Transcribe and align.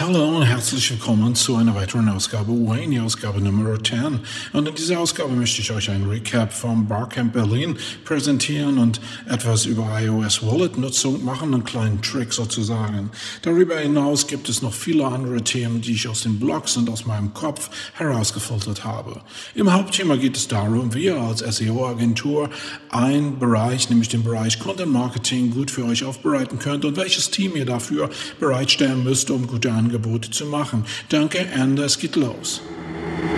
Hallo 0.00 0.38
und 0.38 0.44
herzlich 0.44 0.90
willkommen 0.90 1.34
zu 1.34 1.54
einer 1.54 1.74
weiteren 1.74 2.08
Ausgabe 2.08 2.50
Wayne, 2.50 3.02
Ausgabe 3.02 3.42
Nummer 3.42 3.76
10. 3.78 4.20
Und 4.54 4.66
in 4.66 4.74
dieser 4.74 4.98
Ausgabe 4.98 5.34
möchte 5.34 5.60
ich 5.60 5.70
euch 5.70 5.90
ein 5.90 6.08
Recap 6.08 6.50
vom 6.50 6.88
Barcamp 6.88 7.34
Berlin 7.34 7.76
präsentieren 8.06 8.78
und 8.78 9.02
etwas 9.28 9.66
über 9.66 10.00
iOS 10.00 10.42
Wallet 10.46 10.78
Nutzung 10.78 11.22
machen, 11.22 11.52
einen 11.52 11.64
kleinen 11.64 12.00
Trick 12.00 12.32
sozusagen. 12.32 13.10
Darüber 13.42 13.76
hinaus 13.80 14.26
gibt 14.26 14.48
es 14.48 14.62
noch 14.62 14.72
viele 14.72 15.04
andere 15.04 15.44
Themen, 15.44 15.82
die 15.82 15.92
ich 15.92 16.08
aus 16.08 16.22
den 16.22 16.40
Blogs 16.40 16.78
und 16.78 16.88
aus 16.88 17.04
meinem 17.04 17.34
Kopf 17.34 17.68
herausgefiltert 17.92 18.84
habe. 18.84 19.20
Im 19.54 19.70
Hauptthema 19.74 20.16
geht 20.16 20.38
es 20.38 20.48
darum, 20.48 20.94
wie 20.94 21.04
ihr 21.04 21.20
als 21.20 21.40
SEO-Agentur 21.40 22.48
einen 22.88 23.38
Bereich, 23.38 23.90
nämlich 23.90 24.08
den 24.08 24.24
Bereich 24.24 24.58
Content 24.58 24.90
Marketing, 24.90 25.50
gut 25.50 25.70
für 25.70 25.84
euch 25.84 26.02
aufbereiten 26.02 26.58
könnt 26.58 26.86
und 26.86 26.96
welches 26.96 27.30
Team 27.30 27.56
ihr 27.56 27.66
dafür 27.66 28.08
bereitstellen 28.40 29.04
müsst, 29.04 29.30
um 29.30 29.46
gute 29.46 29.70
Angebote 29.82 30.30
zu 30.30 30.46
machen. 30.46 30.84
Danke, 31.08 31.46
and 31.54 31.78
es 31.80 31.98
geht 31.98 32.14
los. 32.14 32.62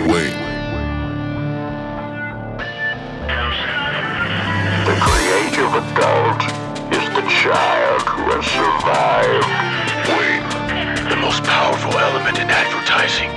Wait. 0.05 0.35
The 4.85 4.95
creative 5.01 5.73
adult 5.73 6.41
is 6.93 7.05
the 7.17 7.25
child 7.41 8.01
who 8.05 8.23
has 8.29 8.45
survived. 8.45 9.49
Wait. 10.13 10.45
The 11.09 11.15
most 11.15 11.41
powerful 11.43 11.97
element 11.97 12.37
in 12.37 12.47
advertising 12.47 13.31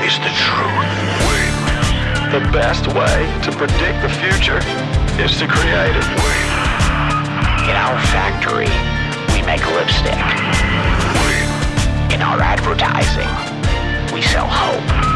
is 0.00 0.16
the 0.24 0.32
truth. 0.32 0.88
Wait. 1.28 1.52
The 2.32 2.40
best 2.50 2.86
way 2.88 3.28
to 3.44 3.50
predict 3.52 4.00
the 4.00 4.12
future 4.24 4.60
is 5.20 5.36
to 5.36 5.46
create 5.46 5.94
it. 5.94 6.06
Wait. 6.16 6.48
In 7.68 7.76
our 7.76 7.98
factory, 8.08 8.72
we 9.34 9.44
make 9.44 9.64
lipstick. 9.76 11.23
In 12.14 12.22
our 12.22 12.40
advertising, 12.40 13.26
we 14.14 14.22
sell 14.22 14.46
hope. 14.46 15.14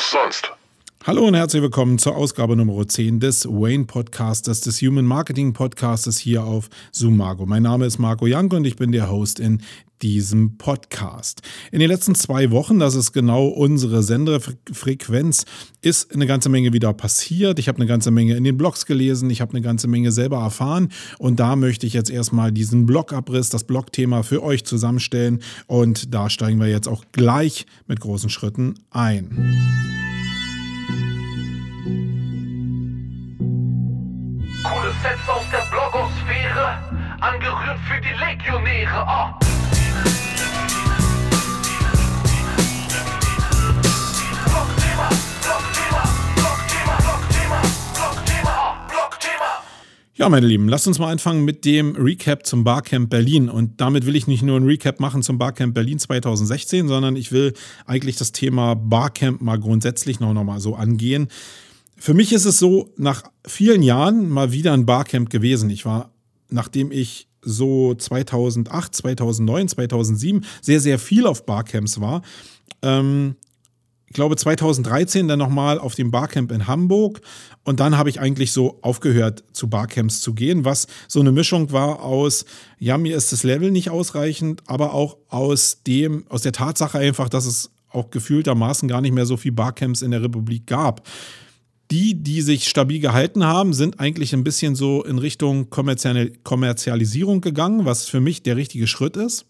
Sonst? 0.00 0.53
Hallo 1.06 1.26
und 1.26 1.34
herzlich 1.34 1.60
willkommen 1.60 1.98
zur 1.98 2.16
Ausgabe 2.16 2.56
Nummer 2.56 2.88
10 2.88 3.20
des 3.20 3.44
Wayne 3.44 3.84
Podcasters, 3.84 4.62
des 4.62 4.80
Human 4.80 5.04
Marketing 5.04 5.52
Podcasters 5.52 6.16
hier 6.16 6.42
auf 6.44 6.70
Marco. 6.98 7.44
Mein 7.44 7.62
Name 7.62 7.84
ist 7.84 7.98
Marco 7.98 8.26
Jank 8.26 8.54
und 8.54 8.66
ich 8.66 8.76
bin 8.76 8.90
der 8.90 9.10
Host 9.10 9.38
in 9.38 9.60
diesem 10.00 10.56
Podcast. 10.56 11.42
In 11.72 11.80
den 11.80 11.90
letzten 11.90 12.14
zwei 12.14 12.50
Wochen, 12.52 12.78
das 12.78 12.94
ist 12.94 13.12
genau 13.12 13.48
unsere 13.48 14.02
Senderfrequenz, 14.02 15.44
ist 15.82 16.14
eine 16.14 16.26
ganze 16.26 16.48
Menge 16.48 16.72
wieder 16.72 16.94
passiert. 16.94 17.58
Ich 17.58 17.68
habe 17.68 17.76
eine 17.76 17.86
ganze 17.86 18.10
Menge 18.10 18.34
in 18.36 18.44
den 18.44 18.56
Blogs 18.56 18.86
gelesen, 18.86 19.28
ich 19.28 19.42
habe 19.42 19.52
eine 19.52 19.60
ganze 19.60 19.88
Menge 19.88 20.10
selber 20.10 20.38
erfahren 20.38 20.88
und 21.18 21.38
da 21.38 21.54
möchte 21.54 21.86
ich 21.86 21.92
jetzt 21.92 22.08
erstmal 22.08 22.50
diesen 22.50 22.86
Blogabriss, 22.86 23.50
das 23.50 23.64
Blogthema 23.64 24.22
für 24.22 24.42
euch 24.42 24.64
zusammenstellen 24.64 25.40
und 25.66 26.14
da 26.14 26.30
steigen 26.30 26.58
wir 26.60 26.68
jetzt 26.68 26.88
auch 26.88 27.04
gleich 27.12 27.66
mit 27.86 28.00
großen 28.00 28.30
Schritten 28.30 28.76
ein. 28.88 30.13
Coole 34.64 34.94
Sets 35.02 35.28
aus 35.28 35.44
der 35.52 35.62
Blogosphäre, 35.70 36.78
angerührt 37.20 37.78
für 37.86 38.00
die 38.00 38.14
Legionäre. 38.18 39.04
Oh. 39.06 39.44
Ja, 50.16 50.30
meine 50.30 50.46
Lieben, 50.46 50.68
lasst 50.68 50.86
uns 50.86 50.98
mal 50.98 51.12
anfangen 51.12 51.44
mit 51.44 51.66
dem 51.66 51.96
Recap 51.96 52.46
zum 52.46 52.64
Barcamp 52.64 53.10
Berlin. 53.10 53.50
Und 53.50 53.82
damit 53.82 54.06
will 54.06 54.16
ich 54.16 54.26
nicht 54.26 54.42
nur 54.42 54.58
ein 54.58 54.64
Recap 54.64 54.98
machen 54.98 55.22
zum 55.22 55.36
Barcamp 55.36 55.74
Berlin 55.74 55.98
2016, 55.98 56.88
sondern 56.88 57.16
ich 57.16 57.32
will 57.32 57.52
eigentlich 57.84 58.16
das 58.16 58.32
Thema 58.32 58.74
Barcamp 58.76 59.42
mal 59.42 59.58
grundsätzlich 59.58 60.20
noch, 60.20 60.32
noch 60.32 60.44
mal 60.44 60.60
so 60.60 60.74
angehen. 60.74 61.28
Für 61.96 62.14
mich 62.14 62.32
ist 62.32 62.44
es 62.44 62.58
so, 62.58 62.90
nach 62.96 63.22
vielen 63.46 63.82
Jahren 63.82 64.28
mal 64.28 64.52
wieder 64.52 64.72
ein 64.72 64.86
Barcamp 64.86 65.30
gewesen. 65.30 65.70
Ich 65.70 65.84
war, 65.84 66.10
nachdem 66.48 66.92
ich 66.92 67.28
so 67.40 67.94
2008, 67.94 68.94
2009, 68.94 69.68
2007 69.68 70.44
sehr, 70.60 70.80
sehr 70.80 70.98
viel 70.98 71.26
auf 71.26 71.46
Barcamps 71.46 72.00
war, 72.00 72.22
ähm, 72.82 73.36
ich 74.06 74.16
glaube 74.16 74.36
2013 74.36 75.26
dann 75.26 75.40
nochmal 75.40 75.80
auf 75.80 75.96
dem 75.96 76.12
Barcamp 76.12 76.52
in 76.52 76.68
Hamburg 76.68 77.20
und 77.64 77.80
dann 77.80 77.98
habe 77.98 78.10
ich 78.10 78.20
eigentlich 78.20 78.52
so 78.52 78.78
aufgehört 78.80 79.42
zu 79.52 79.68
Barcamps 79.68 80.20
zu 80.20 80.34
gehen, 80.34 80.64
was 80.64 80.86
so 81.08 81.18
eine 81.18 81.32
Mischung 81.32 81.72
war 81.72 82.00
aus, 82.00 82.44
ja, 82.78 82.96
mir 82.96 83.16
ist 83.16 83.32
das 83.32 83.42
Level 83.42 83.72
nicht 83.72 83.90
ausreichend, 83.90 84.62
aber 84.66 84.94
auch 84.94 85.16
aus 85.28 85.82
dem, 85.84 86.26
aus 86.28 86.42
der 86.42 86.52
Tatsache 86.52 86.98
einfach, 86.98 87.28
dass 87.28 87.44
es 87.44 87.70
auch 87.88 88.10
gefühltermaßen 88.10 88.88
gar 88.88 89.00
nicht 89.00 89.14
mehr 89.14 89.26
so 89.26 89.36
viel 89.36 89.52
Barcamps 89.52 90.02
in 90.02 90.12
der 90.12 90.22
Republik 90.22 90.66
gab. 90.66 91.06
Die, 91.90 92.14
die 92.14 92.40
sich 92.40 92.68
stabil 92.68 93.00
gehalten 93.00 93.44
haben, 93.44 93.74
sind 93.74 94.00
eigentlich 94.00 94.32
ein 94.32 94.44
bisschen 94.44 94.74
so 94.74 95.04
in 95.04 95.18
Richtung 95.18 95.68
Kommerzialisierung 95.70 97.40
gegangen, 97.40 97.84
was 97.84 98.06
für 98.06 98.20
mich 98.20 98.42
der 98.42 98.56
richtige 98.56 98.86
Schritt 98.86 99.16
ist. 99.16 99.46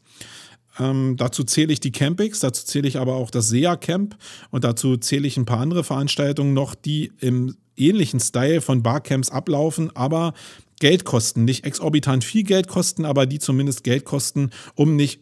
Ähm, 0.79 1.17
dazu 1.17 1.45
zähle 1.45 1.73
ich 1.73 1.81
die 1.81 1.93
Campings, 1.93 2.41
dazu 2.41 2.67
zähle 2.67 2.89
ich 2.89 2.99
aber 2.99 3.15
auch 3.15 3.31
das 3.31 3.49
SEA 3.49 3.77
Camp 3.77 4.17
und 4.51 4.65
dazu 4.65 4.97
zähle 4.97 5.27
ich 5.27 5.37
ein 5.37 5.45
paar 5.45 5.61
andere 5.61 5.85
Veranstaltungen 5.85 6.53
noch, 6.53 6.75
die 6.75 7.13
im 7.21 7.57
ähnlichen 7.77 8.21
Style 8.21 8.61
von 8.61 8.83
Barcamps 8.83 9.31
ablaufen, 9.31 9.95
aber 9.95 10.35
Geld 10.81 11.05
kosten. 11.05 11.45
Nicht 11.45 11.65
exorbitant 11.65 12.25
viel 12.25 12.43
Geld 12.43 12.69
kosten, 12.69 13.05
aber 13.05 13.27
die 13.27 13.39
zumindest 13.39 13.85
Geld 13.85 14.05
kosten, 14.05 14.51
um 14.75 14.97
nicht 14.97 15.21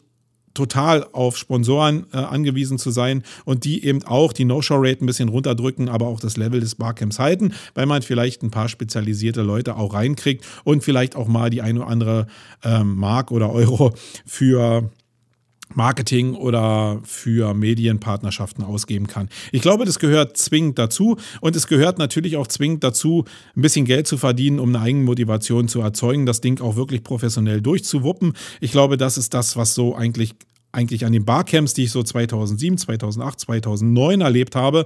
total 0.53 1.07
auf 1.11 1.37
Sponsoren 1.37 2.05
äh, 2.13 2.17
angewiesen 2.17 2.77
zu 2.77 2.91
sein 2.91 3.23
und 3.45 3.63
die 3.63 3.85
eben 3.85 4.03
auch 4.03 4.33
die 4.33 4.45
No-Show-Rate 4.45 5.03
ein 5.03 5.07
bisschen 5.07 5.29
runterdrücken, 5.29 5.89
aber 5.89 6.07
auch 6.07 6.19
das 6.19 6.37
Level 6.37 6.59
des 6.59 6.75
Barcamps 6.75 7.19
halten, 7.19 7.53
weil 7.73 7.85
man 7.85 8.01
vielleicht 8.01 8.43
ein 8.43 8.51
paar 8.51 8.69
spezialisierte 8.69 9.41
Leute 9.41 9.75
auch 9.75 9.93
reinkriegt 9.93 10.45
und 10.63 10.83
vielleicht 10.83 11.15
auch 11.15 11.27
mal 11.27 11.49
die 11.49 11.61
eine 11.61 11.81
oder 11.81 11.89
andere 11.89 12.27
ähm, 12.63 12.95
Mark 12.95 13.31
oder 13.31 13.51
Euro 13.51 13.93
für 14.25 14.89
Marketing 15.75 16.35
oder 16.35 16.99
für 17.03 17.53
Medienpartnerschaften 17.53 18.63
ausgeben 18.63 19.07
kann. 19.07 19.29
Ich 19.51 19.61
glaube, 19.61 19.85
das 19.85 19.99
gehört 19.99 20.37
zwingend 20.37 20.79
dazu 20.79 21.17
und 21.41 21.55
es 21.55 21.67
gehört 21.67 21.99
natürlich 21.99 22.37
auch 22.37 22.47
zwingend 22.47 22.83
dazu, 22.83 23.25
ein 23.55 23.61
bisschen 23.61 23.85
Geld 23.85 24.07
zu 24.07 24.17
verdienen, 24.17 24.59
um 24.59 24.69
eine 24.69 24.83
eigene 24.83 25.03
Motivation 25.03 25.67
zu 25.67 25.81
erzeugen, 25.81 26.25
das 26.25 26.41
Ding 26.41 26.61
auch 26.61 26.75
wirklich 26.75 27.03
professionell 27.03 27.61
durchzuwuppen. 27.61 28.33
Ich 28.61 28.71
glaube, 28.71 28.97
das 28.97 29.17
ist 29.17 29.33
das, 29.33 29.57
was 29.57 29.75
so 29.75 29.95
eigentlich 29.95 30.35
eigentlich 30.73 31.05
an 31.05 31.13
den 31.13 31.23
Barcamps, 31.23 31.75
die 31.75 31.83
ich 31.83 31.91
so 31.91 32.01
2007, 32.01 32.77
2008, 32.79 33.39
2009 33.41 34.21
erlebt 34.21 34.55
habe, 34.55 34.85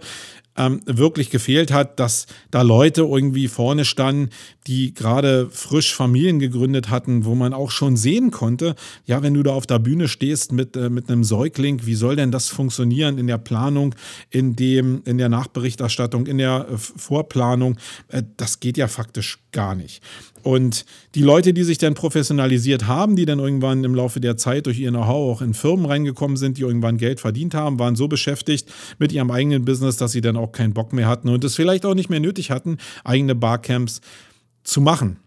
ähm, 0.57 0.81
wirklich 0.85 1.29
gefehlt 1.29 1.71
hat, 1.71 1.99
dass 1.99 2.27
da 2.51 2.61
Leute 2.61 3.01
irgendwie 3.01 3.47
vorne 3.47 3.85
standen, 3.85 4.29
die 4.67 4.93
gerade 4.93 5.49
frisch 5.49 5.95
Familien 5.95 6.39
gegründet 6.39 6.89
hatten, 6.89 7.25
wo 7.25 7.35
man 7.35 7.53
auch 7.53 7.71
schon 7.71 7.95
sehen 7.95 8.31
konnte, 8.31 8.75
ja, 9.05 9.23
wenn 9.23 9.33
du 9.33 9.43
da 9.43 9.51
auf 9.51 9.65
der 9.65 9.79
Bühne 9.79 10.07
stehst 10.07 10.51
mit, 10.51 10.75
äh, 10.75 10.89
mit 10.89 11.09
einem 11.09 11.23
Säugling, 11.23 11.85
wie 11.85 11.95
soll 11.95 12.15
denn 12.15 12.31
das 12.31 12.49
funktionieren 12.49 13.17
in 13.17 13.27
der 13.27 13.37
Planung, 13.37 13.95
in, 14.29 14.55
dem, 14.55 15.01
in 15.05 15.17
der 15.17 15.29
Nachberichterstattung, 15.29 16.27
in 16.27 16.37
der 16.37 16.67
äh, 16.69 16.77
Vorplanung? 16.77 17.77
Äh, 18.09 18.23
das 18.35 18.59
geht 18.59 18.77
ja 18.77 18.87
faktisch 18.87 19.39
gar 19.51 19.75
nicht. 19.75 20.03
Und 20.43 20.85
die 21.15 21.23
Leute, 21.23 21.53
die 21.53 21.63
sich 21.63 21.77
dann 21.77 21.93
professionalisiert 21.93 22.87
haben, 22.87 23.15
die 23.15 23.25
dann 23.25 23.39
irgendwann 23.39 23.83
im 23.83 23.93
Laufe 23.93 24.21
der 24.21 24.37
Zeit 24.37 24.65
durch 24.65 24.79
ihr 24.79 24.91
Know-how 24.91 25.35
auch 25.35 25.41
in 25.41 25.53
Firmen 25.53 25.85
reingekommen 25.85 26.37
sind, 26.37 26.57
die 26.57 26.61
irgendwann 26.61 26.97
Geld 26.97 27.19
verdient 27.19 27.53
haben, 27.53 27.79
waren 27.79 27.97
so 27.97 28.07
beschäftigt 28.07 28.71
mit 28.97 29.11
ihrem 29.11 29.29
eigenen 29.29 29.65
Business, 29.65 29.97
dass 29.97 30.13
sie 30.13 30.21
dann 30.21 30.37
auch 30.37 30.46
keinen 30.51 30.73
Bock 30.73 30.93
mehr 30.93 31.07
hatten 31.07 31.29
und 31.29 31.43
es 31.43 31.55
vielleicht 31.55 31.85
auch 31.85 31.95
nicht 31.95 32.09
mehr 32.09 32.19
nötig 32.19 32.51
hatten, 32.51 32.77
eigene 33.03 33.35
Barcamps 33.35 34.01
zu 34.63 34.81
machen. 34.81 35.17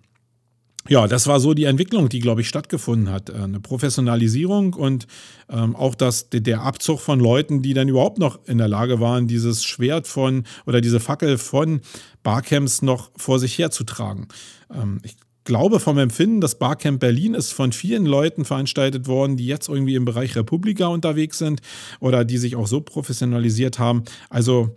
Ja, 0.89 1.07
das 1.07 1.27
war 1.27 1.41
so 1.41 1.53
die 1.53 1.65
Entwicklung, 1.65 2.09
die, 2.09 2.21
glaube 2.21 2.41
ich, 2.41 2.49
stattgefunden 2.49 3.13
hat. 3.13 3.29
Äh, 3.29 3.35
eine 3.35 3.61
Professionalisierung 3.61 4.75
und 4.75 5.07
ähm, 5.51 5.77
auch 5.77 5.95
das, 5.95 6.31
der 6.31 6.63
Abzug 6.63 7.01
von 7.01 7.21
Leuten, 7.21 7.63
die 7.63 7.75
dann 7.75 7.89
überhaupt 7.89 8.19
noch 8.19 8.39
in 8.47 8.59
der 8.59 8.69
Lage 8.69 8.99
waren, 8.99 9.29
dieses 9.29 9.63
Schwert 9.63 10.07
von 10.07 10.45
oder 10.67 10.81
diese 10.81 10.99
Fackel 10.99 11.37
von 11.37 11.83
Barcamps 12.23 12.81
noch 12.81 13.11
vor 13.17 13.39
sich 13.39 13.59
herzutragen. 13.59 14.29
Ähm, 14.73 15.01
ich 15.03 15.17
glaube 15.45 15.81
vom 15.81 15.99
Empfinden, 15.99 16.41
das 16.41 16.59
Barcamp 16.59 17.01
Berlin 17.01 17.35
ist 17.35 17.53
von 17.53 17.73
vielen 17.73 18.07
Leuten 18.07 18.45
veranstaltet 18.45 19.07
worden, 19.07 19.37
die 19.37 19.47
jetzt 19.47 19.69
irgendwie 19.69 19.97
im 19.97 20.05
Bereich 20.05 20.35
Republika 20.35 20.87
unterwegs 20.87 21.39
sind 21.39 21.61
oder 22.01 22.25
die 22.25 22.39
sich 22.39 22.57
auch 22.57 22.67
so 22.67 22.81
professionalisiert 22.81 23.79
haben. 23.79 24.05
Also 24.29 24.75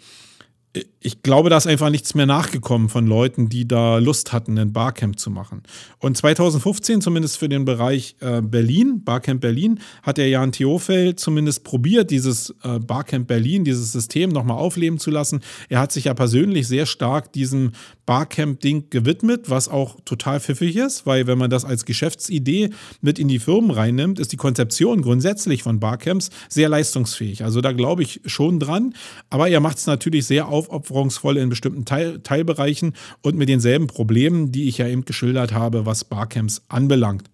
ich 0.99 1.21
glaube, 1.21 1.49
da 1.51 1.57
ist 1.57 1.67
einfach 1.67 1.91
nichts 1.91 2.15
mehr 2.15 2.25
nachgekommen 2.25 2.89
von 2.89 3.05
Leuten, 3.05 3.47
die 3.47 3.67
da 3.67 3.99
Lust 3.99 4.33
hatten, 4.33 4.57
ein 4.57 4.73
Barcamp 4.73 5.19
zu 5.19 5.29
machen. 5.29 5.61
Und 5.99 6.17
2015, 6.17 7.01
zumindest 7.01 7.37
für 7.37 7.47
den 7.47 7.63
Bereich 7.63 8.15
äh, 8.21 8.41
Berlin, 8.41 9.03
Barcamp 9.03 9.41
Berlin, 9.41 9.79
hat 10.01 10.17
der 10.17 10.29
Jan 10.29 10.51
Theofeld 10.51 11.19
zumindest 11.19 11.63
probiert, 11.63 12.09
dieses 12.09 12.55
äh, 12.63 12.79
Barcamp 12.79 13.27
Berlin, 13.27 13.63
dieses 13.63 13.91
System 13.91 14.31
nochmal 14.31 14.57
aufleben 14.57 14.97
zu 14.97 15.11
lassen. 15.11 15.41
Er 15.69 15.79
hat 15.79 15.91
sich 15.91 16.05
ja 16.05 16.15
persönlich 16.15 16.67
sehr 16.67 16.87
stark 16.87 17.31
diesem 17.33 17.73
Barcamp-Ding 18.05 18.89
gewidmet, 18.89 19.49
was 19.49 19.69
auch 19.69 19.97
total 20.05 20.39
pfiffig 20.39 20.75
ist, 20.75 21.05
weil 21.05 21.27
wenn 21.27 21.37
man 21.37 21.49
das 21.49 21.65
als 21.65 21.85
Geschäftsidee 21.85 22.71
mit 23.01 23.19
in 23.19 23.27
die 23.27 23.39
Firmen 23.39 23.71
reinnimmt, 23.71 24.19
ist 24.19 24.31
die 24.31 24.37
Konzeption 24.37 25.01
grundsätzlich 25.01 25.63
von 25.63 25.79
Barcamps 25.79 26.29
sehr 26.49 26.67
leistungsfähig. 26.67 27.43
Also 27.43 27.61
da 27.61 27.71
glaube 27.71 28.03
ich 28.03 28.21
schon 28.25 28.59
dran. 28.59 28.93
Aber 29.29 29.47
er 29.49 29.59
macht 29.59 29.77
es 29.77 29.85
natürlich 29.85 30.25
sehr 30.25 30.47
aufopferungsvoll 30.69 31.37
in 31.37 31.49
bestimmten 31.49 31.85
Teil 31.85 32.19
Teilbereichen 32.19 32.93
und 33.21 33.35
mit 33.35 33.49
denselben 33.49 33.87
Problemen, 33.87 34.51
die 34.51 34.67
ich 34.67 34.77
ja 34.77 34.87
eben 34.87 35.05
geschildert 35.05 35.53
habe, 35.53 35.85
was 35.85 36.03
Barcamps 36.03 36.61
anbelangt. 36.67 37.29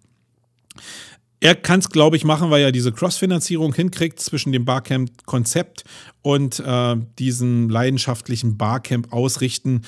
Er 1.42 1.54
kann 1.54 1.80
es, 1.80 1.88
glaube 1.88 2.16
ich, 2.16 2.24
machen, 2.24 2.50
weil 2.50 2.62
er 2.62 2.72
diese 2.72 2.92
Cross-Finanzierung 2.92 3.74
hinkriegt 3.74 4.20
zwischen 4.20 4.52
dem 4.52 4.66
Barcamp-Konzept 4.66 5.84
und 6.20 6.60
äh, 6.60 6.96
diesem 7.18 7.70
leidenschaftlichen 7.70 8.58
Barcamp 8.58 9.10
ausrichten 9.12 9.82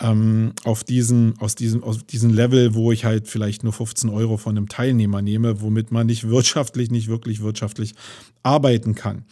ähm, 0.00 0.52
auf, 0.64 0.84
diesen, 0.84 1.38
aus 1.38 1.54
diesem, 1.54 1.84
aus 1.84 2.04
diesem 2.06 2.34
Level, 2.34 2.74
wo 2.74 2.92
ich 2.92 3.04
halt 3.04 3.28
vielleicht 3.28 3.62
nur 3.62 3.72
15 3.72 4.10
Euro 4.10 4.36
von 4.36 4.56
einem 4.56 4.68
Teilnehmer 4.68 5.22
nehme, 5.22 5.60
womit 5.60 5.90
man 5.92 6.06
nicht 6.06 6.28
wirtschaftlich, 6.28 6.90
nicht 6.90 7.08
wirklich 7.08 7.40
wirtschaftlich 7.42 7.94
arbeiten 8.42 8.94
kann. 8.94 9.24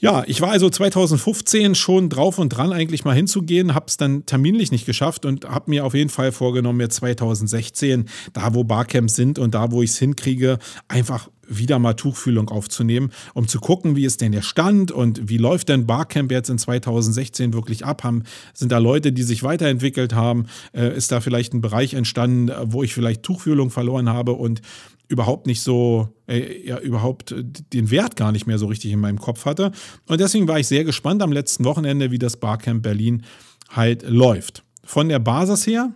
Ja, 0.00 0.22
ich 0.28 0.40
war 0.40 0.50
also 0.50 0.70
2015 0.70 1.74
schon 1.74 2.08
drauf 2.08 2.38
und 2.38 2.50
dran, 2.50 2.72
eigentlich 2.72 3.04
mal 3.04 3.16
hinzugehen, 3.16 3.74
habe 3.74 3.86
es 3.88 3.96
dann 3.96 4.24
terminlich 4.26 4.70
nicht 4.70 4.86
geschafft 4.86 5.26
und 5.26 5.44
habe 5.48 5.70
mir 5.70 5.84
auf 5.84 5.92
jeden 5.92 6.08
Fall 6.08 6.30
vorgenommen, 6.30 6.78
jetzt 6.80 6.96
2016, 6.96 8.08
da 8.32 8.54
wo 8.54 8.62
Barcamps 8.62 9.16
sind 9.16 9.40
und 9.40 9.54
da 9.54 9.72
wo 9.72 9.82
ich 9.82 9.90
es 9.90 9.98
hinkriege, 9.98 10.60
einfach 10.86 11.28
wieder 11.48 11.80
mal 11.80 11.94
Tuchfühlung 11.94 12.48
aufzunehmen, 12.48 13.10
um 13.34 13.48
zu 13.48 13.58
gucken, 13.58 13.96
wie 13.96 14.04
ist 14.04 14.20
denn 14.20 14.30
der 14.30 14.42
Stand 14.42 14.92
und 14.92 15.28
wie 15.28 15.38
läuft 15.38 15.68
denn 15.68 15.86
Barcamp 15.86 16.30
jetzt 16.30 16.50
in 16.50 16.58
2016 16.58 17.52
wirklich 17.52 17.84
ab? 17.84 18.04
Haben, 18.04 18.22
sind 18.54 18.70
da 18.70 18.78
Leute, 18.78 19.12
die 19.12 19.22
sich 19.24 19.42
weiterentwickelt 19.42 20.12
haben? 20.12 20.46
Äh, 20.72 20.96
ist 20.96 21.10
da 21.10 21.20
vielleicht 21.20 21.54
ein 21.54 21.60
Bereich 21.60 21.94
entstanden, 21.94 22.52
wo 22.66 22.84
ich 22.84 22.94
vielleicht 22.94 23.24
Tuchfühlung 23.24 23.70
verloren 23.70 24.08
habe 24.10 24.34
und 24.34 24.60
überhaupt 25.08 25.46
nicht 25.46 25.62
so, 25.62 26.08
äh, 26.26 26.66
ja, 26.66 26.78
überhaupt 26.78 27.34
den 27.72 27.90
Wert 27.90 28.16
gar 28.16 28.30
nicht 28.30 28.46
mehr 28.46 28.58
so 28.58 28.66
richtig 28.66 28.92
in 28.92 29.00
meinem 29.00 29.18
Kopf 29.18 29.46
hatte. 29.46 29.72
Und 30.06 30.20
deswegen 30.20 30.46
war 30.46 30.58
ich 30.58 30.68
sehr 30.68 30.84
gespannt 30.84 31.22
am 31.22 31.32
letzten 31.32 31.64
Wochenende, 31.64 32.10
wie 32.10 32.18
das 32.18 32.36
Barcamp 32.36 32.82
Berlin 32.82 33.24
halt 33.70 34.02
läuft. 34.08 34.64
Von 34.84 35.08
der 35.08 35.18
Basis 35.18 35.66
her 35.66 35.92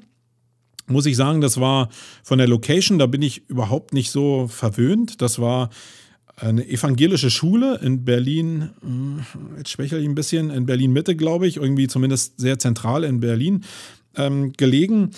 muss 0.86 1.06
ich 1.06 1.16
sagen, 1.16 1.40
das 1.40 1.60
war 1.60 1.88
von 2.22 2.38
der 2.38 2.48
Location, 2.48 2.98
da 2.98 3.06
bin 3.06 3.22
ich 3.22 3.48
überhaupt 3.48 3.94
nicht 3.94 4.10
so 4.10 4.48
verwöhnt. 4.48 5.22
Das 5.22 5.38
war 5.38 5.70
eine 6.36 6.66
evangelische 6.66 7.30
Schule 7.30 7.78
in 7.82 8.04
Berlin, 8.04 8.70
äh, 8.82 9.58
jetzt 9.58 9.70
schwächere 9.70 10.00
ich 10.00 10.08
ein 10.08 10.14
bisschen, 10.14 10.50
in 10.50 10.66
Berlin 10.66 10.92
Mitte, 10.92 11.14
glaube 11.14 11.46
ich, 11.46 11.56
irgendwie 11.56 11.86
zumindest 11.86 12.40
sehr 12.40 12.58
zentral 12.58 13.04
in 13.04 13.20
Berlin 13.20 13.64
ähm, 14.16 14.52
gelegen. 14.54 15.10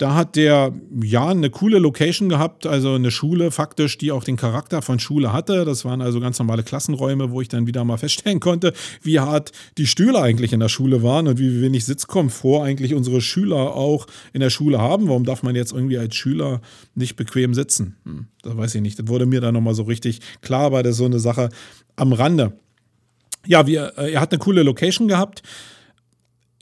Da 0.00 0.14
hat 0.14 0.34
der 0.34 0.72
ja 1.02 1.28
eine 1.28 1.50
coole 1.50 1.78
Location 1.78 2.30
gehabt, 2.30 2.66
also 2.66 2.94
eine 2.94 3.10
Schule 3.10 3.50
faktisch, 3.50 3.98
die 3.98 4.12
auch 4.12 4.24
den 4.24 4.38
Charakter 4.38 4.80
von 4.80 4.98
Schule 4.98 5.34
hatte. 5.34 5.66
Das 5.66 5.84
waren 5.84 6.00
also 6.00 6.20
ganz 6.20 6.38
normale 6.38 6.62
Klassenräume, 6.62 7.32
wo 7.32 7.42
ich 7.42 7.48
dann 7.48 7.66
wieder 7.66 7.84
mal 7.84 7.98
feststellen 7.98 8.40
konnte, 8.40 8.72
wie 9.02 9.20
hart 9.20 9.52
die 9.76 9.86
Stühle 9.86 10.22
eigentlich 10.22 10.54
in 10.54 10.60
der 10.60 10.70
Schule 10.70 11.02
waren 11.02 11.28
und 11.28 11.38
wie 11.38 11.60
wenig 11.60 11.84
Sitzkomfort 11.84 12.64
eigentlich 12.64 12.94
unsere 12.94 13.20
Schüler 13.20 13.76
auch 13.76 14.06
in 14.32 14.40
der 14.40 14.48
Schule 14.48 14.78
haben. 14.78 15.06
Warum 15.06 15.26
darf 15.26 15.42
man 15.42 15.54
jetzt 15.54 15.72
irgendwie 15.72 15.98
als 15.98 16.16
Schüler 16.16 16.62
nicht 16.94 17.16
bequem 17.16 17.52
sitzen? 17.52 17.96
Hm, 18.06 18.28
das 18.40 18.56
weiß 18.56 18.74
ich 18.76 18.80
nicht. 18.80 18.98
Das 18.98 19.06
wurde 19.06 19.26
mir 19.26 19.42
dann 19.42 19.52
nochmal 19.52 19.74
so 19.74 19.82
richtig 19.82 20.20
klar, 20.40 20.62
aber 20.62 20.82
das 20.82 20.92
ist 20.92 20.98
so 20.98 21.04
eine 21.04 21.20
Sache 21.20 21.50
am 21.96 22.14
Rande. 22.14 22.54
Ja, 23.46 23.66
wir, 23.66 23.92
äh, 23.98 24.12
er 24.12 24.22
hat 24.22 24.32
eine 24.32 24.38
coole 24.38 24.62
Location 24.62 25.08
gehabt. 25.08 25.42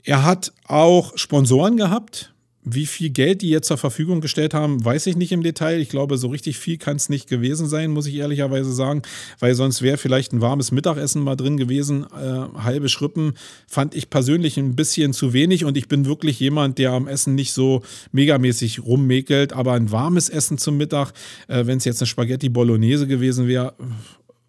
Er 0.03 0.25
hat 0.25 0.51
auch 0.65 1.17
Sponsoren 1.17 1.77
gehabt 1.77 2.33
wie 2.63 2.85
viel 2.85 3.09
Geld 3.09 3.41
die 3.41 3.49
jetzt 3.49 3.67
zur 3.67 3.77
Verfügung 3.77 4.21
gestellt 4.21 4.53
haben, 4.53 4.83
weiß 4.83 5.07
ich 5.07 5.15
nicht 5.15 5.31
im 5.31 5.43
Detail. 5.43 5.79
Ich 5.79 5.89
glaube, 5.89 6.17
so 6.17 6.27
richtig 6.27 6.57
viel 6.57 6.77
kann 6.77 6.97
es 6.97 7.09
nicht 7.09 7.29
gewesen 7.29 7.67
sein, 7.67 7.91
muss 7.91 8.05
ich 8.05 8.15
ehrlicherweise 8.15 8.73
sagen, 8.73 9.01
weil 9.39 9.55
sonst 9.55 9.81
wäre 9.81 9.97
vielleicht 9.97 10.33
ein 10.33 10.41
warmes 10.41 10.71
Mittagessen 10.71 11.23
mal 11.23 11.35
drin 11.35 11.57
gewesen. 11.57 12.05
Äh, 12.13 12.61
halbe 12.61 12.89
Schrippen 12.89 13.33
fand 13.67 13.95
ich 13.95 14.09
persönlich 14.09 14.57
ein 14.57 14.75
bisschen 14.75 15.13
zu 15.13 15.33
wenig 15.33 15.63
und 15.63 15.77
ich 15.77 15.87
bin 15.87 16.05
wirklich 16.05 16.39
jemand, 16.39 16.77
der 16.77 16.91
am 16.91 17.07
Essen 17.07 17.35
nicht 17.35 17.53
so 17.53 17.81
megamäßig 18.11 18.83
rummäkelt, 18.83 19.53
aber 19.53 19.73
ein 19.73 19.91
warmes 19.91 20.29
Essen 20.29 20.57
zum 20.57 20.77
Mittag, 20.77 21.13
äh, 21.47 21.65
wenn 21.65 21.77
es 21.77 21.85
jetzt 21.85 22.01
eine 22.01 22.07
Spaghetti 22.07 22.49
Bolognese 22.49 23.07
gewesen 23.07 23.47
wäre, 23.47 23.73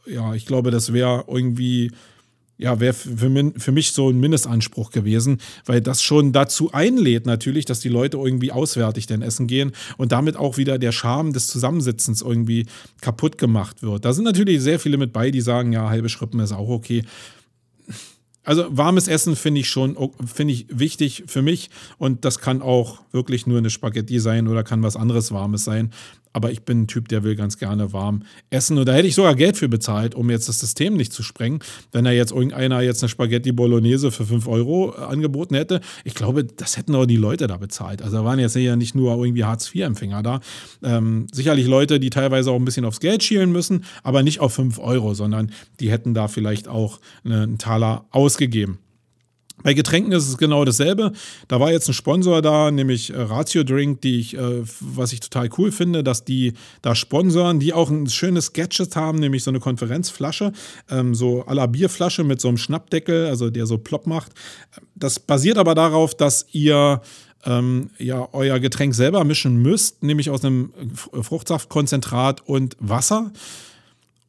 ja, 0.07 0.35
ich 0.35 0.47
glaube, 0.47 0.71
das 0.71 0.93
wäre 0.93 1.25
irgendwie 1.29 1.93
ja, 2.61 2.79
wäre 2.79 2.93
für, 2.93 3.53
für, 3.57 3.73
mich 3.73 3.93
so 3.93 4.11
ein 4.11 4.21
Mindestanspruch 4.21 4.91
gewesen, 4.91 5.39
weil 5.65 5.81
das 5.81 6.03
schon 6.03 6.33
dazu 6.33 6.73
einlädt 6.73 7.27
natürlich, 7.27 7.65
dass 7.65 7.81
die 7.81 7.89
Leute 7.89 8.19
irgendwie 8.19 8.53
auswärtig 8.53 9.07
denn 9.07 9.23
essen 9.23 9.47
gehen 9.47 9.73
und 9.97 10.13
damit 10.13 10.37
auch 10.37 10.57
wieder 10.57 10.79
der 10.79 10.93
Charme 10.93 11.33
des 11.33 11.49
Zusammensitzens 11.49 12.23
irgendwie 12.23 12.67
kaputt 13.01 13.39
gemacht 13.39 13.83
wird. 13.83 14.05
Da 14.05 14.13
sind 14.13 14.25
natürlich 14.25 14.61
sehr 14.61 14.79
viele 14.79 14.99
mit 14.99 15.13
bei, 15.13 15.31
die 15.31 15.41
sagen, 15.41 15.73
ja, 15.73 15.89
halbe 15.89 16.09
Schrippen 16.09 16.41
ist 16.41 16.53
auch 16.53 16.69
okay. 16.69 17.03
Also 18.43 18.65
warmes 18.71 19.07
Essen 19.07 19.37
finde 19.37 19.61
ich 19.61 19.69
schon 19.69 19.97
finde 20.25 20.55
ich 20.55 20.67
wichtig 20.71 21.25
für 21.27 21.43
mich 21.43 21.69
und 21.99 22.25
das 22.25 22.39
kann 22.39 22.63
auch 22.63 23.01
wirklich 23.13 23.47
nur 23.47 23.59
eine 23.59 23.69
Spaghetti 23.69 24.19
sein 24.19 24.49
oder 24.49 24.65
kann 24.65 24.83
was 24.83 24.97
anderes 24.97 25.31
warmes 25.31 25.65
sein 25.65 25.93
aber 26.33 26.53
ich 26.53 26.63
bin 26.63 26.83
ein 26.83 26.87
Typ, 26.87 27.09
der 27.09 27.25
will 27.25 27.35
ganz 27.35 27.59
gerne 27.59 27.93
warm 27.93 28.23
essen. 28.51 28.79
Und 28.79 28.87
da 28.87 28.93
hätte 28.93 29.09
ich 29.09 29.15
sogar 29.15 29.35
Geld 29.35 29.57
für 29.57 29.69
bezahlt, 29.69 30.15
um 30.15 30.31
jetzt 30.31 30.49
das 30.49 30.61
System 30.61 30.97
nicht 30.97 31.13
zu 31.13 31.23
sprengen. 31.23 31.61
Wenn 31.93 32.05
da 32.05 32.11
jetzt 32.11 32.33
irgendeiner 32.33 32.81
jetzt 32.81 33.03
eine 33.03 33.09
Spaghetti 33.09 33.53
Bolognese 33.53 34.11
für 34.11 34.25
5 34.25 34.47
Euro 34.47 34.95
äh, 34.97 35.03
angeboten 35.03 35.55
hätte, 35.55 35.81
ich 36.05 36.15
glaube, 36.15 36.45
das 36.45 36.77
hätten 36.77 36.95
auch 36.95 37.07
die 37.07 37.17
Leute 37.17 37.47
da 37.47 37.57
bezahlt. 37.57 38.03
Also 38.03 38.19
da 38.19 38.25
waren 38.25 38.39
jetzt 38.39 38.57
ja 38.57 38.77
nicht 38.77 38.95
nur 38.95 39.17
irgendwie 39.17 39.45
Hartz-IV-Empfänger 39.45 40.23
da. 40.23 40.41
Ähm, 40.83 41.27
sicherlich 41.33 41.67
Leute, 41.67 41.99
die 42.01 42.11
teilweise 42.11 42.51
auch 42.51 42.57
ein 42.57 42.65
bisschen 42.65 42.85
aufs 42.85 43.01
Geld 43.01 43.23
schielen 43.23 43.53
müssen, 43.53 43.85
aber 44.03 44.23
nicht 44.23 44.41
auf 44.41 44.55
5 44.55 44.79
Euro, 44.79 45.15
sondern 45.15 45.51
die 45.81 45.91
hätten 45.91 46.15
da 46.15 46.29
vielleicht 46.29 46.69
auch 46.69 47.01
einen 47.25 47.59
Taler 47.59 48.07
ausgegeben. 48.11 48.79
Bei 49.63 49.75
Getränken 49.75 50.13
ist 50.13 50.29
es 50.29 50.39
genau 50.39 50.65
dasselbe. 50.65 51.13
Da 51.49 51.61
war 51.61 51.73
jetzt 51.73 51.89
ein 51.89 51.95
Sponsor 51.95 52.43
da, 52.43 52.71
nämlich 52.71 53.11
äh, 53.11 53.21
Ratio 53.21 53.65
Drink, 53.65 54.01
die 54.01 54.21
ich, 54.21 54.37
äh, 54.37 54.63
was 54.81 55.13
ich 55.13 55.21
total 55.21 55.49
cool 55.59 55.73
finde, 55.73 56.03
dass 56.03 56.25
die 56.25 56.55
da 56.83 56.95
sponsoren, 56.95 57.61
die 57.61 57.73
auch 57.73 57.91
ein 57.91 58.09
schönes 58.09 58.53
Gadget 58.53 58.97
haben, 58.97 59.19
nämlich 59.19 59.45
so 59.45 59.51
eine 59.51 59.61
Konferenzflasche, 59.61 60.53
ähm, 60.91 61.15
so 61.15 61.45
à 61.47 61.55
la 61.55 61.67
Bierflasche 61.67 62.25
mit 62.25 62.41
so 62.41 62.49
einem 62.49 62.59
Schnappdeckel, 62.59 63.27
also 63.27 63.51
der 63.51 63.67
so 63.67 63.79
plopp 63.79 64.07
macht. 64.07 64.33
Das 64.95 65.19
basiert 65.21 65.59
aber 65.59 65.75
darauf, 65.75 66.15
dass 66.15 66.47
ihr 66.53 67.01
ähm, 67.45 67.91
ja 67.99 68.29
euer 68.33 68.59
Getränk 68.59 68.95
selber 68.95 69.25
mischen 69.25 69.63
müsst, 69.63 70.03
nämlich 70.03 70.31
aus 70.31 70.45
einem 70.45 70.73
Fruchtsaftkonzentrat 70.95 72.47
und 72.47 72.77
Wasser. 72.81 73.33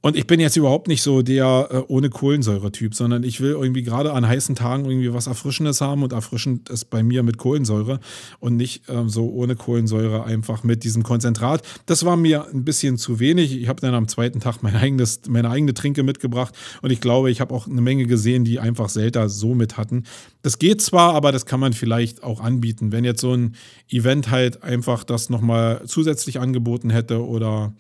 Und 0.04 0.18
ich 0.18 0.26
bin 0.26 0.40
jetzt 0.40 0.58
überhaupt 0.58 0.88
nicht 0.88 1.04
so 1.04 1.22
der 1.22 1.68
äh, 1.70 1.78
ohne 1.88 2.10
Kohlensäure-Typ, 2.10 2.96
sondern 2.96 3.24
ich 3.24 3.40
will 3.40 3.52
irgendwie 3.52 3.84
gerade 3.84 4.14
an 4.14 4.28
heißen 4.28 4.56
Tagen 4.56 4.86
irgendwie 4.86 5.14
was 5.14 5.28
Erfrischendes 5.28 5.80
haben 5.80 6.02
und 6.02 6.12
erfrischend 6.12 6.70
ist 6.70 6.86
bei 6.86 7.04
mir 7.04 7.22
mit 7.22 7.38
Kohlensäure 7.38 8.00
und 8.40 8.58
nicht 8.58 8.90
äh, 8.90 9.04
so 9.06 9.30
ohne 9.30 9.56
Kohlensäure 9.56 10.24
einfach 10.24 10.64
mit 10.64 10.84
diesem 10.84 11.04
Konzentrat. 11.04 11.62
Das 11.86 12.04
war 12.04 12.18
mir 12.18 12.48
ein 12.48 12.66
bisschen 12.66 12.98
zu 12.98 13.20
wenig. 13.20 13.56
Ich 13.56 13.68
habe 13.68 13.80
dann 13.80 13.94
am 13.94 14.08
zweiten 14.08 14.40
Tag 14.40 14.64
mein 14.64 14.76
eigenes, 14.76 15.22
meine 15.28 15.52
eigene 15.52 15.76
Trinke 15.76 16.02
mitgebracht 16.02 16.56
und 16.82 16.90
ich 16.90 17.00
glaube, 17.00 17.30
ich 17.30 17.40
habe 17.40 17.54
auch 17.54 17.68
eine 17.68 17.82
Menge 17.82 18.08
gesehen, 18.08 18.44
die 18.44 18.60
einfach 18.60 18.90
selten 18.90 19.30
so 19.30 19.54
mit 19.54 19.78
hatten. 19.78 20.06
Das 20.42 20.58
geht 20.58 20.82
zwar, 20.82 21.14
aber 21.14 21.32
das 21.32 21.46
kann 21.46 21.60
man 21.60 21.74
vielleicht 21.74 22.24
auch 22.24 22.40
anbieten, 22.40 22.92
wenn 22.92 23.04
jetzt 23.04 23.22
so 23.22 23.34
ein 23.34 23.56
Event 23.88 24.32
halt 24.32 24.64
einfach 24.64 25.04
das 25.04 25.30
nochmal 25.30 25.84
zusätzlich 25.86 26.40
angeboten 26.40 26.90
hätte 26.90 27.24
oder 27.24 27.74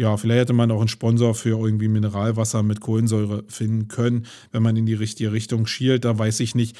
ja, 0.00 0.16
vielleicht 0.16 0.40
hätte 0.40 0.52
man 0.54 0.70
auch 0.70 0.80
einen 0.80 0.88
Sponsor 0.88 1.34
für 1.34 1.58
irgendwie 1.58 1.88
Mineralwasser 1.88 2.62
mit 2.62 2.80
Kohlensäure 2.80 3.44
finden 3.48 3.88
können, 3.88 4.24
wenn 4.50 4.62
man 4.62 4.74
in 4.74 4.86
die 4.86 4.94
richtige 4.94 5.30
Richtung 5.30 5.66
schielt. 5.66 6.06
Da 6.06 6.18
weiß 6.18 6.40
ich 6.40 6.54
nicht, 6.54 6.74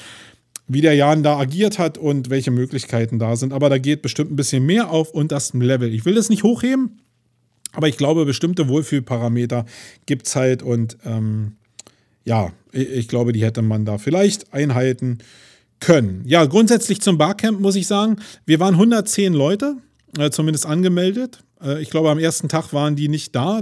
wie 0.67 0.81
der 0.81 0.95
Jan 0.95 1.21
da 1.21 1.37
agiert 1.37 1.77
hat 1.77 1.99
und 1.99 2.31
welche 2.31 2.49
Möglichkeiten 2.49 3.19
da 3.19 3.35
sind. 3.35 3.53
Aber 3.53 3.69
da 3.69 3.77
geht 3.77 4.01
bestimmt 4.01 4.31
ein 4.31 4.35
bisschen 4.35 4.65
mehr 4.65 4.89
auf 4.89 5.11
das 5.27 5.53
Level. 5.53 5.93
Ich 5.93 6.03
will 6.03 6.15
das 6.15 6.29
nicht 6.29 6.41
hochheben, 6.41 6.99
aber 7.73 7.87
ich 7.87 7.97
glaube, 7.97 8.25
bestimmte 8.25 8.67
Wohlfühlparameter 8.67 9.65
gibt 10.07 10.25
es 10.25 10.35
halt 10.35 10.63
und 10.63 10.97
ähm, 11.05 11.57
ja, 12.25 12.51
ich 12.71 13.07
glaube, 13.07 13.33
die 13.33 13.43
hätte 13.43 13.61
man 13.61 13.85
da 13.85 13.99
vielleicht 13.99 14.51
einhalten 14.51 15.19
können. 15.79 16.23
Ja, 16.25 16.45
grundsätzlich 16.45 17.01
zum 17.01 17.19
Barcamp 17.19 17.59
muss 17.59 17.75
ich 17.75 17.85
sagen, 17.85 18.17
wir 18.47 18.59
waren 18.59 18.73
110 18.73 19.33
Leute, 19.33 19.75
äh, 20.17 20.31
zumindest 20.31 20.65
angemeldet. 20.65 21.43
Äh, 21.63 21.81
ich 21.81 21.89
glaube, 21.89 22.09
am 22.09 22.19
ersten 22.19 22.49
Tag 22.49 22.73
waren 22.73 22.95
die 22.95 23.07
nicht 23.07 23.35
da. 23.35 23.61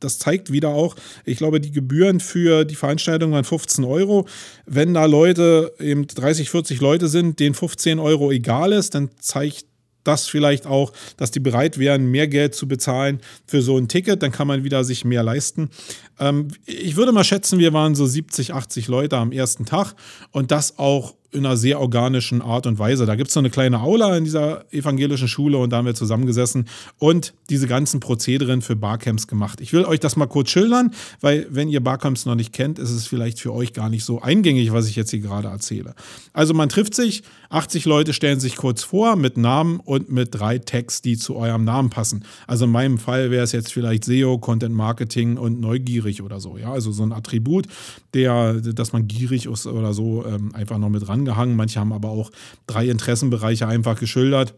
Das 0.00 0.18
zeigt 0.18 0.52
wieder 0.52 0.70
auch, 0.70 0.96
ich 1.24 1.38
glaube, 1.38 1.60
die 1.60 1.72
Gebühren 1.72 2.20
für 2.20 2.64
die 2.64 2.74
Veranstaltung 2.74 3.32
waren 3.32 3.44
15 3.44 3.84
Euro. 3.84 4.26
Wenn 4.66 4.94
da 4.94 5.04
Leute, 5.06 5.72
eben 5.78 6.06
30, 6.06 6.50
40 6.50 6.80
Leute 6.80 7.08
sind, 7.08 7.40
denen 7.40 7.54
15 7.54 7.98
Euro 7.98 8.30
egal 8.30 8.72
ist, 8.72 8.94
dann 8.94 9.10
zeigt 9.20 9.66
das 10.06 10.28
vielleicht 10.28 10.66
auch, 10.66 10.92
dass 11.16 11.30
die 11.30 11.40
bereit 11.40 11.78
wären, 11.78 12.06
mehr 12.06 12.28
Geld 12.28 12.54
zu 12.54 12.68
bezahlen 12.68 13.20
für 13.46 13.62
so 13.62 13.76
ein 13.76 13.88
Ticket, 13.88 14.22
dann 14.22 14.30
kann 14.30 14.46
man 14.46 14.64
wieder 14.64 14.84
sich 14.84 15.04
mehr 15.04 15.22
leisten. 15.22 15.70
Ähm, 16.18 16.48
ich 16.64 16.96
würde 16.96 17.12
mal 17.12 17.24
schätzen, 17.24 17.58
wir 17.58 17.72
waren 17.72 17.94
so 17.94 18.06
70, 18.06 18.54
80 18.54 18.88
Leute 18.88 19.16
am 19.16 19.32
ersten 19.32 19.64
Tag 19.66 19.94
und 20.30 20.50
das 20.50 20.78
auch 20.78 21.14
in 21.32 21.44
einer 21.44 21.56
sehr 21.56 21.80
organischen 21.80 22.42
Art 22.42 22.66
und 22.66 22.78
Weise. 22.78 23.06
Da 23.06 23.16
gibt 23.16 23.28
es 23.28 23.34
so 23.34 23.40
eine 23.40 23.50
kleine 23.50 23.80
Aula 23.80 24.16
in 24.16 24.24
dieser 24.24 24.64
evangelischen 24.72 25.28
Schule 25.28 25.58
und 25.58 25.70
da 25.70 25.78
haben 25.78 25.86
wir 25.86 25.94
zusammengesessen 25.94 26.66
und 26.98 27.34
diese 27.50 27.66
ganzen 27.66 28.00
Prozederen 28.00 28.62
für 28.62 28.76
Barcamps 28.76 29.26
gemacht. 29.26 29.60
Ich 29.60 29.72
will 29.72 29.84
euch 29.84 30.00
das 30.00 30.16
mal 30.16 30.26
kurz 30.26 30.50
schildern, 30.50 30.92
weil 31.20 31.46
wenn 31.50 31.68
ihr 31.68 31.82
Barcamps 31.82 32.26
noch 32.26 32.34
nicht 32.34 32.52
kennt, 32.52 32.78
ist 32.78 32.90
es 32.90 33.06
vielleicht 33.06 33.40
für 33.40 33.52
euch 33.52 33.72
gar 33.72 33.88
nicht 33.88 34.04
so 34.04 34.20
eingängig, 34.20 34.72
was 34.72 34.88
ich 34.88 34.96
jetzt 34.96 35.10
hier 35.10 35.20
gerade 35.20 35.48
erzähle. 35.48 35.94
Also 36.32 36.54
man 36.54 36.68
trifft 36.68 36.94
sich, 36.94 37.22
80 37.50 37.84
Leute 37.84 38.12
stellen 38.12 38.40
sich 38.40 38.56
kurz 38.56 38.82
vor 38.82 39.16
mit 39.16 39.36
Namen 39.36 39.80
und 39.80 40.10
mit 40.10 40.34
drei 40.34 40.58
Tags, 40.58 41.02
die 41.02 41.16
zu 41.16 41.36
eurem 41.36 41.64
Namen 41.64 41.90
passen. 41.90 42.24
Also 42.46 42.64
in 42.64 42.70
meinem 42.70 42.98
Fall 42.98 43.30
wäre 43.30 43.44
es 43.44 43.52
jetzt 43.52 43.72
vielleicht 43.72 44.04
SEO, 44.04 44.38
Content 44.38 44.74
Marketing 44.74 45.36
und 45.36 45.60
neugierig 45.60 46.22
oder 46.22 46.40
so. 46.40 46.56
Ja, 46.56 46.72
also 46.72 46.92
so 46.92 47.02
ein 47.02 47.12
Attribut, 47.12 47.66
der, 48.14 48.54
dass 48.54 48.92
man 48.92 49.08
gierig 49.08 49.46
ist 49.46 49.66
oder 49.66 49.92
so, 49.92 50.24
ähm, 50.26 50.54
einfach 50.54 50.78
noch 50.78 50.88
mit 50.88 51.08
ran 51.08 51.15
angehangen. 51.16 51.56
Manche 51.56 51.80
haben 51.80 51.92
aber 51.92 52.10
auch 52.10 52.30
drei 52.66 52.86
Interessenbereiche 52.86 53.66
einfach 53.66 53.98
geschildert. 53.98 54.54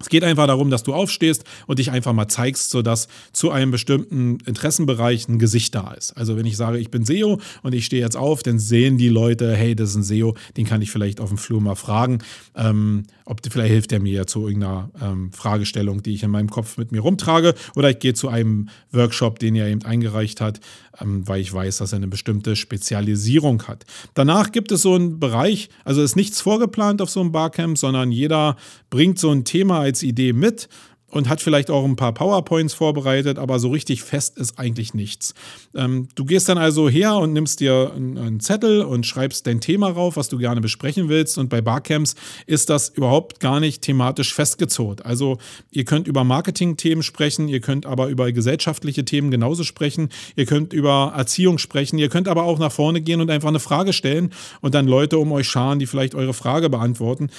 Es 0.00 0.08
geht 0.08 0.22
einfach 0.22 0.46
darum, 0.46 0.70
dass 0.70 0.84
du 0.84 0.94
aufstehst 0.94 1.44
und 1.66 1.78
dich 1.78 1.90
einfach 1.90 2.12
mal 2.12 2.28
zeigst, 2.28 2.70
sodass 2.70 3.08
zu 3.32 3.50
einem 3.50 3.72
bestimmten 3.72 4.38
Interessenbereich 4.46 5.28
ein 5.28 5.38
Gesicht 5.38 5.74
da 5.74 5.92
ist. 5.92 6.16
Also 6.16 6.36
wenn 6.36 6.46
ich 6.46 6.56
sage, 6.56 6.78
ich 6.78 6.90
bin 6.90 7.04
SEO 7.04 7.40
und 7.62 7.74
ich 7.74 7.84
stehe 7.84 8.02
jetzt 8.02 8.16
auf, 8.16 8.42
dann 8.42 8.60
sehen 8.60 8.96
die 8.96 9.08
Leute, 9.08 9.56
hey, 9.56 9.74
das 9.74 9.90
ist 9.90 9.96
ein 9.96 10.02
SEO, 10.04 10.36
den 10.56 10.66
kann 10.66 10.82
ich 10.82 10.90
vielleicht 10.90 11.20
auf 11.20 11.30
dem 11.30 11.38
Flur 11.38 11.60
mal 11.60 11.74
fragen. 11.74 12.18
Ähm, 12.54 13.04
ob 13.24 13.40
vielleicht 13.50 13.72
hilft 13.72 13.92
er 13.92 14.00
mir 14.00 14.12
ja 14.12 14.26
zu 14.26 14.46
irgendeiner 14.46 14.90
ähm, 15.02 15.32
Fragestellung, 15.32 16.02
die 16.02 16.14
ich 16.14 16.22
in 16.22 16.30
meinem 16.30 16.48
Kopf 16.48 16.78
mit 16.78 16.92
mir 16.92 17.00
rumtrage. 17.00 17.54
Oder 17.74 17.90
ich 17.90 17.98
gehe 17.98 18.14
zu 18.14 18.28
einem 18.28 18.68
Workshop, 18.92 19.38
den 19.38 19.56
er 19.56 19.66
eben 19.66 19.82
eingereicht 19.82 20.40
hat, 20.40 20.60
weil 21.00 21.40
ich 21.40 21.52
weiß, 21.52 21.78
dass 21.78 21.92
er 21.92 21.96
eine 21.96 22.08
bestimmte 22.08 22.56
Spezialisierung 22.56 23.62
hat. 23.64 23.84
Danach 24.14 24.52
gibt 24.52 24.72
es 24.72 24.82
so 24.82 24.94
einen 24.94 25.20
Bereich, 25.20 25.68
also 25.84 26.02
ist 26.02 26.16
nichts 26.16 26.40
vorgeplant 26.40 27.00
auf 27.02 27.10
so 27.10 27.20
einem 27.20 27.32
Barcamp, 27.32 27.78
sondern 27.78 28.12
jeder 28.12 28.56
bringt 28.90 29.18
so 29.18 29.30
ein 29.30 29.44
Thema 29.44 29.80
als 29.80 30.02
Idee 30.02 30.32
mit 30.32 30.68
und 31.10 31.28
hat 31.28 31.40
vielleicht 31.40 31.70
auch 31.70 31.84
ein 31.84 31.96
paar 31.96 32.12
PowerPoints 32.12 32.74
vorbereitet, 32.74 33.38
aber 33.38 33.58
so 33.58 33.70
richtig 33.70 34.02
fest 34.02 34.38
ist 34.38 34.58
eigentlich 34.58 34.94
nichts. 34.94 35.34
Ähm, 35.74 36.08
du 36.14 36.24
gehst 36.24 36.48
dann 36.48 36.58
also 36.58 36.88
her 36.88 37.16
und 37.16 37.32
nimmst 37.32 37.60
dir 37.60 37.92
einen, 37.94 38.40
Zettel 38.40 38.82
und 38.82 39.06
schreibst 39.06 39.46
dein 39.46 39.60
Thema 39.60 39.88
rauf, 39.88 40.16
was 40.16 40.28
du 40.28 40.38
gerne 40.38 40.60
besprechen 40.60 41.08
willst. 41.08 41.38
Und 41.38 41.48
bei 41.48 41.60
Barcamps 41.60 42.14
ist 42.46 42.70
das 42.70 42.90
überhaupt 42.90 43.40
gar 43.40 43.58
nicht 43.58 43.82
thematisch 43.82 44.34
festgezurrt. 44.34 45.04
Also 45.04 45.38
ihr 45.70 45.84
könnt 45.84 46.06
über 46.06 46.24
Marketing-Themen 46.24 47.02
sprechen, 47.02 47.48
ihr 47.48 47.60
könnt 47.60 47.86
aber 47.86 48.08
über 48.08 48.30
gesellschaftliche 48.30 49.04
Themen 49.04 49.30
genauso 49.30 49.64
sprechen, 49.64 50.10
ihr 50.36 50.46
könnt 50.46 50.72
über 50.72 51.14
Erziehung 51.16 51.58
sprechen, 51.58 51.98
ihr 51.98 52.10
könnt 52.10 52.28
aber 52.28 52.44
auch 52.44 52.58
nach 52.58 52.72
vorne 52.72 53.00
gehen 53.00 53.20
und 53.20 53.30
einfach 53.30 53.48
eine 53.48 53.60
Frage 53.60 53.92
stellen 53.92 54.32
und 54.60 54.74
dann 54.74 54.86
Leute 54.86 55.18
um 55.18 55.32
euch 55.32 55.48
scharen, 55.48 55.78
die 55.78 55.86
vielleicht 55.86 56.14
eure 56.14 56.34
Frage 56.34 56.70
beantworten 56.70 57.30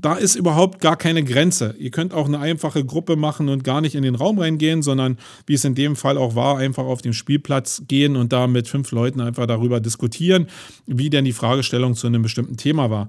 da 0.00 0.14
ist 0.14 0.34
überhaupt 0.34 0.80
gar 0.80 0.96
keine 0.96 1.24
Grenze. 1.24 1.74
Ihr 1.78 1.90
könnt 1.90 2.12
auch 2.12 2.26
eine 2.26 2.38
einfache 2.38 2.84
Gruppe 2.84 3.16
machen 3.16 3.48
und 3.48 3.64
gar 3.64 3.80
nicht 3.80 3.94
in 3.94 4.02
den 4.02 4.14
Raum 4.14 4.38
reingehen, 4.38 4.82
sondern 4.82 5.18
wie 5.46 5.54
es 5.54 5.64
in 5.64 5.74
dem 5.74 5.96
Fall 5.96 6.18
auch 6.18 6.34
war, 6.34 6.58
einfach 6.58 6.84
auf 6.84 7.02
den 7.02 7.12
Spielplatz 7.12 7.82
gehen 7.88 8.16
und 8.16 8.32
da 8.32 8.46
mit 8.46 8.68
fünf 8.68 8.90
Leuten 8.92 9.20
einfach 9.20 9.46
darüber 9.46 9.80
diskutieren, 9.80 10.48
wie 10.86 11.10
denn 11.10 11.24
die 11.24 11.32
Fragestellung 11.32 11.94
zu 11.94 12.06
einem 12.06 12.22
bestimmten 12.22 12.56
Thema 12.56 12.90
war. 12.90 13.08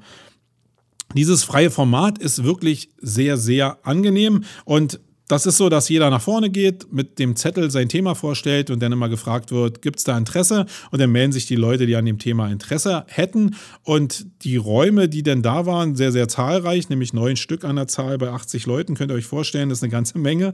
Dieses 1.16 1.44
freie 1.44 1.72
Format 1.72 2.18
ist 2.18 2.44
wirklich 2.44 2.90
sehr, 3.02 3.38
sehr 3.38 3.80
angenehm 3.84 4.44
und 4.66 5.00
das 5.28 5.46
ist 5.46 5.58
so, 5.58 5.68
dass 5.68 5.90
jeder 5.90 6.10
nach 6.10 6.22
vorne 6.22 6.50
geht, 6.50 6.92
mit 6.92 7.20
dem 7.20 7.36
Zettel 7.36 7.70
sein 7.70 7.90
Thema 7.90 8.16
vorstellt 8.16 8.70
und 8.70 8.82
dann 8.82 8.94
immer 8.94 9.10
gefragt 9.10 9.52
wird, 9.52 9.82
gibt 9.82 9.98
es 10.00 10.06
da 10.06 10.18
Interesse? 10.18 10.66
Und 10.92 11.00
dann 11.00 11.12
melden 11.12 11.34
sich 11.34 11.46
die 11.46 11.56
Leute, 11.56 11.86
die 11.86 11.96
an 11.96 12.06
dem 12.06 12.18
Thema 12.18 12.50
Interesse 12.50 13.04
hätten. 13.08 13.56
Und 13.84 14.26
die 14.44 14.56
Räume, 14.56 15.10
die 15.10 15.24
denn 15.24 15.42
da 15.42 15.66
waren, 15.66 15.96
sehr, 15.96 16.12
sehr 16.12 16.28
zahlreich, 16.30 16.90
nämlich 16.90 17.14
neun 17.14 17.36
Stück 17.36 17.66
an 17.66 17.76
der 17.76 17.88
Zahl 17.88 18.18
bei 18.18 18.30
80 18.30 18.66
Leuten, 18.66 18.96
könnt 18.96 19.12
ihr 19.12 19.16
euch 19.16 19.26
vorstellen, 19.26 19.70
das 19.70 19.80
ist 19.80 19.84
eine 19.84 19.92
ganze 19.92 20.18
Menge. 20.18 20.54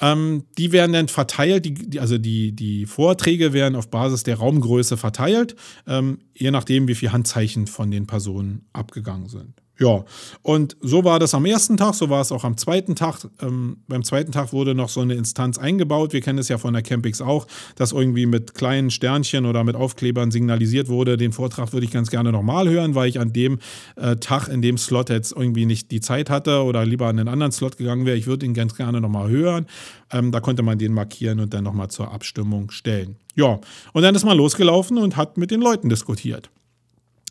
Ähm, 0.00 0.44
die 0.58 0.72
werden 0.72 0.92
dann 0.92 1.08
verteilt, 1.08 1.64
die, 1.64 2.00
also 2.00 2.18
die, 2.18 2.52
die 2.52 2.86
Vorträge 2.86 3.52
werden 3.52 3.76
auf 3.76 3.88
Basis 3.88 4.22
der 4.22 4.36
Raumgröße 4.36 4.96
verteilt, 4.96 5.56
ähm, 5.86 6.18
je 6.34 6.50
nachdem, 6.50 6.88
wie 6.88 6.94
viele 6.94 7.12
Handzeichen 7.12 7.66
von 7.66 7.90
den 7.90 8.06
Personen 8.06 8.66
abgegangen 8.72 9.28
sind. 9.28 9.65
Ja, 9.78 10.04
und 10.40 10.74
so 10.80 11.04
war 11.04 11.18
das 11.18 11.34
am 11.34 11.44
ersten 11.44 11.76
Tag, 11.76 11.94
so 11.94 12.08
war 12.08 12.22
es 12.22 12.32
auch 12.32 12.44
am 12.44 12.56
zweiten 12.56 12.94
Tag. 12.94 13.18
Ähm, 13.42 13.76
beim 13.88 14.04
zweiten 14.04 14.32
Tag 14.32 14.54
wurde 14.54 14.74
noch 14.74 14.88
so 14.88 15.02
eine 15.02 15.14
Instanz 15.14 15.58
eingebaut. 15.58 16.14
Wir 16.14 16.22
kennen 16.22 16.38
es 16.38 16.48
ja 16.48 16.56
von 16.56 16.72
der 16.72 16.82
Campix 16.82 17.20
auch, 17.20 17.46
dass 17.74 17.92
irgendwie 17.92 18.24
mit 18.24 18.54
kleinen 18.54 18.90
Sternchen 18.90 19.44
oder 19.44 19.64
mit 19.64 19.76
Aufklebern 19.76 20.30
signalisiert 20.30 20.88
wurde, 20.88 21.18
den 21.18 21.32
Vortrag 21.32 21.74
würde 21.74 21.84
ich 21.84 21.92
ganz 21.92 22.10
gerne 22.10 22.32
nochmal 22.32 22.70
hören, 22.70 22.94
weil 22.94 23.10
ich 23.10 23.20
an 23.20 23.34
dem 23.34 23.58
äh, 23.96 24.16
Tag, 24.16 24.48
in 24.48 24.62
dem 24.62 24.78
Slot 24.78 25.10
jetzt 25.10 25.32
irgendwie 25.32 25.66
nicht 25.66 25.90
die 25.90 26.00
Zeit 26.00 26.30
hatte 26.30 26.62
oder 26.62 26.86
lieber 26.86 27.08
an 27.08 27.18
einen 27.18 27.28
anderen 27.28 27.52
Slot 27.52 27.76
gegangen 27.76 28.06
wäre. 28.06 28.16
Ich 28.16 28.26
würde 28.26 28.46
ihn 28.46 28.54
ganz 28.54 28.76
gerne 28.76 29.02
nochmal 29.02 29.28
hören. 29.28 29.66
Ähm, 30.10 30.32
da 30.32 30.40
konnte 30.40 30.62
man 30.62 30.78
den 30.78 30.94
markieren 30.94 31.38
und 31.38 31.52
dann 31.52 31.64
nochmal 31.64 31.88
zur 31.88 32.12
Abstimmung 32.12 32.70
stellen. 32.70 33.16
Ja, 33.34 33.60
und 33.92 34.02
dann 34.02 34.14
ist 34.14 34.24
man 34.24 34.38
losgelaufen 34.38 34.96
und 34.96 35.16
hat 35.16 35.36
mit 35.36 35.50
den 35.50 35.60
Leuten 35.60 35.90
diskutiert. 35.90 36.48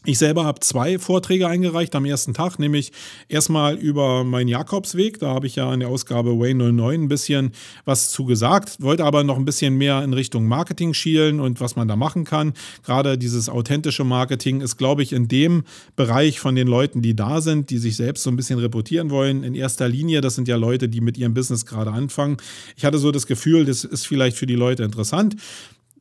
Ich 0.08 0.20
selber 0.20 0.46
habe 0.46 0.60
zwei 0.60 1.00
Vorträge 1.00 1.48
eingereicht 1.48 1.96
am 1.96 2.06
ersten 2.06 2.36
Tag, 2.36 2.60
nämlich 2.60 2.92
erstmal 3.28 3.76
über 3.76 4.24
meinen 4.24 4.48
Jakobsweg. 4.48 5.20
Da 5.20 5.30
habe 5.30 5.48
ich 5.48 5.56
ja 5.56 5.74
in 5.74 5.80
der 5.80 5.90
Ausgabe 5.90 6.40
Wayne 6.40 6.72
09 6.72 7.02
ein 7.02 7.08
bisschen 7.08 7.54
was 7.86 8.12
zu 8.12 8.26
gesagt, 8.26 8.78
wollte 8.84 9.04
aber 9.04 9.24
noch 9.24 9.36
ein 9.36 9.46
bisschen 9.46 9.76
mehr 9.78 10.04
in 10.04 10.14
Richtung 10.14 10.46
Marketing 10.46 10.94
schielen 10.94 11.40
und 11.40 11.60
was 11.60 11.76
man 11.76 11.88
da 11.88 11.96
machen 11.96 12.24
kann. 12.24 12.54
Gerade 12.84 13.18
dieses 13.18 13.50
authentische 13.50 14.04
Marketing 14.04 14.62
ist, 14.62 14.78
glaube 14.78 15.02
ich, 15.02 15.12
in 15.12 15.28
dem 15.28 15.64
Bereich 15.96 16.40
von 16.40 16.54
den 16.54 16.68
Leuten, 16.68 17.02
die 17.02 17.16
da 17.16 17.42
sind, 17.42 17.72
die 17.72 17.80
sich 17.80 17.96
selbst 17.96 18.22
so 18.22 18.30
ein 18.30 18.36
bisschen 18.36 18.60
reportieren 18.60 19.10
wollen, 19.10 19.44
in 19.44 19.56
erster 19.56 19.90
Linie. 19.90 20.22
Das 20.22 20.36
sind 20.36 20.48
ja 20.48 20.56
Leute, 20.56 20.88
die 20.88 21.02
mit 21.02 21.18
ihrem 21.18 21.34
Business 21.34 21.66
gerade 21.66 21.92
anfangen. 21.92 22.38
Ich 22.78 22.86
hatte 22.86 23.00
so 23.00 23.12
das 23.12 23.26
Gefühl, 23.26 23.66
das 23.66 23.84
ist 23.84 24.06
vielleicht 24.06 24.38
für 24.38 24.46
die 24.46 24.54
Leute 24.54 24.84
interessant. 24.84 25.36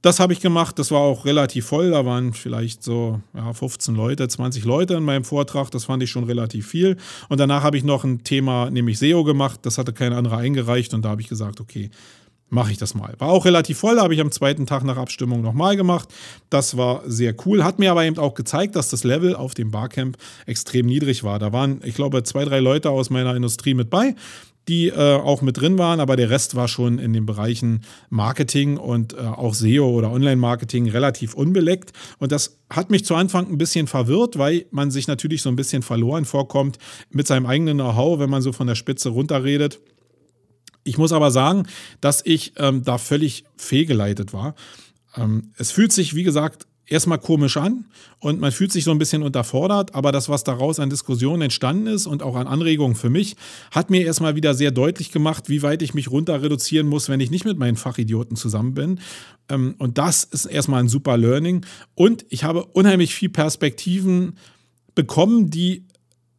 Das 0.04 0.20
habe 0.20 0.34
ich 0.34 0.40
gemacht. 0.40 0.78
Das 0.78 0.90
war 0.90 1.00
auch 1.00 1.24
relativ 1.24 1.64
voll. 1.64 1.92
Da 1.92 2.04
waren 2.04 2.34
vielleicht 2.34 2.82
so 2.82 3.22
ja, 3.32 3.54
15 3.54 3.94
Leute, 3.94 4.28
20 4.28 4.66
Leute 4.66 4.92
in 4.92 5.02
meinem 5.02 5.24
Vortrag. 5.24 5.70
Das 5.70 5.86
fand 5.86 6.02
ich 6.02 6.10
schon 6.10 6.24
relativ 6.24 6.68
viel. 6.68 6.98
Und 7.30 7.40
danach 7.40 7.62
habe 7.62 7.78
ich 7.78 7.84
noch 7.84 8.04
ein 8.04 8.22
Thema, 8.22 8.68
nämlich 8.70 8.98
SEO 8.98 9.24
gemacht. 9.24 9.60
Das 9.62 9.78
hatte 9.78 9.94
kein 9.94 10.12
anderer 10.12 10.36
eingereicht. 10.36 10.92
Und 10.92 11.06
da 11.06 11.08
habe 11.08 11.22
ich 11.22 11.28
gesagt, 11.28 11.58
okay, 11.58 11.88
mache 12.50 12.70
ich 12.70 12.76
das 12.76 12.94
mal. 12.94 13.14
War 13.16 13.30
auch 13.30 13.46
relativ 13.46 13.78
voll, 13.78 13.98
habe 13.98 14.12
ich 14.12 14.20
am 14.20 14.30
zweiten 14.30 14.66
Tag 14.66 14.84
nach 14.84 14.98
Abstimmung 14.98 15.40
nochmal 15.40 15.74
gemacht. 15.74 16.10
Das 16.50 16.76
war 16.76 17.00
sehr 17.06 17.34
cool, 17.46 17.64
hat 17.64 17.78
mir 17.78 17.90
aber 17.90 18.04
eben 18.04 18.18
auch 18.18 18.34
gezeigt, 18.34 18.76
dass 18.76 18.90
das 18.90 19.04
Level 19.04 19.34
auf 19.34 19.54
dem 19.54 19.70
Barcamp 19.70 20.18
extrem 20.44 20.84
niedrig 20.84 21.24
war. 21.24 21.38
Da 21.38 21.50
waren, 21.54 21.80
ich 21.82 21.94
glaube, 21.94 22.22
zwei, 22.24 22.44
drei 22.44 22.60
Leute 22.60 22.90
aus 22.90 23.08
meiner 23.08 23.34
Industrie 23.34 23.72
mit 23.72 23.88
bei 23.88 24.14
die 24.68 24.88
äh, 24.88 25.16
auch 25.16 25.42
mit 25.42 25.60
drin 25.60 25.78
waren, 25.78 26.00
aber 26.00 26.16
der 26.16 26.30
Rest 26.30 26.54
war 26.54 26.68
schon 26.68 26.98
in 26.98 27.12
den 27.12 27.26
Bereichen 27.26 27.82
Marketing 28.08 28.76
und 28.76 29.12
äh, 29.12 29.18
auch 29.18 29.54
SEO 29.54 29.90
oder 29.90 30.10
Online-Marketing 30.10 30.88
relativ 30.88 31.34
unbeleckt. 31.34 31.92
Und 32.18 32.32
das 32.32 32.58
hat 32.70 32.90
mich 32.90 33.04
zu 33.04 33.14
Anfang 33.14 33.50
ein 33.50 33.58
bisschen 33.58 33.86
verwirrt, 33.86 34.38
weil 34.38 34.66
man 34.70 34.90
sich 34.90 35.06
natürlich 35.06 35.42
so 35.42 35.48
ein 35.48 35.56
bisschen 35.56 35.82
verloren 35.82 36.24
vorkommt 36.24 36.78
mit 37.10 37.26
seinem 37.26 37.46
eigenen 37.46 37.76
Know-how, 37.76 38.18
wenn 38.18 38.30
man 38.30 38.42
so 38.42 38.52
von 38.52 38.66
der 38.66 38.74
Spitze 38.74 39.10
runterredet. 39.10 39.80
Ich 40.82 40.98
muss 40.98 41.12
aber 41.12 41.30
sagen, 41.30 41.66
dass 42.00 42.22
ich 42.24 42.52
ähm, 42.56 42.82
da 42.84 42.98
völlig 42.98 43.44
fehlgeleitet 43.56 44.32
war. 44.32 44.54
Ähm, 45.16 45.52
es 45.56 45.70
fühlt 45.70 45.92
sich, 45.92 46.14
wie 46.14 46.24
gesagt, 46.24 46.66
erstmal 46.86 47.18
komisch 47.18 47.56
an 47.56 47.86
und 48.20 48.40
man 48.40 48.52
fühlt 48.52 48.72
sich 48.72 48.84
so 48.84 48.90
ein 48.90 48.98
bisschen 48.98 49.22
unterfordert, 49.22 49.94
aber 49.94 50.12
das, 50.12 50.28
was 50.28 50.44
daraus 50.44 50.80
an 50.80 50.90
Diskussionen 50.90 51.42
entstanden 51.42 51.86
ist 51.86 52.06
und 52.06 52.22
auch 52.22 52.36
an 52.36 52.46
Anregungen 52.46 52.94
für 52.94 53.10
mich, 53.10 53.36
hat 53.70 53.90
mir 53.90 54.04
erstmal 54.04 54.36
wieder 54.36 54.54
sehr 54.54 54.70
deutlich 54.70 55.10
gemacht, 55.10 55.48
wie 55.48 55.62
weit 55.62 55.82
ich 55.82 55.94
mich 55.94 56.10
runter 56.10 56.42
reduzieren 56.42 56.86
muss, 56.86 57.08
wenn 57.08 57.20
ich 57.20 57.30
nicht 57.30 57.44
mit 57.44 57.58
meinen 57.58 57.76
Fachidioten 57.76 58.36
zusammen 58.36 58.74
bin. 58.74 59.00
Ähm, 59.48 59.74
und 59.78 59.98
das 59.98 60.24
ist 60.24 60.46
erstmal 60.46 60.80
ein 60.80 60.88
super 60.88 61.16
Learning. 61.16 61.64
Und 61.94 62.26
ich 62.28 62.44
habe 62.44 62.64
unheimlich 62.66 63.14
viel 63.14 63.30
Perspektiven 63.30 64.36
bekommen, 64.94 65.50
die 65.50 65.86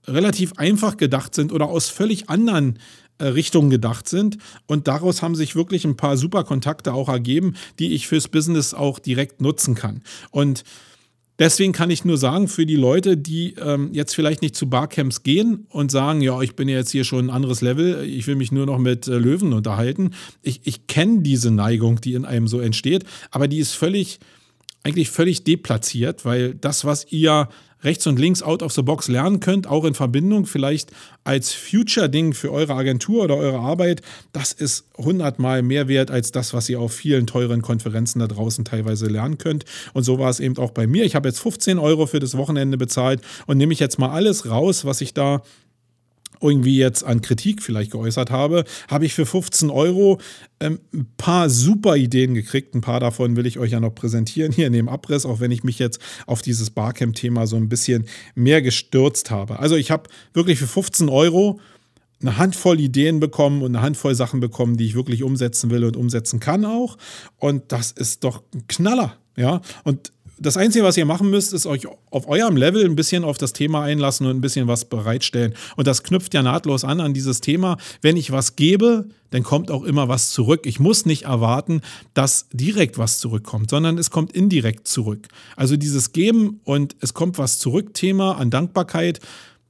relativ 0.08 0.54
einfach 0.58 0.98
gedacht 0.98 1.34
sind 1.34 1.52
oder 1.52 1.68
aus 1.68 1.90
völlig 1.90 2.30
anderen 2.30 2.76
äh, 2.76 2.80
Richtungen 3.20 3.70
gedacht 3.70 4.10
sind. 4.10 4.38
Und 4.66 4.88
daraus 4.88 5.22
haben 5.22 5.36
sich 5.36 5.56
wirklich 5.56 5.86
ein 5.86 5.98
paar 5.98 6.18
super 6.18 6.44
Kontakte 6.44 6.94
auch 6.94 7.10
ergeben, 7.10 7.56
die 7.80 7.94
ich 7.94 8.08
fürs 8.08 8.28
Business 8.28 8.74
auch 8.74 9.00
direkt 9.00 9.42
nutzen 9.42 9.76
kann. 9.76 10.02
Und 10.32 10.64
Deswegen 11.38 11.74
kann 11.74 11.90
ich 11.90 12.06
nur 12.06 12.18
sagen, 12.18 12.48
für 12.48 12.66
die 12.66 12.78
Leute, 12.78 13.18
die 13.18 13.56
ähm, 13.56 13.90
jetzt 13.92 14.16
vielleicht 14.16 14.42
nicht 14.42 14.56
zu 14.56 14.70
Barcamps 14.70 15.22
gehen 15.22 15.68
und 15.70 15.92
sagen, 15.92 16.22
ja, 16.22 16.42
ich 16.42 16.56
bin 16.56 16.70
jetzt 16.70 16.92
hier 16.92 17.04
schon 17.04 17.26
ein 17.26 17.30
anderes 17.30 17.60
Level, 17.60 18.06
ich 18.06 18.26
will 18.26 18.36
mich 18.36 18.54
nur 18.54 18.66
noch 18.66 18.78
mit 18.78 19.08
äh, 19.08 19.18
Löwen 19.18 19.52
unterhalten. 19.52 20.12
Ich, 20.44 20.62
ich 20.64 20.88
kenne 20.88 21.24
diese 21.24 21.52
Neigung, 21.52 22.00
die 22.00 22.14
in 22.14 22.24
einem 22.24 22.48
so 22.48 22.62
entsteht, 22.62 23.04
aber 23.32 23.50
die 23.50 23.58
ist 23.58 23.74
völlig, 23.74 24.20
eigentlich 24.84 25.10
völlig 25.10 25.44
deplatziert, 25.44 26.24
weil 26.24 26.56
das, 26.56 26.86
was 26.86 27.12
ihr 27.12 27.50
rechts 27.86 28.08
und 28.08 28.20
links 28.20 28.44
out 28.44 28.62
of 28.62 28.74
the 28.74 28.82
box 28.82 29.08
lernen 29.08 29.40
könnt, 29.40 29.68
auch 29.68 29.86
in 29.86 29.94
Verbindung 29.94 30.46
vielleicht 30.46 30.92
als 31.24 31.54
Future-Ding 31.54 32.34
für 32.34 32.52
eure 32.52 32.74
Agentur 32.74 33.24
oder 33.24 33.38
eure 33.38 33.60
Arbeit, 33.60 34.02
das 34.34 34.52
ist 34.52 34.86
hundertmal 34.98 35.62
mehr 35.62 35.88
wert 35.88 36.12
als 36.12 36.32
das, 36.32 36.54
was 36.54 36.68
ihr 36.70 36.80
auf 36.80 36.94
vielen 36.94 37.28
teuren 37.28 37.62
Konferenzen 37.62 38.20
da 38.20 38.28
draußen 38.28 38.66
teilweise 38.66 39.08
lernen 39.08 39.38
könnt. 39.38 39.66
Und 39.94 40.04
so 40.04 40.20
war 40.20 40.30
es 40.30 40.40
eben 40.40 40.58
auch 40.58 40.72
bei 40.72 40.88
mir. 40.88 41.06
Ich 41.06 41.16
habe 41.16 41.28
jetzt 41.30 41.40
15 41.40 41.80
Euro 41.80 42.06
für 42.08 42.20
das 42.20 42.36
Wochenende 42.36 42.78
bezahlt 42.78 43.22
und 43.48 43.58
nehme 43.58 43.74
ich 43.74 43.80
jetzt 43.80 44.00
mal 44.00 44.10
alles 44.10 44.50
raus, 44.50 44.86
was 44.86 45.02
ich 45.02 45.14
da 45.14 45.42
irgendwie 46.46 46.78
jetzt 46.78 47.04
an 47.04 47.22
Kritik 47.22 47.62
vielleicht 47.62 47.92
geäußert 47.92 48.32
habe, 48.32 48.64
habe 48.88 49.06
ich 49.06 49.14
für 49.14 49.26
15 49.26 49.70
Euro 49.70 50.20
ähm, 50.60 50.80
ein 50.94 51.08
paar 51.18 51.50
super 51.50 51.98
Ideen 51.98 52.34
gekriegt. 52.34 52.76
Ein 52.76 52.82
paar 52.82 53.00
davon 53.00 53.36
will 53.36 53.46
ich 53.46 53.60
euch 53.60 53.72
ja 53.72 53.80
noch 53.80 53.94
präsentieren 53.94 54.52
hier 54.52 54.68
in 54.68 54.74
dem 54.74 54.90
Abriss, 54.90 55.26
auch 55.26 55.40
wenn 55.40 55.52
ich 55.52 55.64
mich 55.64 55.80
jetzt 55.80 56.00
auf 56.28 56.42
dieses 56.42 56.70
Barcamp-Thema 56.70 57.48
so 57.48 57.56
ein 57.56 57.70
bisschen 57.70 58.06
mehr 58.36 58.62
gestürzt 58.62 59.32
habe. 59.32 59.60
Also 59.60 59.76
ich 59.76 59.92
habe 59.92 60.10
wirklich 60.34 60.60
für 60.60 60.68
15 60.68 61.10
Euro 61.10 61.60
eine 62.22 62.38
Handvoll 62.38 62.80
Ideen 62.80 63.20
bekommen 63.20 63.62
und 63.62 63.76
eine 63.76 63.84
Handvoll 63.84 64.16
Sachen 64.16 64.40
bekommen, 64.40 64.78
die 64.78 64.86
ich 64.86 64.96
wirklich 64.96 65.24
umsetzen 65.24 65.70
will 65.70 65.84
und 65.84 65.98
umsetzen 65.98 66.40
kann 66.40 66.66
auch. 66.66 66.98
Und 67.38 67.72
das 67.72 67.92
ist 67.92 68.24
doch 68.24 68.44
ein 68.54 68.68
Knaller. 68.68 69.18
Ja, 69.38 69.62
und 69.84 70.14
das 70.38 70.58
Einzige, 70.58 70.84
was 70.84 70.98
ihr 70.98 71.06
machen 71.06 71.30
müsst, 71.30 71.54
ist 71.54 71.66
euch 71.66 71.88
auf 72.10 72.28
eurem 72.28 72.58
Level 72.58 72.84
ein 72.84 72.96
bisschen 72.96 73.24
auf 73.24 73.38
das 73.38 73.54
Thema 73.54 73.84
einlassen 73.84 74.28
und 74.28 74.38
ein 74.38 74.42
bisschen 74.42 74.68
was 74.68 74.86
bereitstellen. 74.86 75.54
Und 75.76 75.88
das 75.88 76.04
knüpft 76.04 76.34
ja 76.34 76.42
nahtlos 76.42 76.84
an 76.84 77.00
an 77.00 77.14
dieses 77.14 77.42
Thema. 77.42 77.78
Wenn 78.02 78.18
ich 78.18 78.32
was 78.32 78.56
gebe, 78.56 79.06
dann 79.32 79.44
kommt 79.44 79.72
auch 79.72 79.84
immer 79.84 80.08
was 80.08 80.32
zurück. 80.32 80.66
Ich 80.66 80.80
muss 80.80 81.06
nicht 81.06 81.24
erwarten, 81.24 81.82
dass 82.14 82.48
direkt 82.52 82.98
was 82.98 83.20
zurückkommt, 83.20 83.70
sondern 83.70 83.98
es 83.98 84.12
kommt 84.12 84.34
indirekt 84.34 84.88
zurück. 84.88 85.28
Also 85.56 85.78
dieses 85.78 86.12
Geben 86.12 86.60
und 86.64 86.96
es 87.00 87.14
kommt 87.14 87.38
was 87.38 87.60
zurück 87.60 87.94
Thema 87.94 88.38
an 88.38 88.50
Dankbarkeit 88.50 89.20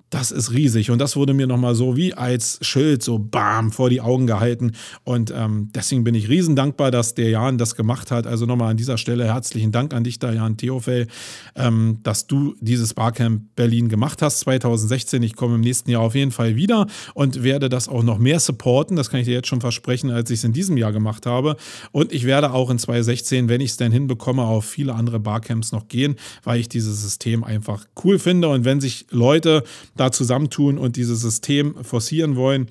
das 0.09 0.31
ist 0.31 0.51
riesig. 0.51 0.91
Und 0.91 0.99
das 0.99 1.15
wurde 1.15 1.33
mir 1.33 1.47
nochmal 1.47 1.75
so 1.75 1.97
wie 1.97 2.13
als 2.13 2.59
Schild 2.61 3.01
so 3.03 3.17
bam 3.17 3.71
vor 3.71 3.89
die 3.89 4.01
Augen 4.01 4.27
gehalten. 4.27 4.73
Und 5.03 5.33
ähm, 5.35 5.69
deswegen 5.73 6.03
bin 6.03 6.15
ich 6.15 6.29
riesen 6.29 6.55
dankbar, 6.55 6.91
dass 6.91 7.15
der 7.15 7.29
Jan 7.29 7.57
das 7.57 7.75
gemacht 7.75 8.11
hat. 8.11 8.27
Also 8.27 8.45
nochmal 8.45 8.71
an 8.71 8.77
dieser 8.77 8.97
Stelle 8.97 9.25
herzlichen 9.25 9.71
Dank 9.71 9.93
an 9.93 10.03
dich 10.03 10.19
da, 10.19 10.31
Jan 10.31 10.57
Theofel, 10.57 11.07
ähm, 11.55 11.99
dass 12.03 12.27
du 12.27 12.55
dieses 12.61 12.93
Barcamp 12.93 13.55
Berlin 13.55 13.89
gemacht 13.89 14.21
hast 14.21 14.39
2016. 14.41 15.23
Ich 15.23 15.35
komme 15.35 15.55
im 15.55 15.61
nächsten 15.61 15.89
Jahr 15.89 16.01
auf 16.01 16.15
jeden 16.15 16.31
Fall 16.31 16.55
wieder 16.55 16.87
und 17.13 17.43
werde 17.43 17.67
das 17.67 17.89
auch 17.89 18.03
noch 18.03 18.19
mehr 18.19 18.39
supporten. 18.39 18.95
Das 18.95 19.09
kann 19.09 19.19
ich 19.19 19.25
dir 19.25 19.33
jetzt 19.33 19.47
schon 19.47 19.61
versprechen, 19.61 20.11
als 20.11 20.29
ich 20.29 20.39
es 20.39 20.43
in 20.43 20.53
diesem 20.53 20.77
Jahr 20.77 20.91
gemacht 20.91 21.25
habe. 21.25 21.57
Und 21.91 22.13
ich 22.13 22.25
werde 22.25 22.53
auch 22.53 22.69
in 22.69 22.77
2016, 22.77 23.49
wenn 23.49 23.59
ich 23.59 23.71
es 23.71 23.77
denn 23.77 23.91
hinbekomme, 23.91 24.43
auf 24.43 24.65
viele 24.65 24.93
andere 24.93 25.19
Barcamps 25.19 25.71
noch 25.71 25.87
gehen, 25.87 26.15
weil 26.43 26.59
ich 26.59 26.69
dieses 26.69 27.01
System 27.01 27.43
einfach 27.43 27.85
cool 28.03 28.19
finde. 28.19 28.49
Und 28.49 28.65
wenn 28.65 28.79
sich 28.79 29.07
Leute 29.09 29.63
da 29.95 30.11
zusammentun 30.11 30.77
und 30.77 30.95
dieses 30.95 31.21
System 31.21 31.83
forcieren 31.83 32.35
wollen, 32.35 32.67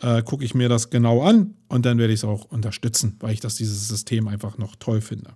äh, 0.00 0.22
gucke 0.22 0.44
ich 0.44 0.54
mir 0.54 0.68
das 0.68 0.90
genau 0.90 1.22
an 1.22 1.54
und 1.68 1.84
dann 1.84 1.98
werde 1.98 2.12
ich 2.12 2.20
es 2.20 2.24
auch 2.24 2.44
unterstützen, 2.44 3.16
weil 3.20 3.32
ich 3.32 3.40
das 3.40 3.56
dieses 3.56 3.88
System 3.88 4.28
einfach 4.28 4.58
noch 4.58 4.76
toll 4.76 5.00
finde. 5.00 5.30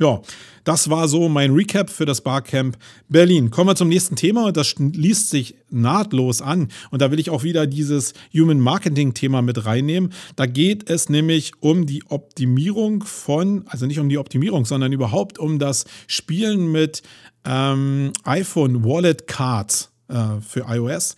Ja, 0.00 0.20
das 0.62 0.90
war 0.90 1.08
so 1.08 1.28
mein 1.28 1.52
Recap 1.52 1.90
für 1.90 2.04
das 2.04 2.20
Barcamp 2.20 2.78
Berlin. 3.08 3.50
Kommen 3.50 3.70
wir 3.70 3.74
zum 3.74 3.88
nächsten 3.88 4.14
Thema 4.14 4.46
und 4.46 4.56
das 4.56 4.76
liest 4.78 5.30
sich 5.30 5.56
nahtlos 5.70 6.40
an. 6.40 6.68
Und 6.90 7.02
da 7.02 7.10
will 7.10 7.18
ich 7.18 7.30
auch 7.30 7.42
wieder 7.42 7.66
dieses 7.66 8.14
Human 8.32 8.60
Marketing 8.60 9.14
Thema 9.14 9.42
mit 9.42 9.64
reinnehmen. 9.64 10.12
Da 10.36 10.46
geht 10.46 10.88
es 10.88 11.08
nämlich 11.08 11.52
um 11.60 11.86
die 11.86 12.04
Optimierung 12.08 13.02
von, 13.02 13.64
also 13.66 13.86
nicht 13.86 13.98
um 13.98 14.08
die 14.08 14.18
Optimierung, 14.18 14.66
sondern 14.66 14.92
überhaupt 14.92 15.38
um 15.38 15.58
das 15.58 15.84
Spielen 16.06 16.70
mit 16.70 17.02
ähm, 17.44 18.12
iPhone 18.22 18.84
Wallet 18.84 19.26
Cards 19.26 19.90
äh, 20.08 20.40
für 20.40 20.66
iOS. 20.68 21.16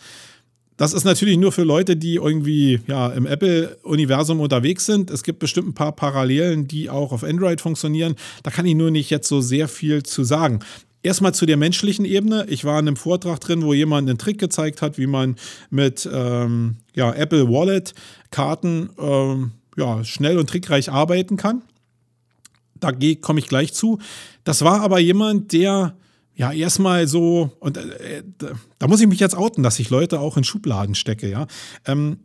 Das 0.81 0.95
ist 0.95 1.05
natürlich 1.05 1.37
nur 1.37 1.53
für 1.53 1.63
Leute, 1.63 1.95
die 1.95 2.15
irgendwie 2.15 2.81
ja, 2.87 3.09
im 3.09 3.27
Apple-Universum 3.27 4.41
unterwegs 4.41 4.87
sind. 4.87 5.11
Es 5.11 5.23
gibt 5.23 5.39
bestimmt 5.39 5.69
ein 5.69 5.75
paar 5.75 5.93
Parallelen, 5.93 6.69
die 6.69 6.89
auch 6.89 7.13
auf 7.13 7.23
Android 7.23 7.61
funktionieren. 7.61 8.15
Da 8.45 8.51
kann 8.51 8.65
ich 8.65 8.75
nur 8.75 8.91
nicht 8.91 9.11
jetzt 9.11 9.29
so 9.29 9.43
sehr 9.43 9.69
viel 9.69 10.03
zu 10.03 10.25
sagen. 10.25 10.61
Erstmal 11.03 11.35
zu 11.35 11.45
der 11.45 11.59
menschlichen 11.59 12.07
Ebene. 12.07 12.47
Ich 12.49 12.65
war 12.65 12.79
in 12.79 12.89
einem 12.89 12.97
Vortrag 12.97 13.41
drin, 13.41 13.63
wo 13.63 13.75
jemand 13.75 14.09
einen 14.09 14.17
Trick 14.17 14.39
gezeigt 14.39 14.81
hat, 14.81 14.97
wie 14.97 15.07
man 15.07 15.37
mit 15.69 16.09
ähm, 16.11 16.77
ja, 16.95 17.13
Apple 17.13 17.51
Wallet 17.51 17.93
Karten 18.31 18.89
ähm, 18.99 19.53
ja, 19.77 20.03
schnell 20.03 20.39
und 20.39 20.49
trickreich 20.49 20.91
arbeiten 20.91 21.37
kann. 21.37 21.61
Da 22.81 22.93
komme 23.21 23.41
ich 23.41 23.49
gleich 23.49 23.75
zu. 23.75 23.99
Das 24.45 24.63
war 24.63 24.81
aber 24.81 24.99
jemand, 24.99 25.53
der 25.53 25.95
ja, 26.41 26.53
erstmal 26.53 27.07
so, 27.07 27.51
und 27.61 27.77
äh, 27.77 28.23
da 28.79 28.89
muss 28.89 29.03
ich 29.03 29.07
mich 29.07 29.21
jetzt 29.21 29.37
outen, 29.37 29.63
dass 29.63 29.79
ich 29.79 29.91
Leute 29.91 30.21
auch 30.21 30.39
in 30.39 30.45
Schubladen 30.45 30.95
stecke, 30.95 31.29
ja. 31.29 31.47
Ähm, 31.85 32.21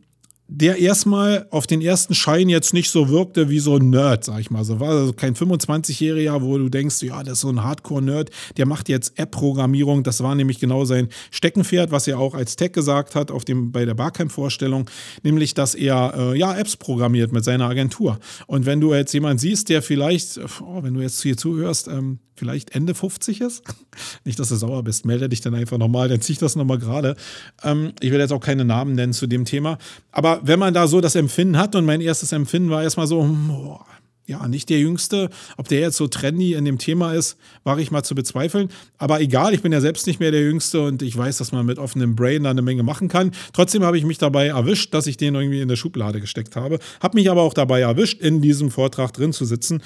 der 0.48 0.78
erstmal 0.78 1.46
auf 1.50 1.66
den 1.66 1.80
ersten 1.80 2.14
Schein 2.14 2.48
jetzt 2.48 2.72
nicht 2.72 2.90
so 2.90 3.08
wirkte 3.08 3.50
wie 3.50 3.58
so 3.58 3.76
ein 3.76 3.90
Nerd, 3.90 4.24
sag 4.24 4.40
ich 4.40 4.50
mal. 4.50 4.64
So 4.64 4.78
war 4.78 4.90
also 4.90 5.12
kein 5.12 5.34
25-Jähriger, 5.34 6.40
wo 6.40 6.56
du 6.56 6.68
denkst, 6.68 7.02
ja, 7.02 7.22
das 7.22 7.34
ist 7.34 7.40
so 7.40 7.48
ein 7.48 7.64
Hardcore-Nerd, 7.64 8.30
der 8.56 8.66
macht 8.66 8.88
jetzt 8.88 9.18
App-Programmierung. 9.18 10.04
Das 10.04 10.22
war 10.22 10.34
nämlich 10.34 10.60
genau 10.60 10.84
sein 10.84 11.08
Steckenpferd, 11.32 11.90
was 11.90 12.06
er 12.06 12.20
auch 12.20 12.34
als 12.34 12.54
Tech 12.54 12.72
gesagt 12.72 13.16
hat 13.16 13.30
auf 13.32 13.44
dem, 13.44 13.72
bei 13.72 13.84
der 13.84 13.94
Barcamp-Vorstellung, 13.94 14.88
nämlich, 15.24 15.54
dass 15.54 15.74
er 15.74 16.14
äh, 16.16 16.38
ja 16.38 16.56
Apps 16.56 16.76
programmiert 16.76 17.32
mit 17.32 17.44
seiner 17.44 17.68
Agentur. 17.68 18.18
Und 18.46 18.66
wenn 18.66 18.80
du 18.80 18.94
jetzt 18.94 19.12
jemanden 19.12 19.38
siehst, 19.38 19.68
der 19.68 19.82
vielleicht, 19.82 20.38
oh, 20.60 20.82
wenn 20.82 20.94
du 20.94 21.00
jetzt 21.00 21.22
hier 21.22 21.36
zuhörst, 21.36 21.88
ähm, 21.88 22.20
vielleicht 22.36 22.74
Ende 22.74 22.94
50 22.94 23.40
ist, 23.40 23.62
nicht, 24.24 24.38
dass 24.38 24.48
du 24.48 24.56
sauer 24.56 24.82
bist, 24.84 25.04
melde 25.06 25.28
dich 25.28 25.40
dann 25.40 25.54
einfach 25.54 25.78
nochmal, 25.78 26.08
dann 26.08 26.20
zieh 26.20 26.32
ich 26.32 26.38
das 26.38 26.56
nochmal 26.56 26.78
gerade. 26.78 27.16
Ähm, 27.62 27.92
ich 28.00 28.12
will 28.12 28.20
jetzt 28.20 28.32
auch 28.32 28.40
keine 28.40 28.64
Namen 28.64 28.94
nennen 28.94 29.12
zu 29.12 29.26
dem 29.26 29.44
Thema, 29.44 29.78
aber 30.12 30.35
wenn 30.42 30.58
man 30.58 30.74
da 30.74 30.86
so 30.86 31.00
das 31.00 31.14
Empfinden 31.14 31.58
hat, 31.58 31.74
und 31.74 31.84
mein 31.84 32.00
erstes 32.00 32.32
Empfinden 32.32 32.70
war 32.70 32.82
erstmal 32.82 33.06
so, 33.06 33.22
boah, 33.48 33.84
ja, 34.26 34.48
nicht 34.48 34.68
der 34.70 34.80
Jüngste. 34.80 35.30
Ob 35.56 35.68
der 35.68 35.80
jetzt 35.80 35.96
so 35.96 36.08
trendy 36.08 36.54
in 36.54 36.64
dem 36.64 36.78
Thema 36.78 37.12
ist, 37.12 37.36
wage 37.64 37.80
ich 37.80 37.90
mal 37.90 38.02
zu 38.02 38.14
bezweifeln. 38.14 38.70
Aber 38.98 39.20
egal, 39.20 39.54
ich 39.54 39.62
bin 39.62 39.72
ja 39.72 39.80
selbst 39.80 40.06
nicht 40.06 40.18
mehr 40.18 40.32
der 40.32 40.42
Jüngste 40.42 40.82
und 40.82 41.02
ich 41.02 41.16
weiß, 41.16 41.38
dass 41.38 41.52
man 41.52 41.64
mit 41.64 41.78
offenem 41.78 42.16
Brain 42.16 42.42
da 42.42 42.50
eine 42.50 42.62
Menge 42.62 42.82
machen 42.82 43.08
kann. 43.08 43.30
Trotzdem 43.52 43.84
habe 43.84 43.98
ich 43.98 44.04
mich 44.04 44.18
dabei 44.18 44.48
erwischt, 44.48 44.92
dass 44.94 45.06
ich 45.06 45.16
den 45.16 45.36
irgendwie 45.36 45.60
in 45.60 45.68
der 45.68 45.76
Schublade 45.76 46.20
gesteckt 46.20 46.56
habe. 46.56 46.80
Habe 47.00 47.16
mich 47.16 47.30
aber 47.30 47.42
auch 47.42 47.54
dabei 47.54 47.80
erwischt, 47.80 48.20
in 48.20 48.42
diesem 48.42 48.70
Vortrag 48.70 49.12
drin 49.12 49.32
zu 49.32 49.44
sitzen. 49.44 49.80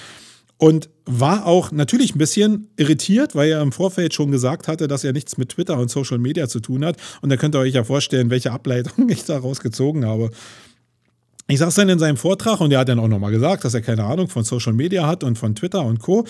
Und 0.60 0.90
war 1.06 1.46
auch 1.46 1.72
natürlich 1.72 2.14
ein 2.14 2.18
bisschen 2.18 2.68
irritiert, 2.76 3.34
weil 3.34 3.50
er 3.50 3.62
im 3.62 3.72
Vorfeld 3.72 4.12
schon 4.12 4.30
gesagt 4.30 4.68
hatte, 4.68 4.88
dass 4.88 5.04
er 5.04 5.14
nichts 5.14 5.38
mit 5.38 5.48
Twitter 5.48 5.78
und 5.78 5.90
Social 5.90 6.18
Media 6.18 6.48
zu 6.48 6.60
tun 6.60 6.84
hat. 6.84 6.98
Und 7.22 7.30
da 7.30 7.38
könnt 7.38 7.54
ihr 7.54 7.60
euch 7.60 7.72
ja 7.72 7.82
vorstellen, 7.82 8.28
welche 8.28 8.52
Ableitung 8.52 9.08
ich 9.08 9.24
daraus 9.24 9.60
gezogen 9.60 10.04
habe. 10.04 10.30
Ich 11.48 11.60
saß 11.60 11.74
dann 11.76 11.88
in 11.88 11.98
seinem 11.98 12.18
Vortrag 12.18 12.60
und 12.60 12.72
er 12.72 12.80
hat 12.80 12.90
dann 12.90 12.98
auch 12.98 13.08
nochmal 13.08 13.32
gesagt, 13.32 13.64
dass 13.64 13.72
er 13.72 13.80
keine 13.80 14.04
Ahnung 14.04 14.28
von 14.28 14.44
Social 14.44 14.74
Media 14.74 15.06
hat 15.06 15.24
und 15.24 15.38
von 15.38 15.54
Twitter 15.54 15.82
und 15.82 15.98
Co. 15.98 16.26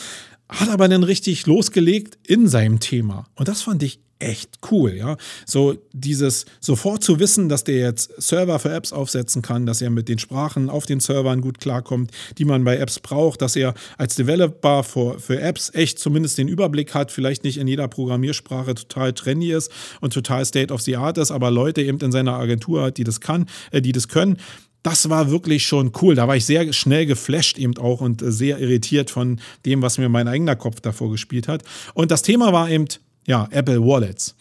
Hat 0.48 0.68
aber 0.68 0.86
dann 0.86 1.02
richtig 1.02 1.46
losgelegt 1.46 2.16
in 2.24 2.46
seinem 2.46 2.78
Thema. 2.78 3.26
Und 3.34 3.48
das 3.48 3.62
fand 3.62 3.82
ich 3.82 3.98
echt 4.20 4.58
cool, 4.70 4.94
ja. 4.94 5.16
So 5.46 5.76
dieses 5.92 6.46
sofort 6.60 7.02
zu 7.02 7.18
wissen, 7.18 7.48
dass 7.48 7.64
der 7.64 7.76
jetzt 7.76 8.20
Server 8.20 8.58
für 8.58 8.72
Apps 8.72 8.92
aufsetzen 8.92 9.42
kann, 9.42 9.66
dass 9.66 9.82
er 9.82 9.90
mit 9.90 10.08
den 10.08 10.18
Sprachen 10.18 10.70
auf 10.70 10.86
den 10.86 11.00
Servern 11.00 11.40
gut 11.40 11.60
klarkommt, 11.60 12.10
die 12.38 12.44
man 12.44 12.64
bei 12.64 12.76
Apps 12.76 13.00
braucht, 13.00 13.42
dass 13.42 13.56
er 13.56 13.74
als 13.98 14.14
Developer 14.14 14.84
für, 14.84 15.18
für 15.18 15.40
Apps 15.40 15.70
echt 15.74 15.98
zumindest 15.98 16.38
den 16.38 16.48
Überblick 16.48 16.94
hat, 16.94 17.10
vielleicht 17.12 17.44
nicht 17.44 17.58
in 17.58 17.66
jeder 17.66 17.88
Programmiersprache 17.88 18.74
total 18.74 19.12
trendy 19.12 19.52
ist 19.52 19.70
und 20.00 20.12
total 20.12 20.44
State 20.44 20.72
of 20.72 20.82
the 20.82 20.96
Art 20.96 21.18
ist, 21.18 21.30
aber 21.30 21.50
Leute 21.50 21.82
eben 21.82 21.98
in 21.98 22.12
seiner 22.12 22.34
Agentur 22.34 22.82
hat, 22.82 22.98
die 22.98 23.04
das 23.04 23.20
kann, 23.20 23.46
äh, 23.70 23.82
die 23.82 23.92
das 23.92 24.08
können 24.08 24.36
das 24.82 25.10
war 25.10 25.30
wirklich 25.30 25.66
schon 25.66 25.92
cool. 26.00 26.14
Da 26.14 26.26
war 26.26 26.36
ich 26.36 26.46
sehr 26.46 26.72
schnell 26.72 27.06
geflasht 27.06 27.58
eben 27.58 27.76
auch 27.76 28.00
und 28.00 28.22
äh, 28.22 28.32
sehr 28.32 28.58
irritiert 28.58 29.10
von 29.10 29.40
dem, 29.66 29.82
was 29.82 29.98
mir 29.98 30.08
mein 30.08 30.28
eigener 30.28 30.56
Kopf 30.56 30.80
davor 30.80 31.10
gespielt 31.10 31.48
hat. 31.48 31.62
Und 31.94 32.10
das 32.10 32.22
Thema 32.22 32.52
war 32.52 32.70
eben 32.70 32.86
ja, 33.26 33.48
Apple 33.50 33.80
Wallets. 33.80 34.34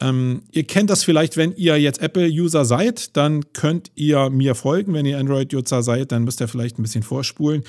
Ähm, 0.00 0.42
ihr 0.52 0.64
kennt 0.64 0.90
das 0.90 1.02
vielleicht, 1.02 1.36
wenn 1.36 1.52
ihr 1.56 1.76
jetzt 1.80 2.00
Apple-User 2.00 2.64
seid, 2.64 3.16
dann 3.16 3.52
könnt 3.52 3.90
ihr 3.96 4.30
mir 4.30 4.54
folgen. 4.54 4.94
Wenn 4.94 5.06
ihr 5.06 5.18
Android-User 5.18 5.82
seid, 5.82 6.12
dann 6.12 6.24
müsst 6.24 6.40
ihr 6.40 6.48
vielleicht 6.48 6.78
ein 6.78 6.82
bisschen 6.82 7.02
vorspulen. 7.02 7.64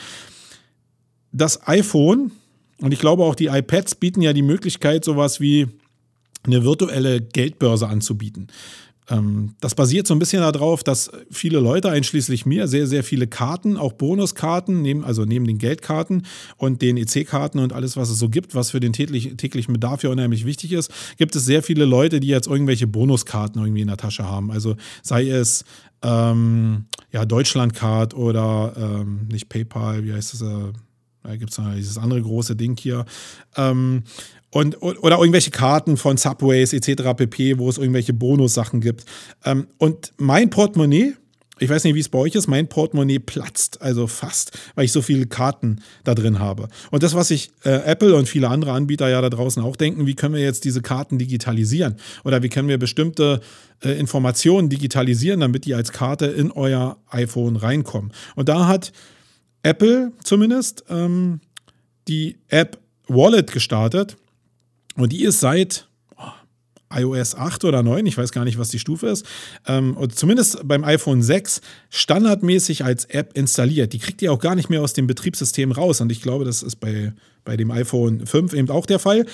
Das 1.32 1.68
iPhone 1.68 2.32
und 2.82 2.94
ich 2.94 3.00
glaube 3.00 3.24
auch 3.24 3.36
die 3.36 3.48
iPads 3.48 3.96
bieten 3.96 4.22
ja 4.22 4.34
die 4.34 4.42
Möglichkeit, 4.42 5.04
sowas 5.04 5.40
wie 5.40 5.68
eine 6.44 6.64
virtuelle 6.64 7.22
Geldbörse 7.22 7.88
anzubieten. 7.88 8.48
Ähm, 9.10 9.56
das 9.60 9.76
basiert 9.76 10.08
so 10.08 10.14
ein 10.14 10.20
bisschen 10.20 10.42
darauf, 10.42 10.84
dass 10.84 11.12
viele 11.32 11.60
Leute, 11.60 11.90
einschließlich 11.90 12.46
mir, 12.46 12.68
sehr, 12.68 12.88
sehr 12.88 13.04
viele 13.04 13.28
Karten, 13.28 13.78
auch 13.78 13.94
Bonuskarten, 13.94 14.82
neben, 14.82 15.04
also 15.04 15.26
neben 15.26 15.46
den 15.46 15.58
Geldkarten 15.58 16.26
und 16.58 16.82
den 16.82 16.98
EC-Karten 16.98 17.60
und 17.60 17.74
alles, 17.74 17.98
was 17.98 18.10
es 18.10 18.20
so 18.20 18.30
gibt, 18.30 18.56
was 18.56 18.72
für 18.72 18.80
den 18.80 18.94
täglich, 18.94 19.36
täglichen 19.38 19.74
Bedarf 19.74 20.04
ja 20.04 20.10
unheimlich 20.10 20.46
wichtig 20.46 20.74
ist, 20.74 20.92
gibt 21.18 21.36
es 21.36 21.46
sehr 21.46 21.64
viele 21.64 21.86
Leute, 21.86 22.20
die 22.20 22.28
jetzt 22.28 22.48
irgendwelche 22.48 22.88
Bonuskarten 22.88 23.62
irgendwie 23.62 23.82
in 23.82 23.88
der 23.88 23.98
Tasche 23.98 24.26
haben. 24.26 24.52
Also 24.52 24.76
sei 25.02 25.30
es 25.30 25.64
ähm, 26.04 26.86
ja, 27.12 27.26
Deutschlandcard 27.26 28.14
oder 28.14 28.74
ähm, 28.78 29.28
nicht 29.32 29.50
PayPal, 29.50 30.04
wie 30.04 30.14
heißt 30.14 30.34
das? 30.34 30.42
Äh, 30.42 30.74
da 31.24 31.36
gibt 31.36 31.52
es 31.52 31.60
dieses 31.76 31.98
andere 31.98 32.22
große 32.22 32.56
Ding 32.56 32.78
hier. 32.78 33.06
Ähm, 33.58 34.04
und, 34.52 34.82
oder 34.82 35.20
irgendwelche 35.20 35.52
Karten 35.52 35.96
von 35.98 36.18
Subways 36.18 36.74
etc. 36.74 37.14
pp., 37.16 37.60
wo 37.60 37.70
es 37.70 37.78
irgendwelche 37.78 38.14
Bonussachen 38.14 38.82
gibt. 38.82 39.06
Ähm, 39.46 39.68
und 39.78 40.14
mein 40.18 40.50
Portemonnaie, 40.50 41.14
ich 41.60 41.70
weiß 41.70 41.84
nicht, 41.84 41.94
wie 41.94 42.00
es 42.00 42.10
bei 42.10 42.18
euch 42.18 42.34
ist, 42.36 42.48
mein 42.48 42.68
Portemonnaie 42.68 43.20
platzt, 43.20 43.82
also 43.82 44.08
fast, 44.08 44.58
weil 44.76 44.86
ich 44.86 44.92
so 44.92 45.02
viele 45.02 45.28
Karten 45.28 45.82
da 46.04 46.16
drin 46.16 46.40
habe. 46.40 46.68
Und 46.90 47.04
das, 47.04 47.14
was 47.14 47.28
sich 47.28 47.52
äh, 47.64 47.70
Apple 47.70 48.16
und 48.16 48.28
viele 48.28 48.50
andere 48.50 48.72
Anbieter 48.72 49.10
ja 49.10 49.22
da 49.22 49.30
draußen 49.30 49.62
auch 49.62 49.76
denken, 49.76 50.08
wie 50.08 50.16
können 50.16 50.34
wir 50.34 50.42
jetzt 50.42 50.66
diese 50.66 50.82
Karten 50.82 51.20
digitalisieren? 51.20 51.98
Oder 52.24 52.42
wie 52.42 52.50
können 52.50 52.70
wir 52.70 52.80
bestimmte 52.80 53.42
äh, 53.84 53.92
Informationen 54.00 54.70
digitalisieren, 54.70 55.42
damit 55.42 55.66
die 55.66 55.76
als 55.76 55.92
Karte 55.92 56.26
in 56.26 56.52
euer 56.52 56.98
iPhone 57.10 57.56
reinkommen? 57.56 58.14
Und 58.36 58.50
da 58.50 58.68
hat 58.68 58.94
Apple 59.64 60.14
zumindest 60.24 60.86
ähm, 60.90 61.42
die 62.08 62.38
App 62.48 62.80
Wallet 63.08 63.52
gestartet. 63.52 64.18
Und 64.96 65.12
die 65.12 65.24
ist 65.24 65.40
seit 65.40 65.88
oh, 66.18 66.24
iOS 66.94 67.36
8 67.36 67.66
oder 67.66 67.84
9, 67.84 68.06
ich 68.06 68.18
weiß 68.18 68.32
gar 68.32 68.46
nicht, 68.46 68.58
was 68.58 68.70
die 68.70 68.80
Stufe 68.80 69.08
ist, 69.08 69.26
ähm, 69.68 69.96
und 69.96 70.16
zumindest 70.16 70.68
beim 70.68 70.84
iPhone 70.84 71.22
6 71.22 71.62
standardmäßig 71.90 72.84
als 72.84 73.06
App 73.06 73.38
installiert. 73.38 73.94
Die 73.94 74.00
kriegt 74.00 74.22
ihr 74.22 74.32
auch 74.32 74.40
gar 74.40 74.56
nicht 74.56 74.70
mehr 74.70 74.82
aus 74.82 74.94
dem 74.94 75.08
Betriebssystem 75.08 75.72
raus. 75.72 76.02
Und 76.02 76.12
ich 76.12 76.22
glaube, 76.22 76.46
das 76.46 76.64
ist 76.64 76.78
bei, 76.78 77.14
bei 77.46 77.58
dem 77.58 77.72
iPhone 77.72 78.26
5 78.26 78.54
eben 78.54 78.70
auch 78.70 78.86
der 78.86 79.00
Fall. 79.00 79.26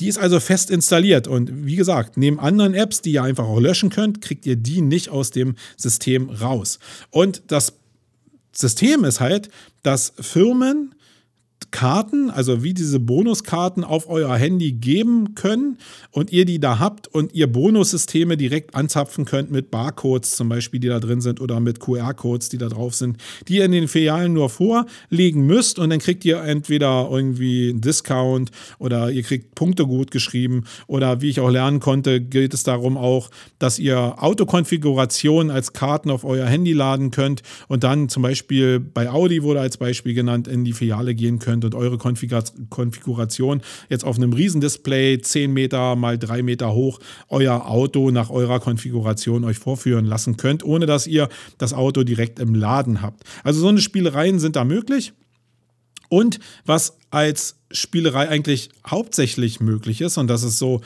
Die 0.00 0.06
ist 0.06 0.18
also 0.18 0.38
fest 0.38 0.70
installiert 0.70 1.26
und 1.26 1.66
wie 1.66 1.74
gesagt, 1.74 2.16
neben 2.16 2.38
anderen 2.38 2.72
Apps, 2.72 3.02
die 3.02 3.10
ihr 3.10 3.24
einfach 3.24 3.46
auch 3.46 3.58
löschen 3.58 3.90
könnt, 3.90 4.20
kriegt 4.20 4.46
ihr 4.46 4.54
die 4.54 4.80
nicht 4.80 5.08
aus 5.08 5.32
dem 5.32 5.56
System 5.76 6.30
raus. 6.30 6.78
Und 7.10 7.42
das 7.48 7.72
System 8.52 9.04
ist 9.04 9.18
halt, 9.18 9.50
dass 9.82 10.12
Firmen 10.20 10.94
Karten, 11.70 12.30
also 12.30 12.62
wie 12.62 12.72
diese 12.72 12.98
Bonuskarten 12.98 13.84
auf 13.84 14.08
euer 14.08 14.34
Handy 14.34 14.72
geben 14.72 15.34
können 15.34 15.78
und 16.10 16.32
ihr 16.32 16.44
die 16.44 16.58
da 16.58 16.78
habt 16.78 17.08
und 17.08 17.34
ihr 17.34 17.46
Bonussysteme 17.46 18.36
direkt 18.36 18.74
anzapfen 18.74 19.24
könnt 19.24 19.50
mit 19.50 19.70
Barcodes 19.70 20.34
zum 20.36 20.48
Beispiel, 20.48 20.80
die 20.80 20.88
da 20.88 20.98
drin 20.98 21.20
sind 21.20 21.40
oder 21.40 21.60
mit 21.60 21.78
QR-Codes, 21.80 22.48
die 22.48 22.58
da 22.58 22.68
drauf 22.68 22.94
sind, 22.94 23.18
die 23.48 23.56
ihr 23.56 23.64
in 23.64 23.72
den 23.72 23.86
Filialen 23.86 24.32
nur 24.32 24.48
vorlegen 24.48 25.46
müsst. 25.46 25.78
Und 25.78 25.90
dann 25.90 25.98
kriegt 25.98 26.24
ihr 26.24 26.42
entweder 26.42 27.08
irgendwie 27.10 27.70
einen 27.70 27.80
Discount 27.80 28.50
oder 28.78 29.10
ihr 29.10 29.22
kriegt 29.22 29.54
Punkte 29.54 29.86
gut 29.86 30.10
geschrieben. 30.10 30.64
Oder 30.86 31.20
wie 31.20 31.28
ich 31.28 31.40
auch 31.40 31.50
lernen 31.50 31.80
konnte, 31.80 32.20
geht 32.20 32.54
es 32.54 32.62
darum 32.62 32.96
auch, 32.96 33.30
dass 33.58 33.78
ihr 33.78 34.22
Autokonfigurationen 34.22 35.50
als 35.50 35.74
Karten 35.74 36.10
auf 36.10 36.24
euer 36.24 36.46
Handy 36.46 36.72
laden 36.72 37.10
könnt 37.10 37.42
und 37.68 37.84
dann 37.84 38.08
zum 38.08 38.22
Beispiel 38.22 38.80
bei 38.80 39.10
Audi 39.10 39.42
wurde 39.42 39.60
als 39.60 39.76
Beispiel 39.76 40.14
genannt, 40.14 40.48
in 40.48 40.64
die 40.64 40.72
Filiale 40.72 41.14
gehen 41.14 41.38
könnt 41.38 41.47
könnt 41.48 41.64
und 41.64 41.74
eure 41.74 41.96
Konfiguration 41.96 43.62
jetzt 43.88 44.04
auf 44.04 44.16
einem 44.16 44.34
Riesendisplay 44.34 45.18
10 45.18 45.50
Meter 45.50 45.96
mal 45.96 46.18
3 46.18 46.42
Meter 46.42 46.74
hoch 46.74 46.98
euer 47.30 47.66
Auto 47.66 48.10
nach 48.10 48.28
eurer 48.28 48.60
Konfiguration 48.60 49.44
euch 49.44 49.56
vorführen 49.56 50.04
lassen 50.04 50.36
könnt, 50.36 50.62
ohne 50.62 50.84
dass 50.84 51.06
ihr 51.06 51.30
das 51.56 51.72
Auto 51.72 52.04
direkt 52.04 52.38
im 52.38 52.54
Laden 52.54 53.00
habt. 53.00 53.22
Also 53.44 53.60
so 53.60 53.68
eine 53.68 53.80
Spielereien 53.80 54.38
sind 54.38 54.56
da 54.56 54.64
möglich. 54.64 55.14
Und 56.10 56.38
was 56.66 56.98
als 57.10 57.56
Spielerei 57.70 58.28
eigentlich 58.28 58.68
hauptsächlich 58.86 59.60
möglich 59.60 60.02
ist, 60.02 60.18
und 60.18 60.26
das 60.28 60.42
ist 60.42 60.58
so 60.58 60.82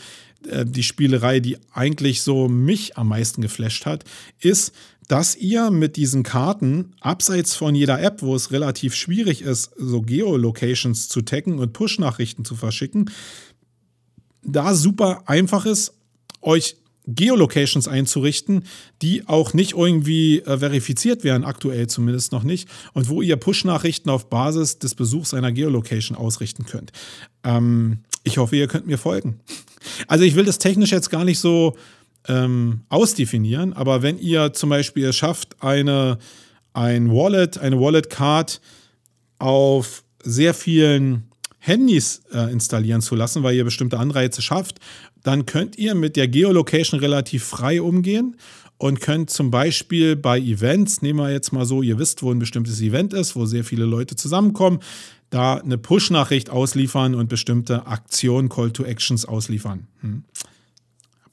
äh, 0.48 0.64
die 0.64 0.84
Spielerei, 0.84 1.40
die 1.40 1.58
eigentlich 1.72 2.22
so 2.22 2.48
mich 2.48 2.96
am 2.96 3.08
meisten 3.08 3.42
geflasht 3.42 3.84
hat, 3.84 4.04
ist, 4.38 4.72
dass 5.08 5.36
ihr 5.36 5.70
mit 5.70 5.96
diesen 5.96 6.22
Karten 6.22 6.94
abseits 7.00 7.54
von 7.54 7.74
jeder 7.74 8.00
App, 8.00 8.22
wo 8.22 8.34
es 8.34 8.50
relativ 8.50 8.94
schwierig 8.94 9.42
ist, 9.42 9.70
so 9.76 10.02
Geolocations 10.02 11.08
zu 11.08 11.22
taggen 11.22 11.58
und 11.58 11.72
Push-Nachrichten 11.72 12.44
zu 12.44 12.54
verschicken, 12.54 13.10
da 14.44 14.74
super 14.74 15.22
einfach 15.26 15.66
ist, 15.66 15.94
euch 16.40 16.76
Geolocations 17.06 17.88
einzurichten, 17.88 18.64
die 19.02 19.26
auch 19.26 19.54
nicht 19.54 19.72
irgendwie 19.72 20.38
äh, 20.40 20.58
verifiziert 20.58 21.24
werden, 21.24 21.44
aktuell 21.44 21.88
zumindest 21.88 22.30
noch 22.30 22.44
nicht, 22.44 22.68
und 22.92 23.08
wo 23.08 23.22
ihr 23.22 23.36
Push-Nachrichten 23.36 24.08
auf 24.08 24.30
Basis 24.30 24.78
des 24.78 24.94
Besuchs 24.94 25.34
einer 25.34 25.50
Geolocation 25.50 26.16
ausrichten 26.16 26.64
könnt. 26.64 26.92
Ähm, 27.42 27.98
ich 28.22 28.38
hoffe, 28.38 28.54
ihr 28.56 28.68
könnt 28.68 28.86
mir 28.86 28.98
folgen. 28.98 29.40
Also 30.06 30.24
ich 30.24 30.36
will 30.36 30.44
das 30.44 30.58
technisch 30.58 30.92
jetzt 30.92 31.10
gar 31.10 31.24
nicht 31.24 31.40
so 31.40 31.76
ähm, 32.28 32.82
ausdefinieren. 32.88 33.72
Aber 33.72 34.02
wenn 34.02 34.18
ihr 34.18 34.52
zum 34.52 34.70
Beispiel 34.70 35.06
es 35.06 35.16
schafft, 35.16 35.62
eine, 35.62 36.18
ein 36.72 37.10
Wallet, 37.10 37.58
eine 37.58 37.80
Wallet-Card 37.80 38.60
auf 39.38 40.04
sehr 40.22 40.54
vielen 40.54 41.28
Handys 41.58 42.22
äh, 42.32 42.50
installieren 42.52 43.02
zu 43.02 43.14
lassen, 43.14 43.42
weil 43.42 43.54
ihr 43.54 43.64
bestimmte 43.64 43.98
Anreize 43.98 44.42
schafft, 44.42 44.78
dann 45.22 45.46
könnt 45.46 45.78
ihr 45.78 45.94
mit 45.94 46.16
der 46.16 46.28
Geolocation 46.28 46.98
relativ 46.98 47.44
frei 47.44 47.80
umgehen 47.80 48.36
und 48.78 49.00
könnt 49.00 49.30
zum 49.30 49.52
Beispiel 49.52 50.16
bei 50.16 50.40
Events, 50.40 51.02
nehmen 51.02 51.20
wir 51.20 51.30
jetzt 51.30 51.52
mal 51.52 51.64
so, 51.64 51.82
ihr 51.82 51.98
wisst, 51.98 52.22
wo 52.22 52.32
ein 52.32 52.40
bestimmtes 52.40 52.80
Event 52.80 53.12
ist, 53.12 53.36
wo 53.36 53.46
sehr 53.46 53.62
viele 53.62 53.84
Leute 53.84 54.16
zusammenkommen, 54.16 54.80
da 55.30 55.54
eine 55.54 55.78
Push-Nachricht 55.78 56.50
ausliefern 56.50 57.14
und 57.14 57.28
bestimmte 57.28 57.86
Aktionen, 57.86 58.48
Call 58.48 58.72
to 58.72 58.82
Actions 58.82 59.24
ausliefern. 59.24 59.86
Hm. 60.00 60.24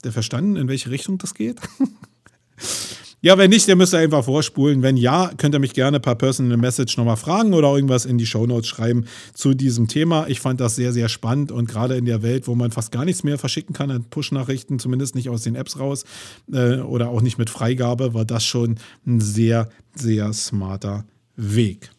Habt 0.00 0.06
ihr 0.06 0.12
verstanden, 0.12 0.56
in 0.56 0.66
welche 0.66 0.88
Richtung 0.88 1.18
das 1.18 1.34
geht? 1.34 1.60
ja, 3.20 3.36
wenn 3.36 3.50
nicht, 3.50 3.68
ihr 3.68 3.76
müsst 3.76 3.94
einfach 3.94 4.24
vorspulen. 4.24 4.80
Wenn 4.80 4.96
ja, 4.96 5.30
könnt 5.36 5.54
ihr 5.54 5.58
mich 5.58 5.74
gerne 5.74 6.00
per 6.00 6.14
Personal 6.14 6.56
Message 6.56 6.96
nochmal 6.96 7.18
fragen 7.18 7.52
oder 7.52 7.68
irgendwas 7.74 8.06
in 8.06 8.16
die 8.16 8.24
Shownotes 8.24 8.66
schreiben 8.66 9.04
zu 9.34 9.52
diesem 9.52 9.88
Thema. 9.88 10.26
Ich 10.26 10.40
fand 10.40 10.58
das 10.58 10.74
sehr, 10.74 10.94
sehr 10.94 11.10
spannend 11.10 11.52
und 11.52 11.68
gerade 11.68 11.98
in 11.98 12.06
der 12.06 12.22
Welt, 12.22 12.48
wo 12.48 12.54
man 12.54 12.70
fast 12.70 12.92
gar 12.92 13.04
nichts 13.04 13.24
mehr 13.24 13.36
verschicken 13.36 13.74
kann 13.74 13.90
an 13.90 14.04
Push-Nachrichten, 14.04 14.78
zumindest 14.78 15.14
nicht 15.16 15.28
aus 15.28 15.42
den 15.42 15.54
Apps 15.54 15.78
raus 15.78 16.06
äh, 16.50 16.76
oder 16.76 17.10
auch 17.10 17.20
nicht 17.20 17.36
mit 17.36 17.50
Freigabe, 17.50 18.14
war 18.14 18.24
das 18.24 18.42
schon 18.42 18.76
ein 19.06 19.20
sehr, 19.20 19.68
sehr 19.94 20.32
smarter 20.32 21.04
Weg. 21.36 21.90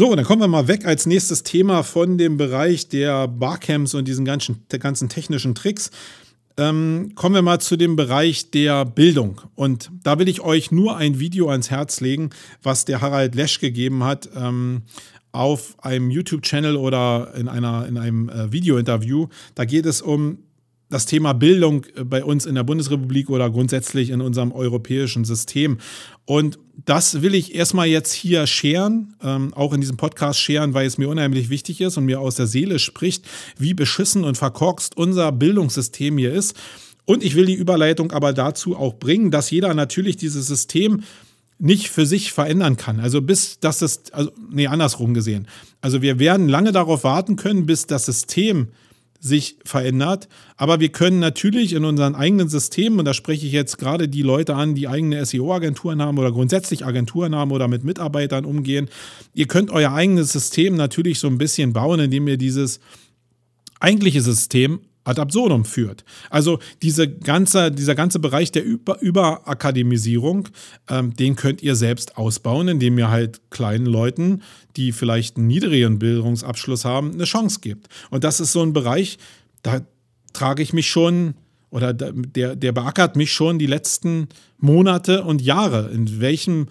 So, 0.00 0.14
dann 0.14 0.24
kommen 0.24 0.40
wir 0.40 0.48
mal 0.48 0.66
weg 0.66 0.86
als 0.86 1.04
nächstes 1.04 1.42
Thema 1.42 1.82
von 1.82 2.16
dem 2.16 2.38
Bereich 2.38 2.88
der 2.88 3.28
Barcamps 3.28 3.92
und 3.92 4.08
diesen 4.08 4.24
ganzen, 4.24 4.64
ganzen 4.70 5.10
technischen 5.10 5.54
Tricks. 5.54 5.90
Ähm, 6.56 7.12
kommen 7.16 7.34
wir 7.34 7.42
mal 7.42 7.60
zu 7.60 7.76
dem 7.76 7.96
Bereich 7.96 8.50
der 8.50 8.86
Bildung. 8.86 9.42
Und 9.56 9.90
da 10.02 10.18
will 10.18 10.30
ich 10.30 10.40
euch 10.40 10.70
nur 10.70 10.96
ein 10.96 11.20
Video 11.20 11.50
ans 11.50 11.70
Herz 11.70 12.00
legen, 12.00 12.30
was 12.62 12.86
der 12.86 13.02
Harald 13.02 13.34
Lesch 13.34 13.60
gegeben 13.60 14.02
hat 14.02 14.30
ähm, 14.34 14.84
auf 15.32 15.76
einem 15.84 16.10
YouTube-Channel 16.10 16.76
oder 16.76 17.34
in, 17.36 17.46
einer, 17.46 17.86
in 17.86 17.98
einem 17.98 18.30
äh, 18.30 18.50
Video-Interview. 18.50 19.26
Da 19.54 19.66
geht 19.66 19.84
es 19.84 20.00
um 20.00 20.38
das 20.90 21.06
Thema 21.06 21.32
Bildung 21.32 21.86
äh, 21.96 22.04
bei 22.04 22.22
uns 22.22 22.44
in 22.44 22.54
der 22.54 22.64
Bundesrepublik 22.64 23.30
oder 23.30 23.48
grundsätzlich 23.48 24.10
in 24.10 24.20
unserem 24.20 24.52
europäischen 24.52 25.24
System. 25.24 25.78
Und 26.30 26.60
das 26.86 27.22
will 27.22 27.34
ich 27.34 27.56
erstmal 27.56 27.88
jetzt 27.88 28.12
hier 28.12 28.46
scheren, 28.46 29.16
ähm, 29.20 29.52
auch 29.52 29.72
in 29.72 29.80
diesem 29.80 29.96
Podcast 29.96 30.38
scheren, 30.38 30.74
weil 30.74 30.86
es 30.86 30.96
mir 30.96 31.08
unheimlich 31.08 31.50
wichtig 31.50 31.80
ist 31.80 31.96
und 31.96 32.04
mir 32.04 32.20
aus 32.20 32.36
der 32.36 32.46
Seele 32.46 32.78
spricht, 32.78 33.24
wie 33.58 33.74
beschissen 33.74 34.22
und 34.22 34.38
verkorkst 34.38 34.96
unser 34.96 35.32
Bildungssystem 35.32 36.16
hier 36.18 36.32
ist. 36.32 36.54
Und 37.04 37.24
ich 37.24 37.34
will 37.34 37.46
die 37.46 37.54
Überleitung 37.54 38.12
aber 38.12 38.32
dazu 38.32 38.76
auch 38.76 38.94
bringen, 38.94 39.32
dass 39.32 39.50
jeder 39.50 39.74
natürlich 39.74 40.18
dieses 40.18 40.46
System 40.46 41.02
nicht 41.58 41.88
für 41.88 42.06
sich 42.06 42.30
verändern 42.30 42.76
kann. 42.76 43.00
Also 43.00 43.20
bis 43.22 43.58
das 43.58 43.82
ist, 43.82 44.14
also, 44.14 44.30
nee, 44.52 44.68
andersrum 44.68 45.14
gesehen. 45.14 45.48
Also 45.80 46.00
wir 46.00 46.20
werden 46.20 46.48
lange 46.48 46.70
darauf 46.70 47.02
warten 47.02 47.34
können, 47.34 47.66
bis 47.66 47.88
das 47.88 48.06
System 48.06 48.68
sich 49.20 49.56
verändert. 49.64 50.28
Aber 50.56 50.80
wir 50.80 50.88
können 50.88 51.18
natürlich 51.18 51.74
in 51.74 51.84
unseren 51.84 52.14
eigenen 52.14 52.48
Systemen, 52.48 52.98
und 52.98 53.04
da 53.04 53.14
spreche 53.14 53.46
ich 53.46 53.52
jetzt 53.52 53.78
gerade 53.78 54.08
die 54.08 54.22
Leute 54.22 54.54
an, 54.54 54.74
die 54.74 54.88
eigene 54.88 55.24
SEO-Agenturen 55.24 56.00
haben 56.02 56.18
oder 56.18 56.32
grundsätzlich 56.32 56.86
Agenturen 56.86 57.34
haben 57.34 57.52
oder 57.52 57.68
mit 57.68 57.84
Mitarbeitern 57.84 58.46
umgehen, 58.46 58.88
ihr 59.34 59.46
könnt 59.46 59.70
euer 59.70 59.92
eigenes 59.92 60.32
System 60.32 60.74
natürlich 60.74 61.18
so 61.18 61.28
ein 61.28 61.38
bisschen 61.38 61.74
bauen, 61.74 62.00
indem 62.00 62.26
ihr 62.28 62.38
dieses 62.38 62.80
eigentliche 63.78 64.22
System 64.22 64.80
ad 65.04 65.18
absurdum 65.18 65.64
führt. 65.64 66.04
Also 66.28 66.58
diese 66.82 67.08
ganze, 67.08 67.70
dieser 67.70 67.94
ganze 67.94 68.18
Bereich 68.18 68.52
der 68.52 68.64
Über 68.64 69.00
Überakademisierung, 69.00 70.48
ähm, 70.88 71.14
den 71.14 71.36
könnt 71.36 71.62
ihr 71.62 71.74
selbst 71.74 72.16
ausbauen, 72.16 72.68
indem 72.68 72.98
ihr 72.98 73.10
halt 73.10 73.40
kleinen 73.50 73.86
Leuten, 73.86 74.42
die 74.76 74.92
vielleicht 74.92 75.36
einen 75.36 75.46
niedrigen 75.46 75.98
Bildungsabschluss 75.98 76.84
haben, 76.84 77.12
eine 77.12 77.24
Chance 77.24 77.60
gibt. 77.60 77.88
Und 78.10 78.24
das 78.24 78.40
ist 78.40 78.52
so 78.52 78.62
ein 78.62 78.72
Bereich, 78.72 79.18
da 79.62 79.80
trage 80.32 80.62
ich 80.62 80.72
mich 80.72 80.90
schon 80.90 81.34
oder 81.70 81.92
der, 81.92 82.56
der 82.56 82.72
beackert 82.72 83.16
mich 83.16 83.32
schon 83.32 83.58
die 83.58 83.66
letzten 83.66 84.28
Monate 84.58 85.22
und 85.22 85.40
Jahre, 85.40 85.90
in 85.92 86.20
welchem, 86.20 86.66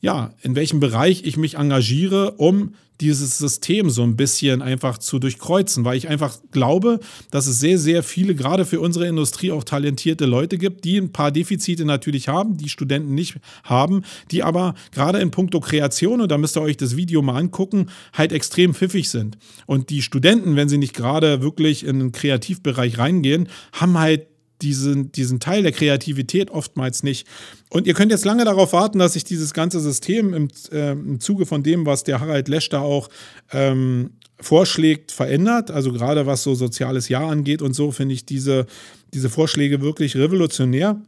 ja, 0.00 0.34
in 0.42 0.54
welchem 0.54 0.78
Bereich 0.78 1.24
ich 1.24 1.36
mich 1.36 1.56
engagiere, 1.56 2.32
um 2.32 2.74
dieses 3.00 3.38
System 3.38 3.90
so 3.90 4.02
ein 4.02 4.16
bisschen 4.16 4.62
einfach 4.62 4.98
zu 4.98 5.18
durchkreuzen, 5.18 5.84
weil 5.84 5.96
ich 5.96 6.08
einfach 6.08 6.38
glaube, 6.50 7.00
dass 7.30 7.46
es 7.46 7.60
sehr, 7.60 7.78
sehr 7.78 8.02
viele, 8.02 8.34
gerade 8.34 8.64
für 8.64 8.80
unsere 8.80 9.06
Industrie 9.06 9.52
auch 9.52 9.64
talentierte 9.64 10.26
Leute 10.26 10.58
gibt, 10.58 10.84
die 10.84 10.98
ein 10.98 11.12
paar 11.12 11.30
Defizite 11.30 11.84
natürlich 11.84 12.28
haben, 12.28 12.56
die 12.56 12.68
Studenten 12.68 13.14
nicht 13.14 13.36
haben, 13.64 14.02
die 14.30 14.42
aber 14.42 14.74
gerade 14.92 15.18
in 15.18 15.30
puncto 15.30 15.60
Kreation, 15.60 16.20
und 16.20 16.30
da 16.30 16.38
müsst 16.38 16.56
ihr 16.56 16.62
euch 16.62 16.76
das 16.76 16.96
Video 16.96 17.22
mal 17.22 17.36
angucken, 17.36 17.86
halt 18.12 18.32
extrem 18.32 18.74
pfiffig 18.74 19.08
sind. 19.08 19.38
Und 19.66 19.90
die 19.90 20.02
Studenten, 20.02 20.56
wenn 20.56 20.68
sie 20.68 20.78
nicht 20.78 20.94
gerade 20.94 21.42
wirklich 21.42 21.84
in 21.84 21.98
den 21.98 22.12
Kreativbereich 22.12 22.98
reingehen, 22.98 23.48
haben 23.72 23.98
halt 23.98 24.26
diesen, 24.62 25.12
diesen 25.12 25.40
Teil 25.40 25.62
der 25.62 25.72
Kreativität 25.72 26.50
oftmals 26.50 27.02
nicht. 27.02 27.26
Und 27.70 27.86
ihr 27.86 27.94
könnt 27.94 28.12
jetzt 28.12 28.24
lange 28.24 28.44
darauf 28.44 28.72
warten, 28.72 28.98
dass 28.98 29.14
sich 29.14 29.24
dieses 29.24 29.52
ganze 29.52 29.80
System 29.80 30.34
im, 30.34 30.48
äh, 30.72 30.92
im 30.92 31.20
Zuge 31.20 31.46
von 31.46 31.62
dem, 31.62 31.86
was 31.86 32.04
der 32.04 32.20
Harald 32.20 32.48
Lesch 32.48 32.68
da 32.68 32.80
auch 32.80 33.08
ähm, 33.52 34.10
vorschlägt, 34.40 35.12
verändert. 35.12 35.70
Also 35.70 35.92
gerade 35.92 36.26
was 36.26 36.42
so 36.42 36.54
soziales 36.54 37.08
Jahr 37.08 37.30
angeht 37.30 37.62
und 37.62 37.74
so, 37.74 37.90
finde 37.90 38.14
ich 38.14 38.26
diese, 38.26 38.66
diese 39.14 39.30
Vorschläge 39.30 39.80
wirklich 39.80 40.16
revolutionär. 40.16 41.00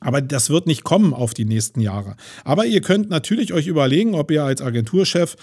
Aber 0.00 0.20
das 0.20 0.50
wird 0.50 0.66
nicht 0.66 0.84
kommen 0.84 1.14
auf 1.14 1.32
die 1.32 1.46
nächsten 1.46 1.80
Jahre. 1.80 2.16
Aber 2.44 2.66
ihr 2.66 2.82
könnt 2.82 3.08
natürlich 3.08 3.52
euch 3.54 3.66
überlegen, 3.66 4.14
ob 4.14 4.30
ihr 4.30 4.44
als 4.44 4.60
Agenturchef 4.60 5.36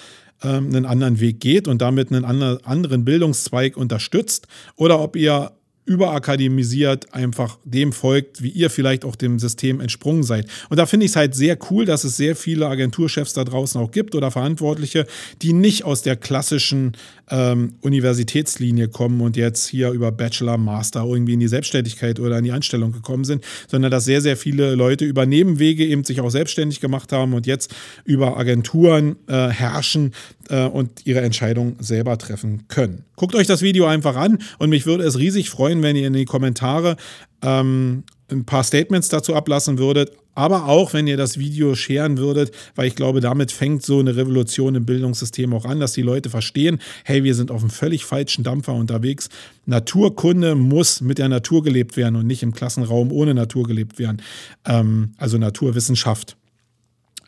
ähm, 0.43 0.67
einen 0.67 0.85
anderen 0.85 1.19
Weg 1.19 1.39
geht 1.39 1.67
und 1.67 1.81
damit 1.81 2.11
einen 2.11 2.25
anderen 2.25 3.05
Bildungszweig 3.05 3.77
unterstützt 3.77 4.47
oder 4.75 4.99
ob 4.99 5.15
ihr 5.15 5.51
überakademisiert 5.85 7.13
einfach 7.13 7.57
dem 7.65 7.91
folgt, 7.91 8.41
wie 8.41 8.49
ihr 8.49 8.69
vielleicht 8.69 9.03
auch 9.03 9.15
dem 9.15 9.39
System 9.39 9.81
entsprungen 9.81 10.23
seid. 10.23 10.47
Und 10.69 10.77
da 10.77 10.85
finde 10.85 11.05
ich 11.05 11.11
es 11.11 11.15
halt 11.15 11.35
sehr 11.35 11.57
cool, 11.69 11.85
dass 11.85 12.03
es 12.03 12.17
sehr 12.17 12.35
viele 12.35 12.67
Agenturchefs 12.67 13.33
da 13.33 13.43
draußen 13.43 13.79
auch 13.81 13.91
gibt 13.91 14.15
oder 14.15 14.31
Verantwortliche, 14.31 15.05
die 15.41 15.53
nicht 15.53 15.83
aus 15.83 16.01
der 16.01 16.15
klassischen 16.15 16.93
ähm, 17.29 17.75
Universitätslinie 17.81 18.89
kommen 18.89 19.21
und 19.21 19.37
jetzt 19.37 19.67
hier 19.67 19.91
über 19.91 20.11
Bachelor, 20.11 20.57
Master 20.57 21.03
irgendwie 21.05 21.33
in 21.33 21.39
die 21.39 21.47
Selbstständigkeit 21.47 22.19
oder 22.19 22.37
in 22.37 22.43
die 22.43 22.51
Anstellung 22.51 22.91
gekommen 22.91 23.23
sind, 23.23 23.43
sondern 23.67 23.91
dass 23.91 24.05
sehr, 24.05 24.21
sehr 24.21 24.37
viele 24.37 24.75
Leute 24.75 25.05
über 25.05 25.25
Nebenwege 25.25 25.85
eben 25.85 26.03
sich 26.03 26.21
auch 26.21 26.29
selbstständig 26.29 26.79
gemacht 26.79 27.11
haben 27.11 27.33
und 27.33 27.47
jetzt 27.47 27.73
über 28.05 28.37
Agenturen 28.37 29.15
äh, 29.27 29.49
herrschen 29.49 30.13
äh, 30.49 30.65
und 30.65 31.05
ihre 31.05 31.21
Entscheidung 31.21 31.75
selber 31.79 32.17
treffen 32.17 32.67
können. 32.67 33.05
Guckt 33.15 33.35
euch 33.35 33.47
das 33.47 33.61
Video 33.61 33.85
einfach 33.85 34.15
an 34.15 34.39
und 34.59 34.69
mich 34.69 34.85
würde 34.85 35.03
es 35.03 35.17
riesig 35.17 35.49
freuen, 35.49 35.81
wenn 35.81 35.95
ihr 35.95 36.07
in 36.07 36.13
die 36.13 36.25
Kommentare 36.25 36.97
ähm, 37.41 38.03
ein 38.33 38.45
paar 38.45 38.63
Statements 38.63 39.09
dazu 39.09 39.35
ablassen 39.35 39.77
würdet, 39.77 40.11
aber 40.35 40.65
auch 40.65 40.93
wenn 40.93 41.07
ihr 41.07 41.17
das 41.17 41.37
Video 41.37 41.75
scheren 41.75 42.17
würdet, 42.17 42.51
weil 42.75 42.87
ich 42.87 42.95
glaube, 42.95 43.21
damit 43.21 43.51
fängt 43.51 43.83
so 43.83 43.99
eine 43.99 44.15
Revolution 44.15 44.75
im 44.75 44.85
Bildungssystem 44.85 45.53
auch 45.53 45.65
an, 45.65 45.79
dass 45.79 45.93
die 45.93 46.01
Leute 46.01 46.29
verstehen, 46.29 46.79
hey, 47.05 47.23
wir 47.23 47.35
sind 47.35 47.51
auf 47.51 47.61
einem 47.61 47.69
völlig 47.69 48.03
falschen 48.05 48.43
Dampfer 48.43 48.73
unterwegs. 48.73 49.29
Naturkunde 49.65 50.55
muss 50.55 51.01
mit 51.01 51.19
der 51.19 51.29
Natur 51.29 51.63
gelebt 51.63 51.97
werden 51.97 52.15
und 52.15 52.27
nicht 52.27 52.43
im 52.43 52.53
Klassenraum 52.53 53.11
ohne 53.11 53.33
Natur 53.33 53.67
gelebt 53.67 53.99
werden. 53.99 54.21
Ähm, 54.65 55.13
also 55.17 55.37
Naturwissenschaft. 55.37 56.35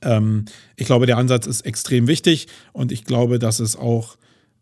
Ähm, 0.01 0.45
ich 0.75 0.87
glaube, 0.87 1.05
der 1.05 1.17
Ansatz 1.17 1.45
ist 1.45 1.61
extrem 1.61 2.07
wichtig 2.07 2.47
und 2.73 2.91
ich 2.91 3.05
glaube, 3.05 3.39
dass 3.39 3.59
es 3.59 3.75
auch 3.75 4.17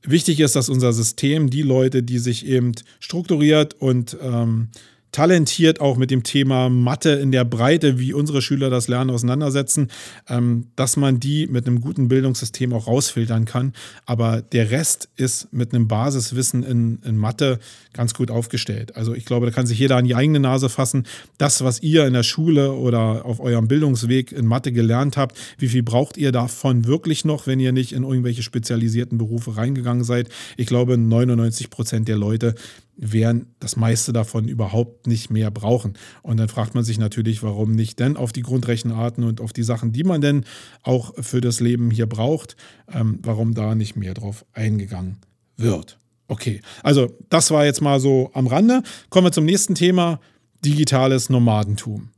wichtig 0.06 0.42
ist, 0.42 0.56
dass 0.56 0.70
unser 0.70 0.92
System 0.92 1.50
die 1.50 1.62
Leute, 1.62 2.04
die 2.04 2.20
sich 2.20 2.46
eben 2.46 2.74
strukturiert 3.00 3.76
und 3.76 4.18
ähm, 4.22 4.68
talentiert 5.14 5.80
auch 5.80 5.96
mit 5.96 6.12
dem 6.12 6.24
Thema 6.24 6.70
Mathe 6.70 7.12
in 7.12 7.32
der 7.32 7.46
Breite, 7.46 8.00
wie 8.00 8.14
unsere 8.14 8.42
Schüler 8.42 8.70
das 8.70 8.88
Lernen 8.88 9.12
auseinandersetzen, 9.12 9.90
ähm, 10.28 10.66
dass 10.76 10.98
man 10.98 11.20
die 11.20 11.48
mit 11.48 11.68
einem 11.68 11.80
guten 11.80 12.10
Bildungssystem 12.10 12.74
auch 12.74 12.88
rausfiltern 12.88 13.46
kann. 13.46 13.74
Aber 14.06 14.42
der 14.42 14.72
Rest 14.72 15.08
ist 15.16 15.54
mit 15.54 15.74
einem 15.74 15.88
Basiswissen 15.88 16.64
in, 16.64 17.00
in 17.06 17.16
Mathe 17.16 17.60
ganz 17.94 18.16
gut 18.16 18.32
aufgestellt. 18.32 18.96
Also 18.96 19.14
ich 19.14 19.26
glaube, 19.26 19.46
da 19.46 19.52
kann 19.52 19.68
sich 19.68 19.78
jeder 19.78 19.98
an 19.98 20.06
die 20.06 20.16
eigene 20.16 20.40
Nase 20.40 20.68
fassen. 20.68 21.06
Das, 21.38 21.64
was 21.64 21.82
ihr 21.84 22.08
in 22.08 22.14
der 22.14 22.24
Schule 22.24 22.74
oder 22.74 23.24
auf 23.24 23.40
eurem 23.40 23.68
Bildungsweg 23.68 24.32
in 24.32 24.48
Mathe 24.48 24.72
gelernt 24.72 25.16
habt, 25.16 25.38
wie 25.60 25.68
viel 25.68 25.84
braucht 25.84 26.18
ihr 26.18 26.32
davon 26.32 26.86
wirklich 26.86 27.24
noch, 27.24 27.46
wenn 27.46 27.60
ihr 27.60 27.72
nicht 27.72 27.94
in 27.94 28.04
irgendwelche 28.04 28.42
spezialisierten 28.42 29.20
Berufe 29.20 29.56
reingegangen 29.56 30.04
seid? 30.04 30.30
Ich 30.58 30.66
glaube, 30.66 30.98
99 30.98 31.70
Prozent 31.70 32.08
der 32.08 32.18
Leute 32.18 32.56
werden 32.96 33.48
das 33.60 33.76
meiste 33.76 34.14
davon 34.14 34.48
überhaupt 34.48 35.08
nicht 35.08 35.30
mehr 35.30 35.52
brauchen. 35.52 35.94
Und 36.22 36.38
dann 36.38 36.50
fragt 36.50 36.76
man 36.76 36.84
sich 36.84 37.00
natürlich, 37.00 37.44
warum 37.44 37.72
nicht 37.72 38.00
denn 38.00 38.18
auf 38.18 38.32
die 38.32 38.42
Grundrechenarten 38.42 39.24
und 39.24 39.42
auf 39.42 39.54
die 39.54 39.64
Sachen, 39.64 39.92
die 39.92 40.04
man 40.04 40.22
denn 40.22 40.46
auch 40.84 41.14
für 41.22 41.42
das 41.42 41.60
Leben 41.60 41.92
hier 41.92 42.06
braucht, 42.06 42.56
ähm, 42.92 43.20
warum 43.24 43.54
da 43.54 43.76
nicht 43.76 43.96
mehr 43.96 44.14
drauf 44.14 44.46
eingegangen 44.54 45.18
wird. 45.58 45.98
Okay, 46.28 46.62
also 46.82 47.16
das 47.30 47.52
war 47.52 47.66
jetzt 47.66 47.82
mal 47.82 48.00
so 48.00 48.32
am 48.34 48.48
Rande. 48.48 48.84
Kommen 49.10 49.28
wir 49.28 49.32
zum 49.32 49.46
nächsten 49.46 49.76
Thema. 49.76 50.20
Digitales 50.64 51.30
Nomadentum. 51.30 52.10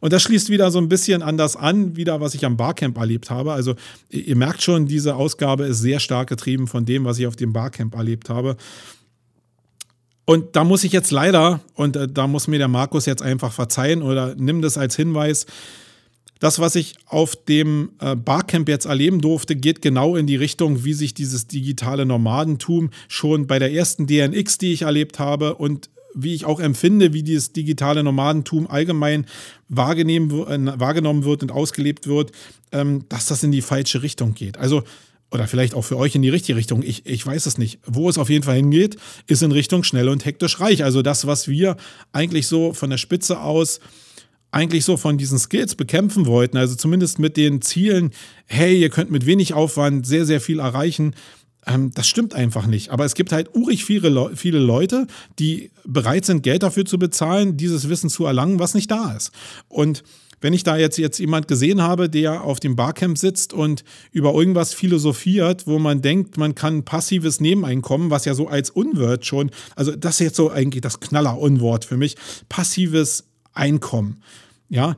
Und 0.00 0.12
das 0.12 0.22
schließt 0.22 0.50
wieder 0.50 0.72
so 0.72 0.78
ein 0.78 0.88
bisschen 0.88 1.22
an 1.22 1.36
das 1.36 1.54
an, 1.54 1.96
wieder 1.96 2.20
was 2.20 2.34
ich 2.34 2.44
am 2.44 2.56
Barcamp 2.56 2.98
erlebt 2.98 3.30
habe. 3.30 3.52
Also 3.52 3.74
ihr 4.08 4.34
merkt 4.36 4.62
schon, 4.62 4.86
diese 4.86 5.14
Ausgabe 5.14 5.64
ist 5.66 5.78
sehr 5.78 6.00
stark 6.00 6.28
getrieben 6.28 6.66
von 6.66 6.84
dem, 6.84 7.04
was 7.04 7.20
ich 7.20 7.26
auf 7.28 7.36
dem 7.36 7.52
Barcamp 7.52 7.94
erlebt 7.94 8.30
habe. 8.30 8.56
Und 10.26 10.56
da 10.56 10.64
muss 10.64 10.84
ich 10.84 10.92
jetzt 10.92 11.10
leider, 11.10 11.60
und 11.74 11.96
äh, 11.96 12.08
da 12.08 12.26
muss 12.26 12.48
mir 12.48 12.58
der 12.58 12.68
Markus 12.68 13.06
jetzt 13.06 13.22
einfach 13.22 13.52
verzeihen 13.52 14.02
oder 14.02 14.34
nimm 14.36 14.62
das 14.62 14.78
als 14.78 14.96
Hinweis, 14.96 15.46
das, 16.40 16.58
was 16.58 16.74
ich 16.74 16.96
auf 17.06 17.36
dem 17.36 17.92
äh, 18.00 18.16
Barcamp 18.16 18.68
jetzt 18.68 18.86
erleben 18.86 19.20
durfte, 19.20 19.56
geht 19.56 19.80
genau 19.82 20.16
in 20.16 20.26
die 20.26 20.36
Richtung, 20.36 20.84
wie 20.84 20.92
sich 20.92 21.14
dieses 21.14 21.46
digitale 21.46 22.04
Nomadentum 22.06 22.90
schon 23.08 23.46
bei 23.46 23.58
der 23.58 23.72
ersten 23.72 24.06
DNX, 24.06 24.58
die 24.58 24.72
ich 24.72 24.82
erlebt 24.82 25.18
habe, 25.18 25.54
und 25.54 25.90
wie 26.14 26.34
ich 26.34 26.44
auch 26.44 26.60
empfinde, 26.60 27.12
wie 27.12 27.22
dieses 27.22 27.52
digitale 27.52 28.02
Nomadentum 28.02 28.68
allgemein 28.68 29.26
wahrgenommen 29.68 31.24
wird 31.24 31.42
und 31.42 31.50
ausgelebt 31.50 32.06
wird, 32.06 32.32
ähm, 32.72 33.04
dass 33.08 33.26
das 33.26 33.42
in 33.42 33.52
die 33.52 33.62
falsche 33.62 34.02
Richtung 34.02 34.34
geht. 34.34 34.58
Also 34.58 34.84
oder 35.34 35.48
vielleicht 35.48 35.74
auch 35.74 35.82
für 35.82 35.98
euch 35.98 36.14
in 36.14 36.22
die 36.22 36.28
richtige 36.28 36.56
Richtung. 36.56 36.82
Ich, 36.82 37.04
ich 37.06 37.26
weiß 37.26 37.46
es 37.46 37.58
nicht. 37.58 37.80
Wo 37.84 38.08
es 38.08 38.18
auf 38.18 38.30
jeden 38.30 38.44
Fall 38.44 38.54
hingeht, 38.54 38.96
ist 39.26 39.42
in 39.42 39.50
Richtung 39.50 39.82
schnell 39.82 40.08
und 40.08 40.24
hektisch 40.24 40.60
reich. 40.60 40.84
Also 40.84 41.02
das, 41.02 41.26
was 41.26 41.48
wir 41.48 41.76
eigentlich 42.12 42.46
so 42.46 42.72
von 42.72 42.88
der 42.88 42.98
Spitze 42.98 43.40
aus 43.40 43.80
eigentlich 44.52 44.84
so 44.84 44.96
von 44.96 45.18
diesen 45.18 45.36
Skills 45.36 45.74
bekämpfen 45.74 46.26
wollten, 46.26 46.56
also 46.56 46.76
zumindest 46.76 47.18
mit 47.18 47.36
den 47.36 47.60
Zielen, 47.60 48.12
hey, 48.46 48.80
ihr 48.80 48.88
könnt 48.88 49.10
mit 49.10 49.26
wenig 49.26 49.52
Aufwand 49.52 50.06
sehr, 50.06 50.24
sehr 50.24 50.40
viel 50.40 50.60
erreichen. 50.60 51.16
Ähm, 51.66 51.90
das 51.92 52.06
stimmt 52.06 52.34
einfach 52.34 52.66
nicht. 52.66 52.90
Aber 52.90 53.04
es 53.04 53.14
gibt 53.14 53.32
halt 53.32 53.52
urig 53.56 53.84
viele, 53.84 54.30
viele 54.36 54.60
Leute, 54.60 55.08
die 55.40 55.72
bereit 55.84 56.24
sind, 56.24 56.44
Geld 56.44 56.62
dafür 56.62 56.84
zu 56.84 57.00
bezahlen, 57.00 57.56
dieses 57.56 57.88
Wissen 57.88 58.08
zu 58.08 58.26
erlangen, 58.26 58.60
was 58.60 58.74
nicht 58.74 58.92
da 58.92 59.16
ist. 59.16 59.32
Und 59.66 60.04
wenn 60.44 60.52
ich 60.52 60.62
da 60.62 60.76
jetzt, 60.76 60.98
jetzt 60.98 61.18
jemand 61.20 61.48
gesehen 61.48 61.80
habe, 61.80 62.10
der 62.10 62.44
auf 62.44 62.60
dem 62.60 62.76
Barcamp 62.76 63.16
sitzt 63.16 63.54
und 63.54 63.82
über 64.12 64.34
irgendwas 64.34 64.74
philosophiert, 64.74 65.66
wo 65.66 65.78
man 65.78 66.02
denkt, 66.02 66.36
man 66.36 66.54
kann 66.54 66.84
passives 66.84 67.40
Nebeneinkommen, 67.40 68.10
was 68.10 68.26
ja 68.26 68.34
so 68.34 68.46
als 68.46 68.68
Unwort 68.68 69.24
schon, 69.24 69.50
also 69.74 69.96
das 69.96 70.16
ist 70.16 70.20
jetzt 70.20 70.36
so 70.36 70.50
eigentlich 70.50 70.82
das 70.82 71.00
Knaller-Unwort 71.00 71.86
für 71.86 71.96
mich, 71.96 72.16
passives 72.50 73.24
Einkommen. 73.54 74.22
Ja, 74.68 74.96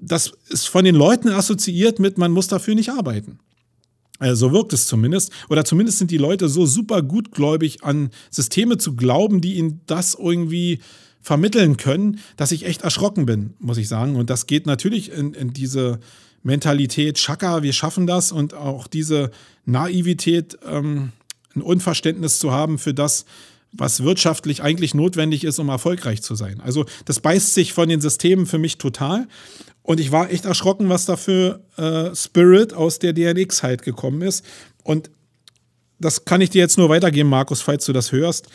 das 0.00 0.32
ist 0.48 0.66
von 0.66 0.84
den 0.84 0.96
Leuten 0.96 1.28
assoziiert 1.28 2.00
mit, 2.00 2.18
man 2.18 2.32
muss 2.32 2.48
dafür 2.48 2.74
nicht 2.74 2.90
arbeiten. 2.90 3.38
Also 4.18 4.48
so 4.48 4.52
wirkt 4.52 4.72
es 4.72 4.88
zumindest. 4.88 5.30
Oder 5.50 5.64
zumindest 5.64 5.98
sind 5.98 6.10
die 6.10 6.18
Leute 6.18 6.48
so 6.48 6.66
super 6.66 7.00
gutgläubig 7.02 7.84
an 7.84 8.10
Systeme 8.28 8.76
zu 8.76 8.96
glauben, 8.96 9.40
die 9.40 9.54
ihnen 9.54 9.82
das 9.86 10.16
irgendwie 10.18 10.80
vermitteln 11.24 11.78
können, 11.78 12.20
dass 12.36 12.52
ich 12.52 12.66
echt 12.66 12.82
erschrocken 12.82 13.24
bin, 13.24 13.54
muss 13.58 13.78
ich 13.78 13.88
sagen. 13.88 14.14
Und 14.14 14.28
das 14.28 14.46
geht 14.46 14.66
natürlich 14.66 15.10
in, 15.10 15.32
in 15.32 15.54
diese 15.54 15.98
Mentalität, 16.42 17.18
Schaka, 17.18 17.62
wir 17.62 17.72
schaffen 17.72 18.06
das 18.06 18.30
und 18.30 18.52
auch 18.52 18.86
diese 18.86 19.30
Naivität, 19.64 20.58
ähm, 20.66 21.12
ein 21.56 21.62
Unverständnis 21.62 22.38
zu 22.38 22.52
haben 22.52 22.78
für 22.78 22.92
das, 22.92 23.24
was 23.72 24.04
wirtschaftlich 24.04 24.62
eigentlich 24.62 24.92
notwendig 24.92 25.44
ist, 25.44 25.58
um 25.58 25.70
erfolgreich 25.70 26.20
zu 26.20 26.34
sein. 26.34 26.60
Also 26.60 26.84
das 27.06 27.20
beißt 27.20 27.54
sich 27.54 27.72
von 27.72 27.88
den 27.88 28.02
Systemen 28.02 28.44
für 28.44 28.58
mich 28.58 28.76
total. 28.76 29.26
Und 29.82 30.00
ich 30.00 30.12
war 30.12 30.30
echt 30.30 30.44
erschrocken, 30.44 30.90
was 30.90 31.06
da 31.06 31.16
für 31.16 31.60
äh, 31.78 32.14
Spirit 32.14 32.74
aus 32.74 32.98
der 32.98 33.14
DNX 33.14 33.62
halt 33.62 33.82
gekommen 33.82 34.20
ist. 34.20 34.44
Und 34.82 35.10
das 35.98 36.26
kann 36.26 36.42
ich 36.42 36.50
dir 36.50 36.60
jetzt 36.60 36.76
nur 36.76 36.90
weitergeben, 36.90 37.30
Markus, 37.30 37.62
falls 37.62 37.86
du 37.86 37.94
das 37.94 38.12
hörst 38.12 38.48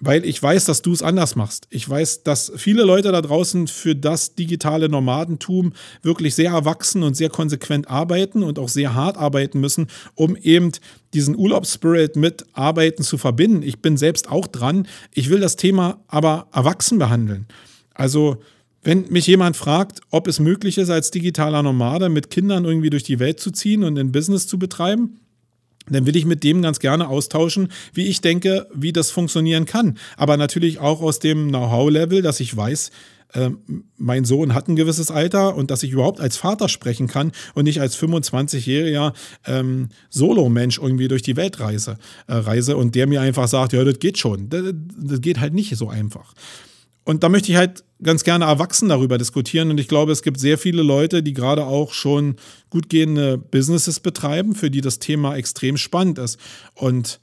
weil 0.00 0.24
ich 0.24 0.42
weiß, 0.42 0.64
dass 0.64 0.82
du 0.82 0.92
es 0.92 1.02
anders 1.02 1.36
machst. 1.36 1.66
Ich 1.70 1.88
weiß, 1.88 2.22
dass 2.22 2.50
viele 2.56 2.84
Leute 2.84 3.12
da 3.12 3.20
draußen 3.20 3.68
für 3.68 3.94
das 3.94 4.34
digitale 4.34 4.88
Nomadentum 4.88 5.74
wirklich 6.02 6.34
sehr 6.34 6.50
erwachsen 6.50 7.02
und 7.02 7.14
sehr 7.14 7.28
konsequent 7.28 7.88
arbeiten 7.88 8.42
und 8.42 8.58
auch 8.58 8.68
sehr 8.68 8.94
hart 8.94 9.18
arbeiten 9.18 9.60
müssen, 9.60 9.88
um 10.14 10.36
eben 10.36 10.72
diesen 11.12 11.36
Urlaubsspirit 11.36 12.16
mit 12.16 12.46
Arbeiten 12.54 13.02
zu 13.02 13.18
verbinden. 13.18 13.62
Ich 13.62 13.80
bin 13.80 13.96
selbst 13.96 14.30
auch 14.30 14.46
dran. 14.46 14.88
Ich 15.14 15.28
will 15.28 15.40
das 15.40 15.56
Thema 15.56 16.00
aber 16.08 16.48
erwachsen 16.52 16.98
behandeln. 16.98 17.46
Also, 17.92 18.38
wenn 18.82 19.06
mich 19.10 19.26
jemand 19.26 19.58
fragt, 19.58 20.00
ob 20.10 20.26
es 20.26 20.40
möglich 20.40 20.78
ist, 20.78 20.88
als 20.88 21.10
digitaler 21.10 21.62
Nomade 21.62 22.08
mit 22.08 22.30
Kindern 22.30 22.64
irgendwie 22.64 22.88
durch 22.88 23.02
die 23.02 23.18
Welt 23.18 23.38
zu 23.38 23.50
ziehen 23.50 23.84
und 23.84 23.98
ein 23.98 24.10
Business 24.10 24.46
zu 24.46 24.58
betreiben, 24.58 25.20
dann 25.88 26.06
will 26.06 26.16
ich 26.16 26.26
mit 26.26 26.44
dem 26.44 26.62
ganz 26.62 26.78
gerne 26.78 27.08
austauschen, 27.08 27.68
wie 27.94 28.06
ich 28.06 28.20
denke, 28.20 28.66
wie 28.74 28.92
das 28.92 29.10
funktionieren 29.10 29.64
kann. 29.64 29.98
Aber 30.16 30.36
natürlich 30.36 30.78
auch 30.78 31.00
aus 31.00 31.18
dem 31.18 31.48
Know-how-Level, 31.48 32.22
dass 32.22 32.40
ich 32.40 32.56
weiß, 32.56 32.90
äh, 33.32 33.50
mein 33.96 34.24
Sohn 34.24 34.54
hat 34.54 34.68
ein 34.68 34.76
gewisses 34.76 35.10
Alter 35.10 35.54
und 35.54 35.70
dass 35.70 35.82
ich 35.82 35.92
überhaupt 35.92 36.20
als 36.20 36.36
Vater 36.36 36.68
sprechen 36.68 37.06
kann 37.06 37.32
und 37.54 37.64
nicht 37.64 37.80
als 37.80 37.96
25-jähriger 37.98 39.12
ähm, 39.46 39.88
Solo-Mensch 40.10 40.78
irgendwie 40.78 41.08
durch 41.08 41.22
die 41.22 41.36
Welt 41.36 41.60
reise, 41.60 41.96
äh, 42.26 42.34
reise 42.34 42.76
und 42.76 42.94
der 42.94 43.06
mir 43.06 43.20
einfach 43.20 43.48
sagt, 43.48 43.72
ja, 43.72 43.84
das 43.84 43.98
geht 43.98 44.18
schon. 44.18 44.48
Das, 44.48 44.72
das 44.96 45.20
geht 45.20 45.40
halt 45.40 45.54
nicht 45.54 45.76
so 45.76 45.88
einfach. 45.88 46.34
Und 47.10 47.24
da 47.24 47.28
möchte 47.28 47.50
ich 47.50 47.58
halt 47.58 47.82
ganz 48.04 48.22
gerne 48.22 48.44
erwachsen 48.44 48.88
darüber 48.88 49.18
diskutieren. 49.18 49.68
Und 49.72 49.80
ich 49.80 49.88
glaube, 49.88 50.12
es 50.12 50.22
gibt 50.22 50.38
sehr 50.38 50.58
viele 50.58 50.84
Leute, 50.84 51.24
die 51.24 51.32
gerade 51.32 51.66
auch 51.66 51.92
schon 51.92 52.36
gut 52.70 52.88
gehende 52.88 53.36
Businesses 53.36 53.98
betreiben, 53.98 54.54
für 54.54 54.70
die 54.70 54.80
das 54.80 55.00
Thema 55.00 55.34
extrem 55.34 55.76
spannend 55.76 56.20
ist. 56.20 56.38
Und 56.76 57.18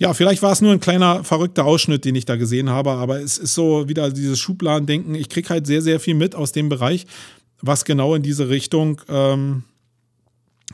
ja, 0.00 0.12
vielleicht 0.12 0.42
war 0.42 0.50
es 0.50 0.60
nur 0.60 0.72
ein 0.72 0.80
kleiner 0.80 1.22
verrückter 1.22 1.64
Ausschnitt, 1.64 2.04
den 2.04 2.16
ich 2.16 2.24
da 2.24 2.34
gesehen 2.34 2.68
habe, 2.68 2.90
aber 2.90 3.20
es 3.20 3.38
ist 3.38 3.54
so 3.54 3.88
wieder 3.88 4.10
dieses 4.10 4.40
Schubladendenken. 4.40 5.14
Ich 5.14 5.28
kriege 5.28 5.50
halt 5.50 5.68
sehr, 5.68 5.82
sehr 5.82 6.00
viel 6.00 6.14
mit 6.14 6.34
aus 6.34 6.50
dem 6.50 6.68
Bereich, 6.68 7.06
was 7.60 7.84
genau 7.84 8.16
in 8.16 8.24
diese 8.24 8.48
Richtung 8.48 9.00
ähm, 9.08 9.62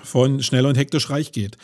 von 0.02 0.42
schnell 0.42 0.64
und 0.64 0.78
hektisch 0.78 1.10
reich 1.10 1.32
geht. 1.32 1.58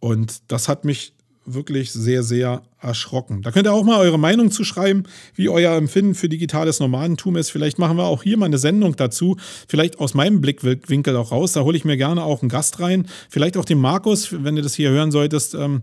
Und 0.00 0.42
das 0.48 0.66
hat 0.66 0.84
mich 0.84 1.12
wirklich 1.46 1.92
sehr, 1.92 2.22
sehr 2.22 2.62
erschrocken. 2.80 3.42
Da 3.42 3.50
könnt 3.50 3.66
ihr 3.66 3.72
auch 3.72 3.84
mal 3.84 3.98
eure 3.98 4.18
Meinung 4.18 4.50
zu 4.50 4.64
schreiben, 4.64 5.04
wie 5.34 5.48
euer 5.48 5.74
Empfinden 5.76 6.14
für 6.14 6.28
digitales 6.28 6.80
Nomadentum 6.80 7.36
ist. 7.36 7.50
Vielleicht 7.50 7.78
machen 7.78 7.96
wir 7.96 8.04
auch 8.04 8.22
hier 8.22 8.36
mal 8.36 8.46
eine 8.46 8.58
Sendung 8.58 8.96
dazu, 8.96 9.36
vielleicht 9.68 9.98
aus 9.98 10.14
meinem 10.14 10.40
Blickwinkel 10.40 11.16
auch 11.16 11.32
raus. 11.32 11.52
Da 11.52 11.62
hole 11.62 11.76
ich 11.76 11.84
mir 11.84 11.96
gerne 11.96 12.22
auch 12.22 12.42
einen 12.42 12.48
Gast 12.48 12.80
rein. 12.80 13.06
Vielleicht 13.28 13.56
auch 13.56 13.64
den 13.64 13.78
Markus, 13.78 14.28
wenn 14.32 14.56
du 14.56 14.62
das 14.62 14.74
hier 14.74 14.90
hören 14.90 15.10
solltest. 15.10 15.54
Ähm, 15.54 15.82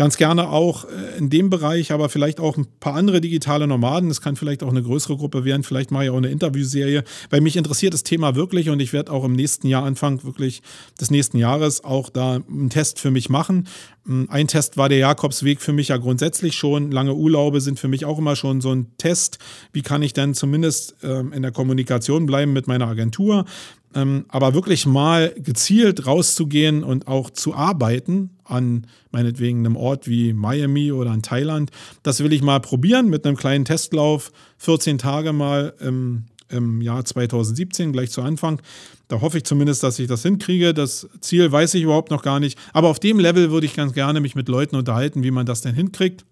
ganz 0.00 0.16
gerne 0.16 0.48
auch 0.48 0.86
äh, 0.86 1.18
in 1.18 1.28
dem 1.28 1.50
Bereich, 1.50 1.92
aber 1.92 2.08
vielleicht 2.08 2.40
auch 2.40 2.56
ein 2.56 2.66
paar 2.80 2.94
andere 2.94 3.20
digitale 3.20 3.66
Nomaden. 3.66 4.08
Das 4.08 4.22
kann 4.22 4.34
vielleicht 4.34 4.62
auch 4.62 4.70
eine 4.70 4.82
größere 4.82 5.18
Gruppe 5.18 5.44
werden. 5.44 5.62
Vielleicht 5.62 5.90
mache 5.90 6.04
ich 6.04 6.10
auch 6.10 6.16
eine 6.16 6.30
Interviewserie, 6.30 7.04
weil 7.28 7.42
mich 7.42 7.54
interessiert 7.54 7.92
das 7.92 8.02
Thema 8.02 8.34
wirklich 8.34 8.70
und 8.70 8.80
ich 8.80 8.94
werde 8.94 9.12
auch 9.12 9.24
im 9.24 9.34
nächsten 9.34 9.66
Jahr, 9.66 9.84
Anfang 9.84 10.24
wirklich 10.24 10.62
des 10.98 11.10
nächsten 11.10 11.36
Jahres, 11.36 11.84
auch 11.84 12.08
da 12.08 12.36
einen 12.36 12.70
Test 12.70 12.98
für 12.98 13.10
mich 13.10 13.28
machen. 13.28 13.68
Hm, 14.06 14.28
ein 14.30 14.48
Test 14.48 14.78
war 14.78 14.88
der 14.88 14.96
Jakobsweg 14.96 15.60
für 15.60 15.74
mich 15.74 15.88
ja 15.88 15.98
grundsätzlich 15.98 16.54
schon. 16.54 16.90
Lange 16.90 17.12
Urlaube 17.12 17.60
sind 17.60 17.78
für 17.78 17.88
mich 17.88 18.06
auch 18.06 18.18
immer 18.18 18.36
schon 18.36 18.62
so 18.62 18.72
ein 18.72 18.86
Test. 18.96 19.38
Wie 19.74 19.82
kann 19.82 20.00
ich 20.00 20.14
denn 20.14 20.32
zumindest 20.32 20.96
ähm, 21.02 21.34
in 21.34 21.42
der 21.42 21.52
Kommunikation 21.52 22.24
bleiben 22.24 22.54
mit 22.54 22.66
meiner 22.66 22.88
Agentur? 22.88 23.44
Ähm, 23.94 24.24
aber 24.28 24.54
wirklich 24.54 24.86
mal 24.86 25.34
gezielt 25.36 26.06
rauszugehen 26.06 26.84
und 26.84 27.08
auch 27.08 27.30
zu 27.30 27.54
arbeiten 27.54 28.30
an 28.44 28.86
meinetwegen 29.10 29.60
einem 29.60 29.76
Ort 29.76 30.06
wie 30.06 30.32
Miami 30.32 30.92
oder 30.92 31.12
in 31.12 31.22
Thailand, 31.22 31.70
das 32.02 32.22
will 32.22 32.32
ich 32.32 32.42
mal 32.42 32.60
probieren 32.60 33.08
mit 33.08 33.26
einem 33.26 33.36
kleinen 33.36 33.64
Testlauf, 33.64 34.30
14 34.58 34.98
Tage 34.98 35.32
mal 35.32 35.74
im, 35.80 36.26
im 36.48 36.80
Jahr 36.80 37.04
2017, 37.04 37.92
gleich 37.92 38.10
zu 38.10 38.22
Anfang. 38.22 38.62
Da 39.08 39.20
hoffe 39.20 39.38
ich 39.38 39.44
zumindest, 39.44 39.82
dass 39.82 39.98
ich 39.98 40.06
das 40.06 40.22
hinkriege. 40.22 40.72
Das 40.72 41.08
Ziel 41.20 41.50
weiß 41.50 41.74
ich 41.74 41.82
überhaupt 41.82 42.12
noch 42.12 42.22
gar 42.22 42.38
nicht. 42.38 42.56
Aber 42.72 42.88
auf 42.88 43.00
dem 43.00 43.18
Level 43.18 43.50
würde 43.50 43.66
ich 43.66 43.74
ganz 43.74 43.92
gerne 43.92 44.20
mich 44.20 44.36
mit 44.36 44.48
Leuten 44.48 44.76
unterhalten, 44.76 45.24
wie 45.24 45.32
man 45.32 45.46
das 45.46 45.62
denn 45.62 45.74
hinkriegt 45.74 46.24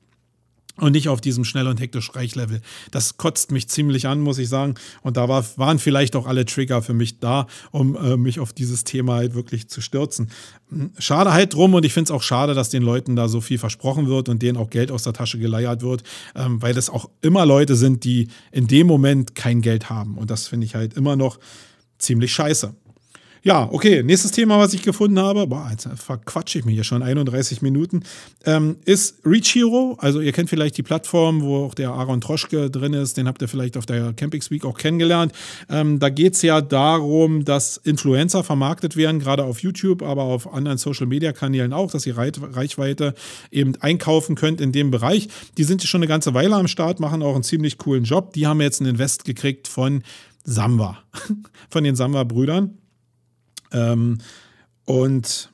und 0.79 0.93
nicht 0.93 1.09
auf 1.09 1.21
diesem 1.21 1.45
schnell 1.45 1.67
und 1.67 1.81
hektisch 1.81 2.15
Reich-Level. 2.15 2.61
Das 2.91 3.17
kotzt 3.17 3.51
mich 3.51 3.69
ziemlich 3.69 4.07
an, 4.07 4.21
muss 4.21 4.39
ich 4.39 4.49
sagen. 4.49 4.75
Und 5.03 5.17
da 5.17 5.29
war, 5.29 5.45
waren 5.57 5.79
vielleicht 5.79 6.17
auch 6.17 6.27
alle 6.27 6.45
Trigger 6.45 6.83
für 6.83 6.95
mich 6.95 7.19
da, 7.19 7.47
um 7.71 7.97
äh, 7.97 8.17
mich 8.17 8.41
auf 8.41 8.53
dieses 8.53 8.85
Thema 8.85 9.17
halt 9.17 9.35
wirklich 9.35 9.69
zu 9.69 9.81
stürzen. 9.81 10.31
Schade 10.99 11.33
halt 11.33 11.55
drum 11.55 11.75
und 11.75 11.85
ich 11.85 11.93
finde 11.93 12.09
es 12.09 12.11
auch 12.11 12.23
schade, 12.23 12.55
dass 12.55 12.71
den 12.71 12.83
Leuten 12.83 13.17
da 13.17 13.29
so 13.29 13.41
viel 13.41 13.59
versprochen 13.59 14.07
wird 14.07 14.29
und 14.29 14.43
denen 14.43 14.59
auch 14.59 14.71
Geld 14.71 14.91
aus 14.91 15.03
der 15.03 15.13
Tasche 15.13 15.39
geleiert 15.39 15.83
wird, 15.83 16.03
ähm, 16.35 16.61
weil 16.63 16.75
das 16.75 16.91
auch 16.91 17.11
immer 17.23 17.47
Leute 17.47 17.75
sind, 17.75 18.05
die 18.05 18.29
in 18.53 18.67
dem 18.67 18.87
Moment 18.87 19.35
kein 19.35 19.63
Geld 19.63 19.91
haben. 19.91 20.19
Und 20.19 20.31
das 20.31 20.47
finde 20.47 20.67
ich 20.67 20.75
halt 20.75 20.95
immer 20.95 21.17
noch 21.17 21.39
ziemlich 21.99 22.33
scheiße. 22.33 22.75
Ja, 23.49 23.67
okay. 23.73 24.03
Nächstes 24.03 24.33
Thema, 24.33 24.59
was 24.59 24.75
ich 24.75 24.83
gefunden 24.83 25.19
habe, 25.19 25.47
boah, 25.47 25.69
jetzt 25.71 25.89
verquatsche 25.95 26.59
ich 26.59 26.67
mich 26.67 26.75
hier 26.75 26.85
schon 26.85 27.03
31 27.03 27.63
Minuten, 27.63 28.03
ähm, 28.45 28.77
ist 28.85 29.25
Reach 29.25 29.55
Hero. 29.55 29.97
Also 29.99 30.21
ihr 30.21 30.33
kennt 30.33 30.51
vielleicht 30.51 30.77
die 30.77 30.83
Plattform, 30.83 31.41
wo 31.41 31.65
auch 31.65 31.73
der 31.73 31.89
Aaron 31.89 32.21
Troschke 32.21 32.71
drin 32.71 32.93
ist. 32.93 33.17
Den 33.17 33.27
habt 33.27 33.41
ihr 33.41 33.49
vielleicht 33.49 33.79
auf 33.79 33.87
der 33.87 34.13
Campings 34.13 34.51
Week 34.51 34.67
auch 34.67 34.77
kennengelernt. 34.77 35.33
Ähm, 35.71 35.99
da 35.99 36.11
geht 36.11 36.35
es 36.35 36.43
ja 36.43 36.61
darum, 36.61 37.47
dass 37.47 37.79
Influencer 37.79 38.45
vermarktet 38.45 38.99
werden, 38.99 39.19
gerade 39.19 39.45
auf 39.45 39.61
YouTube, 39.61 40.03
aber 40.03 40.25
auf 40.25 40.53
anderen 40.53 40.77
Social-Media-Kanälen 40.77 41.73
auch, 41.73 41.91
dass 41.91 42.05
ihr 42.05 42.19
Reichweite 42.19 43.15
eben 43.51 43.77
einkaufen 43.81 44.37
könnt 44.37 44.61
in 44.61 44.73
dem 44.73 44.91
Bereich. 44.91 45.29
Die 45.57 45.65
sind 45.65 45.83
schon 45.85 46.01
eine 46.03 46.09
ganze 46.09 46.35
Weile 46.35 46.55
am 46.55 46.69
Start, 46.69 47.01
machen 47.01 47.23
auch 47.23 47.35
einen 47.35 47.45
ziemlich 47.45 47.79
coolen 47.79 48.05
Job. 48.05 48.35
Die 48.35 48.47
haben 48.47 48.61
jetzt 48.61 48.83
einen 48.83 48.91
Invest 48.91 49.25
gekriegt 49.25 49.69
von 49.69 50.03
Samba, 50.45 50.99
von 51.71 51.83
den 51.83 51.97
Samba-Brüdern. 51.97 52.77
Ähm, 53.73 54.19
und 54.85 55.51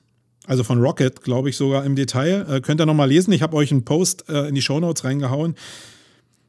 also 0.46 0.62
von 0.62 0.80
Rocket, 0.80 1.22
glaube 1.22 1.48
ich 1.48 1.56
sogar 1.56 1.84
im 1.84 1.96
Detail. 1.96 2.46
Äh, 2.48 2.60
könnt 2.60 2.80
ihr 2.80 2.86
nochmal 2.86 3.08
lesen. 3.08 3.32
Ich 3.32 3.42
habe 3.42 3.56
euch 3.56 3.72
einen 3.72 3.84
Post 3.84 4.28
äh, 4.28 4.48
in 4.48 4.54
die 4.54 4.62
Shownotes 4.62 5.04
reingehauen. 5.04 5.54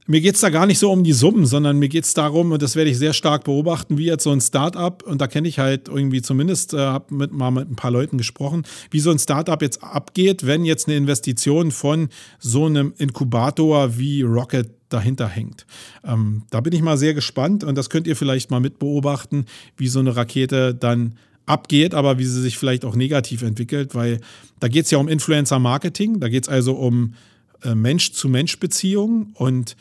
Mir 0.08 0.21
geht 0.21 0.36
es 0.36 0.41
da 0.41 0.51
gar 0.51 0.67
nicht 0.67 0.78
so 0.78 0.91
um 0.91 1.04
die 1.04 1.13
Summen, 1.13 1.47
sondern 1.47 1.80
mir 1.80 1.89
geht 1.89 2.04
es 2.04 2.13
darum, 2.13 2.51
und 2.51 2.62
das 2.62 2.75
werde 2.75 2.91
ich 2.91 2.97
sehr 2.99 3.13
stark 3.13 3.45
beobachten, 3.45 3.97
wie 3.97 4.06
jetzt 4.06 4.23
so 4.23 4.30
ein 4.30 4.39
Startup, 4.39 5.01
und 5.01 5.19
da 5.19 5.25
kenne 5.25 5.47
ich 5.47 5.58
halt 5.58 5.88
irgendwie 5.88 6.21
zumindest, 6.21 6.75
äh, 6.75 6.78
habe 6.78 7.15
mit, 7.15 7.32
mal 7.32 7.49
mit 7.49 7.71
ein 7.71 7.75
paar 7.75 7.89
Leuten 7.89 8.19
gesprochen, 8.19 8.63
wie 8.91 8.99
so 8.99 9.10
ein 9.10 9.17
Startup 9.17 9.60
jetzt 9.60 9.84
abgeht, 9.84 10.45
wenn 10.45 10.63
jetzt 10.63 10.88
eine 10.88 10.95
Investition 10.95 11.71
von 11.71 12.10
so 12.38 12.67
einem 12.67 12.93
Inkubator 12.99 13.97
wie 13.97 14.21
Rocket 14.21 14.69
dahinter 14.89 15.28
hängt. 15.28 15.65
Ähm, 16.04 16.43
da 16.51 16.62
bin 16.62 16.73
ich 16.73 16.84
mal 16.84 16.99
sehr 16.99 17.15
gespannt 17.15 17.63
und 17.63 17.75
das 17.75 17.89
könnt 17.89 18.06
ihr 18.06 18.15
vielleicht 18.15 18.51
mal 18.51 18.60
mit 18.60 18.78
beobachten, 18.78 19.45
wie 19.75 19.88
so 19.88 19.97
eine 19.97 20.15
Rakete 20.15 20.75
dann 20.75 21.15
abgeht, 21.45 21.93
aber 21.93 22.17
wie 22.17 22.25
sie 22.25 22.41
sich 22.41 22.58
vielleicht 22.58 22.86
auch 22.86 22.95
negativ 22.95 23.41
entwickelt, 23.41 23.95
weil 23.95 24.19
da 24.60 24.67
geht 24.67 24.86
es 24.86 24.91
ja 24.91 24.97
um 24.97 25.08
Influencer-Marketing, 25.08 26.19
da 26.19 26.29
geht 26.29 26.43
es 26.43 26.49
also 26.49 26.73
um 26.73 27.13
äh, 27.63 27.75
Mensch-zu-Mensch-Beziehungen 27.75 29.31
und 29.34 29.75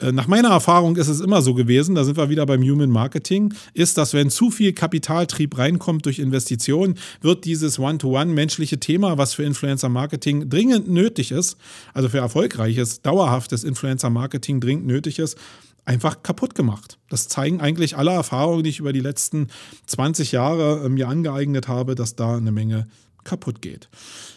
äh, 0.00 0.12
nach 0.12 0.26
meiner 0.26 0.50
Erfahrung 0.50 0.96
ist 0.96 1.08
es 1.08 1.20
immer 1.20 1.42
so 1.42 1.54
gewesen, 1.54 1.94
da 1.94 2.04
sind 2.04 2.16
wir 2.16 2.30
wieder 2.30 2.46
beim 2.46 2.62
Human 2.62 2.90
Marketing, 2.90 3.52
ist, 3.74 3.98
dass 3.98 4.14
wenn 4.14 4.30
zu 4.30 4.50
viel 4.50 4.72
Kapitaltrieb 4.72 5.58
reinkommt 5.58 6.06
durch 6.06 6.18
Investitionen, 6.18 6.94
wird 7.20 7.44
dieses 7.44 7.78
One-to-One 7.78 8.32
menschliche 8.32 8.80
Thema, 8.80 9.18
was 9.18 9.34
für 9.34 9.44
Influencer 9.44 9.88
Marketing 9.88 10.48
dringend 10.48 10.88
nötig 10.88 11.32
ist, 11.32 11.56
also 11.92 12.08
für 12.08 12.18
erfolgreiches, 12.18 13.02
dauerhaftes 13.02 13.64
Influencer 13.64 14.10
Marketing 14.10 14.60
dringend 14.60 14.86
nötig 14.86 15.18
ist, 15.18 15.36
einfach 15.84 16.22
kaputt 16.22 16.54
gemacht. 16.54 16.98
Das 17.08 17.28
zeigen 17.28 17.60
eigentlich 17.60 17.96
alle 17.96 18.12
Erfahrungen, 18.12 18.62
die 18.62 18.70
ich 18.70 18.78
über 18.78 18.92
die 18.92 19.00
letzten 19.00 19.48
20 19.86 20.32
Jahre 20.32 20.84
äh, 20.84 20.88
mir 20.88 21.08
angeeignet 21.08 21.68
habe, 21.68 21.94
dass 21.94 22.16
da 22.16 22.36
eine 22.36 22.52
Menge 22.52 22.86
kaputt 23.24 23.60
geht. 23.62 23.88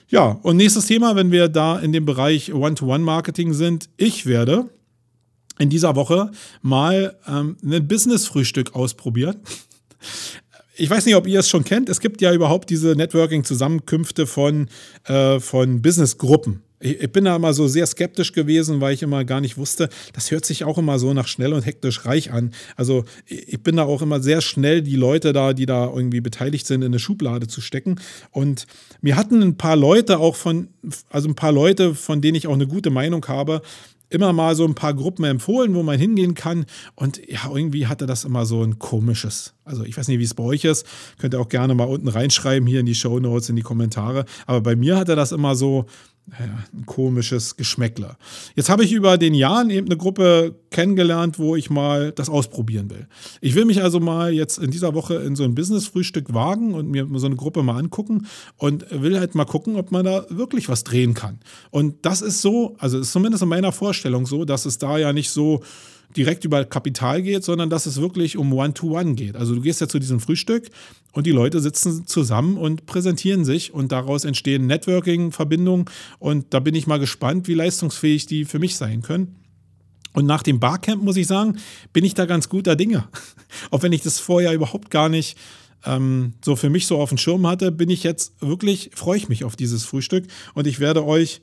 Ja, 0.10 0.40
und 0.44 0.58
nächstes 0.58 0.86
Thema, 0.86 1.16
wenn 1.16 1.32
wir 1.32 1.48
da 1.48 1.80
in 1.80 1.92
dem 1.92 2.06
Bereich 2.06 2.54
One-to-One-Marketing 2.54 3.54
sind. 3.54 3.90
Ich 3.98 4.26
werde 4.26 4.70
in 5.60 5.70
dieser 5.70 5.96
Woche 5.96 6.32
mal 6.62 7.18
ähm, 7.28 7.58
ein 7.64 7.88
Business-Frühstück 7.88 8.76
ausprobieren. 8.76 9.38
Ich 10.76 10.90
weiß 10.90 11.06
nicht, 11.06 11.16
ob 11.16 11.28
ihr 11.28 11.40
es 11.40 11.50
schon 11.50 11.64
kennt. 11.64 11.88
Es 11.90 12.00
gibt 12.00 12.22
ja 12.22 12.34
überhaupt 12.34 12.70
diese 12.70 12.96
Networking-Zusammenkünfte 12.96 14.26
von, 14.26 14.68
äh, 15.06 15.40
von 15.40 15.82
Business-Gruppen. 15.82 16.64
Ich 16.86 17.14
bin 17.14 17.24
da 17.24 17.38
immer 17.38 17.54
so 17.54 17.66
sehr 17.66 17.88
skeptisch 17.88 18.34
gewesen, 18.34 18.82
weil 18.82 18.94
ich 18.94 19.04
immer 19.04 19.24
gar 19.24 19.40
nicht 19.40 19.58
wusste, 19.58 19.88
das 20.12 20.32
hört 20.32 20.44
sich 20.44 20.66
auch 20.66 20.78
immer 20.78 21.00
so 21.00 21.14
nach 21.14 21.28
schnell 21.28 21.54
und 21.54 21.66
hektisch 21.66 22.06
reich 22.06 22.34
an. 22.34 22.52
Also 22.76 23.06
ich 23.26 23.64
bin 23.64 23.78
da 23.78 23.84
auch 23.84 24.02
immer 24.02 24.20
sehr 24.20 24.42
schnell, 24.42 24.82
die 24.82 24.98
Leute 24.98 25.32
da, 25.32 25.54
die 25.54 25.66
da 25.66 25.86
irgendwie 25.86 26.20
beteiligt 26.20 26.68
sind, 26.68 26.82
in 26.82 26.88
eine 26.88 27.00
Schublade 27.00 27.48
zu 27.48 27.62
stecken. 27.62 28.02
Und 28.32 28.68
mir 29.00 29.16
hatten 29.16 29.42
ein 29.42 29.56
paar 29.56 29.78
Leute 29.78 30.20
auch 30.20 30.36
von, 30.36 30.68
also 31.10 31.30
ein 31.30 31.36
paar 31.36 31.54
Leute, 31.54 31.96
von 31.96 32.20
denen 32.20 32.36
ich 32.36 32.48
auch 32.48 32.54
eine 32.54 32.68
gute 32.68 32.90
Meinung 32.90 33.26
habe, 33.30 33.62
immer 34.10 34.34
mal 34.34 34.56
so 34.56 34.66
ein 34.66 34.76
paar 34.76 34.94
Gruppen 34.94 35.26
empfohlen, 35.26 35.74
wo 35.74 35.84
man 35.84 35.98
hingehen 35.98 36.34
kann. 36.36 36.66
Und 36.96 37.22
ja, 37.28 37.50
irgendwie 37.52 37.88
hatte 37.88 38.06
das 38.06 38.26
immer 38.26 38.46
so 38.46 38.62
ein 38.62 38.78
komisches. 38.78 39.54
Also 39.64 39.84
ich 39.86 39.98
weiß 39.98 40.10
nicht, 40.10 40.20
wie 40.20 40.24
es 40.24 40.34
bei 40.34 40.44
euch 40.44 40.66
ist. 40.66 40.86
Könnt 41.18 41.34
ihr 41.34 41.40
auch 41.40 41.50
gerne 41.50 41.74
mal 41.76 41.86
unten 41.86 42.10
reinschreiben, 42.10 42.68
hier 42.68 42.82
in 42.82 42.86
die 42.86 42.94
Show 42.94 43.20
Notes, 43.20 43.50
in 43.50 43.56
die 43.56 43.62
Kommentare. 43.62 44.26
Aber 44.46 44.62
bei 44.62 44.76
mir 44.76 44.98
hatte 44.98 45.16
das 45.16 45.32
immer 45.32 45.56
so, 45.56 45.86
ein 46.32 46.86
komisches 46.86 47.58
Geschmäckler. 47.58 48.18
Jetzt 48.56 48.70
habe 48.70 48.84
ich 48.84 48.94
über 48.94 49.18
den 49.18 49.34
Jahren 49.34 49.70
eben 49.70 49.88
eine 49.88 49.98
Gruppe 49.98 50.56
kennengelernt, 50.72 51.38
wo 51.38 51.56
ich 51.56 51.70
mal 51.70 52.12
das 52.14 52.30
ausprobieren 52.30 52.90
will. 52.90 53.08
Ich 53.42 53.56
will 53.56 53.66
mich 53.66 53.84
also 53.84 54.00
mal 54.00 54.34
jetzt 54.34 54.58
in 54.58 54.72
dieser 54.72 54.94
Woche 54.94 55.16
in 55.16 55.36
so 55.36 55.44
ein 55.44 55.54
Business-Frühstück 55.54 56.34
wagen 56.34 56.74
und 56.74 56.90
mir 56.90 57.08
so 57.16 57.26
eine 57.26 57.36
Gruppe 57.36 57.62
mal 57.62 57.78
angucken 57.78 58.28
und 58.58 58.86
will 58.90 59.20
halt 59.20 59.36
mal 59.36 59.46
gucken, 59.46 59.76
ob 59.76 59.92
man 59.92 60.06
da 60.06 60.26
wirklich 60.30 60.70
was 60.70 60.84
drehen 60.84 61.14
kann. 61.14 61.40
Und 61.72 62.06
das 62.06 62.22
ist 62.22 62.42
so, 62.42 62.76
also 62.80 63.00
ist 63.00 63.12
zumindest 63.12 63.44
in 63.44 63.50
meiner 63.50 63.72
Vorstellung 63.72 64.26
so, 64.26 64.46
dass 64.46 64.66
es 64.66 64.78
da 64.78 64.98
ja 64.98 65.12
nicht 65.12 65.30
so 65.30 65.62
direkt 66.18 66.46
über 66.46 66.66
Kapital 66.66 67.22
geht, 67.22 67.44
sondern 67.44 67.70
dass 67.70 67.86
es 67.86 68.00
wirklich 68.00 68.38
um 68.38 68.54
One-to-One 68.54 69.12
-One 69.12 69.16
geht. 69.16 69.36
Also 69.36 69.56
du 69.56 69.62
gehst 69.62 69.82
ja 69.82 69.88
zu 69.88 70.00
diesem 70.00 70.20
Frühstück 70.20 70.70
und 71.12 71.28
die 71.28 71.32
Leute 71.32 71.60
sitzen 71.60 72.08
zusammen 72.08 72.58
und 72.58 72.86
präsentieren 72.86 73.46
sich 73.46 73.74
und 73.74 73.92
daraus 73.92 74.26
entstehen 74.26 74.68
Networking-Verbindungen 74.68 75.86
und 76.20 76.54
da 76.54 76.60
bin 76.60 76.76
ich 76.76 76.88
mal 76.88 77.00
gespannt, 77.00 77.48
wie 77.48 77.54
leistungsfähig 77.54 78.26
die 78.26 78.46
für 78.46 78.60
mich 78.60 78.76
sein 78.76 79.02
können. 79.02 79.36
Und 80.14 80.26
nach 80.28 80.44
dem 80.44 80.60
Barcamp 80.60 81.04
muss 81.04 81.18
ich 81.18 81.28
sagen, 81.28 81.58
bin 81.92 82.06
ich 82.06 82.14
da 82.14 82.26
ganz 82.26 82.48
guter 82.48 82.76
Dinge. 82.76 83.08
Auch 83.72 83.82
wenn 83.82 83.94
ich 83.94 84.02
das 84.02 84.20
vorher 84.20 84.54
überhaupt 84.54 84.92
gar 84.92 85.10
nicht 85.10 85.38
ähm, 85.86 86.34
so 86.44 86.56
für 86.56 86.70
mich 86.70 86.88
so 86.88 87.00
auf 87.00 87.10
dem 87.10 87.18
Schirm 87.18 87.46
hatte, 87.48 87.72
bin 87.72 87.90
ich 87.90 88.04
jetzt 88.04 88.34
wirklich, 88.40 88.92
freue 88.94 89.18
ich 89.18 89.30
mich 89.30 89.44
auf 89.44 89.56
dieses 89.56 89.84
Frühstück 89.86 90.26
und 90.54 90.68
ich 90.68 90.80
werde 90.80 91.06
euch 91.06 91.42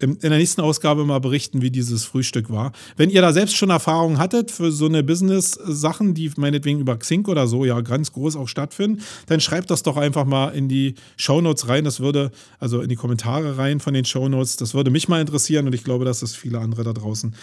in 0.00 0.18
der 0.20 0.30
nächsten 0.30 0.60
Ausgabe 0.60 1.04
mal 1.04 1.18
berichten, 1.18 1.60
wie 1.60 1.70
dieses 1.70 2.04
Frühstück 2.04 2.50
war. 2.50 2.72
Wenn 2.96 3.10
ihr 3.10 3.20
da 3.20 3.32
selbst 3.32 3.56
schon 3.56 3.70
Erfahrungen 3.70 4.18
hattet 4.18 4.50
für 4.50 4.70
so 4.70 4.86
eine 4.86 5.02
Business-Sachen, 5.02 6.14
die 6.14 6.30
meinetwegen 6.36 6.78
über 6.78 6.96
Xing 6.96 7.26
oder 7.26 7.48
so 7.48 7.64
ja 7.64 7.80
ganz 7.80 8.12
groß 8.12 8.36
auch 8.36 8.48
stattfinden, 8.48 9.02
dann 9.26 9.40
schreibt 9.40 9.70
das 9.70 9.82
doch 9.82 9.96
einfach 9.96 10.24
mal 10.24 10.50
in 10.50 10.68
die 10.68 10.94
Shownotes 11.16 11.68
rein. 11.68 11.84
Das 11.84 12.00
würde, 12.00 12.30
also 12.60 12.80
in 12.80 12.88
die 12.88 12.96
Kommentare 12.96 13.58
rein 13.58 13.80
von 13.80 13.94
den 13.94 14.04
Shownotes. 14.04 14.56
Das 14.56 14.74
würde 14.74 14.90
mich 14.90 15.08
mal 15.08 15.20
interessieren 15.20 15.66
und 15.66 15.74
ich 15.74 15.84
glaube, 15.84 16.04
dass 16.04 16.20
das 16.20 16.34
viele 16.34 16.60
andere 16.60 16.84
da 16.84 16.92
draußen 16.92 17.34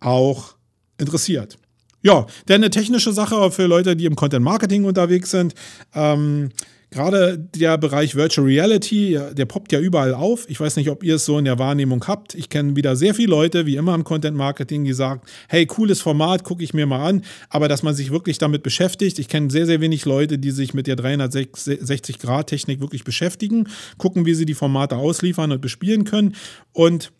auch 0.00 0.54
interessiert. 0.98 1.58
Ja, 2.02 2.26
denn 2.48 2.56
eine 2.56 2.70
technische 2.70 3.12
Sache 3.12 3.50
für 3.50 3.66
Leute, 3.66 3.96
die 3.96 4.04
im 4.04 4.14
Content 4.14 4.44
Marketing 4.44 4.84
unterwegs 4.84 5.30
sind. 5.30 5.54
Ähm, 5.94 6.50
Gerade 6.90 7.38
der 7.38 7.76
Bereich 7.76 8.14
Virtual 8.14 8.46
Reality, 8.46 9.18
der 9.32 9.44
poppt 9.44 9.72
ja 9.72 9.80
überall 9.80 10.14
auf. 10.14 10.48
Ich 10.48 10.58
weiß 10.58 10.76
nicht, 10.76 10.88
ob 10.88 11.04
ihr 11.04 11.16
es 11.16 11.26
so 11.26 11.38
in 11.38 11.44
der 11.44 11.58
Wahrnehmung 11.58 12.06
habt. 12.06 12.34
Ich 12.34 12.48
kenne 12.48 12.76
wieder 12.76 12.96
sehr 12.96 13.14
viele 13.14 13.28
Leute, 13.28 13.66
wie 13.66 13.76
immer 13.76 13.94
im 13.94 14.04
Content 14.04 14.36
Marketing, 14.36 14.84
die 14.84 14.94
sagen, 14.94 15.20
hey, 15.48 15.66
cooles 15.66 16.00
Format, 16.00 16.44
gucke 16.44 16.64
ich 16.64 16.72
mir 16.72 16.86
mal 16.86 17.06
an. 17.06 17.22
Aber 17.50 17.68
dass 17.68 17.82
man 17.82 17.94
sich 17.94 18.10
wirklich 18.10 18.38
damit 18.38 18.62
beschäftigt. 18.62 19.18
Ich 19.18 19.28
kenne 19.28 19.50
sehr, 19.50 19.66
sehr 19.66 19.82
wenig 19.82 20.06
Leute, 20.06 20.38
die 20.38 20.50
sich 20.50 20.72
mit 20.72 20.86
der 20.86 20.96
360-Grad-Technik 20.96 22.80
wirklich 22.80 23.04
beschäftigen, 23.04 23.68
gucken, 23.98 24.24
wie 24.24 24.34
sie 24.34 24.46
die 24.46 24.54
Formate 24.54 24.96
ausliefern 24.96 25.52
und 25.52 25.60
bespielen 25.60 26.04
können. 26.04 26.34
Und 26.72 27.12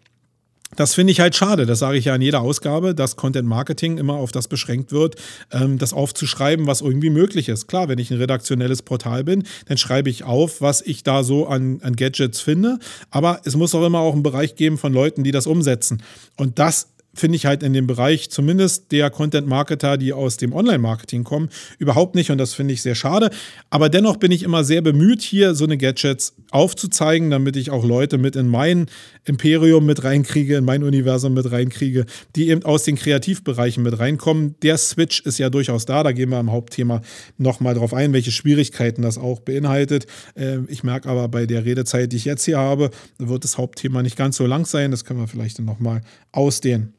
das 0.77 0.95
finde 0.95 1.12
ich 1.12 1.21
halt 1.21 1.35
schade, 1.35 1.66
das 1.66 1.79
sage 1.79 1.99
ich 1.99 2.05
ja 2.05 2.14
in 2.14 2.23
jeder 2.23 2.43
Ausgabe, 2.43 2.95
dass 2.95 3.16
Content 3.16 3.49
Marketing 3.49 3.99
immer 3.99 4.14
auf 4.14 4.33
das 4.33 4.49
beschränkt 4.49 4.93
wird, 4.93 5.16
ähm, 5.51 5.79
das 5.79 5.93
aufzuschreiben, 5.93 6.66
was 6.66 6.83
irgendwie 6.83 7.11
möglich 7.11 7.49
ist. 7.49 7.69
Klar, 7.69 7.89
wenn 7.89 7.99
ich 7.99 8.11
ein 8.11 8.19
redaktionelles 8.19 8.83
Portal 8.83 9.25
bin, 9.25 9.45
dann 9.66 9.79
schreibe 9.79 10.11
ich 10.11 10.25
auf, 10.25 10.61
was 10.61 10.83
ich 10.83 11.03
da 11.03 11.25
so 11.25 11.47
an, 11.47 11.81
an 11.83 11.97
Gadgets 11.97 12.41
finde, 12.41 12.79
aber 13.11 13.41
es 13.45 13.57
muss 13.57 13.75
auch 13.75 13.87
immer 13.87 14.01
auch 14.01 14.12
einen 14.12 14.23
Bereich 14.23 14.57
geben 14.57 14.79
von 14.79 14.93
Leuten, 14.93 15.25
die 15.25 15.33
das 15.33 15.47
umsetzen. 15.47 16.03
Und 16.37 16.59
das 16.59 16.89
finde 17.14 17.36
ich 17.36 17.46
halt 17.46 17.62
in 17.62 17.72
dem 17.72 17.86
Bereich 17.86 18.30
zumindest 18.30 18.92
der 18.92 19.11
Content-Marketer, 19.11 19.96
die 19.96 20.12
aus 20.12 20.36
dem 20.36 20.52
Online-Marketing 20.52 21.24
kommen, 21.24 21.48
überhaupt 21.78 22.14
nicht 22.14 22.30
und 22.30 22.38
das 22.38 22.54
finde 22.54 22.74
ich 22.74 22.82
sehr 22.82 22.94
schade. 22.94 23.30
Aber 23.70 23.88
dennoch 23.88 24.16
bin 24.16 24.30
ich 24.30 24.42
immer 24.42 24.64
sehr 24.64 24.82
bemüht, 24.82 25.22
hier 25.22 25.54
so 25.54 25.64
eine 25.64 25.76
Gadgets 25.76 26.34
aufzuzeigen, 26.50 27.30
damit 27.30 27.56
ich 27.56 27.70
auch 27.70 27.84
Leute 27.84 28.18
mit 28.18 28.36
in 28.36 28.48
mein 28.48 28.86
Imperium 29.24 29.84
mit 29.84 30.04
reinkriege, 30.04 30.56
in 30.56 30.64
mein 30.64 30.82
Universum 30.82 31.34
mit 31.34 31.50
reinkriege, 31.50 32.06
die 32.36 32.48
eben 32.48 32.62
aus 32.64 32.84
den 32.84 32.96
Kreativbereichen 32.96 33.82
mit 33.82 33.98
reinkommen. 33.98 34.54
Der 34.62 34.78
Switch 34.78 35.20
ist 35.20 35.38
ja 35.38 35.50
durchaus 35.50 35.84
da, 35.86 36.02
da 36.02 36.12
gehen 36.12 36.30
wir 36.30 36.40
im 36.40 36.52
Hauptthema 36.52 37.02
nochmal 37.36 37.74
drauf 37.74 37.92
ein, 37.92 38.12
welche 38.12 38.32
Schwierigkeiten 38.32 39.02
das 39.02 39.18
auch 39.18 39.40
beinhaltet. 39.40 40.06
Ähm, 40.36 40.66
ich 40.70 40.84
merke 40.84 41.09
aber 41.09 41.28
bei 41.28 41.46
der 41.46 41.64
Redezeit, 41.64 42.12
die 42.12 42.16
ich 42.16 42.24
jetzt 42.24 42.44
hier 42.44 42.59
habe, 42.59 42.90
wird 43.18 43.44
das 43.44 43.59
Hauptthema 43.59 44.02
nicht 44.02 44.16
ganz 44.16 44.36
so 44.36 44.46
lang 44.46 44.66
sein. 44.66 44.90
Das 44.90 45.04
können 45.04 45.20
wir 45.20 45.28
vielleicht 45.28 45.59
dann 45.59 45.66
nochmal 45.66 46.02
ausdehnen. 46.32 46.94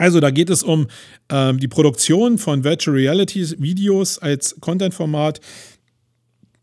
Also 0.00 0.18
da 0.18 0.30
geht 0.30 0.48
es 0.48 0.62
um 0.62 0.86
ähm, 1.28 1.60
die 1.60 1.68
Produktion 1.68 2.38
von 2.38 2.64
Virtual 2.64 2.96
Reality 2.96 3.60
Videos 3.60 4.18
als 4.18 4.56
Content-Format 4.58 5.40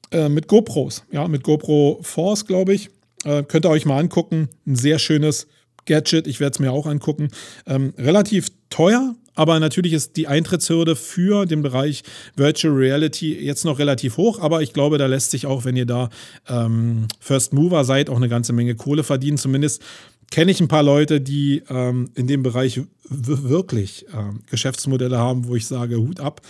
äh, 0.10 0.28
mit 0.28 0.48
GoPros. 0.48 1.04
Ja, 1.12 1.28
mit 1.28 1.44
GoPro 1.44 2.00
Force, 2.02 2.48
glaube 2.48 2.74
ich. 2.74 2.90
Äh, 3.26 3.44
könnt 3.44 3.68
ihr 3.68 3.70
euch 3.70 3.86
mal 3.86 4.00
angucken. 4.00 4.50
Ein 4.66 4.76
sehr 4.76 4.98
schönes 4.98 5.46
Gadget. 5.86 6.26
Ich 6.26 6.40
werde 6.40 6.56
es 6.56 6.60
mir 6.60 6.72
auch 6.72 6.88
angucken. 6.88 7.30
Ähm, 7.68 7.94
relativ 8.00 8.48
teuer, 8.72 9.16
aber 9.36 9.60
natürlich 9.60 9.94
ist 9.94 10.18
die 10.18 10.28
Eintrittshürde 10.28 10.96
für 10.96 11.46
den 11.46 11.62
Bereich 11.62 12.02
Virtual 12.36 12.74
Reality 12.74 13.38
jetzt 13.40 13.66
noch 13.66 13.78
relativ 13.78 14.18
hoch. 14.18 14.40
Aber 14.42 14.64
ich 14.64 14.74
glaube, 14.74 14.98
da 14.98 15.06
lässt 15.06 15.30
sich 15.30 15.46
auch, 15.46 15.64
wenn 15.64 15.76
ihr 15.76 15.86
da 15.86 16.10
ähm, 16.50 17.08
First 17.20 17.54
Mover 17.54 17.86
seid, 17.86 18.10
auch 18.10 18.16
eine 18.18 18.30
ganze 18.30 18.52
Menge 18.52 18.74
Kohle 18.74 19.04
verdienen. 19.04 19.38
Zumindest 19.38 19.84
kenne 20.32 20.52
ich 20.52 20.60
ein 20.60 20.68
paar 20.68 20.84
Leute, 20.84 21.22
die 21.22 21.64
ähm, 21.70 22.10
in 22.16 22.28
dem 22.28 22.44
Bereich 22.44 22.82
wirklich 23.10 24.06
ähm, 24.14 24.42
Geschäftsmodelle 24.50 25.18
haben, 25.18 25.48
wo 25.48 25.56
ich 25.56 25.66
sage, 25.66 25.98
Hut 25.98 26.20
ab, 26.20 26.42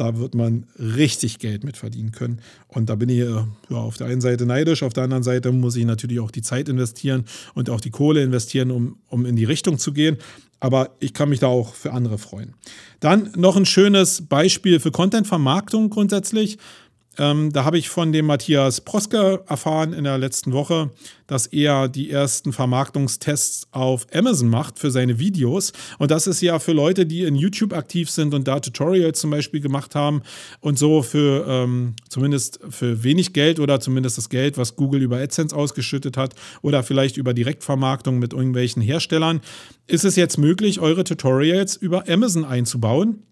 da 0.00 0.16
wird 0.16 0.34
man 0.34 0.66
richtig 0.78 1.38
Geld 1.40 1.62
mit 1.62 1.76
verdienen 1.76 2.10
können. 2.10 2.40
Und 2.68 2.88
da 2.88 2.94
bin 2.94 3.10
ich 3.10 3.18
ja, 3.18 3.46
auf 3.68 3.98
der 3.98 4.06
einen 4.06 4.22
Seite 4.22 4.46
neidisch, 4.46 4.82
auf 4.82 4.94
der 4.94 5.04
anderen 5.04 5.22
Seite 5.22 5.52
muss 5.52 5.76
ich 5.76 5.84
natürlich 5.84 6.20
auch 6.20 6.30
die 6.30 6.40
Zeit 6.40 6.70
investieren 6.70 7.24
und 7.54 7.68
auch 7.68 7.82
die 7.82 7.90
Kohle 7.90 8.22
investieren, 8.22 8.70
um, 8.70 8.96
um 9.08 9.26
in 9.26 9.36
die 9.36 9.44
Richtung 9.44 9.78
zu 9.78 9.92
gehen. 9.92 10.16
Aber 10.58 10.96
ich 11.00 11.12
kann 11.12 11.28
mich 11.28 11.40
da 11.40 11.48
auch 11.48 11.74
für 11.74 11.92
andere 11.92 12.16
freuen. 12.16 12.54
Dann 13.00 13.30
noch 13.36 13.56
ein 13.56 13.66
schönes 13.66 14.26
Beispiel 14.26 14.80
für 14.80 14.90
Content-Vermarktung 14.90 15.90
grundsätzlich. 15.90 16.56
Ähm, 17.20 17.52
da 17.52 17.66
habe 17.66 17.76
ich 17.76 17.90
von 17.90 18.12
dem 18.12 18.24
Matthias 18.24 18.80
Proske 18.80 19.42
erfahren 19.46 19.92
in 19.92 20.04
der 20.04 20.16
letzten 20.16 20.54
Woche, 20.54 20.90
dass 21.26 21.46
er 21.46 21.86
die 21.88 22.10
ersten 22.10 22.54
Vermarktungstests 22.54 23.68
auf 23.72 24.06
Amazon 24.14 24.48
macht 24.48 24.78
für 24.78 24.90
seine 24.90 25.18
Videos. 25.18 25.74
Und 25.98 26.10
das 26.10 26.26
ist 26.26 26.40
ja 26.40 26.58
für 26.58 26.72
Leute, 26.72 27.04
die 27.04 27.24
in 27.24 27.34
YouTube 27.34 27.74
aktiv 27.74 28.10
sind 28.10 28.32
und 28.32 28.48
da 28.48 28.58
Tutorials 28.58 29.20
zum 29.20 29.30
Beispiel 29.30 29.60
gemacht 29.60 29.94
haben 29.94 30.22
und 30.60 30.78
so 30.78 31.02
für 31.02 31.44
ähm, 31.46 31.94
zumindest 32.08 32.58
für 32.70 33.04
wenig 33.04 33.34
Geld 33.34 33.60
oder 33.60 33.80
zumindest 33.80 34.16
das 34.16 34.30
Geld, 34.30 34.56
was 34.56 34.74
Google 34.74 35.02
über 35.02 35.18
AdSense 35.18 35.54
ausgeschüttet 35.54 36.16
hat 36.16 36.34
oder 36.62 36.82
vielleicht 36.82 37.18
über 37.18 37.34
Direktvermarktung 37.34 38.18
mit 38.18 38.32
irgendwelchen 38.32 38.80
Herstellern, 38.80 39.42
ist 39.86 40.06
es 40.06 40.16
jetzt 40.16 40.38
möglich, 40.38 40.80
eure 40.80 41.04
Tutorials 41.04 41.76
über 41.76 42.08
Amazon 42.08 42.46
einzubauen. 42.46 43.24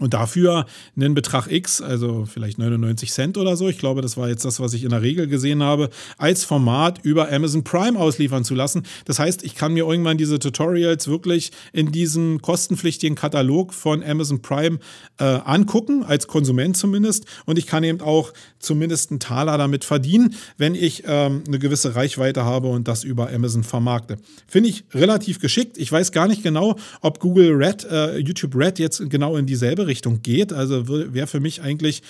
Und 0.00 0.14
dafür 0.14 0.64
einen 0.96 1.14
Betrag 1.14 1.50
X, 1.50 1.82
also 1.82 2.24
vielleicht 2.24 2.58
99 2.58 3.12
Cent 3.12 3.36
oder 3.36 3.54
so, 3.54 3.68
ich 3.68 3.78
glaube, 3.78 4.00
das 4.00 4.16
war 4.16 4.28
jetzt 4.28 4.46
das, 4.46 4.58
was 4.58 4.72
ich 4.72 4.82
in 4.82 4.90
der 4.90 5.02
Regel 5.02 5.26
gesehen 5.26 5.62
habe, 5.62 5.90
als 6.16 6.44
Format 6.44 7.00
über 7.04 7.30
Amazon 7.30 7.64
Prime 7.64 7.98
ausliefern 7.98 8.42
zu 8.42 8.54
lassen. 8.54 8.84
Das 9.04 9.18
heißt, 9.18 9.44
ich 9.44 9.54
kann 9.54 9.74
mir 9.74 9.86
irgendwann 9.86 10.16
diese 10.16 10.38
Tutorials 10.38 11.06
wirklich 11.06 11.52
in 11.74 11.92
diesem 11.92 12.40
kostenpflichtigen 12.40 13.14
Katalog 13.14 13.74
von 13.74 14.02
Amazon 14.02 14.40
Prime 14.40 14.78
äh, 15.18 15.24
angucken, 15.24 16.02
als 16.02 16.26
Konsument 16.26 16.78
zumindest. 16.78 17.26
Und 17.44 17.58
ich 17.58 17.66
kann 17.66 17.84
eben 17.84 18.00
auch 18.00 18.32
zumindest 18.58 19.10
einen 19.10 19.20
Taler 19.20 19.58
damit 19.58 19.84
verdienen, 19.84 20.34
wenn 20.56 20.74
ich 20.74 21.02
ähm, 21.06 21.44
eine 21.46 21.58
gewisse 21.58 21.94
Reichweite 21.94 22.44
habe 22.44 22.68
und 22.68 22.88
das 22.88 23.04
über 23.04 23.30
Amazon 23.30 23.64
vermarkte. 23.64 24.16
Finde 24.46 24.70
ich 24.70 24.84
relativ 24.94 25.40
geschickt. 25.40 25.76
Ich 25.76 25.92
weiß 25.92 26.12
gar 26.12 26.26
nicht 26.26 26.42
genau, 26.42 26.76
ob 27.02 27.20
Google 27.20 27.52
Red, 27.52 27.84
äh, 27.84 28.16
YouTube 28.16 28.56
Red 28.56 28.78
jetzt 28.78 29.02
genau 29.10 29.36
in 29.36 29.44
dieselbe 29.44 29.89
Richtung 29.90 30.22
geht. 30.22 30.52
Also 30.52 30.88
wäre 30.88 31.26
für 31.26 31.40
mich 31.40 31.60
eigentlich 31.60 32.02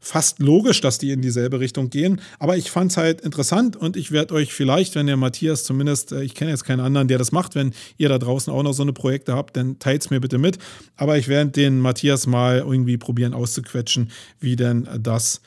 fast 0.00 0.38
logisch, 0.38 0.80
dass 0.80 0.98
die 0.98 1.10
in 1.10 1.20
dieselbe 1.20 1.60
Richtung 1.60 1.90
gehen. 1.90 2.20
Aber 2.38 2.56
ich 2.56 2.70
fand 2.70 2.90
es 2.90 2.96
halt 2.96 3.20
interessant 3.20 3.76
und 3.76 3.96
ich 3.96 4.10
werde 4.10 4.34
euch 4.34 4.52
vielleicht, 4.52 4.94
wenn 4.94 5.06
der 5.06 5.18
Matthias 5.18 5.64
zumindest, 5.64 6.12
äh, 6.12 6.22
ich 6.22 6.34
kenne 6.34 6.50
jetzt 6.50 6.64
keinen 6.64 6.80
anderen, 6.80 7.06
der 7.06 7.18
das 7.18 7.32
macht, 7.32 7.54
wenn 7.54 7.72
ihr 7.98 8.08
da 8.08 8.18
draußen 8.18 8.52
auch 8.52 8.62
noch 8.62 8.72
so 8.72 8.82
eine 8.82 8.94
Projekte 8.94 9.34
habt, 9.34 9.56
dann 9.56 9.78
teilt 9.78 10.02
es 10.02 10.10
mir 10.10 10.20
bitte 10.20 10.38
mit. 10.38 10.58
Aber 10.96 11.18
ich 11.18 11.28
werde 11.28 11.50
den 11.50 11.78
Matthias 11.78 12.26
mal 12.26 12.58
irgendwie 12.58 12.96
probieren 12.96 13.34
auszuquetschen, 13.34 14.10
wie 14.40 14.56
denn 14.56 14.88
das 14.98 15.42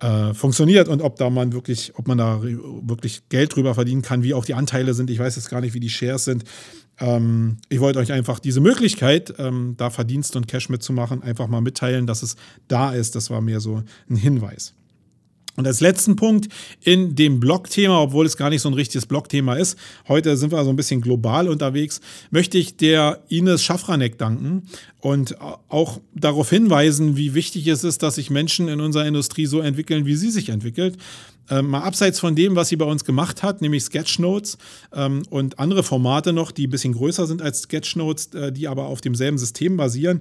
äh, 0.00 0.34
funktioniert 0.34 0.88
und 0.88 1.00
ob 1.00 1.16
da 1.16 1.30
man 1.30 1.54
wirklich, 1.54 1.92
ob 1.96 2.06
man 2.06 2.18
da 2.18 2.42
wirklich 2.42 3.30
Geld 3.30 3.56
drüber 3.56 3.74
verdienen 3.74 4.02
kann, 4.02 4.22
wie 4.22 4.34
auch 4.34 4.44
die 4.44 4.52
Anteile 4.52 4.92
sind. 4.92 5.08
Ich 5.08 5.18
weiß 5.18 5.36
jetzt 5.36 5.48
gar 5.48 5.62
nicht, 5.62 5.72
wie 5.72 5.80
die 5.80 5.88
Shares 5.88 6.26
sind. 6.26 6.44
Ähm, 6.98 7.58
ich 7.68 7.80
wollte 7.80 7.98
euch 7.98 8.12
einfach 8.12 8.38
diese 8.38 8.60
Möglichkeit, 8.60 9.34
ähm, 9.38 9.74
da 9.76 9.90
Verdienst 9.90 10.36
und 10.36 10.48
Cash 10.48 10.68
mitzumachen, 10.68 11.22
einfach 11.22 11.48
mal 11.48 11.60
mitteilen, 11.60 12.06
dass 12.06 12.22
es 12.22 12.36
da 12.68 12.92
ist. 12.92 13.14
Das 13.14 13.30
war 13.30 13.40
mir 13.40 13.60
so 13.60 13.82
ein 14.08 14.16
Hinweis. 14.16 14.74
Und 15.56 15.66
als 15.66 15.80
letzten 15.80 16.16
Punkt 16.16 16.48
in 16.82 17.14
dem 17.14 17.40
Blog-Thema, 17.40 18.02
obwohl 18.02 18.26
es 18.26 18.36
gar 18.36 18.50
nicht 18.50 18.60
so 18.60 18.68
ein 18.68 18.74
richtiges 18.74 19.06
Blog-Thema 19.06 19.54
ist, 19.54 19.78
heute 20.06 20.36
sind 20.36 20.52
wir 20.52 20.62
so 20.64 20.70
ein 20.70 20.76
bisschen 20.76 21.00
global 21.00 21.48
unterwegs, 21.48 22.00
möchte 22.30 22.58
ich 22.58 22.76
der 22.76 23.22
Ines 23.28 23.62
Schafranek 23.62 24.18
danken 24.18 24.64
und 25.00 25.40
auch 25.40 26.00
darauf 26.14 26.50
hinweisen, 26.50 27.16
wie 27.16 27.34
wichtig 27.34 27.66
es 27.68 27.84
ist, 27.84 28.02
dass 28.02 28.16
sich 28.16 28.28
Menschen 28.30 28.68
in 28.68 28.80
unserer 28.80 29.06
Industrie 29.06 29.46
so 29.46 29.60
entwickeln, 29.60 30.04
wie 30.04 30.16
sie 30.16 30.30
sich 30.30 30.50
entwickelt. 30.50 30.98
Ähm, 31.48 31.68
mal 31.68 31.82
abseits 31.82 32.18
von 32.20 32.34
dem, 32.34 32.56
was 32.56 32.68
sie 32.68 32.76
bei 32.76 32.84
uns 32.84 33.04
gemacht 33.04 33.42
hat, 33.42 33.60
nämlich 33.60 33.84
Sketchnotes 33.84 34.58
ähm, 34.92 35.22
und 35.30 35.58
andere 35.58 35.82
Formate 35.82 36.32
noch, 36.32 36.50
die 36.50 36.66
ein 36.66 36.70
bisschen 36.70 36.94
größer 36.94 37.26
sind 37.26 37.42
als 37.42 37.62
Sketchnotes, 37.62 38.34
äh, 38.34 38.52
die 38.52 38.68
aber 38.68 38.86
auf 38.86 39.00
demselben 39.00 39.38
System 39.38 39.76
basieren, 39.76 40.20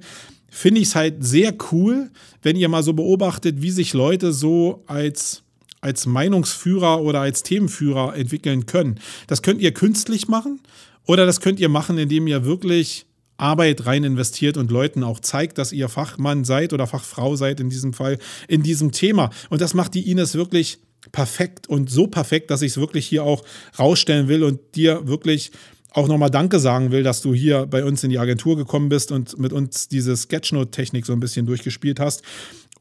finde 0.49 0.81
ich 0.81 0.89
es 0.89 0.95
halt 0.95 1.23
sehr 1.23 1.53
cool, 1.71 2.09
wenn 2.41 2.55
ihr 2.55 2.69
mal 2.69 2.83
so 2.83 2.93
beobachtet, 2.93 3.61
wie 3.61 3.71
sich 3.71 3.93
Leute 3.93 4.33
so 4.33 4.83
als 4.87 5.41
als 5.81 6.07
Meinungsführer 6.07 7.03
oder 7.03 7.21
als 7.21 7.43
Themenführer 7.43 8.15
entwickeln 8.15 8.65
können. 8.65 8.99
Das 9.27 9.43
könnt 9.43 9.61
ihr 9.61 9.71
künstlich 9.71 10.27
machen 10.27 10.59
oder 11.05 11.27
das 11.27 11.41
könnt 11.41 11.59
ihr 11.59 11.69
machen, 11.69 11.99
indem 11.99 12.25
ihr 12.25 12.43
wirklich 12.43 13.05
Arbeit 13.37 13.85
rein 13.85 14.03
investiert 14.03 14.57
und 14.57 14.71
Leuten 14.71 15.03
auch 15.03 15.19
zeigt, 15.19 15.57
dass 15.57 15.73
ihr 15.73 15.89
Fachmann 15.89 16.43
seid 16.43 16.73
oder 16.73 16.87
Fachfrau 16.87 17.35
seid 17.35 17.59
in 17.59 17.69
diesem 17.69 17.93
Fall 17.93 18.17
in 18.47 18.63
diesem 18.63 18.91
Thema. 18.91 19.29
Und 19.49 19.61
das 19.61 19.73
macht 19.73 19.93
die 19.93 20.09
Ines 20.09 20.35
wirklich 20.35 20.79
perfekt 21.11 21.67
und 21.67 21.89
so 21.89 22.07
perfekt, 22.07 22.51
dass 22.51 22.61
ich 22.61 22.71
es 22.71 22.77
wirklich 22.77 23.05
hier 23.05 23.23
auch 23.23 23.43
rausstellen 23.77 24.27
will 24.27 24.43
und 24.43 24.59
dir 24.75 25.07
wirklich 25.07 25.51
auch 25.91 26.07
nochmal 26.07 26.29
Danke 26.29 26.59
sagen 26.59 26.91
will, 26.91 27.03
dass 27.03 27.21
du 27.21 27.33
hier 27.33 27.65
bei 27.65 27.83
uns 27.83 28.03
in 28.03 28.09
die 28.09 28.19
Agentur 28.19 28.57
gekommen 28.57 28.89
bist 28.89 29.11
und 29.11 29.39
mit 29.39 29.53
uns 29.53 29.87
diese 29.87 30.15
Sketchnote-Technik 30.15 31.05
so 31.05 31.13
ein 31.13 31.21
bisschen 31.21 31.45
durchgespielt 31.45 31.99
hast, 31.99 32.21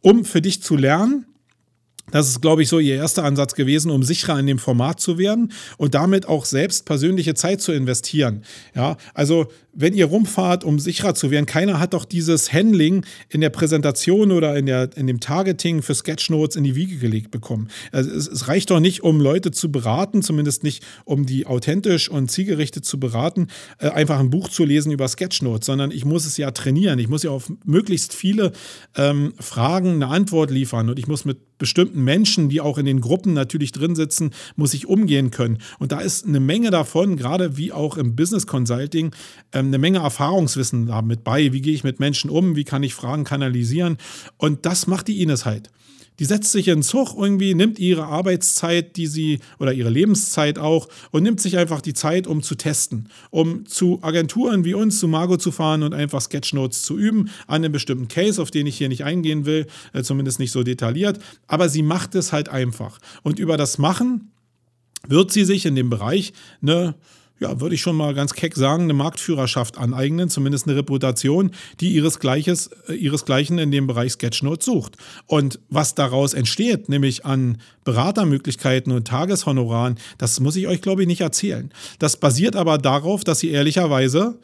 um 0.01 0.25
für 0.25 0.43
dich 0.43 0.62
zu 0.62 0.77
lernen, 0.77 1.27
das 2.11 2.28
ist, 2.28 2.42
glaube 2.42 2.62
ich, 2.62 2.68
so 2.68 2.78
ihr 2.78 2.96
erster 2.96 3.24
Ansatz 3.24 3.55
gewesen, 3.55 3.90
um 3.90 4.02
sicherer 4.02 4.38
in 4.38 4.46
dem 4.46 4.59
Format 4.59 5.00
zu 5.00 5.18
werden 5.18 5.52
und 5.78 5.94
damit 5.94 6.28
auch 6.28 6.44
selbst 6.44 6.84
persönliche 6.84 7.34
Zeit 7.34 7.61
zu 7.61 7.72
investieren. 7.72 8.44
Ja, 8.74 8.96
also 9.14 9.46
wenn 9.72 9.94
ihr 9.94 10.07
rumfahrt, 10.07 10.64
um 10.64 10.78
sicherer 10.78 11.14
zu 11.14 11.30
werden, 11.30 11.46
keiner 11.46 11.80
hat 11.80 11.94
doch 11.94 12.05
dieses 12.05 12.52
Handling 12.52 13.05
in 13.28 13.40
der 13.40 13.50
Präsentation 13.50 14.30
oder 14.30 14.57
in, 14.57 14.66
der, 14.66 14.96
in 14.96 15.07
dem 15.07 15.18
Targeting 15.18 15.82
für 15.82 15.94
Sketchnotes 15.94 16.57
in 16.57 16.64
die 16.64 16.76
Wiege 16.76 16.96
gelegt 16.96 17.30
bekommen. 17.30 17.68
Also 17.90 18.11
es, 18.11 18.28
es 18.28 18.48
reicht 18.48 18.70
doch 18.70 18.80
nicht, 18.80 19.02
um 19.02 19.20
Leute 19.20 19.50
zu 19.50 19.72
beraten, 19.72 20.22
zumindest 20.22 20.62
nicht, 20.62 20.84
um 21.05 21.26
die 21.26 21.46
authentisch 21.46 22.09
und 22.09 22.30
zielgerichtet 22.30 22.84
zu 22.84 23.00
beraten, 23.00 23.48
äh, 23.78 23.88
einfach 23.88 24.20
ein 24.20 24.30
Buch 24.30 24.48
zu 24.48 24.64
lesen 24.64 24.92
über 24.92 25.09
Sketchnotes, 25.09 25.66
sondern 25.66 25.90
ich 25.90 26.05
muss 26.05 26.26
es 26.26 26.36
ja 26.36 26.50
trainieren. 26.50 26.98
Ich 26.98 27.09
muss 27.09 27.24
ja 27.24 27.30
auf 27.30 27.50
möglichst 27.64 28.14
viele 28.14 28.52
ähm, 28.96 29.34
Fragen 29.40 29.94
eine 29.94 30.09
Antwort 30.09 30.50
liefern 30.50 30.88
und 30.90 30.98
ich 30.98 31.09
muss 31.09 31.24
mit 31.24 31.38
bestimmten 31.59 32.02
Menschen, 32.02 32.48
die 32.48 32.61
auch 32.61 32.78
in 32.78 32.86
den 32.86 33.00
Gruppen 33.00 33.32
natürlich 33.32 33.72
drin 33.72 33.94
sitzen, 33.94 34.30
muss 34.57 34.74
ich 34.74 34.86
umgehen 34.86 35.30
können. 35.30 35.59
Und 35.78 35.92
da 35.92 36.00
ist 36.00 36.26
eine 36.26 36.40
Menge 36.40 36.70
davon, 36.70 37.16
gerade 37.16 37.57
wie 37.57 37.72
auch 37.72 37.96
im 37.96 38.16
Business 38.16 38.46
Consulting, 38.46 39.14
ähm, 39.52 39.66
eine 39.66 39.78
Menge 39.78 39.98
Erfahrungswissen 39.98 40.86
da 40.86 41.02
mit 41.02 41.24
bei. 41.24 41.52
Wie 41.52 41.61
gehe 41.61 41.74
ich 41.74 41.84
mit 41.84 42.00
Menschen 42.00 42.30
um? 42.30 42.57
Wie 42.57 42.64
kann 42.64 42.82
ich 42.82 42.94
Fragen 42.94 43.24
kanalisieren? 43.24 43.98
Und 44.36 44.66
das 44.66 44.86
macht 44.86 45.09
die 45.09 45.22
Ines 45.22 45.44
halt. 45.44 45.70
Die 46.21 46.25
setzt 46.25 46.53
sich 46.53 46.69
in 46.69 46.83
Zug 46.83 47.15
irgendwie, 47.19 47.55
nimmt 47.55 47.79
ihre 47.79 48.05
Arbeitszeit, 48.05 48.97
die 48.97 49.07
sie 49.07 49.41
oder 49.59 49.73
ihre 49.73 49.91
Lebenszeit 49.91 50.59
auch 50.59 50.89
und 51.11 51.25
nimmt 51.25 51.41
sich 51.41 51.59
einfach 51.59 51.81
die 51.81 51.95
Zeit, 51.95 52.27
um 52.27 52.43
zu 52.43 52.55
testen, 52.55 53.09
um 53.31 53.67
zu 53.67 53.99
Agenturen 54.03 54.65
wie 54.65 54.75
uns, 54.75 55.01
zu 55.01 55.09
Margo 55.09 55.37
zu 55.37 55.51
fahren 55.51 55.83
und 55.83 55.93
einfach 55.93 56.21
Sketchnotes 56.21 56.83
zu 56.83 56.97
üben 56.97 57.31
an 57.47 57.65
einem 57.65 57.73
bestimmten 57.73 58.09
Case, 58.09 58.41
auf 58.41 58.51
den 58.51 58.67
ich 58.67 58.79
hier 58.79 58.89
nicht 58.89 59.05
eingehen 59.05 59.45
will, 59.45 59.67
äh, 59.93 60.03
zumindest 60.03 60.39
nicht 60.39 60.53
so 60.53 60.62
detailliert. 60.62 61.19
Aber 61.49 61.69
sie 61.69 61.83
macht 61.83 62.15
es 62.15 62.33
halt 62.33 62.49
einfach. 62.49 62.99
Und 63.23 63.39
über 63.39 63.57
das 63.57 63.79
Machen 63.79 64.31
wird 65.09 65.33
sie 65.33 65.45
sich 65.45 65.67
in 65.67 65.75
dem 65.75 65.91
Bereich 65.91 66.33
eine 66.62 66.95
ja, 67.45 67.61
würde 67.61 67.74
ich 67.74 67.82
schon 67.82 67.97
mal 67.97 68.14
ganz 68.14 68.32
keck 68.32 68.57
sagen, 68.57 68.84
eine 68.84 68.95
Marktführerschaft 68.95 69.76
aneignen, 69.76 70.30
zumindest 70.30 70.66
eine 70.66 70.76
Reputation, 70.76 71.51
die 71.80 71.90
ihresgleiches, 71.90 72.70
äh, 72.88 72.95
ihresgleichen 72.95 73.59
in 73.59 73.70
dem 73.70 73.86
Bereich 73.86 74.12
Sketchnote 74.12 74.64
sucht. 74.64 74.97
Und 75.26 75.61
was 75.68 75.95
daraus 75.95 76.32
entsteht, 76.32 76.88
nämlich 76.88 77.26
an 77.26 77.59
Beratermöglichkeiten 77.84 78.92
und 78.92 79.07
Tageshonoraren, 79.07 79.99
das 80.16 80.40
muss 80.40 80.57
ich 80.57 80.66
euch, 80.68 80.80
glaube 80.80 81.03
ich, 81.03 81.07
nicht 81.07 81.20
erzählen. 81.20 81.70
Das 81.99 82.16
basiert 82.16 82.57
aber 82.57 82.78
darauf, 82.78 83.24
dass 83.24 83.40
sie 83.40 83.51
ehrlicherweise 83.51 84.38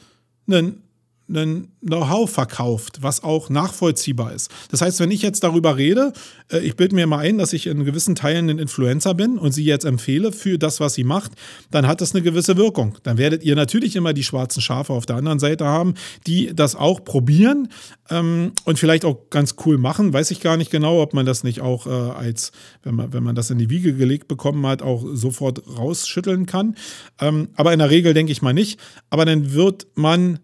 einen 0.46 0.82
ein 1.30 1.68
Know-how 1.80 2.28
verkauft, 2.28 2.98
was 3.00 3.22
auch 3.22 3.48
nachvollziehbar 3.48 4.32
ist. 4.32 4.50
Das 4.70 4.82
heißt, 4.82 5.00
wenn 5.00 5.10
ich 5.10 5.22
jetzt 5.22 5.42
darüber 5.42 5.76
rede, 5.76 6.12
äh, 6.50 6.58
ich 6.58 6.76
bilde 6.76 6.94
mir 6.94 7.06
mal 7.06 7.18
ein, 7.18 7.38
dass 7.38 7.52
ich 7.52 7.66
in 7.66 7.84
gewissen 7.84 8.14
Teilen 8.14 8.50
ein 8.50 8.58
Influencer 8.58 9.14
bin 9.14 9.38
und 9.38 9.52
sie 9.52 9.64
jetzt 9.64 9.84
empfehle 9.84 10.32
für 10.32 10.58
das, 10.58 10.80
was 10.80 10.94
sie 10.94 11.04
macht, 11.04 11.32
dann 11.70 11.86
hat 11.86 12.00
das 12.00 12.14
eine 12.14 12.22
gewisse 12.22 12.56
Wirkung. 12.56 12.98
Dann 13.02 13.18
werdet 13.18 13.42
ihr 13.44 13.56
natürlich 13.56 13.96
immer 13.96 14.12
die 14.12 14.24
schwarzen 14.24 14.60
Schafe 14.60 14.92
auf 14.92 15.06
der 15.06 15.16
anderen 15.16 15.38
Seite 15.38 15.64
haben, 15.64 15.94
die 16.26 16.54
das 16.54 16.76
auch 16.76 17.04
probieren 17.04 17.68
ähm, 18.10 18.52
und 18.64 18.78
vielleicht 18.78 19.04
auch 19.04 19.30
ganz 19.30 19.54
cool 19.64 19.78
machen. 19.78 20.12
Weiß 20.12 20.30
ich 20.30 20.40
gar 20.40 20.56
nicht 20.56 20.70
genau, 20.70 21.00
ob 21.00 21.14
man 21.14 21.26
das 21.26 21.44
nicht 21.44 21.60
auch 21.60 21.86
äh, 21.86 21.90
als, 21.90 22.52
wenn 22.82 22.94
man, 22.94 23.12
wenn 23.12 23.22
man 23.22 23.34
das 23.34 23.50
in 23.50 23.58
die 23.58 23.70
Wiege 23.70 23.94
gelegt 23.94 24.28
bekommen 24.28 24.66
hat, 24.66 24.82
auch 24.82 25.04
sofort 25.12 25.62
rausschütteln 25.78 26.46
kann. 26.46 26.76
Ähm, 27.20 27.48
aber 27.54 27.72
in 27.72 27.78
der 27.78 27.90
Regel 27.90 28.14
denke 28.14 28.32
ich 28.32 28.42
mal 28.42 28.52
nicht. 28.52 28.80
Aber 29.08 29.24
dann 29.24 29.52
wird 29.52 29.86
man 29.94 30.40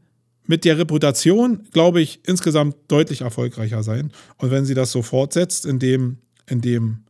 mit 0.47 0.65
der 0.65 0.79
Reputation, 0.79 1.67
glaube 1.73 2.01
ich, 2.01 2.21
insgesamt 2.27 2.77
deutlich 2.89 3.23
erfolgreicher 3.23 3.83
sein. 3.83 4.13
Und 4.39 4.51
wenn 4.51 4.65
sie 4.65 4.75
das 4.75 4.93
so 4.93 5.03
fortsetzt 5.03 5.67
in 5.67 5.79
dem, 5.79 6.19
in 6.47 6.61
dem 6.61 7.05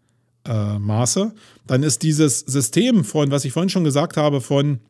äh, 0.45 0.78
Maße, 0.78 1.34
dann 1.66 1.82
ist 1.82 2.03
dieses 2.03 2.41
System 2.41 3.05
von, 3.05 3.30
was 3.30 3.45
ich 3.45 3.53
vorhin 3.53 3.70
schon 3.70 3.84
gesagt 3.84 4.16
habe, 4.16 4.41
von 4.41 4.80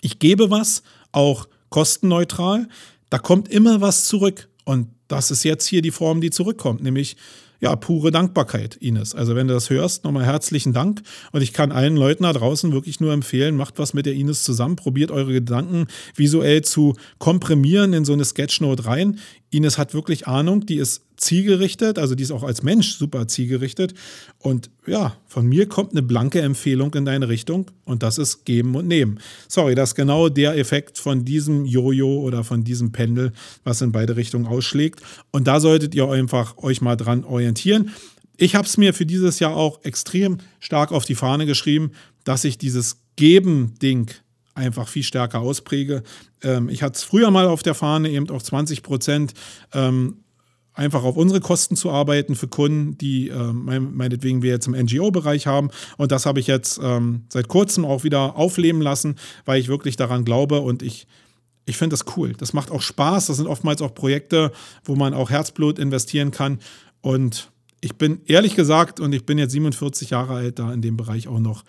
ich 0.00 0.18
gebe 0.18 0.50
was, 0.50 0.82
auch 1.12 1.48
kostenneutral, 1.70 2.68
da 3.10 3.18
kommt 3.18 3.48
immer 3.48 3.80
was 3.80 4.06
zurück. 4.06 4.48
Und 4.64 4.88
das 5.08 5.30
ist 5.30 5.44
jetzt 5.44 5.66
hier 5.66 5.82
die 5.82 5.90
Form, 5.90 6.20
die 6.20 6.30
zurückkommt, 6.30 6.82
nämlich 6.82 7.16
ja, 7.62 7.76
pure 7.76 8.10
Dankbarkeit, 8.10 8.74
Ines. 8.74 9.14
Also 9.14 9.36
wenn 9.36 9.46
du 9.46 9.54
das 9.54 9.70
hörst, 9.70 10.02
nochmal 10.02 10.26
herzlichen 10.26 10.72
Dank. 10.72 11.00
Und 11.30 11.42
ich 11.42 11.52
kann 11.52 11.70
allen 11.70 11.96
Leuten 11.96 12.24
da 12.24 12.32
draußen 12.32 12.72
wirklich 12.72 12.98
nur 12.98 13.12
empfehlen, 13.12 13.56
macht 13.56 13.78
was 13.78 13.94
mit 13.94 14.04
der 14.04 14.14
Ines 14.14 14.42
zusammen, 14.42 14.74
probiert 14.74 15.12
eure 15.12 15.32
Gedanken 15.32 15.86
visuell 16.16 16.62
zu 16.62 16.96
komprimieren 17.18 17.92
in 17.92 18.04
so 18.04 18.14
eine 18.14 18.24
Sketchnote 18.24 18.84
rein. 18.84 19.20
Ines 19.50 19.78
hat 19.78 19.94
wirklich 19.94 20.26
Ahnung, 20.26 20.66
die 20.66 20.76
ist 20.76 21.04
zielgerichtet, 21.22 21.98
also 21.98 22.14
die 22.14 22.22
ist 22.22 22.30
auch 22.30 22.42
als 22.42 22.62
Mensch 22.62 22.96
super 22.96 23.26
zielgerichtet. 23.28 23.94
Und 24.38 24.70
ja, 24.86 25.16
von 25.26 25.46
mir 25.46 25.68
kommt 25.68 25.92
eine 25.92 26.02
blanke 26.02 26.40
Empfehlung 26.40 26.92
in 26.94 27.04
deine 27.04 27.28
Richtung 27.28 27.70
und 27.84 28.02
das 28.02 28.18
ist 28.18 28.44
geben 28.44 28.74
und 28.74 28.86
nehmen. 28.88 29.20
Sorry, 29.48 29.74
das 29.74 29.90
ist 29.90 29.94
genau 29.94 30.28
der 30.28 30.58
Effekt 30.58 30.98
von 30.98 31.24
diesem 31.24 31.64
Jojo 31.64 32.20
oder 32.20 32.44
von 32.44 32.64
diesem 32.64 32.92
Pendel, 32.92 33.32
was 33.64 33.80
in 33.80 33.92
beide 33.92 34.16
Richtungen 34.16 34.46
ausschlägt. 34.46 35.00
Und 35.30 35.46
da 35.46 35.60
solltet 35.60 35.94
ihr 35.94 36.08
einfach 36.08 36.58
euch 36.58 36.80
mal 36.80 36.96
dran 36.96 37.24
orientieren. 37.24 37.90
Ich 38.36 38.54
habe 38.54 38.66
es 38.66 38.76
mir 38.76 38.92
für 38.92 39.06
dieses 39.06 39.38
Jahr 39.38 39.56
auch 39.56 39.84
extrem 39.84 40.38
stark 40.58 40.90
auf 40.90 41.04
die 41.04 41.14
Fahne 41.14 41.46
geschrieben, 41.46 41.92
dass 42.24 42.44
ich 42.44 42.58
dieses 42.58 42.98
Geben-Ding 43.16 44.10
einfach 44.54 44.88
viel 44.88 45.02
stärker 45.02 45.40
auspräge. 45.40 46.02
Ähm, 46.42 46.68
ich 46.68 46.82
hatte 46.82 46.96
es 46.96 47.04
früher 47.04 47.30
mal 47.30 47.46
auf 47.46 47.62
der 47.62 47.74
Fahne, 47.74 48.10
eben 48.10 48.28
auch 48.30 48.42
20 48.42 48.82
Prozent 48.82 49.34
ähm, 49.72 50.18
einfach 50.74 51.04
auf 51.04 51.16
unsere 51.16 51.40
Kosten 51.40 51.76
zu 51.76 51.90
arbeiten 51.90 52.34
für 52.34 52.48
Kunden, 52.48 52.96
die 52.98 53.28
äh, 53.28 53.52
meinetwegen 53.52 54.42
wir 54.42 54.50
jetzt 54.50 54.66
im 54.66 54.74
NGO-Bereich 54.74 55.46
haben. 55.46 55.70
Und 55.98 56.12
das 56.12 56.26
habe 56.26 56.40
ich 56.40 56.46
jetzt 56.46 56.80
ähm, 56.82 57.24
seit 57.28 57.48
kurzem 57.48 57.84
auch 57.84 58.04
wieder 58.04 58.36
aufleben 58.36 58.80
lassen, 58.80 59.16
weil 59.44 59.60
ich 59.60 59.68
wirklich 59.68 59.96
daran 59.96 60.24
glaube 60.24 60.60
und 60.60 60.82
ich, 60.82 61.06
ich 61.66 61.76
finde 61.76 61.94
das 61.94 62.16
cool. 62.16 62.32
Das 62.38 62.52
macht 62.52 62.70
auch 62.70 62.82
Spaß. 62.82 63.26
Das 63.26 63.36
sind 63.36 63.46
oftmals 63.46 63.82
auch 63.82 63.94
Projekte, 63.94 64.52
wo 64.84 64.96
man 64.96 65.14
auch 65.14 65.30
Herzblut 65.30 65.78
investieren 65.78 66.30
kann. 66.30 66.58
Und 67.00 67.50
ich 67.80 67.96
bin 67.96 68.20
ehrlich 68.26 68.54
gesagt, 68.54 69.00
und 69.00 69.12
ich 69.12 69.26
bin 69.26 69.38
jetzt 69.38 69.52
47 69.52 70.10
Jahre 70.10 70.34
alt, 70.34 70.58
da 70.58 70.72
in 70.72 70.82
dem 70.82 70.96
Bereich 70.96 71.28
auch 71.28 71.40
noch 71.40 71.64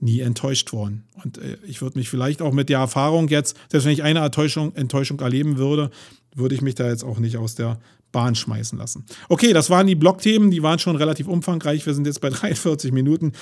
nie 0.00 0.20
enttäuscht 0.20 0.72
worden. 0.72 1.04
Und 1.22 1.38
äh, 1.38 1.56
ich 1.66 1.80
würde 1.80 1.98
mich 1.98 2.10
vielleicht 2.10 2.42
auch 2.42 2.52
mit 2.52 2.68
der 2.68 2.78
Erfahrung 2.78 3.28
jetzt, 3.28 3.56
selbst 3.70 3.86
wenn 3.86 3.92
ich 3.92 4.02
eine 4.02 4.20
Enttäuschung, 4.20 4.74
Enttäuschung 4.74 5.20
erleben 5.20 5.56
würde, 5.56 5.90
würde 6.34 6.54
ich 6.54 6.60
mich 6.60 6.74
da 6.74 6.88
jetzt 6.88 7.04
auch 7.04 7.18
nicht 7.18 7.38
aus 7.38 7.54
der 7.54 7.78
Bahn 8.14 8.34
schmeißen 8.34 8.78
lassen. 8.78 9.04
Okay, 9.28 9.52
das 9.52 9.68
waren 9.68 9.86
die 9.86 9.96
Blogthemen, 9.96 10.50
die 10.50 10.62
waren 10.62 10.78
schon 10.78 10.96
relativ 10.96 11.28
umfangreich. 11.28 11.84
Wir 11.84 11.92
sind 11.92 12.06
jetzt 12.06 12.22
bei 12.22 12.30
43 12.30 12.92
Minuten. 12.92 13.32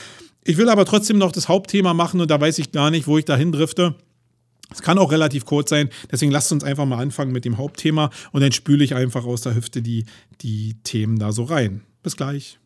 Ich 0.43 0.57
will 0.57 0.69
aber 0.69 0.85
trotzdem 0.85 1.19
noch 1.19 1.31
das 1.31 1.49
Hauptthema 1.49 1.95
machen 1.95 2.21
und 2.21 2.31
da 2.31 2.41
weiß 2.41 2.59
ich 2.59 2.73
gar 2.73 2.91
nicht, 2.91 3.07
wo 3.07 3.17
ich 3.19 3.25
dahin 3.25 3.53
drifte. 3.53 3.95
Es 4.73 4.81
kann 4.81 4.99
auch 4.99 5.13
relativ 5.13 5.45
kurz 5.45 5.69
sein, 5.71 5.91
deswegen 6.11 6.33
lasst 6.33 6.51
uns 6.51 6.65
einfach 6.65 6.87
mal 6.87 6.99
anfangen 6.99 7.31
mit 7.31 7.45
dem 7.45 7.59
Hauptthema 7.59 8.11
und 8.33 8.41
dann 8.41 8.53
spüle 8.53 8.83
ich 8.83 8.95
einfach 8.95 9.27
aus 9.27 9.43
der 9.43 9.55
Hüfte 9.55 9.83
die, 9.83 10.07
die 10.41 10.77
Themen 10.83 11.19
da 11.19 11.31
so 11.31 11.45
rein. 11.45 11.83
Bis 12.03 12.17
gleich. 12.17 12.59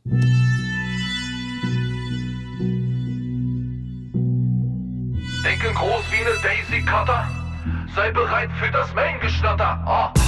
Denke 5.44 5.72
groß 5.74 6.04
wie 6.11 6.24
eine 6.24 6.36
Daisy 6.42 6.82
Cutter. 6.82 7.28
Sei 7.94 8.11
bereit 8.12 8.50
für 8.61 8.70
das 8.70 8.94
Main-Geschnatter. 8.94 9.84
Oh. 9.86 10.26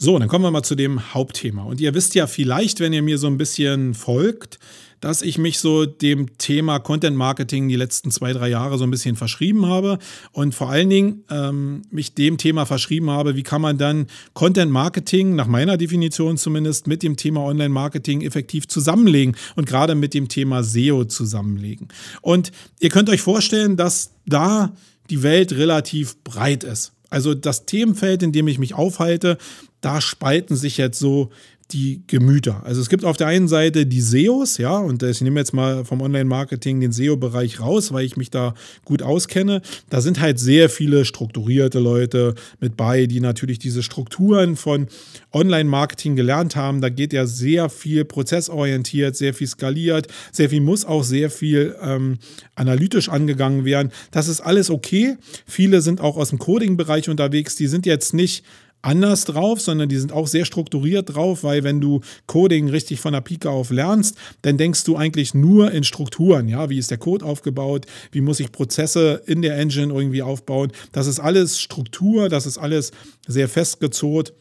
So, 0.00 0.16
dann 0.16 0.28
kommen 0.28 0.44
wir 0.44 0.52
mal 0.52 0.62
zu 0.62 0.76
dem 0.76 1.12
Hauptthema. 1.12 1.64
Und 1.64 1.80
ihr 1.80 1.92
wisst 1.92 2.14
ja 2.14 2.28
vielleicht, 2.28 2.78
wenn 2.78 2.92
ihr 2.92 3.02
mir 3.02 3.18
so 3.18 3.26
ein 3.26 3.36
bisschen 3.36 3.94
folgt, 3.94 4.60
dass 5.00 5.22
ich 5.22 5.38
mich 5.38 5.58
so 5.58 5.86
dem 5.86 6.38
Thema 6.38 6.78
Content 6.78 7.16
Marketing 7.16 7.68
die 7.68 7.74
letzten 7.74 8.12
zwei, 8.12 8.32
drei 8.32 8.48
Jahre 8.48 8.78
so 8.78 8.84
ein 8.84 8.92
bisschen 8.92 9.16
verschrieben 9.16 9.66
habe 9.66 9.98
und 10.30 10.54
vor 10.54 10.70
allen 10.70 10.88
Dingen 10.88 11.24
ähm, 11.30 11.82
mich 11.90 12.14
dem 12.14 12.38
Thema 12.38 12.64
verschrieben 12.64 13.10
habe, 13.10 13.34
wie 13.34 13.42
kann 13.42 13.60
man 13.60 13.76
dann 13.76 14.06
Content 14.34 14.70
Marketing, 14.70 15.34
nach 15.34 15.48
meiner 15.48 15.76
Definition 15.76 16.36
zumindest, 16.36 16.86
mit 16.86 17.02
dem 17.02 17.16
Thema 17.16 17.42
Online 17.42 17.68
Marketing 17.68 18.22
effektiv 18.22 18.68
zusammenlegen 18.68 19.36
und 19.56 19.66
gerade 19.66 19.96
mit 19.96 20.14
dem 20.14 20.28
Thema 20.28 20.62
SEO 20.62 21.06
zusammenlegen. 21.06 21.88
Und 22.20 22.52
ihr 22.78 22.90
könnt 22.90 23.10
euch 23.10 23.20
vorstellen, 23.20 23.76
dass 23.76 24.12
da 24.26 24.72
die 25.10 25.24
Welt 25.24 25.52
relativ 25.52 26.22
breit 26.22 26.62
ist. 26.62 26.92
Also 27.10 27.34
das 27.34 27.64
Themenfeld, 27.64 28.22
in 28.22 28.32
dem 28.32 28.48
ich 28.48 28.58
mich 28.58 28.74
aufhalte, 28.74 29.38
da 29.80 30.00
spalten 30.00 30.56
sich 30.56 30.76
jetzt 30.76 30.98
so 30.98 31.30
die 31.70 32.02
Gemüter. 32.06 32.62
Also 32.64 32.80
es 32.80 32.88
gibt 32.88 33.04
auf 33.04 33.18
der 33.18 33.26
einen 33.26 33.46
Seite 33.46 33.84
die 33.84 34.00
SEOs, 34.00 34.56
ja, 34.56 34.78
und 34.78 35.02
ich 35.02 35.20
nehme 35.20 35.38
jetzt 35.38 35.52
mal 35.52 35.84
vom 35.84 36.00
Online-Marketing 36.00 36.80
den 36.80 36.92
SEO-Bereich 36.92 37.60
raus, 37.60 37.92
weil 37.92 38.06
ich 38.06 38.16
mich 38.16 38.30
da 38.30 38.54
gut 38.86 39.02
auskenne. 39.02 39.60
Da 39.90 40.00
sind 40.00 40.18
halt 40.18 40.38
sehr 40.38 40.70
viele 40.70 41.04
strukturierte 41.04 41.78
Leute 41.78 42.34
mit 42.58 42.76
bei, 42.76 43.06
die 43.06 43.20
natürlich 43.20 43.58
diese 43.58 43.82
Strukturen 43.82 44.56
von 44.56 44.86
Online-Marketing 45.32 46.16
gelernt 46.16 46.56
haben. 46.56 46.80
Da 46.80 46.88
geht 46.88 47.12
ja 47.12 47.26
sehr 47.26 47.68
viel 47.68 48.06
prozessorientiert, 48.06 49.14
sehr 49.14 49.34
viel 49.34 49.46
skaliert, 49.46 50.08
sehr 50.32 50.48
viel 50.48 50.62
muss 50.62 50.86
auch 50.86 51.04
sehr 51.04 51.28
viel 51.28 51.76
ähm, 51.82 52.18
analytisch 52.54 53.10
angegangen 53.10 53.66
werden. 53.66 53.92
Das 54.10 54.28
ist 54.28 54.40
alles 54.40 54.70
okay. 54.70 55.16
Viele 55.46 55.82
sind 55.82 56.00
auch 56.00 56.16
aus 56.16 56.30
dem 56.30 56.38
Coding-Bereich 56.38 57.10
unterwegs. 57.10 57.56
Die 57.56 57.66
sind 57.66 57.84
jetzt 57.84 58.14
nicht 58.14 58.42
anders 58.88 59.26
drauf, 59.26 59.60
sondern 59.60 59.90
die 59.90 59.98
sind 59.98 60.12
auch 60.12 60.26
sehr 60.26 60.46
strukturiert 60.46 61.14
drauf, 61.14 61.44
weil 61.44 61.62
wenn 61.62 61.80
du 61.80 62.00
Coding 62.26 62.70
richtig 62.70 63.00
von 63.00 63.12
der 63.12 63.20
Pike 63.20 63.50
auf 63.50 63.70
lernst, 63.70 64.16
dann 64.42 64.56
denkst 64.56 64.84
du 64.84 64.96
eigentlich 64.96 65.34
nur 65.34 65.70
in 65.72 65.84
Strukturen, 65.84 66.48
ja, 66.48 66.70
wie 66.70 66.78
ist 66.78 66.90
der 66.90 66.96
Code 66.96 67.24
aufgebaut, 67.24 67.84
wie 68.12 68.22
muss 68.22 68.40
ich 68.40 68.50
Prozesse 68.50 69.22
in 69.26 69.42
der 69.42 69.58
Engine 69.58 69.92
irgendwie 69.92 70.22
aufbauen. 70.22 70.72
Das 70.92 71.06
ist 71.06 71.20
alles 71.20 71.60
Struktur, 71.60 72.30
das 72.30 72.46
ist 72.46 72.56
alles 72.56 72.92
sehr 73.26 73.48
festgezurrt. 73.48 74.32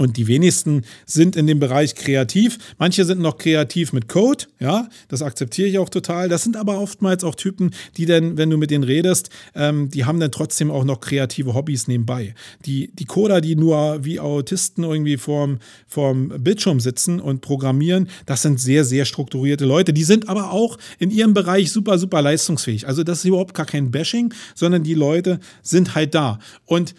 Und 0.00 0.16
die 0.16 0.28
wenigsten 0.28 0.84
sind 1.04 1.36
in 1.36 1.46
dem 1.46 1.60
Bereich 1.60 1.94
kreativ. 1.94 2.56
Manche 2.78 3.04
sind 3.04 3.20
noch 3.20 3.36
kreativ 3.36 3.92
mit 3.92 4.08
Code, 4.08 4.46
ja, 4.58 4.88
das 5.08 5.20
akzeptiere 5.20 5.68
ich 5.68 5.78
auch 5.78 5.90
total. 5.90 6.30
Das 6.30 6.42
sind 6.42 6.56
aber 6.56 6.80
oftmals 6.80 7.22
auch 7.22 7.34
Typen, 7.34 7.74
die 7.98 8.06
dann, 8.06 8.38
wenn 8.38 8.48
du 8.48 8.56
mit 8.56 8.70
denen 8.70 8.84
redest, 8.84 9.28
ähm, 9.54 9.90
die 9.90 10.06
haben 10.06 10.18
dann 10.18 10.32
trotzdem 10.32 10.70
auch 10.70 10.84
noch 10.84 11.00
kreative 11.00 11.52
Hobbys 11.52 11.86
nebenbei. 11.86 12.34
Die, 12.64 12.90
die 12.94 13.04
Coder, 13.04 13.42
die 13.42 13.56
nur 13.56 14.02
wie 14.02 14.18
Autisten 14.18 14.84
irgendwie 14.84 15.18
vorm, 15.18 15.58
vorm 15.86 16.32
Bildschirm 16.38 16.80
sitzen 16.80 17.20
und 17.20 17.42
programmieren, 17.42 18.08
das 18.24 18.40
sind 18.40 18.58
sehr, 18.58 18.86
sehr 18.86 19.04
strukturierte 19.04 19.66
Leute. 19.66 19.92
Die 19.92 20.04
sind 20.04 20.30
aber 20.30 20.50
auch 20.50 20.78
in 20.98 21.10
ihrem 21.10 21.34
Bereich 21.34 21.70
super, 21.70 21.98
super 21.98 22.22
leistungsfähig. 22.22 22.88
Also 22.88 23.04
das 23.04 23.18
ist 23.18 23.26
überhaupt 23.26 23.52
gar 23.52 23.66
kein 23.66 23.90
Bashing, 23.90 24.32
sondern 24.54 24.82
die 24.82 24.94
Leute 24.94 25.40
sind 25.62 25.94
halt 25.94 26.14
da. 26.14 26.38
Und 26.64 26.94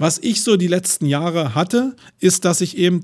was 0.00 0.18
ich 0.18 0.42
so 0.42 0.56
die 0.56 0.66
letzten 0.66 1.04
Jahre 1.04 1.54
hatte, 1.54 1.94
ist, 2.20 2.46
dass 2.46 2.62
ich 2.62 2.78
eben 2.78 3.02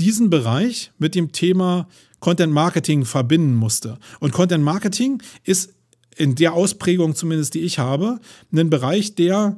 diesen 0.00 0.28
Bereich 0.28 0.90
mit 0.98 1.14
dem 1.14 1.30
Thema 1.30 1.86
Content 2.18 2.52
Marketing 2.52 3.04
verbinden 3.04 3.54
musste. 3.54 3.96
Und 4.18 4.32
Content 4.32 4.64
Marketing 4.64 5.22
ist 5.44 5.72
in 6.16 6.34
der 6.34 6.54
Ausprägung 6.54 7.14
zumindest, 7.14 7.54
die 7.54 7.60
ich 7.60 7.78
habe, 7.78 8.18
ein 8.52 8.70
Bereich, 8.70 9.14
der 9.14 9.56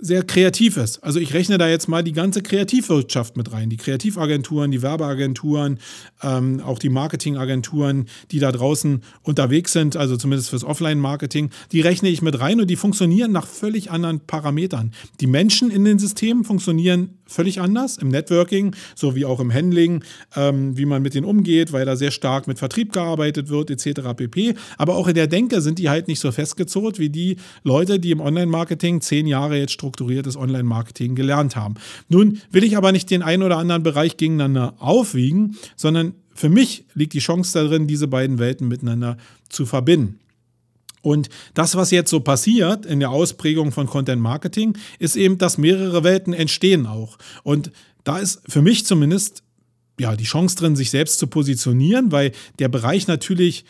sehr 0.00 0.22
kreativ 0.22 0.76
ist. 0.76 1.02
Also 1.02 1.18
ich 1.18 1.34
rechne 1.34 1.58
da 1.58 1.68
jetzt 1.68 1.88
mal 1.88 2.04
die 2.04 2.12
ganze 2.12 2.42
Kreativwirtschaft 2.42 3.36
mit 3.36 3.52
rein. 3.52 3.68
Die 3.68 3.76
Kreativagenturen, 3.76 4.70
die 4.70 4.82
Werbeagenturen, 4.82 5.78
ähm, 6.22 6.60
auch 6.60 6.78
die 6.78 6.88
Marketingagenturen, 6.88 8.08
die 8.30 8.38
da 8.38 8.52
draußen 8.52 9.02
unterwegs 9.22 9.72
sind, 9.72 9.96
also 9.96 10.16
zumindest 10.16 10.50
fürs 10.50 10.64
Offline-Marketing, 10.64 11.50
die 11.72 11.80
rechne 11.80 12.08
ich 12.08 12.22
mit 12.22 12.38
rein 12.38 12.60
und 12.60 12.68
die 12.68 12.76
funktionieren 12.76 13.32
nach 13.32 13.46
völlig 13.46 13.90
anderen 13.90 14.20
Parametern. 14.20 14.92
Die 15.20 15.26
Menschen 15.26 15.70
in 15.70 15.84
den 15.84 15.98
Systemen 15.98 16.44
funktionieren 16.44 17.17
völlig 17.28 17.60
anders 17.60 17.98
im 17.98 18.08
Networking, 18.08 18.74
so 18.96 19.14
wie 19.14 19.24
auch 19.24 19.38
im 19.38 19.52
Handling, 19.52 20.02
ähm, 20.34 20.76
wie 20.76 20.86
man 20.86 21.02
mit 21.02 21.14
denen 21.14 21.26
umgeht, 21.26 21.72
weil 21.72 21.84
da 21.84 21.94
sehr 21.94 22.10
stark 22.10 22.48
mit 22.48 22.58
Vertrieb 22.58 22.92
gearbeitet 22.92 23.48
wird, 23.48 23.70
etc. 23.70 24.00
pp. 24.16 24.54
Aber 24.78 24.96
auch 24.96 25.06
in 25.06 25.14
der 25.14 25.26
Denke 25.26 25.60
sind 25.60 25.78
die 25.78 25.88
halt 25.88 26.08
nicht 26.08 26.20
so 26.20 26.32
festgezurrt 26.32 26.98
wie 26.98 27.10
die 27.10 27.36
Leute, 27.62 28.00
die 28.00 28.10
im 28.10 28.20
Online-Marketing 28.20 29.00
zehn 29.00 29.26
Jahre 29.26 29.58
jetzt 29.58 29.72
strukturiertes 29.72 30.36
Online-Marketing 30.36 31.14
gelernt 31.14 31.54
haben. 31.54 31.74
Nun 32.08 32.40
will 32.50 32.64
ich 32.64 32.76
aber 32.76 32.92
nicht 32.92 33.10
den 33.10 33.22
einen 33.22 33.42
oder 33.42 33.58
anderen 33.58 33.82
Bereich 33.82 34.16
gegeneinander 34.16 34.74
aufwiegen, 34.78 35.56
sondern 35.76 36.14
für 36.34 36.48
mich 36.48 36.84
liegt 36.94 37.14
die 37.14 37.18
Chance 37.18 37.58
darin, 37.58 37.86
diese 37.86 38.06
beiden 38.06 38.38
Welten 38.38 38.68
miteinander 38.68 39.16
zu 39.48 39.66
verbinden. 39.66 40.20
Und 41.02 41.28
das, 41.54 41.76
was 41.76 41.90
jetzt 41.90 42.10
so 42.10 42.20
passiert 42.20 42.86
in 42.86 43.00
der 43.00 43.10
Ausprägung 43.10 43.72
von 43.72 43.86
Content 43.86 44.20
Marketing, 44.20 44.76
ist 44.98 45.16
eben, 45.16 45.38
dass 45.38 45.58
mehrere 45.58 46.04
Welten 46.04 46.32
entstehen 46.32 46.86
auch. 46.86 47.18
Und 47.42 47.70
da 48.04 48.18
ist 48.18 48.40
für 48.48 48.62
mich 48.62 48.86
zumindest 48.86 49.42
ja 49.98 50.16
die 50.16 50.24
Chance 50.24 50.56
drin, 50.56 50.76
sich 50.76 50.90
selbst 50.90 51.18
zu 51.18 51.26
positionieren, 51.26 52.12
weil 52.12 52.32
der 52.58 52.68
Bereich 52.68 53.06
natürlich 53.06 53.64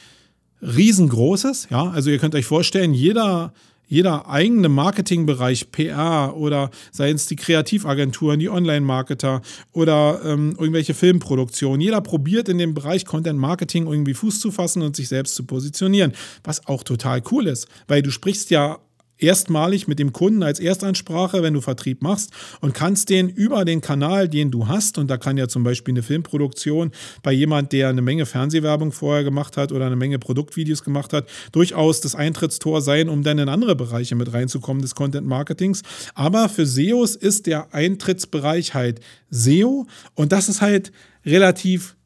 riesengroß 0.62 1.44
ist. 1.44 1.70
Ja, 1.70 1.90
also 1.90 2.10
ihr 2.10 2.18
könnt 2.18 2.34
euch 2.34 2.46
vorstellen, 2.46 2.94
jeder 2.94 3.52
jeder 3.88 4.28
eigene 4.28 4.68
Marketingbereich, 4.68 5.72
PR 5.72 6.34
oder 6.36 6.70
seien 6.92 7.16
es 7.16 7.26
die 7.26 7.36
Kreativagenturen, 7.36 8.38
die 8.38 8.50
Online-Marketer 8.50 9.42
oder 9.72 10.20
ähm, 10.24 10.54
irgendwelche 10.58 10.94
Filmproduktionen, 10.94 11.80
jeder 11.80 12.00
probiert 12.00 12.48
in 12.48 12.58
dem 12.58 12.74
Bereich 12.74 13.04
Content 13.04 13.38
Marketing 13.38 13.86
irgendwie 13.86 14.14
Fuß 14.14 14.40
zu 14.40 14.50
fassen 14.50 14.82
und 14.82 14.94
sich 14.94 15.08
selbst 15.08 15.34
zu 15.34 15.44
positionieren, 15.44 16.12
was 16.44 16.66
auch 16.66 16.82
total 16.82 17.22
cool 17.32 17.46
ist, 17.46 17.66
weil 17.88 18.02
du 18.02 18.10
sprichst 18.10 18.50
ja 18.50 18.78
erstmalig 19.18 19.88
mit 19.88 19.98
dem 19.98 20.12
Kunden 20.12 20.42
als 20.42 20.60
Erstansprache, 20.60 21.42
wenn 21.42 21.54
du 21.54 21.60
Vertrieb 21.60 22.02
machst 22.02 22.30
und 22.60 22.74
kannst 22.74 23.10
den 23.10 23.28
über 23.28 23.64
den 23.64 23.80
Kanal, 23.80 24.28
den 24.28 24.50
du 24.50 24.68
hast, 24.68 24.98
und 24.98 25.08
da 25.08 25.16
kann 25.16 25.36
ja 25.36 25.48
zum 25.48 25.64
Beispiel 25.64 25.92
eine 25.92 26.02
Filmproduktion 26.02 26.92
bei 27.22 27.32
jemand, 27.32 27.72
der 27.72 27.88
eine 27.88 28.02
Menge 28.02 28.26
Fernsehwerbung 28.26 28.92
vorher 28.92 29.24
gemacht 29.24 29.56
hat 29.56 29.72
oder 29.72 29.86
eine 29.86 29.96
Menge 29.96 30.18
Produktvideos 30.18 30.82
gemacht 30.82 31.12
hat, 31.12 31.28
durchaus 31.52 32.00
das 32.00 32.14
Eintrittstor 32.14 32.80
sein, 32.80 33.08
um 33.08 33.22
dann 33.22 33.38
in 33.38 33.48
andere 33.48 33.76
Bereiche 33.76 34.14
mit 34.14 34.32
reinzukommen 34.32 34.82
des 34.82 34.94
Content 34.94 35.26
Marketings. 35.26 35.82
Aber 36.14 36.48
für 36.48 36.66
SEOs 36.66 37.16
ist 37.16 37.46
der 37.46 37.74
Eintrittsbereich 37.74 38.74
halt 38.74 39.00
SEO 39.30 39.86
und 40.14 40.32
das 40.32 40.48
ist 40.48 40.60
halt 40.60 40.92
relativ 41.24 41.96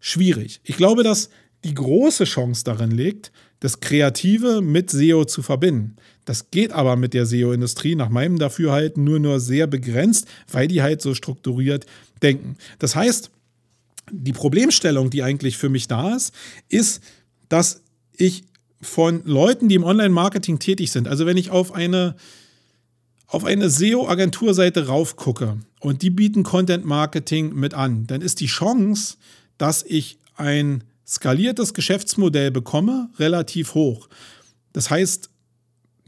schwierig. 0.00 0.60
Ich 0.64 0.76
glaube, 0.76 1.02
dass 1.02 1.30
die 1.64 1.74
große 1.74 2.24
Chance 2.24 2.64
darin 2.64 2.90
liegt, 2.90 3.32
das 3.60 3.80
Kreative 3.80 4.62
mit 4.62 4.90
SEO 4.90 5.26
zu 5.26 5.42
verbinden. 5.42 5.96
Das 6.24 6.50
geht 6.50 6.72
aber 6.72 6.96
mit 6.96 7.14
der 7.14 7.26
SEO-Industrie 7.26 7.94
nach 7.94 8.08
meinem 8.08 8.38
Dafürhalten 8.38 9.04
nur 9.04 9.18
nur 9.18 9.40
sehr 9.40 9.66
begrenzt, 9.66 10.26
weil 10.50 10.68
die 10.68 10.82
halt 10.82 11.02
so 11.02 11.14
strukturiert 11.14 11.86
denken. 12.22 12.56
Das 12.78 12.94
heißt, 12.94 13.30
die 14.12 14.32
Problemstellung, 14.32 15.10
die 15.10 15.22
eigentlich 15.22 15.56
für 15.56 15.68
mich 15.68 15.88
da 15.88 16.14
ist, 16.14 16.34
ist, 16.68 17.02
dass 17.48 17.82
ich 18.16 18.44
von 18.80 19.22
Leuten, 19.24 19.68
die 19.68 19.74
im 19.74 19.84
Online-Marketing 19.84 20.58
tätig 20.58 20.90
sind, 20.90 21.08
also 21.08 21.26
wenn 21.26 21.36
ich 21.36 21.50
auf 21.50 21.72
eine 21.72 22.16
auf 23.26 23.44
eine 23.44 23.70
SEO-Agenturseite 23.70 24.88
raufgucke 24.88 25.58
und 25.78 26.02
die 26.02 26.10
bieten 26.10 26.42
Content 26.42 26.84
Marketing 26.84 27.54
mit 27.54 27.74
an, 27.74 28.08
dann 28.08 28.22
ist 28.22 28.40
die 28.40 28.46
Chance, 28.46 29.18
dass 29.56 29.84
ich 29.84 30.18
ein 30.34 30.82
skaliertes 31.06 31.72
Geschäftsmodell 31.72 32.50
bekomme, 32.50 33.08
relativ 33.18 33.74
hoch. 33.74 34.08
Das 34.72 34.90
heißt, 34.90 35.30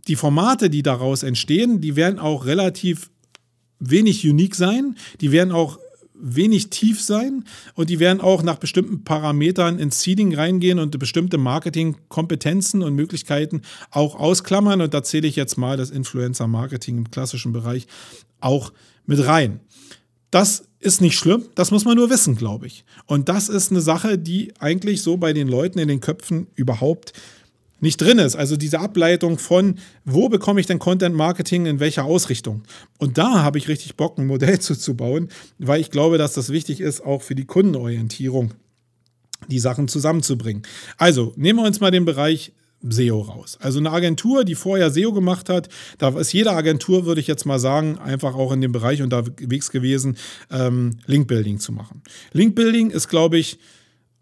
die 0.08 0.16
Formate, 0.16 0.70
die 0.70 0.82
daraus 0.82 1.22
entstehen, 1.22 1.80
die 1.80 1.96
werden 1.96 2.18
auch 2.18 2.44
relativ 2.44 3.10
wenig 3.78 4.28
unique 4.28 4.54
sein, 4.54 4.96
die 5.20 5.32
werden 5.32 5.52
auch 5.52 5.78
wenig 6.22 6.70
tief 6.70 7.02
sein 7.02 7.44
und 7.74 7.90
die 7.90 7.98
werden 7.98 8.20
auch 8.20 8.42
nach 8.42 8.58
bestimmten 8.58 9.02
Parametern 9.02 9.78
ins 9.78 10.02
Seeding 10.02 10.34
reingehen 10.34 10.78
und 10.78 10.96
bestimmte 10.98 11.36
Marketingkompetenzen 11.36 12.82
und 12.82 12.94
Möglichkeiten 12.94 13.62
auch 13.90 14.14
ausklammern. 14.14 14.80
Und 14.80 14.94
da 14.94 15.02
zähle 15.02 15.26
ich 15.26 15.34
jetzt 15.34 15.58
mal 15.58 15.76
das 15.76 15.90
Influencer-Marketing 15.90 16.98
im 16.98 17.10
klassischen 17.10 17.52
Bereich 17.52 17.88
auch 18.40 18.72
mit 19.04 19.26
rein. 19.26 19.60
Das 20.30 20.64
ist 20.78 21.00
nicht 21.00 21.18
schlimm, 21.18 21.44
das 21.54 21.70
muss 21.70 21.84
man 21.84 21.96
nur 21.96 22.08
wissen, 22.08 22.36
glaube 22.36 22.66
ich. 22.66 22.84
Und 23.06 23.28
das 23.28 23.48
ist 23.48 23.70
eine 23.70 23.80
Sache, 23.80 24.16
die 24.16 24.52
eigentlich 24.58 25.02
so 25.02 25.16
bei 25.16 25.32
den 25.32 25.48
Leuten 25.48 25.78
in 25.78 25.88
den 25.88 26.00
Köpfen 26.00 26.46
überhaupt 26.54 27.12
nicht 27.82 28.00
drin 28.00 28.18
ist. 28.18 28.36
Also 28.36 28.56
diese 28.56 28.78
Ableitung 28.78 29.38
von, 29.38 29.74
wo 30.04 30.28
bekomme 30.28 30.60
ich 30.60 30.66
denn 30.66 30.78
Content 30.78 31.14
Marketing 31.14 31.66
in 31.66 31.80
welcher 31.80 32.04
Ausrichtung? 32.04 32.62
Und 32.98 33.18
da 33.18 33.42
habe 33.42 33.58
ich 33.58 33.68
richtig 33.68 33.96
Bock, 33.96 34.16
ein 34.18 34.26
Modell 34.26 34.58
zuzubauen, 34.60 35.28
weil 35.58 35.80
ich 35.80 35.90
glaube, 35.90 36.16
dass 36.16 36.32
das 36.32 36.50
wichtig 36.50 36.80
ist, 36.80 37.02
auch 37.02 37.22
für 37.22 37.34
die 37.34 37.44
Kundenorientierung, 37.44 38.54
die 39.48 39.58
Sachen 39.58 39.88
zusammenzubringen. 39.88 40.62
Also 40.96 41.32
nehmen 41.36 41.58
wir 41.58 41.66
uns 41.66 41.80
mal 41.80 41.90
den 41.90 42.04
Bereich 42.04 42.52
SEO 42.88 43.20
raus. 43.20 43.58
Also 43.60 43.80
eine 43.80 43.90
Agentur, 43.90 44.44
die 44.44 44.54
vorher 44.54 44.90
SEO 44.90 45.12
gemacht 45.12 45.48
hat, 45.48 45.68
da 45.98 46.10
ist 46.10 46.32
jede 46.32 46.52
Agentur, 46.52 47.04
würde 47.04 47.20
ich 47.20 47.26
jetzt 47.26 47.46
mal 47.46 47.58
sagen, 47.58 47.98
einfach 47.98 48.34
auch 48.34 48.52
in 48.52 48.60
dem 48.60 48.72
Bereich 48.72 49.02
unterwegs 49.02 49.70
gewesen, 49.70 50.16
ähm, 50.50 50.98
Linkbuilding 51.06 51.58
zu 51.58 51.72
machen. 51.72 52.02
Linkbuilding 52.32 52.90
ist, 52.90 53.08
glaube 53.08 53.38
ich, 53.38 53.58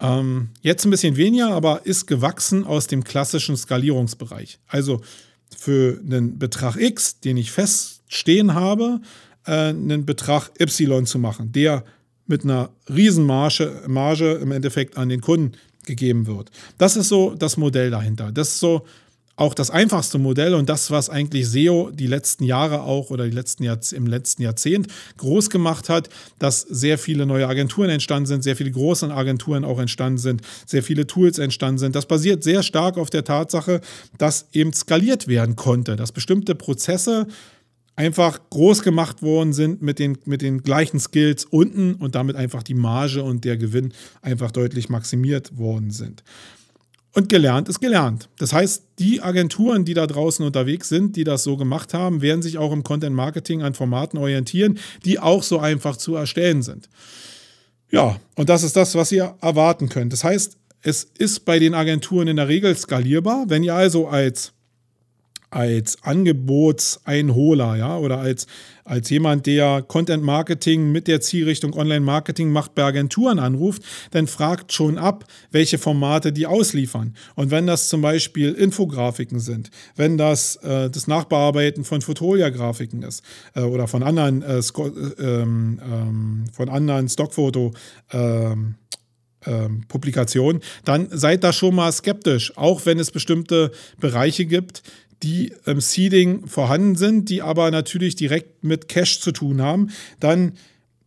ähm, 0.01 0.49
jetzt 0.61 0.85
ein 0.85 0.89
bisschen 0.89 1.15
weniger, 1.15 1.49
aber 1.51 1.85
ist 1.85 2.07
gewachsen 2.07 2.65
aus 2.65 2.87
dem 2.87 3.03
klassischen 3.03 3.55
Skalierungsbereich. 3.55 4.59
Also 4.67 5.01
für 5.55 5.99
einen 5.99 6.39
Betrag 6.39 6.75
X, 6.75 7.19
den 7.19 7.37
ich 7.37 7.51
feststehen 7.51 8.53
habe, 8.53 9.01
äh, 9.45 9.69
einen 9.69 10.05
Betrag 10.05 10.51
Y 10.59 11.05
zu 11.05 11.19
machen, 11.19 11.51
der 11.51 11.83
mit 12.25 12.43
einer 12.43 12.69
Riesenmarge 12.89 13.83
Marge 13.87 14.33
im 14.33 14.51
Endeffekt 14.51 14.97
an 14.97 15.09
den 15.09 15.21
Kunden 15.21 15.53
gegeben 15.85 16.27
wird. 16.27 16.51
Das 16.77 16.95
ist 16.95 17.09
so 17.09 17.35
das 17.35 17.57
Modell 17.57 17.91
dahinter. 17.91 18.31
Das 18.31 18.49
ist 18.49 18.59
so 18.59 18.85
auch 19.41 19.55
das 19.55 19.71
einfachste 19.71 20.19
Modell 20.19 20.53
und 20.53 20.69
das, 20.69 20.91
was 20.91 21.09
eigentlich 21.09 21.49
SEO 21.49 21.89
die 21.91 22.05
letzten 22.05 22.43
Jahre 22.43 22.83
auch 22.83 23.09
oder 23.09 23.25
die 23.25 23.35
letzten 23.35 23.63
Jahr, 23.63 23.79
im 23.91 24.05
letzten 24.05 24.43
Jahrzehnt 24.43 24.87
groß 25.17 25.49
gemacht 25.49 25.89
hat, 25.89 26.09
dass 26.37 26.61
sehr 26.61 26.99
viele 26.99 27.25
neue 27.25 27.47
Agenturen 27.47 27.89
entstanden 27.89 28.27
sind, 28.27 28.43
sehr 28.43 28.55
viele 28.55 28.69
große 28.69 29.11
Agenturen 29.11 29.65
auch 29.65 29.79
entstanden 29.79 30.19
sind, 30.19 30.41
sehr 30.67 30.83
viele 30.83 31.07
Tools 31.07 31.39
entstanden 31.39 31.79
sind. 31.79 31.95
Das 31.95 32.05
basiert 32.05 32.43
sehr 32.43 32.61
stark 32.61 32.99
auf 32.99 33.09
der 33.09 33.23
Tatsache, 33.23 33.81
dass 34.19 34.45
eben 34.53 34.73
skaliert 34.73 35.27
werden 35.27 35.55
konnte, 35.55 35.95
dass 35.95 36.11
bestimmte 36.11 36.53
Prozesse 36.53 37.25
einfach 37.95 38.39
groß 38.51 38.83
gemacht 38.83 39.23
worden 39.23 39.53
sind 39.53 39.81
mit 39.81 39.97
den, 39.97 40.19
mit 40.25 40.43
den 40.43 40.61
gleichen 40.61 40.99
Skills 40.99 41.45
unten 41.45 41.95
und 41.95 42.13
damit 42.13 42.35
einfach 42.35 42.61
die 42.61 42.75
Marge 42.75 43.23
und 43.23 43.43
der 43.43 43.57
Gewinn 43.57 43.91
einfach 44.21 44.51
deutlich 44.51 44.89
maximiert 44.89 45.57
worden 45.57 45.89
sind. 45.89 46.23
Und 47.13 47.27
gelernt 47.27 47.67
ist 47.67 47.81
gelernt. 47.81 48.29
Das 48.37 48.53
heißt, 48.53 48.83
die 48.99 49.21
Agenturen, 49.21 49.83
die 49.83 49.93
da 49.93 50.07
draußen 50.07 50.45
unterwegs 50.45 50.87
sind, 50.87 51.17
die 51.17 51.25
das 51.25 51.43
so 51.43 51.57
gemacht 51.57 51.93
haben, 51.93 52.21
werden 52.21 52.41
sich 52.41 52.57
auch 52.57 52.71
im 52.71 52.83
Content 52.83 53.15
Marketing 53.15 53.63
an 53.63 53.73
Formaten 53.73 54.17
orientieren, 54.17 54.79
die 55.03 55.19
auch 55.19 55.43
so 55.43 55.59
einfach 55.59 55.97
zu 55.97 56.15
erstellen 56.15 56.61
sind. 56.61 56.87
Ja, 57.89 58.17
und 58.35 58.47
das 58.47 58.63
ist 58.63 58.77
das, 58.77 58.95
was 58.95 59.11
ihr 59.11 59.35
erwarten 59.41 59.89
könnt. 59.89 60.13
Das 60.13 60.23
heißt, 60.23 60.57
es 60.81 61.03
ist 61.03 61.43
bei 61.43 61.59
den 61.59 61.73
Agenturen 61.73 62.29
in 62.29 62.37
der 62.37 62.47
Regel 62.47 62.75
skalierbar. 62.75 63.45
Wenn 63.49 63.63
ihr 63.63 63.75
also 63.75 64.07
als 64.07 64.53
als 65.51 66.01
Angebotseinholer, 66.01 67.75
ja, 67.75 67.97
oder 67.97 68.19
als, 68.19 68.47
als 68.85 69.09
jemand, 69.09 69.45
der 69.45 69.81
Content 69.81 70.23
Marketing 70.23 70.93
mit 70.93 71.07
der 71.07 71.19
Zielrichtung 71.19 71.73
Online 71.73 71.99
Marketing 71.99 72.51
macht, 72.51 72.73
bei 72.73 72.83
Agenturen 72.83 73.37
anruft, 73.37 73.83
dann 74.11 74.27
fragt 74.27 74.71
schon 74.71 74.97
ab, 74.97 75.25
welche 75.51 75.77
Formate 75.77 76.31
die 76.31 76.47
ausliefern. 76.47 77.15
Und 77.35 77.51
wenn 77.51 77.67
das 77.67 77.89
zum 77.89 78.01
Beispiel 78.01 78.53
Infografiken 78.53 79.41
sind, 79.41 79.69
wenn 79.97 80.17
das 80.17 80.55
äh, 80.55 80.89
das 80.89 81.07
Nachbearbeiten 81.07 81.83
von 81.83 82.01
Fotolia-Grafiken 82.01 83.03
ist 83.03 83.21
äh, 83.53 83.61
oder 83.61 83.89
von 83.89 84.03
anderen, 84.03 84.41
äh, 84.43 84.61
ähm, 85.19 85.81
ähm, 85.83 86.45
von 86.53 86.69
anderen 86.69 87.09
Stockfoto, 87.09 87.73
ähm, 88.13 88.75
ähm, 89.45 89.83
Publikation, 89.87 90.61
dann 90.85 91.07
seid 91.11 91.43
da 91.43 91.51
schon 91.51 91.75
mal 91.75 91.91
skeptisch, 91.91 92.55
auch 92.57 92.85
wenn 92.85 92.99
es 92.99 93.11
bestimmte 93.11 93.71
Bereiche 93.99 94.45
gibt, 94.45 94.83
die 95.23 95.53
im 95.65 95.81
Seeding 95.81 96.47
vorhanden 96.47 96.95
sind, 96.95 97.29
die 97.29 97.41
aber 97.41 97.71
natürlich 97.71 98.15
direkt 98.15 98.63
mit 98.63 98.87
Cash 98.87 99.19
zu 99.19 99.31
tun 99.31 99.61
haben, 99.61 99.89
dann 100.19 100.53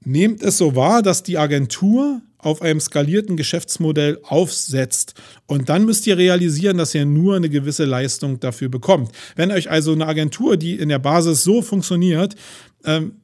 nehmt 0.04 0.42
es 0.42 0.58
so 0.58 0.76
wahr, 0.76 1.02
dass 1.02 1.22
die 1.22 1.38
Agentur 1.38 2.20
auf 2.38 2.60
einem 2.60 2.78
skalierten 2.78 3.36
Geschäftsmodell 3.36 4.18
aufsetzt. 4.22 5.14
Und 5.46 5.68
dann 5.70 5.86
müsst 5.86 6.06
ihr 6.06 6.18
realisieren, 6.18 6.76
dass 6.76 6.94
ihr 6.94 7.06
nur 7.06 7.36
eine 7.36 7.48
gewisse 7.48 7.86
Leistung 7.86 8.38
dafür 8.38 8.68
bekommt. 8.68 9.12
Wenn 9.34 9.50
euch 9.50 9.70
also 9.70 9.92
eine 9.92 10.06
Agentur, 10.06 10.56
die 10.56 10.74
in 10.74 10.90
der 10.90 10.98
Basis 10.98 11.42
so 11.42 11.62
funktioniert, 11.62 12.34
ähm, 12.84 13.16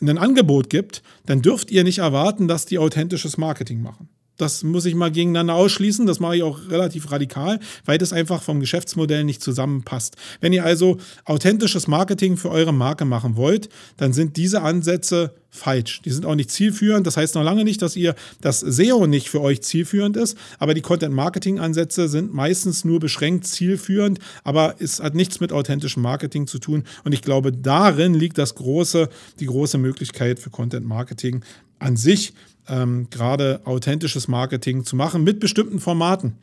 ein 0.00 0.18
Angebot 0.18 0.68
gibt, 0.68 1.02
dann 1.26 1.42
dürft 1.42 1.70
ihr 1.70 1.84
nicht 1.84 1.98
erwarten, 1.98 2.48
dass 2.48 2.66
die 2.66 2.78
authentisches 2.78 3.38
Marketing 3.38 3.80
machen. 3.80 4.08
Das 4.42 4.64
muss 4.64 4.86
ich 4.86 4.96
mal 4.96 5.12
gegeneinander 5.12 5.54
ausschließen. 5.54 6.04
Das 6.04 6.18
mache 6.18 6.36
ich 6.36 6.42
auch 6.42 6.68
relativ 6.68 7.12
radikal, 7.12 7.60
weil 7.84 7.96
das 7.96 8.12
einfach 8.12 8.42
vom 8.42 8.58
Geschäftsmodell 8.58 9.22
nicht 9.22 9.40
zusammenpasst. 9.40 10.16
Wenn 10.40 10.52
ihr 10.52 10.64
also 10.64 10.98
authentisches 11.24 11.86
Marketing 11.86 12.36
für 12.36 12.50
eure 12.50 12.74
Marke 12.74 13.04
machen 13.04 13.36
wollt, 13.36 13.68
dann 13.98 14.12
sind 14.12 14.36
diese 14.36 14.62
Ansätze 14.62 15.32
falsch. 15.48 16.02
Die 16.02 16.10
sind 16.10 16.26
auch 16.26 16.34
nicht 16.34 16.50
zielführend. 16.50 17.06
Das 17.06 17.16
heißt 17.16 17.36
noch 17.36 17.44
lange 17.44 17.62
nicht, 17.62 17.82
dass 17.82 17.94
ihr 17.94 18.16
das 18.40 18.58
SEO 18.58 19.06
nicht 19.06 19.28
für 19.28 19.40
euch 19.40 19.62
zielführend 19.62 20.16
ist, 20.16 20.36
aber 20.58 20.74
die 20.74 20.80
Content-Marketing-Ansätze 20.80 22.08
sind 22.08 22.34
meistens 22.34 22.84
nur 22.84 22.98
beschränkt 22.98 23.46
zielführend, 23.46 24.18
aber 24.42 24.74
es 24.80 24.98
hat 24.98 25.14
nichts 25.14 25.38
mit 25.38 25.52
authentischem 25.52 26.02
Marketing 26.02 26.48
zu 26.48 26.58
tun. 26.58 26.82
Und 27.04 27.12
ich 27.12 27.22
glaube, 27.22 27.52
darin 27.52 28.14
liegt 28.14 28.38
das 28.38 28.56
große, 28.56 29.08
die 29.38 29.46
große 29.46 29.78
Möglichkeit 29.78 30.40
für 30.40 30.50
Content-Marketing 30.50 31.44
an 31.78 31.96
sich 31.96 32.32
ähm, 32.68 33.08
gerade 33.10 33.60
authentisches 33.64 34.28
Marketing 34.28 34.84
zu 34.84 34.96
machen 34.96 35.24
mit 35.24 35.40
bestimmten 35.40 35.80
Formaten. 35.80 36.36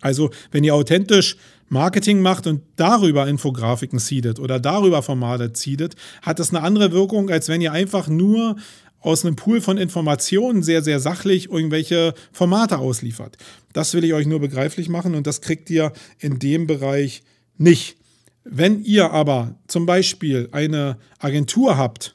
Also 0.00 0.30
wenn 0.50 0.64
ihr 0.64 0.74
authentisch 0.74 1.36
Marketing 1.68 2.20
macht 2.20 2.46
und 2.46 2.62
darüber 2.76 3.26
Infografiken 3.26 3.98
seedet 3.98 4.38
oder 4.38 4.60
darüber 4.60 5.02
Formate 5.02 5.50
seedet, 5.54 5.96
hat 6.22 6.38
das 6.38 6.50
eine 6.50 6.62
andere 6.62 6.92
Wirkung, 6.92 7.30
als 7.30 7.48
wenn 7.48 7.60
ihr 7.60 7.72
einfach 7.72 8.06
nur 8.06 8.56
aus 9.00 9.24
einem 9.24 9.36
Pool 9.36 9.60
von 9.60 9.76
Informationen 9.76 10.62
sehr, 10.62 10.82
sehr 10.82 11.00
sachlich 11.00 11.50
irgendwelche 11.50 12.14
Formate 12.32 12.78
ausliefert. 12.78 13.36
Das 13.72 13.92
will 13.94 14.04
ich 14.04 14.14
euch 14.14 14.26
nur 14.26 14.40
begreiflich 14.40 14.88
machen 14.88 15.14
und 15.14 15.26
das 15.26 15.40
kriegt 15.40 15.68
ihr 15.70 15.92
in 16.18 16.38
dem 16.38 16.66
Bereich 16.66 17.22
nicht. 17.58 17.96
Wenn 18.44 18.82
ihr 18.84 19.10
aber 19.10 19.56
zum 19.68 19.86
Beispiel 19.86 20.48
eine 20.52 20.98
Agentur 21.18 21.76
habt, 21.76 22.14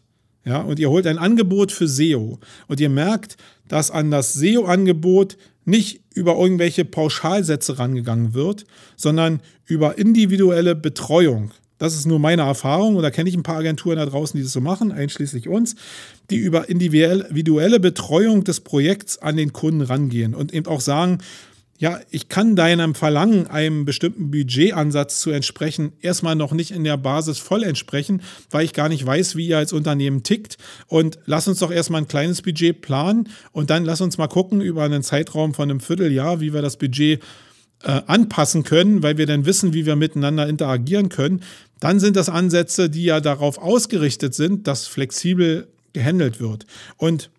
ja, 0.49 0.61
und 0.61 0.79
ihr 0.79 0.89
holt 0.89 1.05
ein 1.05 1.19
Angebot 1.19 1.71
für 1.71 1.87
SEO 1.87 2.39
und 2.67 2.79
ihr 2.79 2.89
merkt, 2.89 3.37
dass 3.67 3.91
an 3.91 4.09
das 4.09 4.33
SEO-Angebot 4.33 5.37
nicht 5.63 6.01
über 6.15 6.35
irgendwelche 6.35 6.85
Pauschalsätze 6.85 7.77
rangegangen 7.77 8.33
wird, 8.33 8.65
sondern 8.95 9.41
über 9.67 9.99
individuelle 9.99 10.75
Betreuung. 10.75 11.51
Das 11.77 11.93
ist 11.93 12.07
nur 12.07 12.19
meine 12.19 12.41
Erfahrung 12.41 12.95
und 12.95 13.03
da 13.03 13.11
kenne 13.11 13.29
ich 13.29 13.37
ein 13.37 13.43
paar 13.43 13.57
Agenturen 13.57 13.97
da 13.97 14.05
draußen, 14.07 14.37
die 14.37 14.43
das 14.43 14.51
so 14.51 14.59
machen, 14.59 14.91
einschließlich 14.91 15.47
uns, 15.47 15.75
die 16.31 16.37
über 16.37 16.67
individuelle 16.67 17.79
Betreuung 17.79 18.43
des 18.43 18.59
Projekts 18.59 19.19
an 19.19 19.37
den 19.37 19.53
Kunden 19.53 19.81
rangehen 19.81 20.33
und 20.33 20.53
eben 20.53 20.65
auch 20.65 20.81
sagen, 20.81 21.19
ja, 21.79 22.01
ich 22.11 22.27
kann 22.27 22.57
deinem 22.57 22.93
Verlangen, 22.93 23.47
einem 23.47 23.85
bestimmten 23.85 24.31
Budgetansatz 24.31 25.21
zu 25.21 25.31
entsprechen, 25.31 25.93
erstmal 26.01 26.35
noch 26.35 26.51
nicht 26.51 26.71
in 26.71 26.83
der 26.83 26.97
Basis 26.97 27.39
voll 27.39 27.63
entsprechen, 27.63 28.21
weil 28.51 28.65
ich 28.65 28.73
gar 28.73 28.89
nicht 28.89 29.05
weiß, 29.05 29.37
wie 29.37 29.47
ihr 29.47 29.57
als 29.57 29.71
Unternehmen 29.71 30.23
tickt. 30.23 30.57
Und 30.87 31.19
lass 31.25 31.47
uns 31.47 31.59
doch 31.59 31.71
erstmal 31.71 32.01
ein 32.01 32.09
kleines 32.09 32.41
Budget 32.41 32.81
planen 32.81 33.29
und 33.53 33.69
dann 33.69 33.85
lass 33.85 34.01
uns 34.01 34.17
mal 34.17 34.27
gucken 34.27 34.59
über 34.59 34.83
einen 34.83 35.03
Zeitraum 35.03 35.53
von 35.53 35.69
einem 35.69 35.79
Vierteljahr, 35.79 36.41
wie 36.41 36.53
wir 36.53 36.61
das 36.61 36.75
Budget 36.75 37.23
äh, 37.83 38.01
anpassen 38.07 38.63
können, 38.63 39.01
weil 39.01 39.17
wir 39.17 39.25
dann 39.25 39.45
wissen, 39.45 39.73
wie 39.73 39.85
wir 39.85 39.95
miteinander 39.95 40.49
interagieren 40.49 41.07
können. 41.07 41.43
Dann 41.79 42.01
sind 42.01 42.17
das 42.17 42.27
Ansätze, 42.27 42.89
die 42.89 43.05
ja 43.05 43.21
darauf 43.21 43.57
ausgerichtet 43.57 44.35
sind, 44.35 44.67
dass 44.67 44.85
flexibel 44.85 45.69
gehandelt 45.93 46.41
wird. 46.41 46.65
Und 46.97 47.29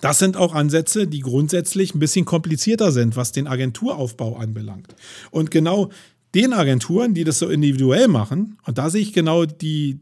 das 0.00 0.18
sind 0.18 0.36
auch 0.36 0.54
Ansätze, 0.54 1.06
die 1.06 1.20
grundsätzlich 1.20 1.94
ein 1.94 1.98
bisschen 1.98 2.24
komplizierter 2.24 2.92
sind, 2.92 3.16
was 3.16 3.32
den 3.32 3.46
Agenturaufbau 3.46 4.36
anbelangt. 4.36 4.94
Und 5.30 5.50
genau 5.50 5.90
den 6.34 6.52
Agenturen, 6.52 7.14
die 7.14 7.24
das 7.24 7.38
so 7.38 7.48
individuell 7.48 8.08
machen, 8.08 8.58
und 8.66 8.76
da 8.76 8.90
sehe 8.90 9.00
ich 9.00 9.14
genau 9.14 9.46
die, 9.46 10.00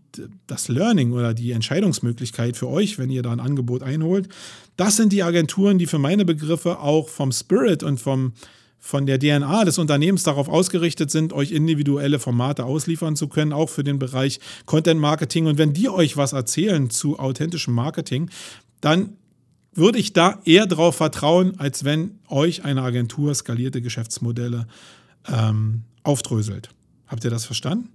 das 0.49 0.68
Learning 0.68 1.12
oder 1.12 1.32
die 1.32 1.53
Entscheidungsmöglichkeit 1.53 2.57
für 2.57 2.68
euch, 2.68 2.99
wenn 2.99 3.11
ihr 3.11 3.22
da 3.22 3.30
ein 3.30 3.40
Angebot 3.40 3.82
einholt, 3.84 4.28
das 4.76 4.97
sind 4.97 5.12
die 5.12 5.22
Agenturen, 5.22 5.78
die 5.78 5.86
für 5.86 5.99
meine 5.99 6.24
Begriffe 6.24 6.80
auch 6.80 7.09
vom 7.09 7.30
Spirit 7.30 7.84
und 7.84 8.01
vom, 8.01 8.32
von 8.80 9.07
der 9.07 9.20
DNA 9.20 9.64
des 9.64 9.78
Unternehmens 9.78 10.24
darauf 10.24 10.49
ausgerichtet 10.49 11.11
sind, 11.11 11.32
euch 11.32 11.53
individuelle 11.53 12.18
Formate 12.18 12.64
ausliefern 12.64 13.14
zu 13.14 13.28
können, 13.28 13.53
auch 13.53 13.68
für 13.68 13.84
den 13.84 14.01
Bereich 14.01 14.40
Content 14.66 15.01
Marketing. 15.01 15.47
Und 15.47 15.59
wenn 15.59 15.72
die 15.72 15.88
euch 15.88 16.16
was 16.16 16.32
erzählen 16.32 16.90
zu 16.90 17.18
authentischem 17.18 17.74
Marketing, 17.74 18.28
dann 18.80 19.16
würde 19.75 19.99
ich 19.99 20.12
da 20.12 20.41
eher 20.45 20.66
darauf 20.66 20.97
vertrauen, 20.97 21.59
als 21.59 21.85
wenn 21.85 22.18
euch 22.29 22.64
eine 22.64 22.83
Agentur 22.83 23.35
skalierte 23.35 23.81
Geschäftsmodelle 23.83 24.66
ähm, 25.33 25.83
aufdröselt. 26.03 26.70
Habt 27.07 27.25
ihr 27.25 27.31
das 27.31 27.45
verstanden? 27.45 27.89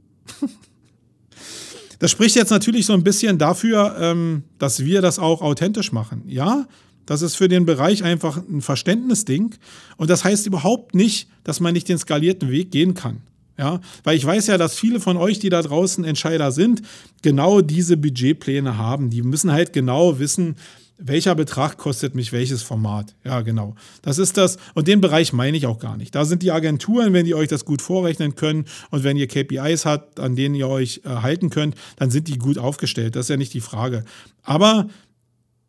das 2.00 2.12
spricht 2.12 2.36
jetzt 2.36 2.52
natürlich 2.52 2.86
so 2.86 2.94
ein 2.94 3.04
bisschen 3.04 3.38
dafür, 3.38 3.96
ähm, 4.00 4.44
dass 4.58 4.84
wir 4.84 5.02
das 5.02 5.20
auch 5.20 5.42
authentisch 5.42 5.92
machen. 5.92 6.24
Ja, 6.28 6.68
das 7.06 7.22
ist 7.22 7.36
für 7.36 7.48
den 7.48 7.66
Bereich 7.66 8.04
einfach 8.04 8.38
ein 8.38 8.62
Verständnisding. 8.62 9.56
Und 9.98 10.10
das 10.10 10.24
heißt 10.24 10.46
überhaupt 10.46 10.94
nicht, 10.94 11.28
dass 11.44 11.60
man 11.60 11.74
nicht 11.74 11.90
den 11.90 11.98
skalierten 11.98 12.52
Weg 12.52 12.72
gehen 12.72 12.94
kann. 12.94 13.22
Ja, 13.58 13.82
weil 14.06 14.16
ich 14.16 14.26
weiß 14.26 14.48
ja, 14.48 14.58
dass 14.58 14.76
viele 14.76 15.02
von 15.02 15.18
euch, 15.18 15.40
die 15.40 15.50
da 15.50 15.62
draußen 15.62 16.06
Entscheider 16.06 16.54
sind, 16.54 16.82
genau 17.22 17.60
diese 17.60 17.98
Budgetpläne 17.98 18.78
haben. 18.78 19.10
Die 19.10 19.22
müssen 19.22 19.52
halt 19.52 19.74
genau 19.74 20.18
wissen, 20.20 20.56
welcher 21.00 21.34
Betrag 21.34 21.78
kostet 21.78 22.14
mich 22.14 22.34
welches 22.34 22.62
Format? 22.62 23.16
Ja, 23.24 23.41
genau. 23.41 23.76
Das 24.02 24.20
ist 24.20 24.38
das. 24.38 24.58
Und 24.76 24.88
den 24.88 25.00
Bereich 25.00 25.32
meine 25.32 25.56
ich 25.56 25.66
auch 25.66 25.80
gar 25.80 25.95
nicht. 25.95 26.14
Da 26.14 26.26
sind 26.26 26.43
die 26.43 26.52
Agenturen, 26.52 27.14
wenn 27.14 27.26
die 27.26 27.36
euch 27.36 27.47
das 27.47 27.64
gut 27.64 27.82
vorrechnen 27.82 28.36
können 28.36 28.66
und 28.91 29.04
wenn 29.04 29.16
ihr 29.16 29.28
KPIs 29.28 29.86
habt, 29.86 30.20
an 30.20 30.36
denen 30.36 30.56
ihr 30.56 30.68
euch 30.68 31.02
äh, 31.06 31.10
halten 31.10 31.50
könnt, 31.50 31.76
dann 31.95 32.12
sind 32.12 32.28
die 32.28 32.38
gut 32.38 32.58
aufgestellt. 32.58 33.16
Das 33.16 33.26
ist 33.26 33.30
ja 33.30 33.38
nicht 33.38 33.54
die 33.54 33.62
Frage. 33.62 34.04
Aber 34.43 34.88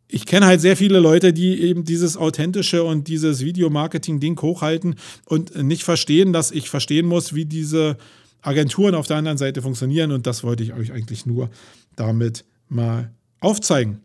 ich 0.09 0.25
kenne 0.25 0.45
halt 0.45 0.59
sehr 0.59 0.75
viele 0.75 0.99
Leute, 0.99 1.31
die 1.31 1.61
eben 1.61 1.85
dieses 1.85 2.17
authentische 2.17 2.83
und 2.83 3.07
dieses 3.07 3.39
Videomarketing-Ding 3.39 4.39
hochhalten 4.41 4.95
und 5.25 5.55
nicht 5.63 5.83
verstehen, 5.83 6.33
dass 6.33 6.51
ich 6.51 6.69
verstehen 6.69 7.05
muss, 7.05 7.33
wie 7.33 7.45
diese 7.45 7.95
Agenturen 8.41 8.95
auf 8.95 9.07
der 9.07 9.17
anderen 9.17 9.37
Seite 9.37 9.61
funktionieren. 9.61 10.11
Und 10.11 10.27
das 10.27 10.43
wollte 10.43 10.63
ich 10.63 10.73
euch 10.73 10.91
eigentlich 10.91 11.25
nur 11.25 11.49
damit 11.95 12.43
mal 12.67 13.11
aufzeigen. 13.39 14.01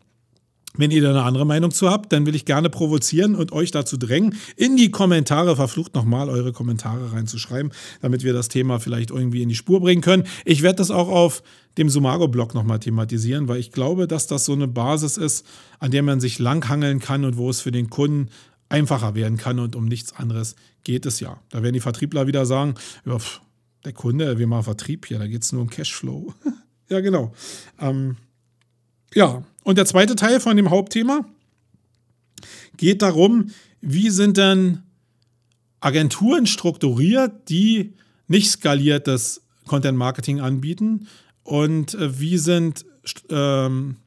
Wenn 0.75 0.91
ihr 0.91 1.01
da 1.01 1.09
eine 1.09 1.23
andere 1.23 1.45
Meinung 1.45 1.71
zu 1.71 1.89
habt, 1.89 2.11
dann 2.13 2.25
will 2.25 2.35
ich 2.35 2.45
gerne 2.45 2.69
provozieren 2.69 3.35
und 3.35 3.51
euch 3.51 3.71
dazu 3.71 3.97
drängen, 3.97 4.35
in 4.55 4.77
die 4.77 4.91
Kommentare, 4.91 5.55
verflucht 5.55 5.95
nochmal 5.95 6.29
eure 6.29 6.53
Kommentare 6.53 7.13
reinzuschreiben, 7.13 7.71
damit 8.01 8.23
wir 8.23 8.33
das 8.33 8.47
Thema 8.47 8.79
vielleicht 8.79 9.09
irgendwie 9.09 9.41
in 9.41 9.49
die 9.49 9.55
Spur 9.55 9.79
bringen 9.81 10.01
können. 10.01 10.23
Ich 10.45 10.61
werde 10.61 10.77
das 10.77 10.91
auch 10.91 11.07
auf 11.07 11.41
dem 11.77 11.89
Sumago-Blog 11.89 12.53
nochmal 12.53 12.79
thematisieren, 12.79 13.47
weil 13.47 13.59
ich 13.59 13.71
glaube, 13.71 14.07
dass 14.07 14.27
das 14.27 14.45
so 14.45 14.53
eine 14.53 14.67
Basis 14.67 15.17
ist, 15.17 15.45
an 15.79 15.91
der 15.91 16.03
man 16.03 16.19
sich 16.19 16.37
langhangeln 16.39 16.99
kann 16.99 17.25
und 17.25 17.37
wo 17.37 17.49
es 17.49 17.61
für 17.61 17.71
den 17.71 17.89
Kunden 17.89 18.29
einfacher 18.69 19.15
werden 19.15 19.37
kann 19.37 19.59
und 19.59 19.75
um 19.75 19.85
nichts 19.85 20.13
anderes 20.13 20.55
geht 20.83 21.05
es 21.05 21.19
ja. 21.19 21.39
Da 21.49 21.63
werden 21.63 21.73
die 21.73 21.79
Vertriebler 21.79 22.27
wieder 22.27 22.45
sagen, 22.45 22.75
der 23.85 23.93
Kunde, 23.93 24.37
wir 24.37 24.47
machen 24.47 24.63
Vertrieb 24.63 25.05
hier, 25.05 25.19
da 25.19 25.27
geht 25.27 25.43
es 25.43 25.51
nur 25.51 25.61
um 25.61 25.69
Cashflow. 25.69 26.33
ja, 26.89 26.99
genau. 26.99 27.33
Ähm, 27.79 28.17
ja, 29.13 29.43
und 29.67 29.77
der 29.77 29.85
zweite 29.85 30.15
Teil 30.15 30.39
von 30.39 30.55
dem 30.55 30.69
Hauptthema 30.69 31.25
geht 32.77 33.01
darum, 33.01 33.47
wie 33.81 34.09
sind 34.11 34.37
denn 34.37 34.83
Agenturen 35.81 36.47
strukturiert, 36.47 37.49
die 37.49 37.93
nicht 38.29 38.49
skaliertes 38.49 39.41
Content 39.65 39.97
Marketing 39.97 40.39
anbieten? 40.39 41.09
Und 41.43 41.95
äh, 41.95 42.17
wie 42.17 42.37
sind, 42.37 42.85
ähm, 43.29 43.97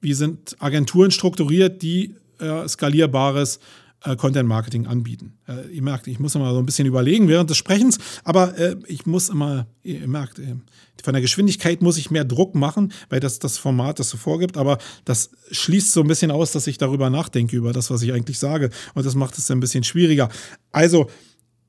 wie 0.00 0.14
sind 0.14 0.54
Agenturen 0.60 1.10
strukturiert, 1.10 1.82
die 1.82 2.14
äh, 2.38 2.68
skalierbares 2.68 3.58
äh, 4.04 4.16
Content 4.16 4.48
Marketing 4.48 4.86
anbieten. 4.86 5.34
Äh, 5.48 5.68
ihr 5.74 5.82
merkt, 5.82 6.06
ich 6.06 6.18
muss 6.18 6.34
immer 6.34 6.52
so 6.52 6.58
ein 6.58 6.66
bisschen 6.66 6.86
überlegen 6.86 7.28
während 7.28 7.50
des 7.50 7.56
Sprechens, 7.56 7.98
aber 8.24 8.56
äh, 8.58 8.76
ich 8.86 9.06
muss 9.06 9.28
immer, 9.28 9.66
ihr 9.82 10.06
merkt, 10.08 10.38
äh, 10.38 10.56
von 11.02 11.14
der 11.14 11.22
Geschwindigkeit 11.22 11.82
muss 11.82 11.98
ich 11.98 12.10
mehr 12.10 12.24
Druck 12.24 12.54
machen, 12.54 12.92
weil 13.08 13.20
das 13.20 13.38
das 13.38 13.58
Format 13.58 13.98
das 13.98 14.10
so 14.10 14.16
vorgibt, 14.16 14.56
aber 14.56 14.78
das 15.04 15.30
schließt 15.50 15.92
so 15.92 16.02
ein 16.02 16.08
bisschen 16.08 16.30
aus, 16.30 16.52
dass 16.52 16.66
ich 16.66 16.78
darüber 16.78 17.10
nachdenke, 17.10 17.56
über 17.56 17.72
das, 17.72 17.90
was 17.90 18.02
ich 18.02 18.12
eigentlich 18.12 18.38
sage 18.38 18.70
und 18.94 19.06
das 19.06 19.14
macht 19.14 19.36
es 19.38 19.50
ein 19.50 19.60
bisschen 19.60 19.84
schwieriger. 19.84 20.28
Also, 20.72 21.08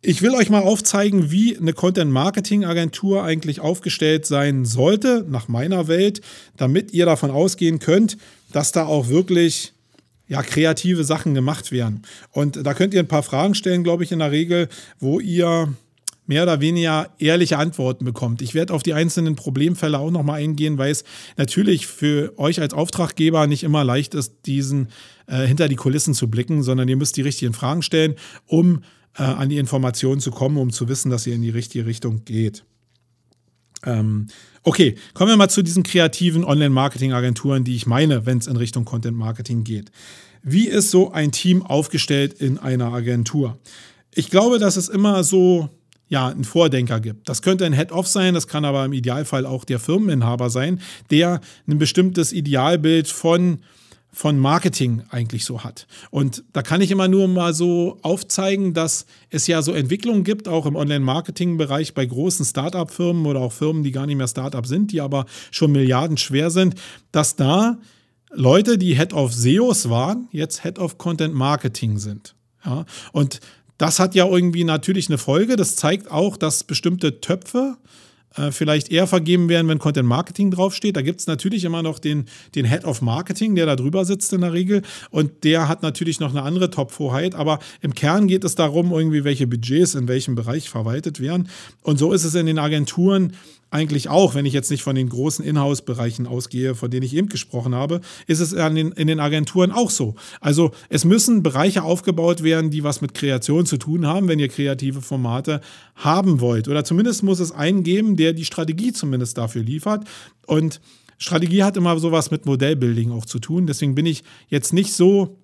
ich 0.04 0.24
will 0.24 0.32
euch 0.32 0.50
mal 0.50 0.64
aufzeigen, 0.64 1.30
wie 1.30 1.56
eine 1.56 1.74
Content-Marketing-Agentur 1.74 3.24
eigentlich 3.24 3.60
aufgestellt 3.60 4.26
sein 4.26 4.66
sollte, 4.66 5.24
nach 5.30 5.48
meiner 5.48 5.88
Welt, 5.88 6.22
damit 6.58 6.92
ihr 6.92 7.06
davon 7.06 7.30
ausgehen 7.30 7.78
könnt, 7.78 8.18
dass 8.52 8.72
da 8.72 8.86
auch 8.86 9.10
wirklich 9.10 9.74
ja, 10.32 10.42
kreative 10.44 11.04
Sachen 11.04 11.34
gemacht 11.34 11.74
werden. 11.74 12.04
Und 12.32 12.66
da 12.66 12.74
könnt 12.74 12.94
ihr 12.94 13.02
ein 13.02 13.08
paar 13.10 13.22
Fragen 13.22 13.54
stellen, 13.54 13.84
glaube 13.84 14.06
ich, 14.06 14.14
in 14.14 14.20
der 14.20 14.32
Regel, 14.32 14.70
wo 14.98 15.20
ihr 15.20 15.76
mehr 16.26 16.44
oder 16.44 16.62
weniger 16.62 17.14
ehrliche 17.20 17.58
Antworten 17.58 18.06
bekommt. 18.06 18.42
Ich 18.42 18.54
werde 18.54 18.74
auf 18.74 18.82
die 18.82 18.94
einzelnen 18.94 19.36
Problemfälle 19.36 20.00
auch 20.00 20.10
nochmal 20.10 20.40
eingehen, 20.40 20.78
weil 20.78 20.90
es 20.90 21.04
natürlich 21.36 21.86
für 21.86 22.32
euch 22.40 22.62
als 22.62 22.74
Auftraggeber 22.74 23.46
nicht 23.46 23.64
immer 23.64 23.84
leicht 23.84 24.14
ist, 24.14 24.46
diesen 24.46 24.88
äh, 25.28 25.46
hinter 25.46 25.68
die 25.68 25.76
Kulissen 25.76 26.14
zu 26.14 26.30
blicken, 26.30 26.64
sondern 26.64 26.88
ihr 26.88 26.96
müsst 26.96 27.18
die 27.18 27.24
richtigen 27.24 27.52
Fragen 27.52 27.82
stellen, 27.82 28.16
um 28.46 28.84
äh, 29.18 29.24
an 29.24 29.50
die 29.50 29.58
Informationen 29.58 30.22
zu 30.22 30.32
kommen, 30.32 30.56
um 30.56 30.72
zu 30.72 30.88
wissen, 30.88 31.12
dass 31.12 31.28
ihr 31.28 31.36
in 31.36 31.42
die 31.42 31.50
richtige 31.50 31.86
Richtung 31.86 32.24
geht. 32.24 32.64
Ähm, 33.86 34.28
okay, 34.64 34.96
kommen 35.14 35.32
wir 35.32 35.38
mal 35.38 35.50
zu 35.50 35.62
diesen 35.62 35.84
kreativen 35.84 36.44
Online-Marketing-Agenturen, 36.44 37.64
die 37.64 37.76
ich 37.76 37.86
meine, 37.86 38.26
wenn 38.26 38.38
es 38.38 38.48
in 38.48 38.58
Richtung 38.58 38.86
Content-Marketing 38.86 39.64
geht. 39.64 39.92
Wie 40.44 40.68
ist 40.68 40.92
so 40.92 41.12
ein 41.12 41.32
Team 41.32 41.64
aufgestellt 41.64 42.34
in 42.34 42.58
einer 42.58 42.92
Agentur? 42.94 43.60
Ich 44.14 44.30
glaube, 44.30 44.60
dass 44.60 44.76
es 44.76 44.90
immer 44.90 45.24
so 45.24 45.70
ja, 46.12 46.28
einen 46.28 46.44
Vordenker 46.44 47.00
gibt. 47.00 47.30
Das 47.30 47.42
könnte 47.42 47.66
ein 47.66 47.72
Head-Off 47.72 48.06
sein, 48.06 48.34
das 48.34 48.48
kann 48.48 48.66
aber 48.66 48.84
im 48.84 48.92
Idealfall 48.92 49.46
auch 49.46 49.64
der 49.64 49.80
Firmeninhaber 49.80 50.50
sein, 50.50 50.82
der 51.10 51.40
ein 51.68 51.78
bestimmtes 51.78 52.34
Idealbild 52.34 53.08
von 53.08 53.60
von 54.12 54.38
Marketing 54.38 55.04
eigentlich 55.10 55.46
so 55.46 55.64
hat. 55.64 55.88
Und 56.10 56.44
da 56.52 56.62
kann 56.62 56.82
ich 56.82 56.92
immer 56.92 57.08
nur 57.08 57.28
mal 57.28 57.54
so 57.54 57.98
aufzeigen, 58.02 58.74
dass 58.74 59.06
es 59.30 59.48
ja 59.48 59.62
so 59.62 59.72
Entwicklungen 59.72 60.24
gibt, 60.24 60.48
auch 60.48 60.66
im 60.66 60.76
Online-Marketing-Bereich 60.76 61.94
bei 61.94 62.06
großen 62.06 62.46
Start-up-Firmen 62.46 63.26
oder 63.26 63.40
auch 63.40 63.54
Firmen, 63.54 63.84
die 63.84 63.92
gar 63.92 64.06
nicht 64.06 64.18
mehr 64.18 64.28
Start-up 64.28 64.68
sind, 64.68 64.92
die 64.92 65.00
aber 65.00 65.26
schon 65.50 65.72
Milliarden 65.72 66.18
schwer 66.18 66.52
sind, 66.52 66.76
dass 67.12 67.36
da 67.36 67.78
Leute, 68.34 68.78
die 68.78 68.96
Head 68.96 69.14
of 69.14 69.34
SEOs 69.34 69.90
waren, 69.90 70.28
jetzt 70.32 70.64
Head 70.64 70.80
of 70.80 70.98
Content 70.98 71.34
Marketing 71.34 71.98
sind. 71.98 72.36
Ja, 72.66 72.86
und 73.12 73.40
das 73.78 74.00
hat 74.00 74.14
ja 74.14 74.28
irgendwie 74.28 74.64
natürlich 74.64 75.10
eine 75.10 75.18
Folge. 75.18 75.56
Das 75.56 75.76
zeigt 75.76 76.12
auch, 76.12 76.38
dass 76.38 76.64
bestimmte 76.64 77.20
Töpfe 77.20 77.78
äh, 78.36 78.52
vielleicht 78.52 78.92
eher 78.92 79.08
vergeben 79.08 79.50
werden, 79.50 79.68
wenn 79.68 79.80
Content 79.80 80.08
Marketing 80.08 80.52
draufsteht. 80.52 80.96
Da 80.96 81.02
gibt 81.02 81.20
es 81.20 81.28
natürlich 81.28 81.64
immer 81.64 81.84
noch 81.84 82.00
den, 82.00 82.26
den 82.56 82.66
Head 82.66 82.86
of 82.86 83.02
Marketing, 83.02 83.56
der 83.56 83.66
da 83.66 83.76
drüber 83.76 84.06
sitzt 84.06 84.32
in 84.34 84.42
der 84.42 84.54
Regel. 84.54 84.82
Und 85.10 85.44
der 85.44 85.68
hat 85.68 85.84
natürlich 85.84 86.20
noch 86.20 86.32
eine 86.32 86.44
andere 86.44 86.70
Top-Vorheit. 86.70 87.36
Aber 87.36 87.60
im 87.82 87.94
Kern 87.94 88.28
geht 88.28 88.44
es 88.44 88.56
darum, 88.56 88.92
irgendwie, 88.92 89.24
welche 89.24 89.48
Budgets 89.48 89.96
in 89.96 90.08
welchem 90.08 90.36
Bereich 90.36 90.70
verwaltet 90.70 91.20
werden. 91.20 91.50
Und 91.82 92.00
so 92.00 92.14
ist 92.14 92.24
es 92.24 92.36
in 92.36 92.46
den 92.46 92.60
Agenturen 92.60 93.34
eigentlich 93.72 94.10
auch, 94.10 94.36
wenn 94.36 94.46
ich 94.46 94.54
jetzt 94.54 94.70
nicht 94.70 94.84
von 94.84 94.96
den 94.96 95.10
großen 95.10 95.44
Inhouse-Bereichen 95.44 96.28
ausgehe, 96.28 96.76
von 96.76 96.92
denen 96.92 97.06
ich 97.06 97.16
eben 97.16 97.30
gesprochen 97.30 97.74
habe, 97.74 98.02
ist 98.28 98.42
es 98.42 98.52
in 98.52 98.76
den, 98.76 98.92
in 98.92 99.08
den 99.08 99.22
Agenturen 99.22 99.72
auch 99.72 99.90
so. 99.90 100.16
Also 100.42 100.72
es 100.90 101.06
müssen 101.06 101.42
Bereiche 101.42 101.84
aufgebaut 101.84 102.44
werden, 102.44 102.70
die 102.70 102.84
was 102.84 103.00
mit 103.02 103.14
Kreation 103.14 103.66
zu 103.66 103.78
tun 103.78 104.06
haben, 104.06 104.28
wenn 104.28 104.40
ihr 104.40 104.50
kreative 104.50 105.02
Formate 105.02 105.62
haben 105.96 106.42
wollt. 106.42 106.68
Oder 106.68 106.84
zumindest 106.84 107.24
muss 107.24 107.40
es 107.40 107.54
einen 107.54 107.84
geben, 107.84 108.18
der 108.18 108.34
die 108.34 108.46
Strategie 108.46 108.92
zumindest 108.92 109.38
dafür 109.38 109.64
liefert. 109.64 110.06
Und 110.46 110.82
Strategie 111.18 111.64
hat 111.64 111.78
immer 111.78 111.98
sowas 111.98 112.30
mit 112.30 112.46
Modellbuilding 112.46 113.12
auch 113.12 113.26
zu 113.26 113.40
tun. 113.40 113.68
Deswegen 113.68 113.96
bin 113.96 114.06
ich 114.06 114.24
jetzt 114.50 114.74
nicht 114.74 114.92
so 114.92 115.38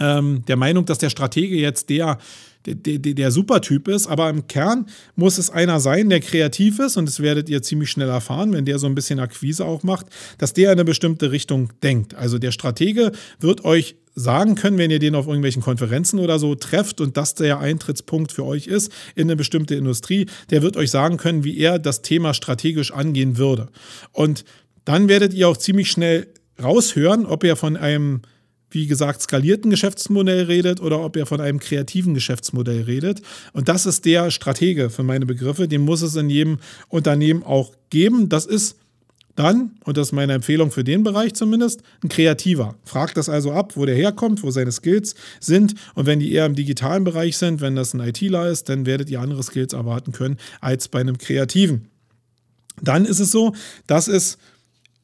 ähm, 0.00 0.44
der 0.46 0.56
Meinung, 0.56 0.86
dass 0.86 0.98
der 0.98 1.10
Stratege 1.10 1.56
jetzt 1.56 1.88
der, 1.88 2.18
der, 2.74 2.98
der 2.98 3.30
Supertyp 3.30 3.88
ist, 3.88 4.06
aber 4.06 4.30
im 4.30 4.46
Kern 4.46 4.86
muss 5.16 5.38
es 5.38 5.50
einer 5.50 5.80
sein, 5.80 6.08
der 6.10 6.20
kreativ 6.20 6.78
ist 6.78 6.96
und 6.96 7.06
das 7.06 7.20
werdet 7.20 7.48
ihr 7.48 7.62
ziemlich 7.62 7.90
schnell 7.90 8.08
erfahren, 8.08 8.52
wenn 8.52 8.64
der 8.64 8.78
so 8.78 8.86
ein 8.86 8.94
bisschen 8.94 9.20
Akquise 9.20 9.64
auch 9.64 9.82
macht, 9.82 10.06
dass 10.38 10.52
der 10.52 10.72
in 10.72 10.78
eine 10.78 10.84
bestimmte 10.84 11.30
Richtung 11.32 11.72
denkt. 11.82 12.14
Also 12.14 12.38
der 12.38 12.52
Stratege 12.52 13.12
wird 13.40 13.64
euch 13.64 13.96
sagen 14.14 14.56
können, 14.56 14.78
wenn 14.78 14.90
ihr 14.90 14.98
den 14.98 15.14
auf 15.14 15.26
irgendwelchen 15.26 15.62
Konferenzen 15.62 16.18
oder 16.18 16.38
so 16.38 16.54
trefft 16.54 17.00
und 17.00 17.16
das 17.16 17.34
der 17.34 17.60
Eintrittspunkt 17.60 18.32
für 18.32 18.44
euch 18.44 18.66
ist 18.66 18.92
in 19.14 19.24
eine 19.24 19.36
bestimmte 19.36 19.76
Industrie, 19.76 20.26
der 20.50 20.62
wird 20.62 20.76
euch 20.76 20.90
sagen 20.90 21.16
können, 21.16 21.44
wie 21.44 21.56
er 21.58 21.78
das 21.78 22.02
Thema 22.02 22.34
strategisch 22.34 22.92
angehen 22.92 23.38
würde. 23.38 23.68
Und 24.12 24.44
dann 24.84 25.08
werdet 25.08 25.34
ihr 25.34 25.48
auch 25.48 25.56
ziemlich 25.56 25.90
schnell 25.90 26.26
raushören, 26.60 27.26
ob 27.26 27.44
er 27.44 27.56
von 27.56 27.76
einem 27.76 28.22
wie 28.70 28.86
gesagt, 28.86 29.22
skalierten 29.22 29.70
Geschäftsmodell 29.70 30.44
redet 30.44 30.80
oder 30.80 31.00
ob 31.00 31.16
er 31.16 31.26
von 31.26 31.40
einem 31.40 31.58
kreativen 31.58 32.14
Geschäftsmodell 32.14 32.82
redet. 32.82 33.22
Und 33.52 33.68
das 33.68 33.86
ist 33.86 34.04
der 34.04 34.30
Stratege 34.30 34.90
für 34.90 35.02
meine 35.02 35.26
Begriffe. 35.26 35.68
Den 35.68 35.82
muss 35.82 36.02
es 36.02 36.16
in 36.16 36.30
jedem 36.30 36.58
Unternehmen 36.88 37.42
auch 37.42 37.72
geben. 37.90 38.28
Das 38.28 38.46
ist 38.46 38.76
dann, 39.38 39.76
und 39.84 39.96
das 39.96 40.08
ist 40.08 40.12
meine 40.12 40.32
Empfehlung 40.32 40.72
für 40.72 40.82
den 40.82 41.04
Bereich 41.04 41.32
zumindest, 41.34 41.82
ein 42.02 42.08
Kreativer. 42.08 42.74
Fragt 42.84 43.16
das 43.16 43.28
also 43.28 43.52
ab, 43.52 43.76
wo 43.76 43.86
der 43.86 43.94
herkommt, 43.94 44.42
wo 44.42 44.50
seine 44.50 44.72
Skills 44.72 45.14
sind. 45.38 45.74
Und 45.94 46.06
wenn 46.06 46.18
die 46.18 46.32
eher 46.32 46.44
im 46.44 46.56
digitalen 46.56 47.04
Bereich 47.04 47.36
sind, 47.36 47.60
wenn 47.60 47.76
das 47.76 47.94
ein 47.94 48.00
ITler 48.00 48.50
ist, 48.50 48.68
dann 48.68 48.84
werdet 48.84 49.10
ihr 49.10 49.20
andere 49.20 49.44
Skills 49.44 49.74
erwarten 49.74 50.10
können 50.10 50.38
als 50.60 50.88
bei 50.88 50.98
einem 50.98 51.18
Kreativen. 51.18 51.86
Dann 52.82 53.04
ist 53.04 53.20
es 53.20 53.30
so, 53.30 53.54
dass 53.86 54.08
es 54.08 54.38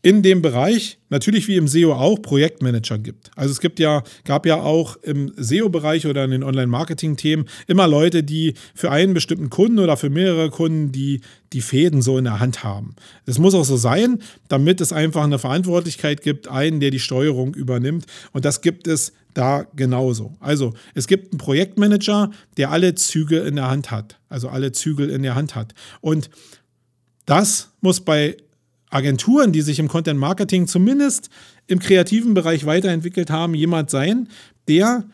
in 0.05 0.23
dem 0.23 0.43
Bereich, 0.43 0.99
natürlich 1.09 1.49
wie 1.49 1.57
im 1.57 1.67
SEO 1.67 1.95
auch, 1.95 2.21
Projektmanager 2.21 2.99
gibt. 2.99 3.31
Also 3.37 3.53
es 3.53 3.61
gibt 3.61 3.81
ja, 3.81 4.03
gab 4.27 4.45
ja 4.45 4.61
auch 4.61 4.97
im 4.97 5.33
SEO-Bereich 5.35 6.07
oder 6.07 6.27
in 6.27 6.31
den 6.31 6.43
Online-Marketing-Themen 6.43 7.47
immer 7.69 7.89
Leute, 7.89 8.23
die 8.23 8.53
für 8.75 8.91
einen 8.91 9.15
bestimmten 9.15 9.49
Kunden 9.49 9.79
oder 9.79 9.97
für 9.97 10.11
mehrere 10.11 10.51
Kunden 10.51 10.93
die, 10.93 11.23
die 11.55 11.63
Fäden 11.63 12.03
so 12.03 12.19
in 12.19 12.25
der 12.25 12.39
Hand 12.39 12.63
haben. 12.63 12.97
Das 13.25 13.39
muss 13.39 13.55
auch 13.55 13.65
so 13.65 13.79
sein, 13.79 14.19
damit 14.49 14.83
es 14.83 14.93
einfach 14.93 15.25
eine 15.25 15.39
Verantwortlichkeit 15.39 16.21
gibt, 16.21 16.49
einen, 16.49 16.81
der 16.81 16.91
die 16.91 16.99
Steuerung 16.99 17.55
übernimmt. 17.55 18.05
Und 18.33 18.45
das 18.45 18.61
gibt 18.61 18.87
es 18.87 19.15
da 19.33 19.67
genauso. 19.75 20.35
Also 20.39 20.75
es 20.93 21.07
gibt 21.07 21.33
einen 21.33 21.39
Projektmanager, 21.39 22.31
der 22.59 22.71
alle 22.71 22.95
Züge 22.95 23.39
in 23.39 23.57
der 23.57 23.71
Hand 23.71 23.91
hat, 23.91 24.19
also 24.29 24.51
alle 24.51 24.73
Zügel 24.73 25.09
in 25.09 25.23
der 25.23 25.35
Hand 25.35 25.55
hat. 25.55 25.73
Und 26.03 26.29
das 27.25 27.71
muss 27.81 28.03
bei 28.03 28.37
Agenturen, 28.95 29.53
die 29.53 29.63
sich 29.63 29.79
im 29.79 29.89
Content 29.89 30.21
Marketing 30.21 30.67
zumindest 30.67 31.29
im 31.67 31.81
kreativen 31.81 32.35
Bereich 32.35 32.65
weiterentwickelt 32.65 33.31
haben, 33.31 33.55
jemand 33.55 33.91
sein, 33.91 34.29
der 34.69 35.05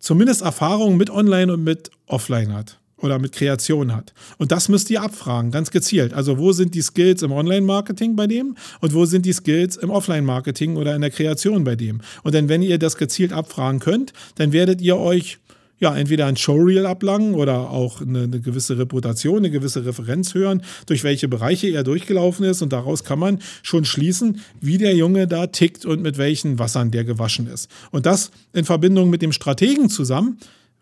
zumindest 0.00 0.42
Erfahrung 0.42 0.96
mit 0.96 1.10
Online 1.10 1.52
und 1.52 1.62
mit 1.62 1.90
Offline 2.06 2.52
hat 2.52 2.78
oder 2.96 3.18
mit 3.18 3.32
Kreation 3.32 3.94
hat. 3.94 4.12
Und 4.38 4.52
das 4.52 4.68
müsst 4.68 4.90
ihr 4.90 5.00
abfragen, 5.02 5.52
ganz 5.52 5.70
gezielt. 5.70 6.12
Also 6.12 6.38
wo 6.38 6.52
sind 6.52 6.74
die 6.74 6.82
Skills 6.82 7.22
im 7.22 7.32
Online-Marketing 7.32 8.16
bei 8.16 8.26
dem 8.26 8.56
und 8.80 8.94
wo 8.94 9.04
sind 9.04 9.24
die 9.24 9.32
Skills 9.32 9.76
im 9.76 9.90
Offline-Marketing 9.90 10.76
oder 10.76 10.94
in 10.94 11.00
der 11.00 11.10
Kreation 11.10 11.64
bei 11.64 11.76
dem. 11.76 12.00
Und 12.24 12.34
dann, 12.34 12.48
wenn 12.48 12.62
ihr 12.62 12.78
das 12.78 12.96
gezielt 12.96 13.32
abfragen 13.32 13.78
könnt, 13.78 14.12
dann 14.34 14.52
werdet 14.52 14.80
ihr 14.80 14.96
euch 14.96 15.38
ja, 15.80 15.96
entweder 15.96 16.26
ein 16.26 16.36
Showreel 16.36 16.86
ablangen 16.86 17.34
oder 17.34 17.70
auch 17.70 18.02
eine, 18.02 18.24
eine, 18.24 18.40
gewisse 18.40 18.78
Reputation, 18.78 19.38
eine 19.38 19.50
gewisse 19.50 19.84
Referenz 19.84 20.34
hören, 20.34 20.62
durch 20.86 21.04
welche 21.04 21.26
Bereiche 21.26 21.68
er 21.68 21.82
durchgelaufen 21.82 22.44
ist. 22.44 22.60
Und 22.60 22.72
daraus 22.72 23.02
kann 23.02 23.18
man 23.18 23.40
schon 23.62 23.86
schließen, 23.86 24.40
wie 24.60 24.78
der 24.78 24.94
Junge 24.94 25.26
da 25.26 25.46
tickt 25.46 25.86
und 25.86 26.02
mit 26.02 26.18
welchen 26.18 26.58
Wassern 26.58 26.90
der 26.90 27.04
gewaschen 27.04 27.46
ist. 27.46 27.68
Und 27.90 28.04
das 28.04 28.30
in 28.52 28.66
Verbindung 28.66 29.08
mit 29.08 29.22
dem 29.22 29.32
Strategen 29.32 29.88
zusammen 29.88 30.38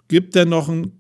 gibt 0.09 0.35
dann 0.35 0.49
noch 0.49 0.69
ein 0.69 0.93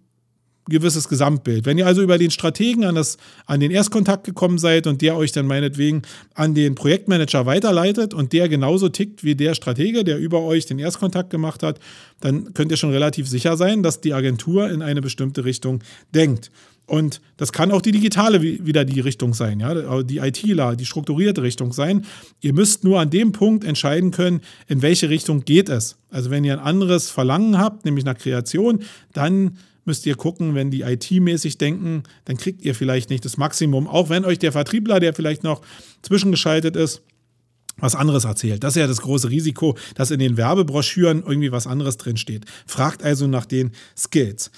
gewisses 0.68 1.08
Gesamtbild. 1.08 1.66
Wenn 1.66 1.78
ihr 1.78 1.86
also 1.86 2.02
über 2.02 2.18
den 2.18 2.30
Strategen 2.30 2.84
an, 2.84 2.94
das, 2.94 3.16
an 3.46 3.60
den 3.60 3.70
Erstkontakt 3.70 4.24
gekommen 4.24 4.58
seid 4.58 4.86
und 4.86 5.02
der 5.02 5.16
euch 5.16 5.32
dann 5.32 5.46
meinetwegen 5.46 6.02
an 6.34 6.54
den 6.54 6.74
Projektmanager 6.74 7.46
weiterleitet 7.46 8.14
und 8.14 8.32
der 8.32 8.48
genauso 8.48 8.88
tickt 8.88 9.24
wie 9.24 9.34
der 9.34 9.54
Stratege, 9.54 10.04
der 10.04 10.18
über 10.18 10.42
euch 10.42 10.66
den 10.66 10.78
Erstkontakt 10.78 11.30
gemacht 11.30 11.62
hat, 11.62 11.78
dann 12.20 12.54
könnt 12.54 12.70
ihr 12.70 12.76
schon 12.76 12.90
relativ 12.90 13.28
sicher 13.28 13.56
sein, 13.56 13.82
dass 13.82 14.00
die 14.00 14.14
Agentur 14.14 14.70
in 14.70 14.82
eine 14.82 15.00
bestimmte 15.00 15.44
Richtung 15.44 15.80
denkt. 16.14 16.50
Und 16.88 17.20
das 17.36 17.52
kann 17.52 17.70
auch 17.70 17.82
die 17.82 17.92
digitale 17.92 18.40
wieder 18.40 18.86
die 18.86 19.00
Richtung 19.00 19.34
sein, 19.34 19.60
ja, 19.60 20.02
die 20.02 20.18
ITler, 20.18 20.74
die 20.74 20.86
strukturierte 20.86 21.42
Richtung 21.42 21.74
sein. 21.74 22.06
Ihr 22.40 22.54
müsst 22.54 22.82
nur 22.82 22.98
an 22.98 23.10
dem 23.10 23.32
Punkt 23.32 23.62
entscheiden 23.64 24.10
können, 24.10 24.40
in 24.68 24.80
welche 24.80 25.10
Richtung 25.10 25.44
geht 25.44 25.68
es. 25.68 25.98
Also 26.10 26.30
wenn 26.30 26.44
ihr 26.44 26.54
ein 26.54 26.64
anderes 26.64 27.10
Verlangen 27.10 27.58
habt, 27.58 27.84
nämlich 27.84 28.06
nach 28.06 28.16
Kreation, 28.16 28.80
dann 29.12 29.58
müsst 29.88 30.06
ihr 30.06 30.14
gucken, 30.14 30.54
wenn 30.54 30.70
die 30.70 30.82
IT-mäßig 30.82 31.58
denken, 31.58 32.04
dann 32.26 32.36
kriegt 32.36 32.62
ihr 32.64 32.76
vielleicht 32.76 33.10
nicht 33.10 33.24
das 33.24 33.36
Maximum. 33.36 33.88
Auch 33.88 34.10
wenn 34.10 34.24
euch 34.24 34.38
der 34.38 34.52
Vertriebler, 34.52 35.00
der 35.00 35.14
vielleicht 35.14 35.42
noch 35.42 35.62
zwischengeschaltet 36.02 36.76
ist, 36.76 37.02
was 37.78 37.94
anderes 37.96 38.24
erzählt. 38.24 38.62
Das 38.62 38.76
ist 38.76 38.80
ja 38.80 38.86
das 38.86 39.00
große 39.00 39.30
Risiko, 39.30 39.76
dass 39.94 40.10
in 40.10 40.18
den 40.18 40.36
Werbebroschüren 40.36 41.22
irgendwie 41.26 41.50
was 41.50 41.66
anderes 41.66 41.96
drinsteht. 41.96 42.44
Fragt 42.66 43.02
also 43.02 43.26
nach 43.26 43.46
den 43.46 43.72
Skills. 43.96 44.50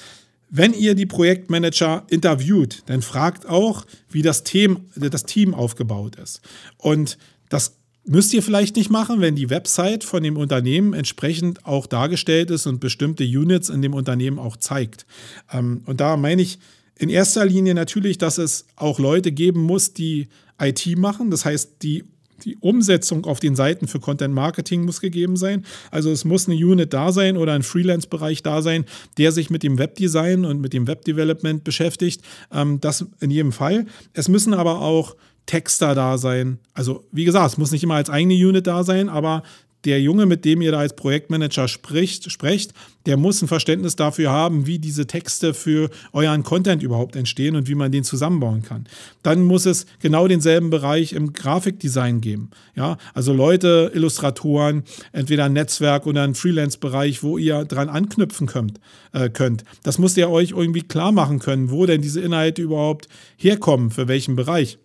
Wenn 0.51 0.75
ihr 0.75 0.95
die 0.95 1.07
Projektmanager 1.07 2.05
interviewt, 2.11 2.83
dann 2.87 3.03
fragt 3.03 3.47
auch, 3.47 3.87
wie 4.11 4.23
das 4.23 4.43
Team, 4.43 4.87
das 4.97 5.25
Team 5.25 5.55
aufgebaut 5.55 6.17
ist. 6.17 6.41
Und 6.77 7.19
das 7.49 7.77
Müsst 8.05 8.33
ihr 8.33 8.43
vielleicht 8.43 8.77
nicht 8.77 8.91
machen, 8.91 9.21
wenn 9.21 9.37
die 9.37 9.51
Website 9.51 10.05
von 10.05 10.23
dem 10.23 10.37
Unternehmen 10.37 10.95
entsprechend 10.95 11.67
auch 11.67 11.87
dargestellt 11.87 12.51
ist 12.51 12.67
und 12.67 12.81
bestimmte 12.81 13.25
Units 13.25 13.69
in 13.69 13.83
dem 13.83 13.95
Unternehmen 13.95 14.39
auch 14.39 14.57
zeigt. 14.57 15.07
Ähm, 15.53 15.83
und 15.87 16.01
da 16.01 16.17
meine 16.17 16.43
ich 16.43 16.59
in 16.97 17.09
erster 17.09 17.45
Linie 17.45 17.75
natürlich, 17.75 18.19
dass 18.19 18.39
es 18.39 18.67
auch 18.77 18.99
Leute 18.99 19.33
geben 19.33 19.61
muss, 19.61 19.93
die 19.93 20.29
IT 20.61 20.97
machen. 20.97 21.31
Das 21.31 21.45
heißt, 21.45 21.83
die 21.83 22.05
die 22.45 22.57
Umsetzung 22.57 23.25
auf 23.25 23.41
den 23.41 23.55
Seiten 23.55 23.87
für 23.87 24.01
Content 24.01 24.35
Marketing 24.35 24.85
muss 24.85 25.01
gegeben 25.01 25.37
sein. 25.37 25.65
Also 25.91 26.11
es 26.11 26.25
muss 26.25 26.49
eine 26.49 26.57
Unit 26.57 26.93
da 26.93 27.13
sein 27.13 27.37
oder 27.37 27.53
ein 27.53 27.63
Freelance-Bereich 27.63 28.43
da 28.43 28.63
sein, 28.63 28.85
der 29.19 29.33
sich 29.33 29.51
mit 29.51 29.63
dem 29.63 29.79
Webdesign 29.79 30.45
und 30.45 30.61
mit 30.61 30.73
dem 30.73 30.87
Webdevelopment 30.87 31.65
beschäftigt. 31.65 32.23
Ähm, 32.53 32.81
das 32.81 33.07
in 33.21 33.31
jedem 33.31 33.53
Fall. 33.53 33.87
Es 34.13 34.29
müssen 34.29 34.55
aber 34.55 34.81
auch 34.81 35.17
Texter 35.51 35.97
da 35.97 36.17
sein. 36.17 36.59
Also, 36.75 37.05
wie 37.11 37.25
gesagt, 37.25 37.53
es 37.53 37.59
muss 37.59 37.73
nicht 37.73 37.83
immer 37.83 37.97
als 37.97 38.09
eigene 38.09 38.35
Unit 38.35 38.69
da 38.69 38.85
sein, 38.85 39.09
aber 39.09 39.43
der 39.85 40.01
Junge, 40.01 40.27
mit 40.27 40.45
dem 40.45 40.61
ihr 40.61 40.71
da 40.71 40.79
als 40.79 40.95
Projektmanager 40.95 41.67
spricht, 41.67 42.31
sprecht, 42.31 42.73
der 43.07 43.17
muss 43.17 43.41
ein 43.41 43.49
Verständnis 43.49 43.97
dafür 43.97 44.31
haben, 44.31 44.67
wie 44.67 44.79
diese 44.79 45.07
Texte 45.07 45.55
für 45.55 45.91
euren 46.13 46.43
Content 46.43 46.83
überhaupt 46.83 47.17
entstehen 47.17 47.57
und 47.57 47.67
wie 47.67 47.75
man 47.75 47.91
den 47.91 48.05
zusammenbauen 48.05 48.63
kann. 48.63 48.87
Dann 49.23 49.43
muss 49.43 49.67
es 49.67 49.87
genau 50.01 50.29
denselben 50.29 50.71
Bereich 50.71 51.15
im 51.15 51.33
Grafikdesign 51.33 52.21
geben. 52.21 52.51
Ja, 52.77 52.99
also 53.15 53.33
Leute, 53.33 53.91
Illustratoren, 53.95 54.85
entweder 55.13 55.47
ein 55.47 55.55
Netzwerk 55.55 56.07
oder 56.07 56.23
ein 56.23 56.35
Freelance-Bereich, 56.35 57.23
wo 57.23 57.39
ihr 57.39 57.65
dran 57.65 57.89
anknüpfen 57.89 58.47
könnt, 58.47 58.79
äh, 59.13 59.31
könnt. 59.31 59.65
Das 59.83 59.99
müsst 59.99 60.17
ihr 60.17 60.29
euch 60.29 60.51
irgendwie 60.51 60.83
klar 60.83 61.11
machen 61.11 61.39
können, 61.39 61.71
wo 61.71 61.87
denn 61.87 62.03
diese 62.03 62.21
Inhalte 62.21 62.63
überhaupt 62.63 63.09
herkommen, 63.39 63.91
für 63.91 64.09
welchen 64.09 64.37
Bereich. 64.37 64.79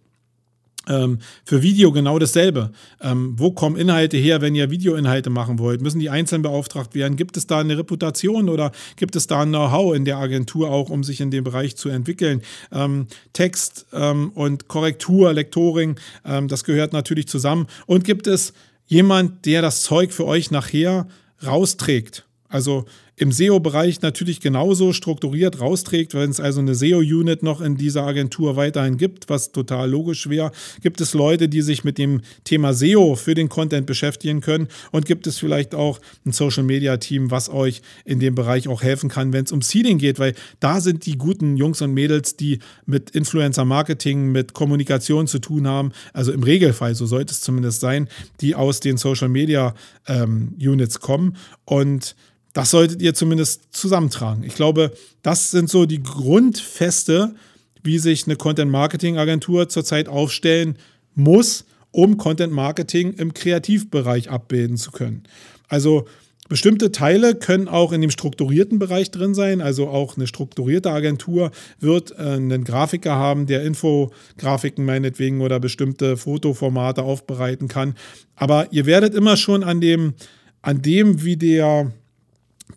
Ähm, 0.87 1.19
für 1.43 1.61
Video 1.61 1.91
genau 1.91 2.19
dasselbe. 2.19 2.71
Ähm, 3.01 3.33
wo 3.37 3.51
kommen 3.51 3.75
Inhalte 3.75 4.17
her, 4.17 4.41
wenn 4.41 4.55
ihr 4.55 4.69
Videoinhalte 4.69 5.29
machen 5.29 5.59
wollt? 5.59 5.81
Müssen 5.81 5.99
die 5.99 6.09
einzeln 6.09 6.41
beauftragt 6.41 6.95
werden? 6.95 7.15
Gibt 7.15 7.37
es 7.37 7.47
da 7.47 7.59
eine 7.59 7.77
Reputation 7.77 8.49
oder 8.49 8.71
gibt 8.95 9.15
es 9.15 9.27
da 9.27 9.41
ein 9.41 9.49
Know-how 9.49 9.95
in 9.95 10.05
der 10.05 10.17
Agentur 10.17 10.69
auch, 10.69 10.89
um 10.89 11.03
sich 11.03 11.21
in 11.21 11.31
dem 11.31 11.43
Bereich 11.43 11.75
zu 11.75 11.89
entwickeln? 11.89 12.41
Ähm, 12.71 13.07
Text 13.33 13.85
ähm, 13.93 14.31
und 14.33 14.67
Korrektur, 14.67 15.33
Lektoring, 15.33 15.99
ähm, 16.25 16.47
das 16.47 16.63
gehört 16.63 16.93
natürlich 16.93 17.27
zusammen. 17.27 17.67
Und 17.85 18.03
gibt 18.03 18.27
es 18.27 18.53
jemand, 18.87 19.45
der 19.45 19.61
das 19.61 19.81
Zeug 19.81 20.13
für 20.13 20.25
euch 20.25 20.51
nachher 20.51 21.07
rausträgt? 21.45 22.25
Also 22.47 22.85
im 23.17 23.31
SEO-Bereich 23.31 24.01
natürlich 24.01 24.41
genauso 24.41 24.91
strukturiert 24.93 25.61
rausträgt, 25.61 26.13
wenn 26.13 26.29
es 26.29 26.39
also 26.39 26.59
eine 26.59 26.75
SEO-Unit 26.75 27.43
noch 27.43 27.61
in 27.61 27.77
dieser 27.77 28.03
Agentur 28.03 28.55
weiterhin 28.55 28.97
gibt, 28.97 29.29
was 29.29 29.51
total 29.51 29.89
logisch 29.89 30.27
wäre, 30.29 30.51
gibt 30.81 30.99
es 30.99 31.13
Leute, 31.13 31.47
die 31.47 31.61
sich 31.61 31.83
mit 31.83 31.97
dem 31.97 32.21
Thema 32.43 32.73
SEO 32.73 33.15
für 33.15 33.33
den 33.33 33.47
Content 33.47 33.85
beschäftigen 33.85 34.41
können? 34.41 34.67
Und 34.91 35.05
gibt 35.05 35.27
es 35.27 35.37
vielleicht 35.37 35.73
auch 35.73 35.99
ein 36.25 36.33
Social-Media-Team, 36.33 37.31
was 37.31 37.49
euch 37.49 37.81
in 38.03 38.19
dem 38.19 38.35
Bereich 38.35 38.67
auch 38.67 38.83
helfen 38.83 39.09
kann, 39.09 39.31
wenn 39.31 39.45
es 39.45 39.51
um 39.51 39.61
Seeding 39.61 39.97
geht, 39.97 40.19
weil 40.19 40.33
da 40.59 40.81
sind 40.81 41.05
die 41.05 41.17
guten 41.17 41.55
Jungs 41.55 41.81
und 41.81 41.93
Mädels, 41.93 42.35
die 42.35 42.59
mit 42.85 43.11
Influencer-Marketing, 43.11 44.31
mit 44.31 44.53
Kommunikation 44.53 45.27
zu 45.27 45.39
tun 45.39 45.67
haben, 45.67 45.91
also 46.13 46.31
im 46.31 46.43
Regelfall, 46.43 46.95
so 46.95 47.05
sollte 47.05 47.31
es 47.31 47.41
zumindest 47.41 47.79
sein, 47.79 48.09
die 48.41 48.55
aus 48.55 48.81
den 48.81 48.97
Social-Media-Units 48.97 50.95
ähm, 50.95 51.01
kommen. 51.01 51.37
Und 51.65 52.15
das 52.55 52.71
solltet 52.71 53.01
ihr 53.01 53.13
zumindest 53.13 53.63
zusammentragen. 53.71 54.45
Ich 54.45 54.55
glaube, 54.55 54.93
das 55.21 55.51
sind 55.51 55.69
so 55.69 55.85
die 55.85 56.01
Grundfeste, 56.01 57.35
wie 57.83 57.99
sich 57.99 58.25
eine 58.25 58.37
Content-Marketing-Agentur 58.37 59.67
zurzeit 59.67 60.07
aufstellen 60.07 60.77
muss, 61.13 61.65
um 61.91 62.15
Content-Marketing 62.15 63.11
im 63.15 63.33
Kreativbereich 63.33 64.29
abbilden 64.29 64.77
zu 64.77 64.91
können. 64.91 65.23
Also 65.67 66.05
Bestimmte 66.47 66.91
Teile 66.91 67.33
können 67.33 67.67
auch 67.67 67.91
in 67.91 68.01
dem 68.01 68.11
strukturierten 68.11 68.77
Bereich 68.77 69.09
drin 69.09 69.33
sein. 69.33 69.61
Also 69.61 69.87
auch 69.87 70.15
eine 70.15 70.27
strukturierte 70.27 70.91
Agentur 70.91 71.49
wird 71.79 72.11
äh, 72.11 72.35
einen 72.35 72.63
Grafiker 72.63 73.15
haben, 73.15 73.47
der 73.47 73.63
Infografiken 73.63 74.85
meinetwegen 74.85 75.41
oder 75.41 75.59
bestimmte 75.59 76.17
Fotoformate 76.17 77.01
aufbereiten 77.01 77.67
kann. 77.67 77.95
Aber 78.35 78.67
ihr 78.71 78.85
werdet 78.85 79.15
immer 79.15 79.37
schon 79.37 79.63
an 79.63 79.81
dem, 79.81 80.13
an 80.61 80.83
dem, 80.83 81.23
wie 81.23 81.35
der 81.35 81.91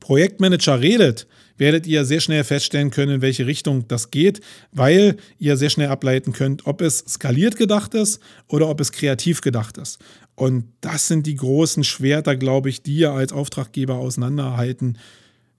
Projektmanager 0.01 0.81
redet, 0.81 1.27
werdet 1.57 1.87
ihr 1.87 2.05
sehr 2.05 2.21
schnell 2.21 2.45
feststellen 2.45 2.91
können, 2.91 3.17
in 3.17 3.23
welche 3.23 3.47
Richtung 3.47 3.89
das 3.89 4.11
geht, 4.11 4.41
weil 4.73 5.17
ihr 5.39 5.57
sehr 5.57 5.71
schnell 5.71 5.89
ableiten 5.89 6.33
könnt, 6.33 6.67
ob 6.67 6.81
es 6.81 6.99
skaliert 7.09 7.57
gedacht 7.57 7.95
ist 7.95 8.21
oder 8.47 8.69
ob 8.69 8.81
es 8.81 8.93
kreativ 8.93 9.41
gedacht 9.41 9.77
ist. 9.79 9.99
Und 10.35 10.65
das 10.81 11.09
sind 11.09 11.27
die 11.27 11.35
großen 11.35 11.83
Schwerter, 11.83 12.37
glaube 12.37 12.69
ich, 12.69 12.83
die 12.83 12.97
ihr 12.97 13.11
als 13.11 13.33
Auftraggeber 13.33 13.97
auseinanderhalten 13.97 14.99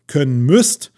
können 0.07 0.41
müsst, 0.41 0.91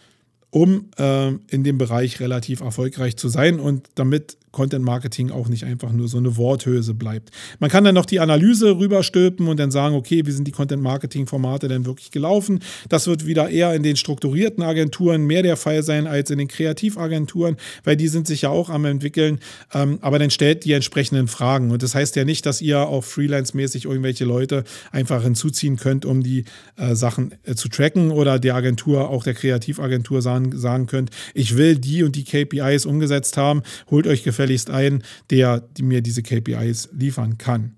um 0.52 0.92
äh, 0.98 1.30
in 1.50 1.64
dem 1.64 1.78
Bereich 1.78 2.20
relativ 2.20 2.62
erfolgreich 2.62 3.18
zu 3.18 3.28
sein 3.28 3.60
und 3.60 3.90
damit 3.96 4.38
Content 4.52 4.84
Marketing 4.84 5.32
auch 5.32 5.48
nicht 5.48 5.66
einfach 5.66 5.92
nur 5.92 6.08
so 6.08 6.18
eine 6.18 6.38
Worthülse 6.38 6.94
bleibt. 6.94 7.32
Man 7.60 7.70
kann 7.70 7.84
dann 7.84 7.96
noch 7.96 8.06
die 8.06 8.20
Analyse 8.20 8.78
rüberstülpen 8.78 9.48
und 9.48 9.60
dann 9.60 9.72
sagen, 9.72 9.96
okay, 9.96 10.26
wie 10.26 10.32
sind 10.32 10.48
die 10.48 10.52
Content 10.52 10.84
Marketing 10.84 11.28
Formate 11.28 11.68
denn 11.68 11.86
wirklich 11.86 12.12
gelaufen? 12.12 12.60
Das 12.90 13.08
wird 13.08 13.26
wieder 13.26 13.50
eher 13.50 13.74
in 13.74 13.84
den 13.84 13.96
strukturierten 13.96 14.64
Agenturen 14.64 15.26
mehr 15.26 15.44
der 15.44 15.58
Fall 15.58 15.84
sein 15.84 16.06
als 16.06 16.30
in 16.30 16.38
den 16.38 16.48
Kreativagenturen, 16.48 17.58
weil 17.84 17.96
die 17.96 18.10
sind 18.10 18.28
sich 18.28 18.44
ja 18.44 18.50
auch 18.50 18.70
am 18.70 18.86
entwickeln. 18.86 19.40
Ähm, 19.74 20.00
aber 20.02 20.20
dann 20.20 20.30
stellt 20.30 20.66
die 20.66 20.74
entsprechenden 20.74 21.28
Fragen. 21.28 21.72
Und 21.72 21.82
das 21.82 21.96
heißt 21.96 22.16
ja 22.16 22.26
nicht, 22.26 22.46
dass 22.46 22.62
ihr 22.62 22.80
auch 22.80 23.04
freelance-mäßig 23.04 23.86
irgendwelche 23.86 24.26
Leute 24.26 24.64
einfach 24.92 25.24
hinzuziehen 25.24 25.78
könnt, 25.78 26.06
um 26.06 26.24
die 26.24 26.44
äh, 26.76 26.96
Sachen 26.96 27.36
äh, 27.44 27.56
zu 27.56 27.70
tracken 27.70 28.12
oder 28.12 28.38
der 28.38 28.56
Agentur, 28.56 29.10
auch 29.10 29.24
der 29.24 29.34
Kreativagentur 29.34 30.22
sagen, 30.22 30.58
sagen 30.58 30.88
könnt, 30.88 31.10
ich 31.34 31.56
will 31.56 31.78
die 31.78 32.04
und 32.04 32.16
die 32.16 32.26
KPIs 32.26 32.86
umgesetzt 32.86 33.38
haben, 33.38 33.64
holt 33.90 34.08
euch 34.08 34.24
gefälligst 34.24 34.41
gefälligst 34.42 34.72
ein, 34.72 35.04
der 35.30 35.64
mir 35.80 36.02
diese 36.02 36.24
KPIs 36.24 36.90
liefern 36.94 37.38
kann. 37.38 37.76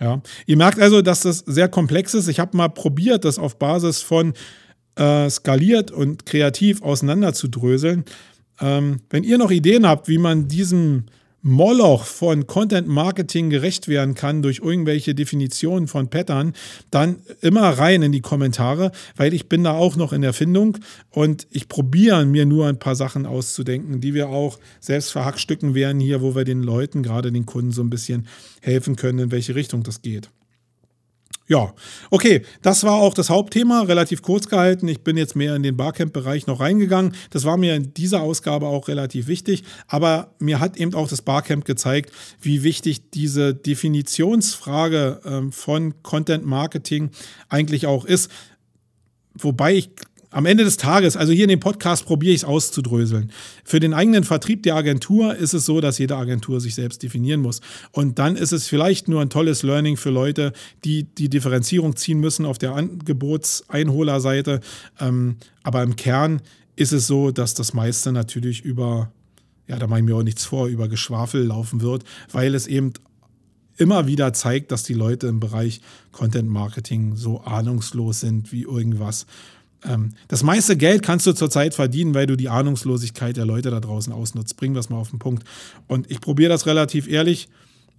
Ja. 0.00 0.22
Ihr 0.46 0.56
merkt 0.56 0.78
also, 0.80 1.02
dass 1.02 1.22
das 1.22 1.38
sehr 1.40 1.68
komplex 1.68 2.14
ist. 2.14 2.28
Ich 2.28 2.38
habe 2.38 2.56
mal 2.56 2.68
probiert, 2.68 3.24
das 3.24 3.38
auf 3.38 3.58
Basis 3.58 4.00
von 4.00 4.34
äh, 4.96 5.28
skaliert 5.28 5.90
und 5.90 6.24
kreativ 6.24 6.82
auseinanderzudröseln. 6.82 8.04
Ähm, 8.60 9.00
wenn 9.10 9.24
ihr 9.24 9.38
noch 9.38 9.50
Ideen 9.50 9.86
habt, 9.86 10.08
wie 10.08 10.18
man 10.18 10.48
diesem 10.48 11.06
Moloch 11.42 12.04
von 12.04 12.46
Content 12.46 12.86
Marketing 12.86 13.50
gerecht 13.50 13.88
werden 13.88 14.14
kann 14.14 14.42
durch 14.42 14.60
irgendwelche 14.60 15.14
Definitionen 15.14 15.88
von 15.88 16.08
Pattern, 16.08 16.54
dann 16.92 17.16
immer 17.40 17.68
rein 17.68 18.02
in 18.02 18.12
die 18.12 18.20
Kommentare, 18.20 18.92
weil 19.16 19.34
ich 19.34 19.48
bin 19.48 19.64
da 19.64 19.72
auch 19.72 19.96
noch 19.96 20.12
in 20.12 20.22
der 20.22 20.32
Findung 20.32 20.78
und 21.10 21.48
ich 21.50 21.68
probiere 21.68 22.24
mir 22.24 22.46
nur 22.46 22.68
ein 22.68 22.78
paar 22.78 22.94
Sachen 22.94 23.26
auszudenken, 23.26 24.00
die 24.00 24.14
wir 24.14 24.28
auch 24.28 24.60
selbst 24.80 25.10
verhackstücken 25.10 25.74
werden 25.74 26.00
hier, 26.00 26.22
wo 26.22 26.36
wir 26.36 26.44
den 26.44 26.62
Leuten, 26.62 27.02
gerade 27.02 27.32
den 27.32 27.44
Kunden 27.44 27.72
so 27.72 27.82
ein 27.82 27.90
bisschen 27.90 28.28
helfen 28.60 28.94
können, 28.94 29.18
in 29.18 29.30
welche 29.32 29.56
Richtung 29.56 29.82
das 29.82 30.00
geht. 30.00 30.30
Ja, 31.48 31.74
okay, 32.10 32.42
das 32.62 32.84
war 32.84 32.94
auch 32.94 33.14
das 33.14 33.28
Hauptthema, 33.28 33.82
relativ 33.82 34.22
kurz 34.22 34.48
gehalten. 34.48 34.86
Ich 34.86 35.02
bin 35.02 35.16
jetzt 35.16 35.34
mehr 35.34 35.56
in 35.56 35.62
den 35.62 35.76
Barcamp-Bereich 35.76 36.46
noch 36.46 36.60
reingegangen. 36.60 37.14
Das 37.30 37.44
war 37.44 37.56
mir 37.56 37.74
in 37.74 37.92
dieser 37.94 38.22
Ausgabe 38.22 38.66
auch 38.66 38.86
relativ 38.88 39.26
wichtig, 39.26 39.64
aber 39.88 40.34
mir 40.38 40.60
hat 40.60 40.76
eben 40.76 40.94
auch 40.94 41.08
das 41.08 41.22
Barcamp 41.22 41.64
gezeigt, 41.64 42.12
wie 42.40 42.62
wichtig 42.62 43.10
diese 43.10 43.54
Definitionsfrage 43.54 45.20
ähm, 45.24 45.52
von 45.52 46.00
Content 46.02 46.46
Marketing 46.46 47.10
eigentlich 47.48 47.86
auch 47.86 48.04
ist. 48.04 48.30
Wobei 49.34 49.74
ich 49.74 49.90
am 50.32 50.46
Ende 50.46 50.64
des 50.64 50.78
Tages, 50.78 51.16
also 51.16 51.32
hier 51.32 51.44
in 51.44 51.50
dem 51.50 51.60
Podcast 51.60 52.06
probiere 52.06 52.32
ich 52.32 52.40
es 52.40 52.44
auszudröseln. 52.44 53.30
Für 53.64 53.80
den 53.80 53.92
eigenen 53.92 54.24
Vertrieb 54.24 54.62
der 54.62 54.74
Agentur 54.74 55.36
ist 55.36 55.52
es 55.52 55.66
so, 55.66 55.80
dass 55.80 55.98
jede 55.98 56.16
Agentur 56.16 56.60
sich 56.60 56.74
selbst 56.74 57.02
definieren 57.02 57.40
muss. 57.40 57.60
Und 57.92 58.18
dann 58.18 58.36
ist 58.36 58.52
es 58.52 58.66
vielleicht 58.66 59.08
nur 59.08 59.20
ein 59.20 59.30
tolles 59.30 59.62
Learning 59.62 59.96
für 59.96 60.10
Leute, 60.10 60.52
die 60.84 61.04
die 61.04 61.28
Differenzierung 61.28 61.96
ziehen 61.96 62.18
müssen 62.18 62.46
auf 62.46 62.58
der 62.58 62.74
Angebotseinholerseite. 62.74 64.60
Ähm, 64.98 65.36
aber 65.62 65.82
im 65.82 65.96
Kern 65.96 66.40
ist 66.76 66.92
es 66.92 67.06
so, 67.06 67.30
dass 67.30 67.54
das 67.54 67.74
meiste 67.74 68.10
natürlich 68.10 68.62
über, 68.62 69.12
ja, 69.68 69.78
da 69.78 69.86
mache 69.86 70.00
ich 70.00 70.06
mir 70.06 70.16
auch 70.16 70.22
nichts 70.22 70.44
vor, 70.44 70.66
über 70.66 70.88
Geschwafel 70.88 71.44
laufen 71.44 71.82
wird, 71.82 72.04
weil 72.32 72.54
es 72.54 72.66
eben 72.66 72.94
immer 73.76 74.06
wieder 74.06 74.32
zeigt, 74.32 74.72
dass 74.72 74.82
die 74.82 74.94
Leute 74.94 75.26
im 75.26 75.40
Bereich 75.40 75.80
Content 76.10 76.48
Marketing 76.48 77.16
so 77.16 77.42
ahnungslos 77.42 78.20
sind 78.20 78.52
wie 78.52 78.62
irgendwas. 78.62 79.26
Ähm, 79.84 80.10
das 80.28 80.42
meiste 80.42 80.76
Geld 80.76 81.02
kannst 81.02 81.26
du 81.26 81.32
zurzeit 81.32 81.74
verdienen, 81.74 82.14
weil 82.14 82.26
du 82.26 82.36
die 82.36 82.48
Ahnungslosigkeit 82.48 83.36
der 83.36 83.46
Leute 83.46 83.70
da 83.70 83.80
draußen 83.80 84.12
ausnutzt. 84.12 84.56
Bringen 84.56 84.74
wir 84.74 84.80
es 84.80 84.90
mal 84.90 84.98
auf 84.98 85.10
den 85.10 85.18
Punkt. 85.18 85.44
Und 85.86 86.10
ich 86.10 86.20
probiere 86.20 86.50
das 86.50 86.66
relativ 86.66 87.08
ehrlich 87.08 87.48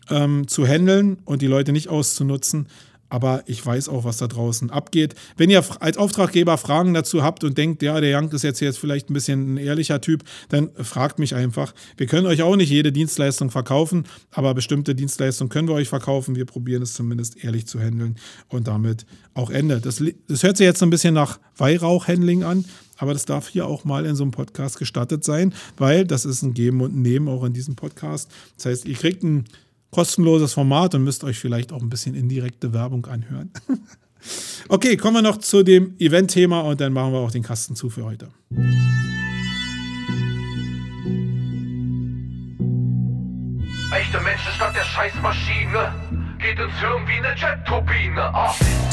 ähm, 0.10 0.48
zu 0.48 0.66
handeln 0.66 1.18
und 1.26 1.42
die 1.42 1.48
Leute 1.48 1.72
nicht 1.72 1.90
auszunutzen 1.90 2.68
aber 3.14 3.44
ich 3.46 3.64
weiß 3.64 3.90
auch, 3.90 4.06
was 4.06 4.18
da 4.18 4.26
draußen 4.26 4.72
abgeht. 4.72 5.14
Wenn 5.38 5.52
ihr 5.52 5.64
als 5.80 5.98
Auftraggeber 5.98 6.58
Fragen 6.58 6.96
dazu 6.96 7.22
habt 7.22 7.44
und 7.44 7.56
denkt, 7.60 7.84
ja, 7.84 8.02
der 8.02 8.10
Jank 8.10 8.34
ist 8.34 8.42
jetzt, 8.42 8.60
jetzt 8.60 8.80
vielleicht 8.80 9.12
ein 9.12 9.14
bisschen 9.14 9.54
ein 9.54 9.58
ehrlicher 9.58 10.02
Typ, 10.02 10.24
dann 10.50 10.72
fragt 10.82 11.20
mich 11.20 11.36
einfach. 11.36 11.76
Wir 11.96 12.08
können 12.08 12.26
euch 12.26 12.42
auch 12.42 12.56
nicht 12.56 12.72
jede 12.72 12.92
Dienstleistung 12.92 13.52
verkaufen, 13.52 14.08
aber 14.32 14.56
bestimmte 14.56 14.96
Dienstleistungen 14.96 15.50
können 15.50 15.68
wir 15.68 15.76
euch 15.76 15.90
verkaufen. 15.90 16.36
Wir 16.36 16.46
probieren 16.46 16.82
es 16.82 16.94
zumindest 16.94 17.44
ehrlich 17.44 17.68
zu 17.68 17.80
handeln 17.80 18.16
und 18.48 18.68
damit 18.68 19.06
auch 19.36 19.52
Ende. 19.52 19.80
Das, 19.80 20.04
das 20.28 20.42
hört 20.42 20.58
sich 20.58 20.66
jetzt 20.66 20.82
ein 20.82 20.90
bisschen 20.90 21.14
nach 21.14 21.40
Weihrauchhandling 21.58 22.42
an, 22.44 22.66
aber 22.98 23.14
das 23.14 23.26
darf 23.26 23.48
hier 23.48 23.68
auch 23.68 23.86
mal 23.86 24.08
in 24.08 24.16
so 24.16 24.24
einem 24.24 24.32
Podcast 24.32 24.80
gestattet 24.80 25.24
sein, 25.24 25.54
weil 25.78 26.06
das 26.06 26.26
ist 26.26 26.42
ein 26.42 26.56
Geben 26.56 26.82
und 26.82 26.96
ein 26.96 27.04
Nehmen 27.04 27.28
auch 27.28 27.44
in 27.44 27.54
diesem 27.54 27.76
Podcast. 27.76 28.32
Das 28.56 28.66
heißt, 28.66 28.86
ihr 28.86 28.96
kriegt 28.96 29.22
ein 29.22 29.46
kostenloses 29.94 30.54
Format 30.54 30.96
und 30.96 31.04
müsst 31.04 31.24
euch 31.24 31.40
vielleicht 31.40 31.72
auch 31.72 31.82
ein 31.82 31.90
bisschen 31.90 32.16
indirekte 32.16 32.74
Werbung 32.74 33.06
anhören. 33.06 33.52
okay, 34.70 34.98
kommen 34.98 35.18
wir 35.18 35.22
noch 35.22 35.38
zu 35.38 35.64
dem 35.64 35.96
Event-Thema 36.00 36.62
und 36.62 36.82
dann 36.82 36.92
machen 36.92 37.14
wir 37.14 37.20
auch 37.20 37.32
den 37.32 37.44
Kasten 37.44 37.76
zu 37.76 37.90
für 37.90 38.04
heute. 38.04 38.28
Echte 43.92 44.20
Menschen 44.22 44.52
statt 44.56 44.76
der 44.76 44.84
Scheißmaschine 44.84 45.94
geht 46.40 46.60
ins 46.60 46.80
Hirn 46.80 47.08
wie 47.08 47.26
eine 47.26 47.36
Jet-Turbine. 47.36 48.32
Oh. 48.34 48.93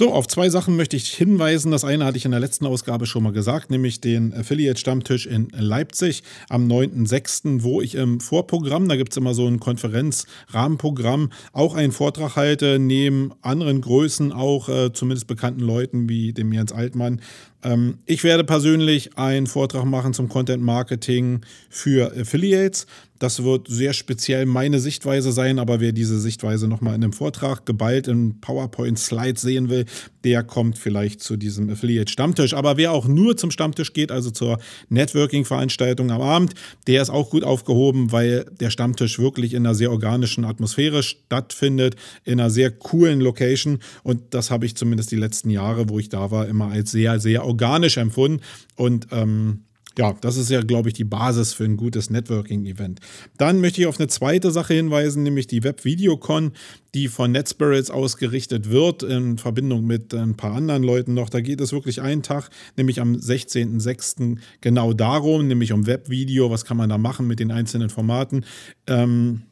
So, 0.00 0.14
auf 0.14 0.26
zwei 0.26 0.48
Sachen 0.48 0.76
möchte 0.76 0.96
ich 0.96 1.10
hinweisen. 1.10 1.72
Das 1.72 1.84
eine 1.84 2.06
hatte 2.06 2.16
ich 2.16 2.24
in 2.24 2.30
der 2.30 2.40
letzten 2.40 2.64
Ausgabe 2.64 3.04
schon 3.04 3.22
mal 3.22 3.34
gesagt, 3.34 3.70
nämlich 3.70 4.00
den 4.00 4.32
Affiliate-Stammtisch 4.32 5.26
in 5.26 5.48
Leipzig 5.52 6.22
am 6.48 6.66
9.6., 6.68 7.62
wo 7.62 7.82
ich 7.82 7.96
im 7.96 8.18
Vorprogramm, 8.18 8.88
da 8.88 8.96
gibt 8.96 9.12
es 9.12 9.18
immer 9.18 9.34
so 9.34 9.46
ein 9.46 9.60
Konferenzrahmenprogramm, 9.60 11.30
auch 11.52 11.74
einen 11.74 11.92
Vortrag 11.92 12.36
halte, 12.36 12.78
neben 12.78 13.34
anderen 13.42 13.82
Größen, 13.82 14.32
auch 14.32 14.70
äh, 14.70 14.90
zumindest 14.90 15.26
bekannten 15.26 15.60
Leuten 15.60 16.08
wie 16.08 16.32
dem 16.32 16.50
Jens 16.50 16.72
Altmann, 16.72 17.20
ähm, 17.62 17.98
ich 18.06 18.24
werde 18.24 18.44
persönlich 18.44 19.18
einen 19.18 19.46
Vortrag 19.46 19.84
machen 19.84 20.14
zum 20.14 20.28
Content 20.28 20.62
Marketing 20.62 21.42
für 21.68 22.12
Affiliates. 22.16 22.86
Das 23.20 23.44
wird 23.44 23.68
sehr 23.68 23.92
speziell 23.92 24.46
meine 24.46 24.80
Sichtweise 24.80 25.30
sein, 25.30 25.58
aber 25.58 25.78
wer 25.78 25.92
diese 25.92 26.18
Sichtweise 26.18 26.66
nochmal 26.66 26.94
in 26.94 27.04
einem 27.04 27.12
Vortrag 27.12 27.66
geballt 27.66 28.08
in 28.08 28.40
PowerPoint-Slides 28.40 29.42
sehen 29.42 29.68
will, 29.68 29.84
der 30.24 30.42
kommt 30.42 30.78
vielleicht 30.78 31.22
zu 31.22 31.36
diesem 31.36 31.68
Affiliate-Stammtisch. 31.68 32.54
Aber 32.54 32.78
wer 32.78 32.92
auch 32.92 33.06
nur 33.06 33.36
zum 33.36 33.50
Stammtisch 33.50 33.92
geht, 33.92 34.10
also 34.10 34.30
zur 34.30 34.58
Networking-Veranstaltung 34.88 36.10
am 36.10 36.22
Abend, 36.22 36.54
der 36.86 37.02
ist 37.02 37.10
auch 37.10 37.28
gut 37.28 37.44
aufgehoben, 37.44 38.10
weil 38.10 38.46
der 38.58 38.70
Stammtisch 38.70 39.18
wirklich 39.18 39.52
in 39.52 39.66
einer 39.66 39.74
sehr 39.74 39.90
organischen 39.90 40.46
Atmosphäre 40.46 41.02
stattfindet, 41.02 41.96
in 42.24 42.40
einer 42.40 42.48
sehr 42.48 42.70
coolen 42.70 43.20
Location. 43.20 43.80
Und 44.02 44.32
das 44.32 44.50
habe 44.50 44.64
ich 44.64 44.76
zumindest 44.76 45.10
die 45.10 45.16
letzten 45.16 45.50
Jahre, 45.50 45.90
wo 45.90 45.98
ich 45.98 46.08
da 46.08 46.30
war, 46.30 46.48
immer 46.48 46.68
als 46.68 46.90
sehr, 46.90 47.20
sehr 47.20 47.44
organisch 47.44 47.98
empfunden. 47.98 48.40
Und 48.76 49.08
ähm, 49.12 49.64
ja, 50.00 50.14
das 50.22 50.38
ist 50.38 50.48
ja, 50.48 50.62
glaube 50.62 50.88
ich, 50.88 50.94
die 50.94 51.04
Basis 51.04 51.52
für 51.52 51.64
ein 51.64 51.76
gutes 51.76 52.08
Networking-Event. 52.08 53.00
Dann 53.36 53.60
möchte 53.60 53.82
ich 53.82 53.86
auf 53.86 54.00
eine 54.00 54.08
zweite 54.08 54.50
Sache 54.50 54.72
hinweisen, 54.72 55.22
nämlich 55.22 55.46
die 55.46 55.62
Web-Videocon, 55.62 56.52
die 56.94 57.08
von 57.08 57.32
NetSpirits 57.32 57.90
ausgerichtet 57.90 58.70
wird, 58.70 59.02
in 59.02 59.36
Verbindung 59.36 59.84
mit 59.84 60.14
ein 60.14 60.38
paar 60.38 60.54
anderen 60.54 60.84
Leuten 60.84 61.12
noch. 61.12 61.28
Da 61.28 61.42
geht 61.42 61.60
es 61.60 61.74
wirklich 61.74 62.00
einen 62.00 62.22
Tag, 62.22 62.48
nämlich 62.78 62.98
am 62.98 63.12
16.06. 63.12 64.38
genau 64.62 64.94
darum, 64.94 65.46
nämlich 65.46 65.74
um 65.74 65.86
Web-Video. 65.86 66.50
Was 66.50 66.64
kann 66.64 66.78
man 66.78 66.88
da 66.88 66.96
machen 66.96 67.26
mit 67.26 67.38
den 67.38 67.50
einzelnen 67.50 67.90
Formaten? 67.90 68.46
Ähm, 68.86 69.42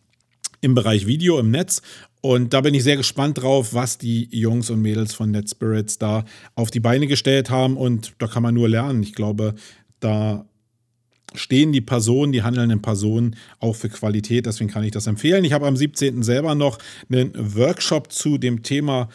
im 0.63 0.75
Bereich 0.75 1.07
Video 1.07 1.39
im 1.39 1.51
Netz. 1.51 1.83
Und 2.23 2.55
da 2.55 2.63
bin 2.63 2.73
ich 2.73 2.85
sehr 2.85 2.97
gespannt 2.97 3.43
drauf, 3.43 3.75
was 3.75 3.99
die 3.99 4.29
Jungs 4.35 4.71
und 4.71 4.81
Mädels 4.81 5.13
von 5.13 5.31
NetSpirits 5.31 5.99
da 5.99 6.25
auf 6.55 6.71
die 6.71 6.81
Beine 6.81 7.07
gestellt 7.07 7.51
haben. 7.51 7.77
Und 7.77 8.15
da 8.19 8.27
kann 8.27 8.43
man 8.43 8.55
nur 8.55 8.69
lernen. 8.69 9.03
Ich 9.03 9.15
glaube, 9.15 9.55
da 10.01 10.45
stehen 11.35 11.73
die 11.73 11.81
Personen, 11.81 12.33
die 12.33 12.43
handelnden 12.43 12.81
Personen 12.81 13.37
auch 13.61 13.75
für 13.75 13.89
Qualität. 13.89 14.47
Deswegen 14.47 14.71
kann 14.71 14.85
ich 14.85 14.93
das 14.93 15.07
empfehlen. 15.07 15.45
Ich 15.45 15.53
habe 15.53 15.67
am 15.67 15.77
17. 15.77 16.23
selber 16.23 16.55
noch 16.55 16.79
einen 17.11 17.33
Workshop 17.57 18.13
zu 18.13 18.39
dem 18.39 18.63
Thema 18.63 19.09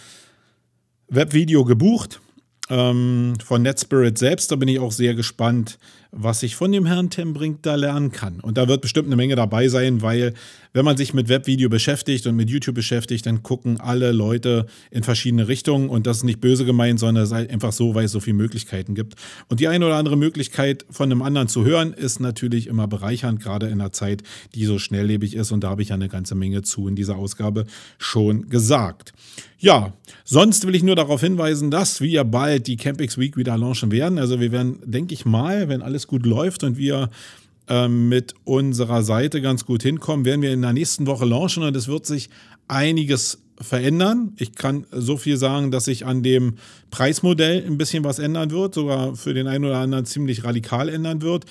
Webvideo 1.10 1.66
gebucht 1.66 2.22
ähm, 2.70 3.34
von 3.44 3.62
NetSpirit 3.62 4.18
selbst. 4.18 4.52
Da 4.52 4.56
bin 4.56 4.68
ich 4.68 4.80
auch 4.80 4.92
sehr 4.92 5.16
gespannt, 5.16 5.80
was 6.16 6.44
ich 6.44 6.56
von 6.56 6.72
dem 6.72 6.86
Herrn 6.86 7.10
Tim 7.10 7.34
Brink 7.34 7.64
da 7.64 7.76
lernen 7.76 8.12
kann. 8.12 8.40
Und 8.40 8.58
da 8.58 8.68
wird 8.68 8.82
bestimmt 8.82 9.08
eine 9.08 9.16
Menge 9.16 9.36
dabei 9.36 9.68
sein, 9.68 10.02
weil 10.02 10.34
wenn 10.74 10.86
man 10.86 10.98
sich 10.98 11.14
mit 11.14 11.30
Webvideo 11.30 11.70
beschäftigt 11.70 12.26
und 12.28 12.36
mit 12.36 12.50
YouTube 12.50 12.76
beschäftigt, 12.76 13.26
dann 13.26 13.44
gucken 13.44 13.80
alle 13.80 14.12
Leute 14.12 14.66
in 14.92 15.04
verschiedene 15.04 15.48
Richtungen 15.48 15.90
und 15.90 16.08
das 16.08 16.18
ist 16.18 16.24
nicht 16.24 16.42
böse 16.42 16.66
gemeint, 16.66 17.00
sondern 17.00 17.24
es 17.24 17.32
ist 17.32 17.50
einfach 17.50 17.72
so, 17.72 17.94
weil 17.96 18.06
es 18.06 18.12
so 18.12 18.20
viele 18.20 18.38
Möglichkeiten 18.38 18.96
gibt. 18.96 19.16
Und 19.50 19.60
die 19.60 19.68
eine 19.68 19.86
oder 19.86 19.96
andere 19.96 20.18
Möglichkeit 20.18 20.86
von 20.90 21.12
einem 21.12 21.22
anderen 21.22 21.48
zu 21.48 21.64
hören, 21.64 21.94
ist 21.94 22.20
natürlich 22.20 22.68
immer 22.68 22.88
bereichernd, 22.88 23.40
gerade 23.40 23.68
in 23.68 23.82
einer 23.82 23.92
Zeit, 23.92 24.24
die 24.56 24.66
so 24.66 24.80
schnelllebig 24.80 25.36
ist. 25.36 25.52
Und 25.52 25.64
da 25.64 25.70
habe 25.70 25.82
ich 25.82 25.90
ja 25.90 25.96
eine 25.96 26.10
ganze 26.10 26.36
Menge 26.36 26.62
zu 26.64 26.88
in 26.88 26.96
dieser 26.96 27.18
Ausgabe 27.18 27.66
schon 27.98 28.50
gesagt. 28.50 29.14
Ja, 29.64 29.94
sonst 30.26 30.68
will 30.68 30.76
ich 30.76 30.84
nur 30.84 30.98
darauf 30.98 31.22
hinweisen, 31.22 31.72
dass 31.72 32.02
wir 32.02 32.26
bald 32.26 32.68
die 32.68 32.76
Campix 32.76 33.18
Week 33.18 33.38
wieder 33.38 33.58
launchen 33.58 33.94
werden. 33.94 34.20
Also 34.20 34.42
wir 34.42 34.52
werden, 34.52 34.80
denke 34.84 35.14
ich 35.14 35.24
mal, 35.24 35.70
wenn 35.70 35.82
alles 35.82 36.03
gut 36.08 36.26
läuft 36.26 36.64
und 36.64 36.78
wir 36.78 37.10
ähm, 37.68 38.10
mit 38.10 38.36
unserer 38.44 39.04
Seite 39.04 39.42
ganz 39.42 39.66
gut 39.66 39.84
hinkommen, 39.84 40.26
werden 40.26 40.42
wir 40.42 40.52
in 40.52 40.62
der 40.62 40.74
nächsten 40.74 41.08
Woche 41.08 41.26
launchen 41.26 41.64
und 41.64 41.76
es 41.76 41.88
wird 41.88 42.06
sich 42.06 42.30
einiges 42.68 43.40
verändern. 43.60 44.34
Ich 44.38 44.56
kann 44.56 44.86
so 44.92 45.18
viel 45.18 45.38
sagen, 45.38 45.72
dass 45.72 45.86
sich 45.86 46.06
an 46.06 46.24
dem 46.24 46.56
Preismodell 46.92 47.66
ein 47.66 47.78
bisschen 47.78 48.04
was 48.04 48.20
ändern 48.20 48.52
wird, 48.52 48.74
sogar 48.74 49.16
für 49.16 49.34
den 49.34 49.48
einen 49.48 49.66
oder 49.66 49.78
anderen 49.78 50.06
ziemlich 50.06 50.44
radikal 50.44 50.90
ändern 50.90 51.22
wird. 51.22 51.46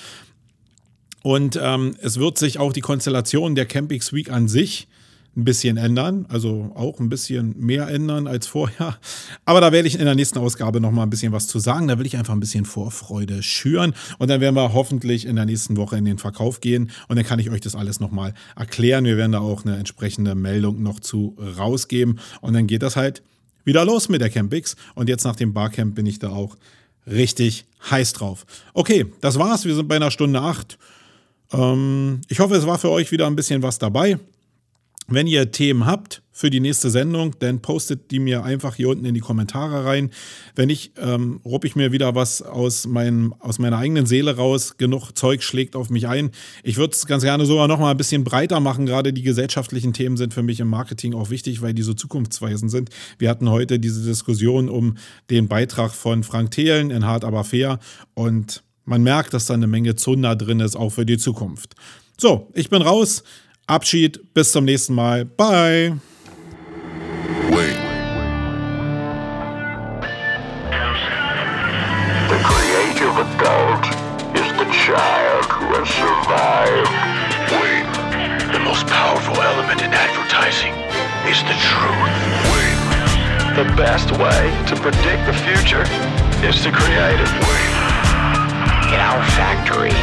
Und 1.22 1.59
ähm, 1.61 1.94
es 2.00 2.18
wird 2.18 2.38
sich 2.38 2.59
auch 2.59 2.72
die 2.72 2.80
Konstellation 2.80 3.55
der 3.55 3.66
Campix 3.66 4.12
Week 4.12 4.30
an 4.30 4.48
sich 4.48 4.88
ein 5.35 5.45
bisschen 5.45 5.78
ändern, 5.78 6.26
also 6.28 6.72
auch 6.74 7.01
ein 7.01 7.09
bisschen 7.09 7.55
mehr 7.59 7.89
ändern 7.89 8.26
als 8.26 8.47
vorher. 8.47 8.99
Aber 9.47 9.61
da 9.62 9.72
werde 9.72 9.89
ich 9.89 9.99
in 9.99 10.05
der 10.05 10.14
nächsten 10.14 10.39
Ausgabe 10.39 10.80
noch 10.80 10.91
mal 10.91 11.05
ein 11.05 11.11
bisschen 11.11 11.33
was 11.33 11.47
zu 11.47 11.59
sagen. 11.59 11.89
Da 11.89 11.99
will 11.99 12.07
ich 12.07 12.16
einfach 12.16 12.35
ein 12.35 12.41
bisschen 12.41 12.66
Vorfreude 12.66 13.43
schüren 13.43 13.95
und 14.18 14.28
dann 14.28 14.41
werden 14.41 14.55
wir 14.55 14.74
hoffentlich 14.74 15.24
in 15.26 15.37
der 15.37 15.47
nächsten 15.47 15.76
Woche 15.76 15.97
in 15.97 16.05
den 16.05 16.18
Verkauf 16.18 16.61
gehen 16.61 16.91
und 17.09 17.16
dann 17.16 17.24
kann 17.24 17.39
ich 17.39 17.51
euch 17.51 17.62
das 17.62 17.74
alles 17.74 17.99
noch 17.99 18.11
mal 18.11 18.35
erklären. 18.57 19.05
Wir 19.05 19.16
werden 19.16 19.33
da 19.33 19.41
auch 19.41 19.64
eine 19.64 19.76
entsprechende 19.76 20.35
Meldung 20.35 20.83
noch 20.83 21.01
zu 21.01 21.37
rausgeben 21.57 22.20
und 22.43 22.53
dann 22.53 22.66
geht 22.66 22.83
das 22.83 22.97
halt 22.97 23.22
wieder 23.64 23.85
los 23.85 24.09
mit 24.09 24.20
der 24.20 24.30
Campix. 24.30 24.76
Und 24.95 25.09
jetzt 25.09 25.24
nach 25.24 25.37
dem 25.37 25.52
Barcamp 25.52 25.94
bin 25.94 26.06
ich 26.06 26.19
da 26.19 26.31
auch 26.31 26.56
richtig 27.06 27.65
heiß 27.90 28.12
drauf. 28.12 28.44
Okay, 28.74 29.06
das 29.20 29.39
war's. 29.39 29.65
Wir 29.65 29.74
sind 29.74 29.89
bei 29.89 29.97
einer 29.97 30.11
Stunde 30.11 30.40
acht. 30.40 30.78
Ähm, 31.52 32.20
ich 32.28 32.40
hoffe, 32.40 32.55
es 32.55 32.66
war 32.66 32.78
für 32.78 32.90
euch 32.90 33.12
wieder 33.12 33.27
ein 33.27 33.36
bisschen 33.36 33.62
was 33.62 33.78
dabei. 33.78 34.19
Wenn 35.09 35.27
ihr 35.27 35.51
Themen 35.51 35.85
habt 35.85 36.23
für 36.31 36.49
die 36.49 36.61
nächste 36.61 36.89
Sendung, 36.89 37.35
dann 37.41 37.61
postet 37.61 38.11
die 38.11 38.19
mir 38.19 38.45
einfach 38.45 38.77
hier 38.77 38.89
unten 38.89 39.05
in 39.05 39.15
die 39.15 39.20
Kommentare 39.20 39.85
rein. 39.85 40.11
Wenn 40.55 40.69
nicht, 40.69 40.93
ähm, 40.97 41.41
rupp 41.45 41.65
ich 41.65 41.77
mir 41.77 41.93
wieder 41.93 42.15
was 42.15 42.41
aus, 42.41 42.87
meinem, 42.87 43.35
aus 43.41 43.59
meiner 43.59 43.79
eigenen 43.79 44.07
Seele 44.07 44.37
raus. 44.37 44.77
Genug 44.79 45.12
Zeug 45.12 45.43
schlägt 45.43 45.77
auf 45.77 45.91
mich 45.91 46.09
ein. 46.09 46.31
Ich 46.62 46.77
würde 46.79 46.95
es 46.95 47.07
ganz 47.07 47.24
gerne 47.24 47.47
sogar 47.47 47.69
noch 47.69 47.79
mal 47.79 47.91
ein 47.91 47.97
bisschen 47.97 48.24
breiter 48.24 48.61
machen. 48.61 48.87
Gerade 48.87 49.12
die 49.12 49.23
gesellschaftlichen 49.23 49.93
Themen 49.93 50.16
sind 50.16 50.33
für 50.33 50.43
mich 50.43 50.61
im 50.61 50.69
Marketing 50.69 51.15
auch 51.15 51.31
wichtig, 51.31 51.61
weil 51.62 51.74
die 51.74 51.83
so 51.83 51.95
zukunftsweisend 51.95 52.70
sind. 52.70 52.91
Wir 53.19 53.29
hatten 53.29 53.51
heute 53.51 53.79
diese 53.79 54.03
Diskussion 54.03 54.69
um 54.69 54.97
den 55.31 55.49
Beitrag 55.49 55.93
von 55.93 56.23
Frank 56.23 56.53
Thelen 56.53 56.91
in 56.91 57.05
Hart 57.05 57.24
aber 57.24 57.45
fair 57.45 57.79
und 58.15 58.62
man 58.85 59.03
merkt, 59.03 59.33
dass 59.35 59.47
da 59.47 59.55
eine 59.55 59.66
Menge 59.66 59.95
Zunder 59.95 60.35
drin 60.35 60.61
ist, 60.61 60.77
auch 60.77 60.91
für 60.91 61.07
die 61.07 61.19
Zukunft. 61.19 61.74
So, 62.19 62.51
ich 62.55 62.69
bin 62.70 62.83
raus. 62.83 63.23
Abschied, 63.66 64.20
bis 64.34 64.52
zum 64.52 64.64
nächsten 64.64 64.94
Mal. 64.94 65.24
Bye. 65.24 65.98
Wait. 67.51 67.78
The 72.28 72.39
creative 72.43 73.14
adult 73.18 73.84
is 74.34 74.48
the 74.59 74.66
child 74.72 75.44
who 75.47 75.66
has 75.78 75.89
survived. 75.89 76.90
Wait. 77.62 77.86
The 78.52 78.59
most 78.59 78.86
powerful 78.86 79.40
element 79.40 79.80
in 79.80 79.93
advertising 79.93 80.74
is 81.30 81.40
the 81.44 81.56
truth. 81.62 82.12
Wait. 82.52 82.78
The 83.55 83.64
best 83.76 84.10
way 84.12 84.51
to 84.68 84.74
predict 84.76 85.26
the 85.26 85.36
future 85.44 85.84
is 86.43 86.62
to 86.64 86.72
create 86.72 87.20
it. 87.20 87.30
Wait. 87.47 87.72
In 88.93 89.01
our 89.01 89.22
factory, 89.39 89.94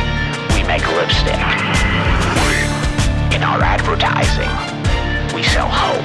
we 0.55 0.63
make 0.65 0.85
lipstick. 0.95 2.28
in 3.39 3.45
our 3.45 3.61
advertising. 3.61 4.49
We 5.33 5.43
sell 5.43 5.69
hope. 5.71 6.03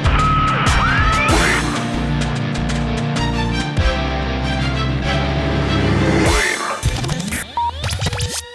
Wayne. 1.34 1.66
Wayne. 6.30 6.62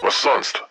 Was 0.02 0.16
sonst? 0.16 0.69